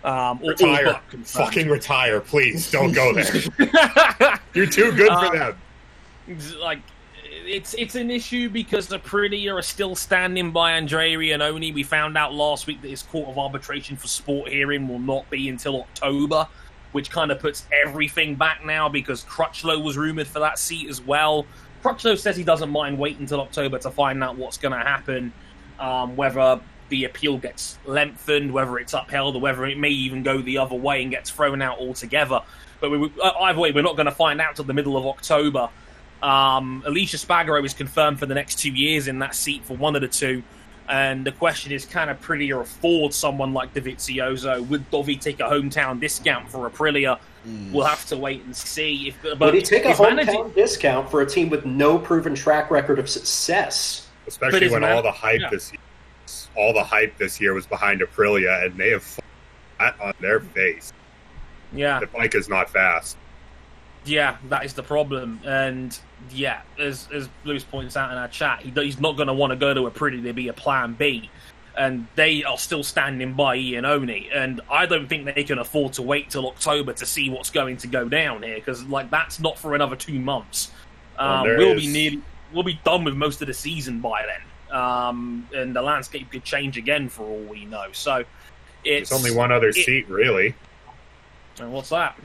Um, 0.04 0.40
retire, 0.48 1.00
fucking 1.24 1.70
retire, 1.70 2.20
please. 2.20 2.70
Don't 2.72 2.92
go 2.92 3.14
there. 3.14 3.32
You're 4.54 4.66
too 4.68 4.92
good 4.92 5.12
for 5.12 5.38
them. 5.38 5.58
like 6.60 6.80
it's 7.46 7.74
it's 7.76 7.96
an 7.96 8.12
issue 8.12 8.50
because 8.50 8.88
the 8.88 9.00
Aprilia 9.00 9.54
are 9.58 9.62
still 9.62 9.96
standing 9.96 10.52
by 10.52 10.74
Andrea 10.74 11.18
Iannone. 11.18 11.74
We 11.74 11.84
found 11.84 12.18
out 12.18 12.34
last 12.34 12.68
week 12.68 12.82
that 12.82 12.90
his 12.90 13.04
court 13.04 13.30
of 13.30 13.38
arbitration 13.38 13.96
for 13.96 14.08
sport 14.08 14.50
hearing 14.50 14.88
will 14.88 15.00
not 15.00 15.30
be 15.30 15.48
until 15.50 15.82
October, 15.82 16.48
which 16.92 17.10
kind 17.10 17.32
of 17.32 17.40
puts 17.40 17.66
everything 17.72 18.36
back 18.36 18.66
now 18.66 18.90
because 18.90 19.24
Crutchlow 19.26 19.84
was 19.84 19.98
rumored 19.98 20.28
for 20.28 20.40
that 20.40 20.60
seat 20.60 20.90
as 20.90 21.02
well. 21.02 21.46
Crutchlow 21.84 22.18
says 22.18 22.36
he 22.36 22.44
doesn't 22.44 22.70
mind 22.70 22.98
waiting 22.98 23.22
until 23.22 23.42
October 23.42 23.78
to 23.80 23.92
find 23.92 24.24
out 24.24 24.38
what's 24.38 24.58
going 24.58 24.74
to 24.74 24.86
happen, 24.86 25.32
um, 25.80 26.16
whether 26.16 26.60
the 26.90 27.06
appeal 27.06 27.38
gets 27.38 27.78
lengthened, 27.86 28.52
whether 28.52 28.78
it's 28.78 28.94
upheld, 28.94 29.36
or 29.36 29.42
whether 29.42 29.66
it 29.66 29.78
may 29.78 29.90
even 29.90 30.24
go 30.24 30.42
the 30.42 30.58
other 30.58 30.76
way 30.76 31.02
and 31.02 31.12
gets 31.12 31.30
thrown 31.30 31.62
out 31.62 31.80
altogether. 31.80 32.42
But 32.80 32.92
we, 32.92 33.12
uh, 33.22 33.32
either 33.42 33.60
way, 33.60 33.72
we're 33.72 33.84
not 33.84 33.96
going 33.96 34.06
to 34.06 34.12
find 34.12 34.40
out 34.40 34.56
till 34.56 34.66
the 34.66 34.74
middle 34.74 34.98
of 34.98 35.06
October. 35.06 35.70
Um, 36.22 36.84
Aleix 36.88 37.14
Espargaro 37.14 37.64
is 37.64 37.74
confirmed 37.74 38.20
for 38.20 38.26
the 38.26 38.34
next 38.34 38.60
two 38.60 38.72
years 38.72 39.08
in 39.08 39.20
that 39.20 39.36
seat 39.36 39.64
for 39.66 39.76
one 39.76 39.96
of 39.96 40.02
the 40.02 40.08
two. 40.08 40.44
And 40.90 41.26
the 41.26 41.32
question 41.34 41.72
is, 41.72 41.86
can 41.86 42.08
Aprilia 42.08 42.62
afford 42.62 43.14
someone 43.14 43.54
like 43.54 43.74
Dovizioso? 43.74 44.66
Would 44.68 44.90
Dovi 44.90 45.20
take 45.20 45.40
a 45.40 45.44
hometown 45.44 46.00
discount 46.00 46.50
for 46.50 46.70
Aprilia? 46.70 47.20
Hmm. 47.44 47.74
We'll 47.74 47.86
have 47.86 48.06
to 48.08 48.18
wait 48.18 48.44
and 48.44 48.56
see. 48.56 49.10
If, 49.10 49.22
but 49.22 49.40
Would 49.40 49.54
he 49.54 49.62
take 49.62 49.84
a 49.86 49.90
his 49.90 49.98
hometown 49.98 50.16
manager- 50.16 50.50
discount 50.56 51.10
for 51.12 51.22
a 51.22 51.26
team 51.26 51.50
with 51.50 51.66
no 51.66 51.98
proven 52.00 52.36
track 52.36 52.72
record 52.72 53.00
of 53.00 53.10
success? 53.10 54.08
Especially 54.28 54.70
when 54.70 54.82
man- 54.82 54.94
all 54.94 55.02
the 55.02 55.12
hype 55.12 55.42
yeah. 55.42 55.50
this 55.50 55.72
year, 55.72 55.82
all 56.56 56.74
the 56.74 56.84
hype 56.84 57.18
this 57.18 57.40
year 57.40 57.54
was 57.54 57.66
behind 57.68 58.02
Aprilia, 58.02 58.66
and 58.66 58.78
they 58.78 58.90
have 58.92 59.04
flat 59.04 59.96
on 60.02 60.14
their 60.20 60.40
face. 60.40 60.94
Yeah, 61.74 62.00
The 62.00 62.08
bike 62.08 62.34
is 62.34 62.48
not 62.48 62.70
fast. 62.70 63.18
Yeah, 64.08 64.38
that 64.50 64.66
is 64.66 64.74
the 64.74 64.84
problem. 64.84 65.40
And 65.46 65.98
yeah, 66.32 66.62
as 66.80 67.08
as 67.14 67.30
Lewis 67.44 67.64
points 67.64 67.96
out 67.98 68.12
in 68.12 68.18
our 68.18 68.28
chat, 68.28 68.62
he, 68.62 68.72
he's 68.72 69.00
not 69.00 69.16
going 69.16 69.28
to 69.28 69.34
want 69.34 69.52
to 69.52 69.56
go 69.56 69.74
to 69.74 69.82
Aprilia 69.82 70.24
to 70.24 70.34
be 70.34 70.48
a 70.48 70.54
plan 70.54 70.94
B. 70.94 71.30
And 71.78 72.08
they 72.16 72.44
are 72.44 72.58
still 72.58 72.84
standing 72.84 73.34
by 73.34 73.56
Iannone, 73.56 74.36
and 74.36 74.62
I 74.72 74.88
don't 74.88 75.08
think 75.08 75.26
they 75.36 75.44
can 75.44 75.60
afford 75.60 75.94
to 75.94 76.02
wait 76.02 76.32
till 76.32 76.48
October 76.48 76.92
to 76.94 77.06
see 77.06 77.30
what's 77.30 77.52
going 77.52 77.78
to 77.78 77.88
go 77.88 78.10
down 78.10 78.42
here, 78.42 78.56
because 78.56 78.84
like 78.86 79.12
that's 79.12 79.40
not 79.40 79.60
for 79.60 79.76
another 79.76 79.96
two 79.96 80.20
months. 80.20 80.72
Um, 81.20 81.46
there 81.46 81.58
we'll 81.60 81.76
be 81.76 81.88
nearly, 81.88 82.22
we'll 82.52 82.64
be 82.64 82.80
done 82.84 83.04
with 83.04 83.14
most 83.16 83.42
of 83.42 83.48
the 83.48 83.54
season 83.54 84.02
by 84.02 84.26
then, 84.26 84.76
um, 84.76 85.48
and 85.54 85.76
the 85.76 85.84
landscape 85.84 86.32
could 86.32 86.44
change 86.44 86.78
again 86.78 87.10
for 87.10 87.22
all 87.22 87.44
we 87.44 87.66
know. 87.66 87.90
So 87.92 88.24
it's 88.84 89.12
There's 89.12 89.20
only 89.24 89.38
one 89.38 89.52
other 89.52 89.70
it- 89.70 89.76
seat, 89.76 90.10
really. 90.10 90.56
And 91.60 91.72
what's 91.72 91.90
that? 91.90 92.18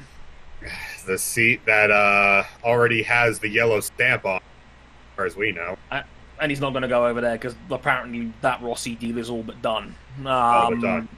The 1.03 1.19
seat 1.19 1.65
that 1.67 1.91
uh, 1.91 2.45
already 2.65 3.03
has 3.03 3.39
the 3.39 3.49
yellow 3.49 3.81
stamp 3.81 4.25
on, 4.25 4.37
as 4.37 5.17
far 5.17 5.27
as 5.27 5.37
we 5.37 5.53
know. 5.53 5.77
and 5.91 6.51
he's 6.51 6.61
not 6.61 6.71
going 6.73 6.83
to 6.83 6.89
go 6.89 7.07
over 7.07 7.21
there 7.21 7.33
because 7.37 7.55
apparently 7.71 8.33
that 8.41 8.61
Rossi 8.63 8.95
deal 8.97 9.19
is 9.19 9.31
all 9.31 9.43
but 9.43 9.61
done. 9.63 9.95
Um, 10.21 10.27
All 10.27 10.71
but 10.71 10.81
done. 10.81 11.09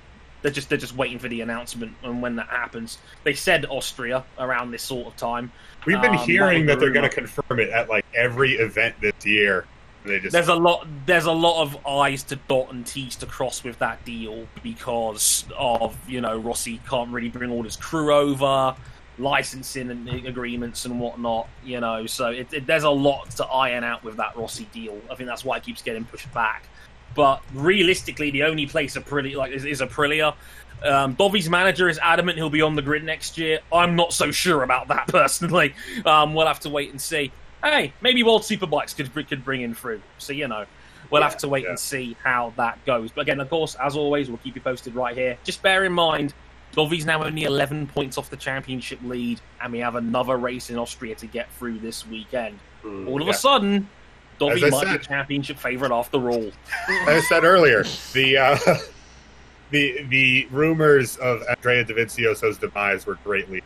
They're 0.42 0.52
just 0.52 0.68
they're 0.68 0.76
just 0.76 0.94
waiting 0.94 1.18
for 1.18 1.28
the 1.28 1.40
announcement, 1.40 1.94
and 2.02 2.20
when 2.20 2.36
that 2.36 2.48
happens, 2.48 2.98
they 3.22 3.32
said 3.32 3.64
Austria 3.64 4.24
around 4.38 4.72
this 4.72 4.82
sort 4.82 5.06
of 5.06 5.16
time. 5.16 5.50
We've 5.86 6.00
been 6.02 6.10
Um, 6.14 6.18
hearing 6.18 6.66
that 6.66 6.74
that 6.74 6.80
they're 6.80 6.92
going 6.92 7.08
to 7.08 7.14
confirm 7.14 7.60
it 7.60 7.70
at 7.70 7.88
like 7.88 8.04
every 8.14 8.52
event 8.56 8.94
this 9.00 9.24
year. 9.24 9.64
They 10.04 10.20
just 10.20 10.32
There's 10.34 10.48
a 10.48 10.54
lot 10.54 10.86
there's 11.06 11.24
a 11.24 11.32
lot 11.32 11.62
of 11.62 11.86
I's 11.86 12.22
to 12.24 12.36
dot 12.36 12.70
and 12.74 12.86
T's 12.86 13.16
to 13.16 13.26
cross 13.26 13.64
with 13.64 13.78
that 13.78 14.04
deal 14.04 14.46
because 14.62 15.46
of 15.56 15.96
you 16.06 16.20
know 16.20 16.36
Rossi 16.36 16.78
can't 16.90 17.10
really 17.10 17.30
bring 17.30 17.50
all 17.50 17.62
his 17.62 17.76
crew 17.76 18.12
over, 18.12 18.76
licensing 19.18 19.90
and 19.90 20.08
agreements 20.26 20.84
and 20.84 21.00
whatnot. 21.00 21.48
You 21.64 21.80
know, 21.80 22.06
so 22.06 22.28
it, 22.28 22.52
it, 22.52 22.66
there's 22.66 22.84
a 22.84 22.90
lot 22.90 23.30
to 23.32 23.46
iron 23.46 23.84
out 23.84 24.04
with 24.04 24.16
that 24.16 24.36
Rossi 24.36 24.64
deal. 24.72 25.00
I 25.10 25.14
think 25.14 25.28
that's 25.28 25.44
why 25.44 25.58
it 25.58 25.62
keeps 25.62 25.82
getting 25.82 26.04
pushed 26.04 26.32
back. 26.32 26.68
But 27.14 27.42
realistically, 27.52 28.30
the 28.30 28.44
only 28.44 28.66
place 28.66 28.96
Aprilia 28.96 29.36
like 29.36 29.52
is, 29.52 29.64
is 29.64 29.80
Aprilia. 29.80 30.34
Um, 30.82 31.14
Dovi's 31.16 31.48
manager 31.48 31.88
is 31.88 31.98
adamant 32.02 32.36
he'll 32.36 32.50
be 32.50 32.60
on 32.60 32.74
the 32.76 32.82
grid 32.82 33.04
next 33.04 33.38
year. 33.38 33.60
I'm 33.72 33.96
not 33.96 34.12
so 34.12 34.30
sure 34.30 34.62
about 34.62 34.88
that 34.88 35.06
personally. 35.08 35.74
Um, 36.04 36.34
we'll 36.34 36.46
have 36.46 36.60
to 36.60 36.70
wait 36.70 36.90
and 36.90 37.00
see. 37.00 37.32
Hey, 37.62 37.92
maybe 38.02 38.22
World 38.22 38.42
Superbikes 38.42 38.94
could 38.94 39.28
could 39.28 39.44
bring 39.44 39.62
in 39.62 39.74
through. 39.74 40.02
So 40.18 40.32
you 40.32 40.48
know, 40.48 40.66
we'll 41.10 41.22
have 41.22 41.38
to 41.38 41.48
wait 41.48 41.64
yeah. 41.64 41.70
and 41.70 41.78
see 41.78 42.16
how 42.22 42.52
that 42.56 42.84
goes. 42.84 43.10
But 43.12 43.22
again, 43.22 43.40
of 43.40 43.48
course, 43.48 43.76
as 43.76 43.96
always, 43.96 44.28
we'll 44.28 44.38
keep 44.38 44.54
you 44.54 44.60
posted 44.60 44.94
right 44.94 45.16
here. 45.16 45.38
Just 45.44 45.62
bear 45.62 45.84
in 45.84 45.92
mind, 45.92 46.34
Dovi's 46.74 47.06
now 47.06 47.22
only 47.24 47.44
11 47.44 47.86
points 47.88 48.18
off 48.18 48.30
the 48.30 48.36
championship 48.36 48.98
lead, 49.04 49.40
and 49.60 49.72
we 49.72 49.78
have 49.78 49.94
another 49.94 50.36
race 50.36 50.70
in 50.70 50.76
Austria 50.78 51.14
to 51.16 51.26
get 51.26 51.50
through 51.52 51.78
this 51.78 52.06
weekend. 52.06 52.58
Hmm. 52.82 53.08
All 53.08 53.20
of 53.20 53.26
Yeah. 53.28 53.32
a 53.32 53.36
sudden, 53.36 53.88
As 54.40 54.40
Dovi 54.60 54.66
I 54.66 54.70
might 54.70 54.98
be 54.98 55.04
championship 55.06 55.58
favourite 55.58 55.92
after 55.92 56.30
all. 56.30 56.50
As 57.06 57.08
I 57.08 57.20
said 57.28 57.44
earlier, 57.44 57.84
the 58.12 58.36
uh, 58.36 58.58
the 59.70 60.02
the 60.08 60.48
rumors 60.50 61.16
of 61.18 61.42
Andrea 61.48 61.84
Dovizioso's 61.84 62.58
demise 62.58 63.06
were 63.06 63.18
greatly. 63.24 63.62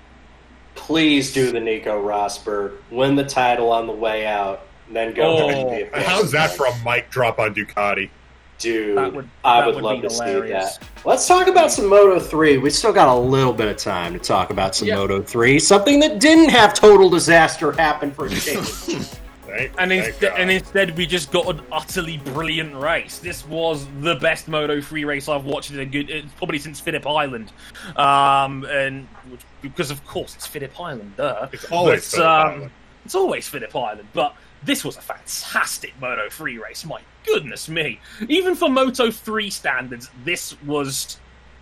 Please 0.75 1.33
do 1.33 1.51
the 1.51 1.61
Nico 1.61 2.01
Rosberg, 2.03 2.77
win 2.91 3.17
the 3.17 3.25
title 3.25 3.73
on 3.73 3.87
the 3.87 3.93
way 3.93 4.27
out, 4.27 4.63
and 4.87 4.95
then 4.95 5.13
go 5.15 5.23
Oh, 5.39 5.49
ahead 5.49 5.67
and 5.67 5.71
be 5.77 5.83
a 5.83 5.87
fan. 5.91 6.03
How's 6.03 6.31
that 6.33 6.51
for 6.53 6.67
a 6.67 6.75
mic 6.85 7.11
drop 7.11 7.39
on 7.39 7.55
Ducati? 7.55 8.11
Dude, 8.59 8.97
That 8.99 9.13
would- 9.15 9.29
I 9.45 9.65
would, 9.65 9.77
would 9.77 9.85
love 9.85 10.03
be 10.03 10.09
to 10.09 10.11
see 10.15 10.41
that. 10.49 10.79
Let's 11.05 11.27
talk 11.29 11.47
about 11.47 11.71
some 11.71 11.87
Moto 11.87 12.19
3. 12.19 12.59
We 12.59 12.71
still 12.71 12.93
got 12.93 13.09
a 13.09 13.15
little 13.19 13.53
bit 13.53 13.69
of 13.69 13.77
time 13.77 14.13
to 14.15 14.19
talk 14.19 14.51
about 14.51 14.75
some 14.75 14.89
Yeah. 14.89 14.97
Moto 14.97 15.23
3. 15.23 15.59
Something 15.61 16.01
that 16.01 16.19
didn't 16.19 16.49
have 16.51 16.75
total 16.75 17.09
disaster 17.09 17.71
happen 17.73 18.11
for 18.11 18.27
a 18.27 18.31
change. 18.31 18.67
Thank, 19.49 19.71
And, 19.79 19.91
thank 19.91 20.07
instead, 20.09 20.33
and 20.37 20.51
instead, 20.51 20.97
we 20.97 21.07
just 21.07 21.33
got 21.33 21.49
an 21.49 21.63
utterly 21.73 22.19
brilliant 22.19 22.77
race. 22.77 23.19
This 23.19 23.47
was 23.47 23.87
the 24.03 24.17
best 24.17 24.47
Moto 24.47 24.79
3 24.81 25.05
race 25.07 25.27
I've 25.27 25.47
watched 25.47 25.71
in 25.71 25.81
a 25.81 25.87
good, 25.87 26.11
it's 26.11 26.31
probably 26.35 26.59
since 26.59 26.79
Phillip 26.81 27.07
Island. 27.07 27.51
Um, 27.97 28.65
and 28.67 29.09
which- 29.31 29.41
because, 29.63 29.91
of 29.91 30.05
course, 30.07 30.35
it's 30.37 30.47
Phillip 30.47 30.79
Island, 30.79 31.17
duh. 31.17 31.49
It's 31.51 31.65
always 31.73 32.11
But, 32.11 32.17
Phillip 32.17 32.29
um, 32.31 32.47
Island. 32.53 32.71
It's 33.07 33.15
always 33.15 33.49
Phillip 33.49 33.75
Island, 33.75 34.09
but 34.13 34.35
this 34.65 34.85
was 34.85 34.99
a 34.99 35.01
fantastic 35.01 35.95
Moto 35.99 36.29
3 36.29 36.59
race. 36.59 36.85
My 36.85 37.01
goodness 37.33 37.69
me. 37.69 38.01
Even 38.29 38.55
for 38.55 38.69
Moto 38.69 39.11
3 39.11 39.51
standards, 39.51 40.11
this 40.25 40.61
was 40.63 41.19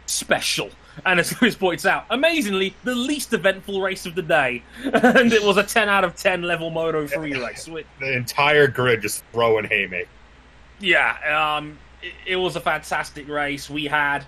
special. 0.07 0.71
And 1.05 1.21
as 1.21 1.41
Lewis 1.43 1.55
points 1.57 1.85
out, 1.85 2.07
amazingly, 2.11 2.75
the 2.85 2.95
least 2.95 3.33
eventful 3.33 3.81
race 3.83 4.07
of 4.07 4.15
the 4.15 4.23
day. 4.23 4.63
and 4.85 5.33
it 5.33 5.43
was 5.43 5.57
a 5.57 5.63
10 5.63 5.89
out 5.89 6.05
of 6.05 6.17
10 6.17 6.43
level 6.43 6.71
Moto 6.71 7.07
3 7.07 7.35
race. 7.45 7.65
the 7.67 7.85
entire 8.17 8.67
grid 8.69 9.03
just 9.03 9.23
throwing 9.33 9.67
haymakers. 9.67 10.09
Yeah, 10.81 11.57
um, 11.57 11.79
it, 12.03 12.13
it 12.27 12.37
was 12.37 12.57
a 12.57 12.61
fantastic 12.61 13.29
race. 13.29 13.69
We 13.71 13.85
had 13.87 14.25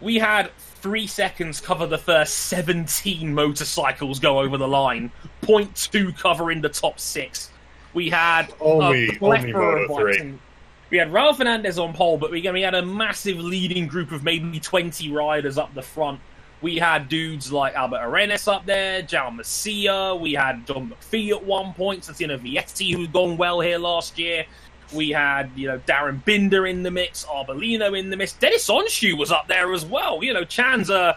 we 0.00 0.16
had 0.18 0.50
three 0.56 1.06
seconds 1.06 1.60
cover 1.60 1.86
the 1.86 1.98
first 1.98 2.34
17 2.48 3.32
motorcycles 3.32 4.18
go 4.18 4.40
over 4.40 4.56
the 4.56 4.66
line, 4.66 5.12
0.2 5.42 6.16
covering 6.18 6.60
the 6.60 6.68
top 6.70 6.98
six. 6.98 7.50
We 7.94 8.08
had 8.10 8.52
Only- 8.58 9.08
a 9.10 9.12
plethora 9.12 9.66
only 9.68 9.84
of 9.84 9.90
Moto3. 9.90 10.04
bikes 10.06 10.20
in- 10.20 10.40
We 10.92 10.98
had 10.98 11.10
Raul 11.10 11.34
Fernandez 11.34 11.78
on 11.78 11.94
pole, 11.94 12.18
but 12.18 12.30
we, 12.30 12.46
we 12.50 12.60
had 12.60 12.74
a 12.74 12.84
massive 12.84 13.40
leading 13.40 13.86
group 13.86 14.12
of 14.12 14.22
maybe 14.22 14.60
20 14.60 15.10
riders 15.10 15.56
up 15.56 15.72
the 15.72 15.80
front. 15.80 16.20
We 16.60 16.76
had 16.76 17.08
dudes 17.08 17.50
like 17.50 17.74
Albert 17.74 18.02
Arenas 18.02 18.46
up 18.46 18.66
there, 18.66 19.00
Jal 19.00 19.30
Masia. 19.30 20.20
We 20.20 20.34
had 20.34 20.66
John 20.66 20.92
McPhee 20.92 21.30
at 21.30 21.42
one 21.46 21.72
point, 21.72 22.02
Santino 22.02 22.38
Vietti, 22.38 22.94
who'd 22.94 23.10
gone 23.10 23.38
well 23.38 23.60
here 23.60 23.78
last 23.78 24.18
year. 24.18 24.44
We 24.92 25.08
had, 25.08 25.50
you 25.56 25.66
know, 25.66 25.78
Darryn 25.78 26.22
Binder 26.26 26.66
in 26.66 26.82
the 26.82 26.90
mix, 26.90 27.24
Arbolino 27.24 27.98
in 27.98 28.10
the 28.10 28.16
mix. 28.18 28.34
Deniz 28.34 28.68
Öncü 28.68 29.16
was 29.16 29.32
up 29.32 29.48
there 29.48 29.72
as 29.72 29.86
well. 29.86 30.22
You 30.22 30.34
know, 30.34 30.44
Chan's 30.44 30.90
uh, 30.90 31.14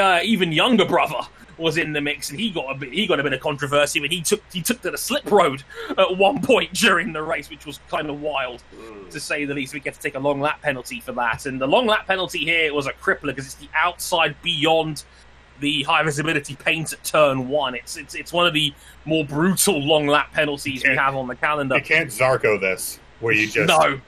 uh, 0.00 0.20
even 0.24 0.52
younger 0.52 0.86
brother 0.86 1.20
was 1.58 1.76
in 1.76 1.92
the 1.92 2.00
mix, 2.00 2.30
and 2.30 2.38
he 2.38 2.50
got 2.50 2.74
a 2.74 2.78
bit, 2.78 2.92
he 2.92 3.06
got 3.06 3.20
a 3.20 3.22
bit 3.22 3.32
of 3.32 3.40
controversy 3.40 4.00
when 4.00 4.10
he 4.10 4.20
took 4.22 4.42
he 4.52 4.62
took 4.62 4.80
to 4.82 4.90
the 4.90 4.98
slip 4.98 5.30
road 5.30 5.62
at 5.96 6.16
one 6.16 6.40
point 6.40 6.72
during 6.72 7.12
the 7.12 7.22
race, 7.22 7.50
which 7.50 7.66
was 7.66 7.80
kind 7.88 8.08
of 8.08 8.20
wild 8.20 8.62
mm. 8.74 9.10
to 9.10 9.20
say 9.20 9.44
the 9.44 9.54
least. 9.54 9.74
We 9.74 9.80
get 9.80 9.94
to 9.94 10.00
take 10.00 10.14
a 10.14 10.18
long 10.18 10.40
lap 10.40 10.62
penalty 10.62 11.00
for 11.00 11.12
that, 11.12 11.46
and 11.46 11.60
the 11.60 11.66
long 11.66 11.86
lap 11.86 12.06
penalty 12.06 12.40
here 12.40 12.72
was 12.72 12.86
a 12.86 12.92
crippler 12.92 13.26
because 13.26 13.46
it's 13.46 13.54
the 13.54 13.68
outside 13.74 14.36
beyond 14.42 15.04
the 15.60 15.82
high 15.82 16.02
visibility 16.02 16.54
paint 16.56 16.92
at 16.92 17.02
turn 17.04 17.48
one. 17.48 17.74
It's 17.74 17.96
it's 17.96 18.14
it's 18.14 18.32
one 18.32 18.46
of 18.46 18.54
the 18.54 18.72
more 19.04 19.24
brutal 19.24 19.80
long 19.80 20.06
lap 20.06 20.32
penalties 20.32 20.84
we 20.84 20.94
have 20.94 21.14
on 21.14 21.26
the 21.26 21.36
calendar. 21.36 21.76
You 21.76 21.82
can't 21.82 22.10
Zarco 22.10 22.60
this, 22.60 23.00
where 23.20 23.34
you 23.34 23.48
just 23.48 23.68
No, 23.68 24.00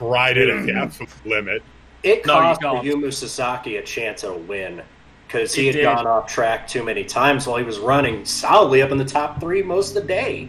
ride 0.00 0.36
it 0.36 0.48
at 0.48 0.66
the 0.66 0.74
absolute 0.74 1.26
limit. 1.26 1.62
It 2.02 2.24
cost 2.24 2.62
can't. 2.62 2.84
Ayumu 2.84 3.12
Sasaki 3.12 3.76
a 3.76 3.82
chance 3.82 4.24
at 4.24 4.30
a 4.30 4.34
win 4.34 4.82
because 5.30 5.54
he 5.54 5.68
It 5.68 5.74
had 5.76 5.80
did. 5.80 5.84
gone 5.84 6.06
off 6.08 6.26
track 6.26 6.66
too 6.66 6.82
many 6.82 7.04
times 7.04 7.46
while 7.46 7.56
he 7.56 7.62
was 7.62 7.78
running 7.78 8.24
solidly 8.24 8.82
up 8.82 8.90
in 8.90 8.98
the 8.98 9.04
top 9.04 9.40
three 9.40 9.62
most 9.62 9.94
of 9.96 10.02
the 10.02 10.08
day. 10.08 10.48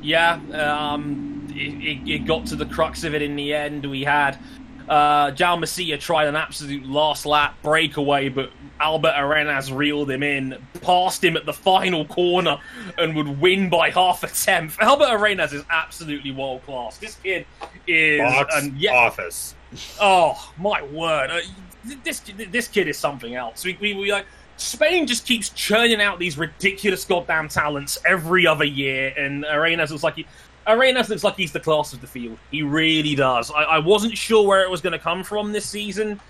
yeah, 0.00 0.38
um, 0.52 1.46
it, 1.50 1.54
it, 2.06 2.10
it 2.14 2.18
got 2.26 2.46
to 2.46 2.56
the 2.56 2.66
crux 2.66 3.02
of 3.02 3.14
it 3.14 3.22
in 3.22 3.34
the 3.34 3.52
end. 3.52 3.84
We 3.84 4.04
had 4.04 4.38
uh, 4.88 5.32
Jal 5.32 5.58
Masia 5.58 5.98
tried 5.98 6.28
an 6.28 6.36
absolute 6.36 6.86
last 6.86 7.26
lap 7.26 7.56
breakaway, 7.62 8.28
but 8.28 8.50
Albert 8.78 9.14
Arenas 9.16 9.72
reeled 9.72 10.08
him 10.10 10.22
in, 10.22 10.56
passed 10.82 11.22
him 11.22 11.36
at 11.36 11.44
the 11.44 11.52
final 11.52 12.04
corner, 12.04 12.58
and 12.98 13.16
would 13.16 13.40
win 13.40 13.70
by 13.70 13.90
half 13.90 14.22
a 14.22 14.28
tenth. 14.28 14.76
Albert 14.80 15.08
Arenas 15.10 15.52
is 15.52 15.64
absolutely 15.70 16.30
world 16.30 16.64
class. 16.64 16.96
This 16.98 17.16
kid 17.16 17.44
is, 17.88 18.20
Box 18.20 18.54
and 18.56 18.76
yeah, 18.76 18.92
office. 18.94 19.54
Oh 20.00 20.52
my 20.58 20.80
word! 20.82 21.30
This 21.84 22.20
this 22.50 22.68
kid 22.68 22.88
is 22.88 22.96
something 22.98 23.34
else. 23.34 23.64
We, 23.64 23.76
we, 23.80 23.94
we 23.94 24.12
like 24.12 24.26
Spain 24.56 25.06
just 25.06 25.26
keeps 25.26 25.48
churning 25.50 26.00
out 26.00 26.18
these 26.18 26.38
ridiculous 26.38 27.04
goddamn 27.04 27.48
talents 27.48 27.98
every 28.06 28.46
other 28.46 28.64
year, 28.64 29.12
and 29.16 29.44
Arenas 29.44 29.90
looks 29.90 30.04
like 30.04 30.16
he. 30.16 30.26
Arenas 30.66 31.08
looks 31.08 31.24
like 31.24 31.36
he's 31.36 31.50
the 31.50 31.60
class 31.60 31.92
of 31.92 32.00
the 32.00 32.06
field. 32.06 32.38
He 32.52 32.62
really 32.62 33.16
does. 33.16 33.50
I, 33.50 33.62
I 33.62 33.78
wasn't 33.78 34.16
sure 34.16 34.46
where 34.46 34.62
it 34.62 34.70
was 34.70 34.80
going 34.80 34.92
to 34.92 34.98
come 34.98 35.24
from 35.24 35.50
this 35.50 35.66
season. 35.66 36.20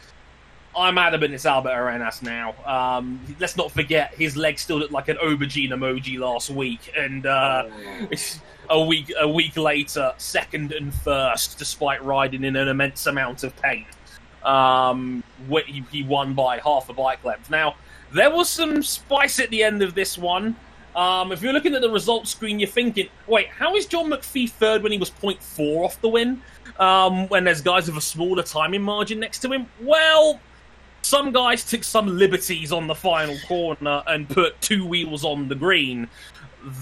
I'm 0.74 0.96
adamant 0.96 1.34
it's 1.34 1.44
Albert 1.44 1.76
Arenas 1.76 2.22
now. 2.22 2.54
Um, 2.64 3.20
let's 3.38 3.58
not 3.58 3.70
forget 3.70 4.14
his 4.14 4.38
leg 4.38 4.58
still 4.58 4.78
looked 4.78 4.92
like 4.92 5.08
an 5.08 5.18
aubergine 5.18 5.68
emoji 5.68 6.18
last 6.18 6.48
week, 6.48 6.90
and 6.96 7.26
uh, 7.26 7.68
a 8.70 8.82
week 8.82 9.12
a 9.20 9.28
week 9.28 9.56
later, 9.58 10.14
second 10.16 10.72
and 10.72 10.94
first, 10.94 11.58
despite 11.58 12.02
riding 12.02 12.44
in 12.44 12.56
an 12.56 12.68
immense 12.68 13.06
amount 13.06 13.44
of 13.44 13.54
pain. 13.60 13.84
Um, 14.44 15.22
he, 15.66 15.84
he 15.90 16.02
won 16.02 16.34
by 16.34 16.58
half 16.58 16.88
a 16.88 16.92
bike 16.92 17.24
length. 17.24 17.50
Now 17.50 17.76
there 18.12 18.30
was 18.30 18.48
some 18.48 18.82
spice 18.82 19.40
at 19.40 19.50
the 19.50 19.62
end 19.62 19.82
of 19.82 19.94
this 19.94 20.18
one. 20.18 20.56
Um, 20.94 21.32
if 21.32 21.42
you're 21.42 21.54
looking 21.54 21.74
at 21.74 21.80
the 21.80 21.90
results 21.90 22.30
screen, 22.30 22.60
you're 22.60 22.68
thinking, 22.68 23.08
wait, 23.26 23.48
how 23.48 23.74
is 23.74 23.86
John 23.86 24.10
McPhee 24.10 24.50
third 24.50 24.82
when 24.82 24.92
he 24.92 24.98
was 24.98 25.10
0.4 25.10 25.84
off 25.84 26.00
the 26.02 26.08
win? 26.08 26.42
Um, 26.78 27.28
when 27.28 27.44
there's 27.44 27.62
guys 27.62 27.86
with 27.86 27.96
a 27.96 28.02
smaller 28.02 28.42
timing 28.42 28.82
margin 28.82 29.18
next 29.18 29.38
to 29.40 29.52
him? 29.52 29.66
Well, 29.80 30.38
some 31.00 31.32
guys 31.32 31.64
took 31.64 31.82
some 31.84 32.18
liberties 32.18 32.72
on 32.72 32.86
the 32.86 32.94
final 32.94 33.36
corner 33.48 34.02
and 34.06 34.28
put 34.28 34.60
two 34.60 34.86
wheels 34.86 35.24
on 35.24 35.48
the 35.48 35.54
green. 35.54 36.08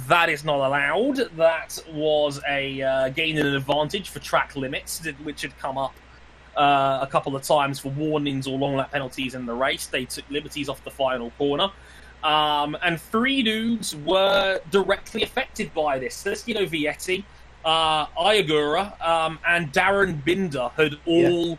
That 0.08 0.28
is 0.28 0.44
not 0.44 0.58
allowed. 0.58 1.16
That 1.36 1.82
was 1.90 2.40
a 2.48 2.82
uh, 2.82 3.08
gain 3.10 3.38
in 3.38 3.46
an 3.46 3.54
advantage 3.54 4.10
for 4.10 4.18
track 4.18 4.56
limits, 4.56 5.04
which 5.22 5.42
had 5.42 5.56
come 5.58 5.78
up 5.78 5.94
uh, 6.56 6.98
a 7.02 7.06
couple 7.10 7.34
of 7.36 7.42
times 7.42 7.78
for 7.78 7.90
warnings 7.90 8.46
or 8.46 8.58
long 8.58 8.76
lap 8.76 8.92
penalties 8.92 9.34
in 9.34 9.46
the 9.46 9.54
race. 9.54 9.86
They 9.86 10.04
took 10.04 10.28
liberties 10.30 10.68
off 10.68 10.82
the 10.84 10.90
final 10.90 11.30
corner. 11.32 11.70
Um, 12.22 12.76
and 12.82 13.00
three 13.00 13.42
dudes 13.42 13.96
were 13.96 14.60
directly 14.70 15.22
affected 15.22 15.72
by 15.72 15.98
this. 15.98 16.14
Celestino 16.14 16.66
Vietti, 16.66 17.24
uh, 17.64 18.06
Ai 18.18 18.42
Ogura, 18.42 19.00
um, 19.06 19.38
and 19.46 19.72
Darryn 19.72 20.22
Binder 20.24 20.70
had 20.76 20.96
all 21.06 21.58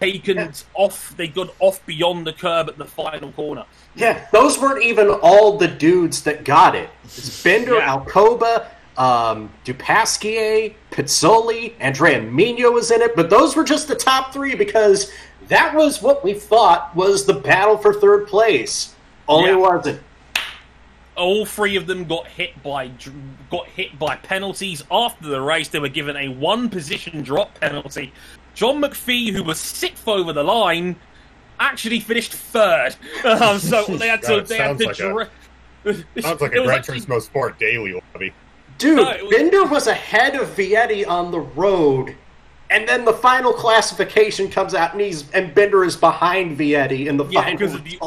taken 0.00 0.36
Yeah. 0.38 0.50
off. 0.74 1.12
They 1.16 1.28
got 1.28 1.50
off 1.58 1.84
beyond 1.84 2.26
the 2.26 2.32
curb 2.32 2.68
at 2.68 2.78
the 2.78 2.84
final 2.86 3.32
corner. 3.32 3.64
Yeah, 3.96 4.26
those 4.32 4.58
weren't 4.58 4.82
even 4.82 5.08
all 5.10 5.58
the 5.58 5.68
dudes 5.68 6.22
that 6.22 6.44
got 6.44 6.74
it. 6.74 6.88
It's 7.04 7.42
Bender, 7.42 7.74
Yeah. 7.78 7.96
Alcoba, 7.96 8.66
um, 8.98 9.50
Dupasquier, 9.64 10.74
Pizzoli, 10.90 11.72
Andrea 11.80 12.20
Migno 12.20 12.72
was 12.72 12.90
in 12.90 13.00
it, 13.00 13.14
but 13.16 13.30
those 13.30 13.56
were 13.56 13.64
just 13.64 13.88
the 13.88 13.94
top 13.94 14.32
three 14.32 14.54
because 14.54 15.10
that 15.48 15.74
was 15.74 16.02
what 16.02 16.22
we 16.24 16.34
thought 16.34 16.94
was 16.94 17.24
the 17.24 17.32
battle 17.34 17.78
for 17.78 17.94
third 17.94 18.26
place. 18.26 18.94
Only 19.28 19.50
Yeah. 19.50 19.56
wasn't. 19.56 20.00
all 21.16 21.44
three 21.44 21.74
of 21.74 21.86
them 21.88 22.04
got 22.04 22.28
hit 22.28 22.62
by 22.62 22.88
got 23.50 23.66
hit 23.66 23.98
by 23.98 24.14
penalties 24.16 24.84
after 24.90 25.26
the 25.28 25.40
race. 25.40 25.66
They 25.68 25.80
were 25.80 25.88
given 25.88 26.16
a 26.16 26.28
one 26.28 26.68
position 26.68 27.22
drop 27.22 27.58
penalty. 27.58 28.12
John 28.54 28.80
McPhee, 28.80 29.32
who 29.32 29.42
was 29.42 29.58
sixth 29.58 30.06
over 30.06 30.32
the 30.32 30.44
line, 30.44 30.94
actually 31.58 31.98
finished 32.00 32.32
third. 32.34 32.94
Um, 33.24 33.58
so 33.58 33.84
they 33.96 34.06
had 34.08 34.22
to. 34.22 34.28
God, 34.28 34.46
they 34.46 34.56
had 34.58 34.78
sounds 34.80 34.80
to. 34.80 34.86
like 34.86 34.98
a- 34.98 35.92
dra- 35.92 36.04
Sounds 36.22 36.40
like 36.40 36.52
It 36.52 36.58
a 36.58 36.62
was 36.62 36.70
Gran 36.70 36.82
Turismo 36.82 37.20
Sport 37.20 37.58
daily 37.58 37.94
lobby. 37.94 38.32
Dude, 38.78 38.96
No, 38.96 39.24
was- 39.24 39.34
Bender 39.34 39.64
was 39.64 39.86
ahead 39.86 40.36
of 40.36 40.48
Vietti 40.50 41.06
on 41.06 41.30
the 41.32 41.40
road, 41.40 42.14
and 42.70 42.88
then 42.88 43.04
the 43.04 43.12
final 43.12 43.52
classification 43.52 44.48
comes 44.50 44.74
out, 44.74 44.92
and 44.92 45.00
he's 45.00 45.28
and 45.32 45.52
Bender 45.54 45.84
is 45.84 45.96
behind 45.96 46.56
Vietti 46.58 47.06
in 47.06 47.16
the 47.16 47.24
Yeah, 47.26 47.42
final 47.42 47.58
because 47.58 47.74
of 47.74 47.84
the- 47.84 47.98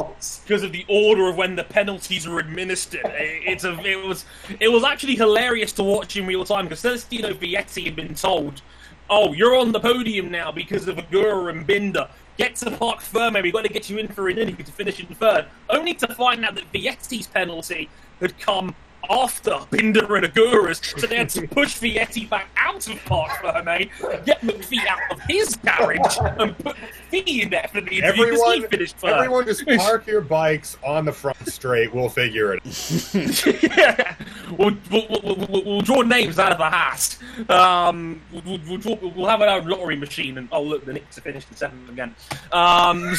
because 0.44 0.62
of 0.62 0.72
the 0.72 0.84
order 0.88 1.28
of 1.28 1.36
when 1.36 1.56
the 1.56 1.64
penalties 1.64 2.26
were 2.26 2.38
administered. 2.38 3.04
It- 3.06 3.42
It's 3.46 3.64
a, 3.64 3.78
it 3.84 4.02
was 4.06 4.24
it 4.60 4.68
was 4.68 4.82
actually 4.84 5.16
hilarious 5.16 5.72
to 5.72 5.82
watch 5.82 6.16
in 6.16 6.26
real 6.26 6.44
time 6.44 6.66
because 6.66 6.80
Celestino 6.80 7.34
Vietti 7.34 7.84
had 7.84 7.94
been 7.96 8.14
told, 8.14 8.62
"Oh, 9.10 9.32
you're 9.34 9.56
on 9.56 9.72
the 9.72 9.80
podium 9.80 10.30
now 10.30 10.50
because 10.52 10.88
of 10.88 10.96
Ogura 10.96 11.50
and 11.50 11.66
Binder. 11.66 12.08
Get 12.38 12.56
to 12.56 12.70
Parc 12.70 13.00
Fermé. 13.02 13.42
We've 13.42 13.52
got 13.52 13.64
to 13.66 13.68
get 13.68 13.90
you 13.90 13.98
in 13.98 14.08
for 14.08 14.28
an 14.30 14.38
inning 14.38 14.56
to 14.56 14.72
finish 14.72 14.98
in 15.00 15.06
third. 15.06 15.44
Only 15.68 15.92
to 15.94 16.08
find 16.14 16.42
out 16.46 16.54
that 16.54 16.72
Vietti's 16.72 17.26
penalty 17.26 17.90
had 18.20 18.38
come. 18.40 18.74
After 19.10 19.58
Binder 19.70 20.16
and 20.16 20.26
Ogura's, 20.26 20.80
so 20.96 21.06
they 21.06 21.16
had 21.16 21.28
to 21.30 21.46
push 21.48 21.78
Vietti 21.78 22.28
back 22.28 22.48
out 22.56 22.86
of 22.88 23.04
Parc 23.04 23.30
Fermé, 23.32 23.90
get 24.24 24.40
McPhee 24.40 24.86
out 24.86 24.98
of 25.10 25.20
his 25.28 25.56
garage, 25.56 26.16
and 26.38 26.56
put 26.58 26.76
McPhee 27.10 27.42
in 27.42 27.50
there 27.50 27.68
for 27.72 27.80
the 27.80 27.98
interview 27.98 28.24
because 28.24 28.40
he 28.40 28.52
Everyone, 28.52 28.70
finished 28.70 28.96
third. 28.96 29.12
everyone, 29.12 29.44
just 29.44 29.66
park 29.66 30.06
your 30.06 30.20
bikes 30.20 30.78
on 30.84 31.04
the 31.04 31.12
front 31.12 31.36
straight. 31.48 31.92
We'll 31.94 32.08
figure 32.08 32.54
it. 32.54 32.62
yeah, 33.76 34.14
we'll, 34.56 34.76
we'll, 34.90 35.06
we'll, 35.22 35.62
we'll, 35.64 35.80
draw 35.82 36.02
names 36.02 36.38
out 36.38 36.52
of 36.52 36.60
a 36.60 36.70
hat. 36.70 37.18
Um, 37.48 38.22
we'll, 38.32 38.78
draw, 38.78 38.94
we'll 38.94 39.28
have 39.28 39.42
our 39.42 39.48
own 39.48 39.66
lottery 39.66 39.96
machine, 39.96 40.38
and 40.38 40.48
oh 40.52 40.62
look, 40.62 40.84
the 40.84 40.92
Knicks 40.92 41.16
have 41.16 41.24
finished 41.24 41.48
in 41.50 41.56
seventh 41.56 41.90
again. 41.90 42.14
Um, 42.52 43.12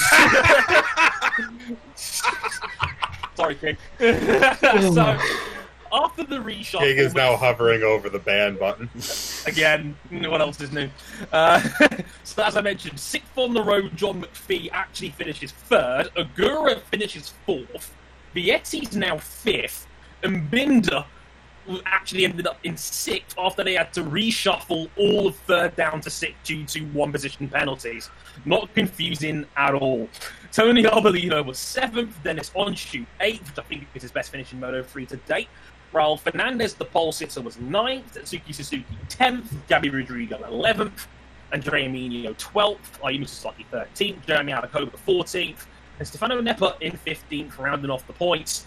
sorry, 3.36 3.56
King. 3.56 3.76
so 4.00 5.18
after 5.94 6.24
the 6.24 6.38
reshuffle, 6.38 6.80
King 6.80 6.98
is 6.98 7.14
now 7.14 7.38
hovering 7.38 7.84
over 7.84 8.10
the 8.10 8.20
ban 8.20 8.58
button. 8.58 8.90
again. 9.46 9.96
What 10.10 10.42
else 10.42 10.60
is 10.60 10.72
new? 10.72 10.90
Uh, 11.32 11.62
so 12.24 12.44
as 12.44 12.58
I 12.58 12.62
mentioned, 12.62 13.00
sixth 13.00 13.38
on 13.38 13.54
the 13.54 13.64
road, 13.64 13.96
John 13.96 14.24
McPhee 14.24 14.70
actually 14.72 15.10
finishes 15.12 15.52
third. 15.52 16.10
Ogura 16.16 16.82
finishes 16.84 17.34
fourth. 17.46 17.94
Vietti's 18.34 18.96
now 18.96 19.18
fifth, 19.18 19.88
and 20.24 20.50
Binder 20.50 21.06
actually 21.86 22.26
ended 22.26 22.48
up 22.48 22.60
in 22.64 22.76
sixth 22.76 23.38
after 23.38 23.64
they 23.64 23.74
had 23.74 23.94
to 23.94 24.04
reshuffle 24.04 24.90
all 24.98 25.28
of 25.28 25.36
third 25.38 25.76
down 25.76 26.02
to 26.02 26.10
sixth 26.10 26.44
due 26.44 26.66
to 26.66 26.82
one 26.88 27.12
position 27.12 27.48
penalties. 27.48 28.10
Not 28.46 28.74
confusing 28.74 29.46
at 29.56 29.74
all. 29.74 30.10
Tony 30.52 30.84
Arbolino 30.84 31.46
was 31.46 31.58
seventh, 31.58 32.22
Deniz 32.24 32.52
Öncü 32.52 33.06
eighth, 33.22 33.48
which 33.50 33.60
I 33.60 33.68
think 33.68 33.88
is 33.96 34.02
his 34.02 34.12
best 34.12 34.32
finish 34.32 34.52
in 34.52 34.60
Moto 34.60 34.84
3 34.84 35.06
to 35.08 35.18
date. 35.18 35.48
Raul 35.94 36.20
Fernandez, 36.20 36.74
the 36.74 36.86
pole 36.86 37.12
sitter, 37.12 37.42
was 37.42 37.60
ninth. 37.60 38.16
Tatsuki 38.16 38.54
Suzuki 38.54 38.86
tenth. 39.10 39.54
Gabby 39.68 39.90
Rodrigo 39.90 40.44
eleventh. 40.44 41.08
Andrea 41.52 41.88
Migno 41.88 42.36
12th, 42.38 43.00
Ayumu 43.04 43.28
Sasaki 43.28 43.64
13th, 43.72 44.26
Jeremy 44.26 44.54
Alcoba 44.54 44.98
14th, 45.08 45.68
and 46.00 46.08
Stefano 46.08 46.42
Nepa 46.42 46.78
in 46.82 46.94
15th, 47.06 47.60
rounding 47.60 47.92
off 47.92 48.08
the 48.08 48.14
points. 48.14 48.66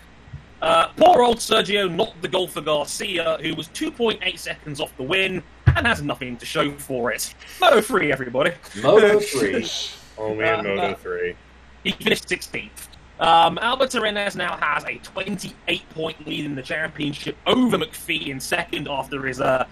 Uh, 0.63 0.87
poor 0.97 1.25
old 1.25 1.39
Sergio, 1.39 1.93
not 1.93 2.15
the 2.23 2.29
golfer 2.29 2.61
Garcia, 2.61 3.39
who 3.43 3.57
was 3.57 3.67
2.8 3.71 4.39
seconds 4.39 4.81
off 4.81 4.97
the 4.99 5.03
win 5.03 5.43
and 5.75 5.85
has 5.85 6.01
nothing 6.01 6.37
to 6.37 6.47
show 6.47 6.71
for 6.75 7.11
it. 7.11 7.35
Moto 7.61 7.81
3, 7.81 8.13
everybody. 8.13 8.53
Moto 8.81 9.19
3. 9.21 9.69
Only 10.17 10.45
in 10.45 10.55
Uh, 10.55 10.63
Moto 10.63 10.81
uh, 10.93 10.95
3. 10.95 11.35
He 11.83 11.91
finished 11.91 12.29
16th. 12.29 12.71
Um, 13.19 13.59
Albert 13.59 13.95
Arenas 13.95 14.37
now 14.37 14.57
has 14.57 14.85
a 14.85 14.99
28 14.99 15.89
point 15.91 16.27
lead 16.27 16.45
in 16.45 16.55
the 16.55 16.63
championship 16.63 17.37
over 17.47 17.79
McPhee 17.79 18.29
in 18.29 18.41
second 18.41 18.89
after 18.89 19.27
his, 19.27 19.41
uh, 19.41 19.67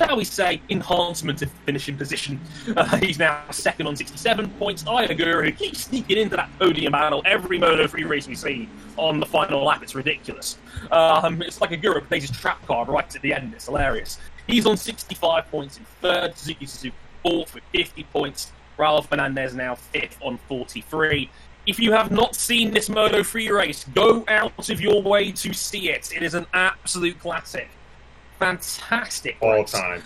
shall 0.00 0.16
we 0.16 0.24
say, 0.24 0.60
enhancement 0.68 1.42
of 1.42 1.50
finishing 1.64 1.96
position. 1.96 2.40
Uh, 2.76 2.96
he's 2.98 3.18
now 3.18 3.42
second 3.50 3.86
on 3.86 3.94
67 3.94 4.50
points. 4.50 4.84
Ai 4.86 5.06
Ogura, 5.06 5.44
who 5.44 5.52
keeps 5.52 5.82
sneaking 5.82 6.18
into 6.18 6.36
that 6.36 6.50
podium 6.58 6.92
battle 6.92 7.22
every 7.24 7.58
Moto 7.58 7.86
3 7.86 8.04
race 8.04 8.26
we 8.26 8.34
see 8.34 8.68
on 8.96 9.20
the 9.20 9.26
final 9.26 9.64
lap. 9.64 9.82
It's 9.82 9.94
ridiculous. 9.94 10.58
Um, 10.90 11.40
it's 11.42 11.60
like 11.60 11.70
Ogura 11.70 12.06
plays 12.06 12.28
his 12.28 12.36
trap 12.36 12.64
card 12.66 12.88
right 12.88 13.14
at 13.14 13.22
the 13.22 13.32
end. 13.32 13.54
It's 13.54 13.66
hilarious. 13.66 14.18
He's 14.46 14.66
on 14.66 14.76
65 14.76 15.48
points 15.50 15.76
in 15.78 15.84
third. 16.00 16.32
Tatsuki 16.32 16.68
Suzuki 16.68 16.94
fourth 17.22 17.54
with 17.54 17.64
50 17.72 18.04
points. 18.04 18.52
Raul 18.78 19.04
Fernandez 19.04 19.54
now 19.54 19.74
fifth 19.74 20.18
on 20.22 20.38
43. 20.48 21.28
If 21.68 21.78
you 21.78 21.92
have 21.92 22.10
not 22.10 22.34
seen 22.34 22.70
this 22.70 22.88
Moto 22.88 23.22
3 23.22 23.50
race, 23.50 23.84
go 23.94 24.24
out 24.26 24.70
of 24.70 24.80
your 24.80 25.02
way 25.02 25.30
to 25.32 25.52
see 25.52 25.90
it. 25.90 26.10
It 26.16 26.22
is 26.22 26.32
an 26.32 26.46
absolute 26.54 27.20
classic. 27.20 27.68
Fantastic. 28.38 29.36
All 29.42 29.52
race. 29.52 29.72
time. 29.72 30.02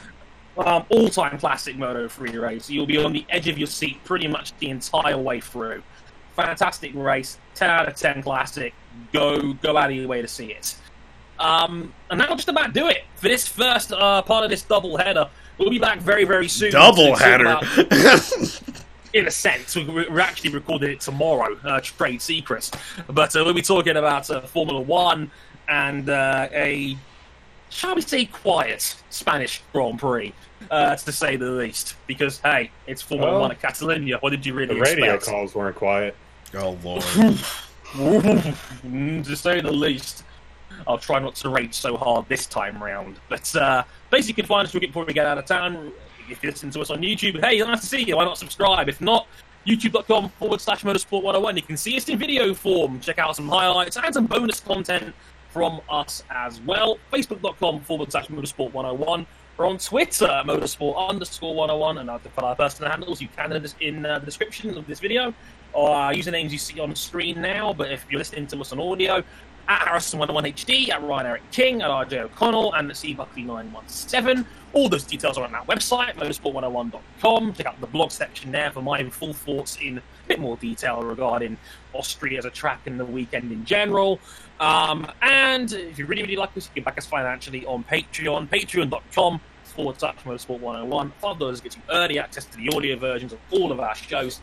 Um, 0.59 0.85
all-time 0.89 1.39
classic 1.39 1.77
Moto 1.77 2.09
3 2.09 2.37
race. 2.37 2.69
You'll 2.69 2.87
be 2.87 2.99
on 2.99 3.13
the 3.13 3.25
edge 3.31 3.47
of 3.47 3.59
your 3.59 3.69
seat 3.69 4.03
pretty 4.03 4.27
much 4.27 4.59
the 4.59 4.71
entire 4.71 5.17
way 5.17 5.41
through. 5.41 5.85
Fantastic 6.35 6.91
race, 6.97 7.39
10 7.55 7.71
out 7.71 7.89
of 7.89 7.95
10 7.95 8.23
classic. 8.25 8.75
Go 9.13 9.53
go 9.53 9.77
out 9.77 9.91
of 9.91 9.97
your 9.97 10.09
way 10.09 10.21
to 10.21 10.27
see 10.27 10.47
it. 10.47 10.75
Um, 11.39 11.95
and 12.11 12.21
that'll 12.21 12.35
just 12.35 12.49
about 12.49 12.73
do 12.73 12.89
it 12.89 13.05
for 13.15 13.29
this 13.29 13.47
first 13.47 13.93
uh, 13.93 14.21
part 14.23 14.43
of 14.43 14.51
this 14.51 14.63
double 14.63 14.97
header. 14.97 15.31
We'll 15.59 15.71
be 15.71 15.79
back 15.79 16.01
very 16.01 16.25
very 16.25 16.49
soon. 16.49 16.73
Double 16.73 17.15
talk 17.15 17.21
header. 17.21 17.61
about- 19.13 19.21
in 19.21 19.27
a 19.27 19.31
sense, 19.31 19.77
we- 19.77 19.85
we're 19.85 20.21
actually 20.21 20.51
recording 20.51 20.91
it 20.91 21.01
tomorrow, 21.01 21.57
uh, 21.65 21.81
trade 21.81 22.21
secrets. 22.23 22.71
But 23.09 23.35
uh, 23.37 23.43
we'll 23.45 23.55
be 23.55 23.63
talking 23.63 23.97
about 23.97 24.31
uh, 24.31 24.41
Formula 24.43 24.81
One 24.81 25.31
and 25.69 26.09
uh, 26.09 26.49
a, 26.53 26.97
shall 27.71 27.95
we 27.95 28.01
say, 28.03 28.25
quiet 28.27 28.97
Spanish 29.11 29.63
Grand 29.73 29.99
Prix, 29.99 30.33
uh, 30.71 30.97
to 30.97 31.13
say 31.13 31.37
the 31.37 31.51
least. 31.51 31.95
Because 32.07 32.39
hey, 32.41 32.71
it's 32.87 33.03
Formula 33.03 33.33
Well, 33.33 33.41
One 33.43 33.51
at 33.53 33.61
Catalonia. 33.61 34.19
What 34.19 34.31
did 34.31 34.45
you 34.47 34.55
really 34.55 34.75
The 34.75 34.81
radio 34.81 35.15
expect? 35.15 35.25
calls 35.35 35.55
weren't 35.55 35.77
quiet. 35.77 36.17
oh 36.55 36.79
lord. 36.83 37.05
To 37.95 39.37
say 39.37 39.61
the 39.61 39.71
least. 39.71 40.25
I'll 40.87 40.97
try 40.99 41.19
not 41.19 41.35
to 41.37 41.51
rage 41.51 41.75
so 41.75 41.97
hard 41.99 42.27
this 42.29 42.47
time 42.47 42.83
round. 42.83 43.17
But 43.29 43.55
uh, 43.55 43.85
basically, 44.11 44.31
you 44.31 44.35
can 44.37 44.47
find 44.47 44.67
us 44.67 44.73
before 44.73 45.05
we 45.05 45.13
get 45.13 45.27
out 45.27 45.37
of 45.37 45.45
town. 45.45 45.93
If 46.33 46.43
you 46.43 46.51
listen 46.51 46.71
to 46.71 46.81
us 46.81 46.91
on 46.91 47.01
YouTube, 47.01 47.41
hey, 47.45 47.59
nice 47.59 47.81
to 47.81 47.87
see 47.87 48.03
you. 48.03 48.17
Why 48.17 48.25
not 48.25 48.39
subscribe? 48.39 48.89
If 48.89 49.01
not, 49.01 49.27
youtube.com 49.67 50.31
forward 50.31 50.61
slash 50.61 50.83
motorsport 50.83 51.23
101. 51.23 51.57
You 51.57 51.63
can 51.63 51.77
see 51.77 51.97
us 51.97 52.09
in 52.09 52.19
video 52.19 52.55
form. 52.55 53.01
Check 53.01 53.19
out 53.19 53.37
some 53.37 53.49
highlights 53.49 53.97
and 53.97 54.15
some 54.15 54.27
bonus 54.27 54.61
content 54.61 55.15
from 55.51 55.81
us 55.91 56.25
as 56.31 56.61
well. 56.63 56.99
Facebook.com 57.13 57.81
forward 57.81 58.11
slash 58.11 58.29
motorsport 58.29 58.73
101. 58.73 59.27
We're 59.59 59.67
on 59.67 59.77
Twitter, 59.77 60.43
motorsport 60.47 61.09
underscore 61.09 61.55
101, 61.55 61.99
and 61.99 62.11
I've 62.11 62.25
got 62.35 62.45
our 62.45 62.57
personal 62.57 62.91
handles. 62.91 63.21
You 63.21 63.29
can 63.37 63.53
in, 63.81 64.07
uh, 64.07 64.19
the 64.19 64.25
description 64.25 64.77
of 64.79 64.87
this 64.87 64.99
video, 64.99 65.35
or 65.75 65.91
uh, 65.91 66.11
usernames 66.11 66.51
you 66.51 66.59
see 66.59 66.81
on 66.81 66.95
screen 66.97 67.43
now. 67.43 67.75
But 67.75 67.93
if 67.93 68.07
you're 68.09 68.19
listening 68.19 68.47
to 68.49 68.61
us 68.61 68.73
on 68.73 68.81
audio, 68.81 69.23
at 69.69 69.87
Harrison101HD, 69.87 70.91
at 70.91 71.03
Ryan 71.03 71.27
Eric 71.27 71.51
King, 71.51 71.83
at 71.83 71.91
RJ 71.91 72.19
O'Connell, 72.21 72.75
and 72.75 72.91
at 72.91 72.97
CBuckley917. 72.97 74.45
All 74.75 74.89
those 74.89 75.05
details 75.05 75.37
are 75.37 75.45
on 75.45 75.55
our 75.55 75.65
website, 75.67 76.15
motorsport101.com. 76.15 77.53
Check 77.55 77.67
out 77.67 77.81
the 77.81 77.87
blog 77.87 78.11
section 78.11 78.53
there 78.53 78.71
for 78.71 78.81
my 78.81 79.03
full 79.11 79.35
thoughts 79.35 79.77
in 79.83 79.99
a 79.99 80.03
bit 80.29 80.41
more 80.41 80.57
detail 80.57 81.03
regarding 81.03 81.59
Austria 81.93 82.39
as 82.39 82.45
a 82.47 82.51
track 82.51 82.81
and 82.87 82.99
the 82.99 83.05
weekend 83.05 83.53
in 83.53 83.65
general. 83.65 84.19
Um, 84.61 85.07
and 85.21 85.73
if 85.73 85.99
you 85.99 86.07
really, 86.07 86.23
really 86.23 86.37
like 86.37 86.57
us, 86.57 86.69
you 86.69 86.83
can 86.83 86.85
back 86.85 86.99
us 86.99 87.07
financially 87.07 87.67
on 87.67 87.85
Patreon, 87.85 88.49
patreon.com 88.49 89.41
forward 89.65 89.99
slash 89.99 90.17
motorsport 90.25 90.61
101. 90.61 91.13
$5 91.23 91.63
gets 91.63 91.77
you 91.77 91.83
early 91.91 92.19
access 92.19 92.45
to 92.47 92.57
the 92.57 92.69
audio 92.75 92.97
versions 92.97 93.33
of 93.33 93.39
all 93.51 93.73
of 93.73 93.81
our 93.81 93.95
shows. 93.95 94.41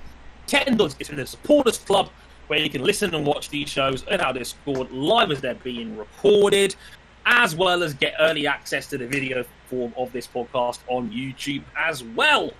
$10 0.47 0.77
gets 0.97 1.09
you 1.09 1.15
the 1.15 1.25
supporters 1.25 1.77
club, 1.77 2.09
where 2.49 2.59
you 2.59 2.69
can 2.69 2.83
listen 2.83 3.13
and 3.13 3.25
watch 3.25 3.49
these 3.49 3.69
shows 3.69 4.03
in 4.09 4.19
our 4.19 4.33
Discord 4.33 4.91
live 4.91 5.31
as 5.31 5.39
they're 5.39 5.53
being 5.55 5.95
recorded, 5.95 6.75
as 7.25 7.55
well 7.55 7.83
as 7.83 7.93
get 7.93 8.15
early 8.19 8.47
access 8.47 8.87
to 8.87 8.97
the 8.97 9.07
video 9.07 9.45
form 9.67 9.93
of 9.95 10.11
this 10.11 10.27
podcast 10.27 10.79
on 10.87 11.11
YouTube 11.11 11.61
as 11.77 12.03
well. 12.03 12.51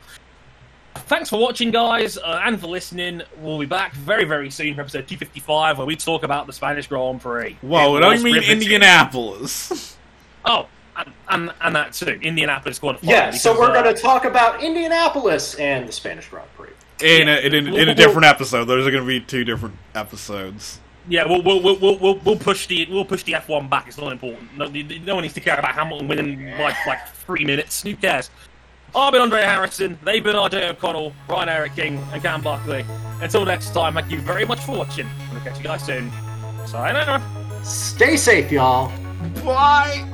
Thanks 0.95 1.29
for 1.29 1.39
watching, 1.39 1.71
guys, 1.71 2.17
uh, 2.17 2.41
and 2.43 2.59
for 2.59 2.67
listening. 2.67 3.21
We'll 3.39 3.59
be 3.59 3.65
back 3.65 3.93
very, 3.93 4.25
very 4.25 4.51
soon 4.51 4.75
for 4.75 4.81
episode 4.81 5.07
255, 5.07 5.77
where 5.77 5.87
we 5.87 5.95
talk 5.95 6.23
about 6.23 6.45
the 6.45 6.53
Spanish 6.53 6.87
Grand 6.87 7.21
Prix. 7.21 7.57
Whoa, 7.61 7.97
It 7.97 8.01
don't 8.01 8.21
mean 8.21 8.35
riveting. 8.35 8.61
Indianapolis? 8.61 9.95
Oh, 10.45 10.67
and, 10.95 11.13
and, 11.27 11.53
and 11.61 11.75
that 11.75 11.93
too. 11.93 12.17
Indianapolis 12.21 12.79
qualified. 12.79 13.09
Yeah, 13.09 13.31
so 13.31 13.57
we're 13.59 13.71
uh, 13.71 13.81
going 13.83 13.93
to 13.93 14.01
talk 14.01 14.23
about 14.25 14.63
Indianapolis 14.63 15.55
and 15.55 15.87
the 15.87 15.91
Spanish 15.91 16.27
Grand 16.29 16.47
Prix. 16.55 16.58
In 17.01 17.29
a, 17.29 17.37
in, 17.37 17.53
a, 17.53 17.75
in 17.75 17.89
a 17.89 17.95
different 17.95 18.25
episode. 18.25 18.65
Those 18.65 18.85
are 18.85 18.91
going 18.91 19.03
to 19.03 19.07
be 19.07 19.21
two 19.21 19.43
different 19.45 19.75
episodes. 19.95 20.79
Yeah, 21.07 21.25
we'll 21.25 21.41
we'll, 21.41 21.61
we'll, 21.61 21.79
we'll, 21.79 21.97
we'll, 21.97 22.15
we'll 22.19 22.37
push 22.37 22.67
the 22.67 22.85
we'll 22.89 23.05
push 23.05 23.23
the 23.23 23.35
F 23.35 23.49
one 23.49 23.67
back. 23.67 23.87
It's 23.87 23.97
not 23.97 24.11
important. 24.11 24.55
No, 24.57 24.67
no 24.67 25.15
one 25.15 25.23
needs 25.23 25.33
to 25.35 25.39
care 25.39 25.57
about 25.57 25.73
Hamilton 25.73 26.07
winning 26.07 26.45
by 26.57 26.75
like 26.85 27.07
three 27.07 27.45
minutes. 27.45 27.81
Who 27.81 27.95
cares? 27.95 28.29
I've 28.95 29.11
been 29.11 29.21
Andre 29.21 29.41
Harrison. 29.41 29.99
They've 30.03 30.23
been 30.23 30.35
RJ 30.35 30.71
O'Connell, 30.71 31.13
Ryan 31.27 31.49
Eric 31.49 31.75
King, 31.75 32.03
and 32.11 32.21
Cam 32.21 32.41
Buckley. 32.41 32.85
Until 33.21 33.45
next 33.45 33.71
time, 33.73 33.93
thank 33.93 34.11
you 34.11 34.19
very 34.19 34.45
much 34.45 34.59
for 34.61 34.77
watching. 34.77 35.07
We'll 35.31 35.41
catch 35.41 35.57
you 35.57 35.63
guys 35.63 35.85
soon. 35.85 36.11
Sayonara. 36.65 37.21
Stay 37.63 38.17
safe, 38.17 38.51
y'all. 38.51 38.91
Bye! 39.43 40.07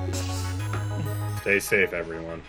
Stay 1.41 1.60
safe, 1.60 1.94
everyone. 1.94 2.41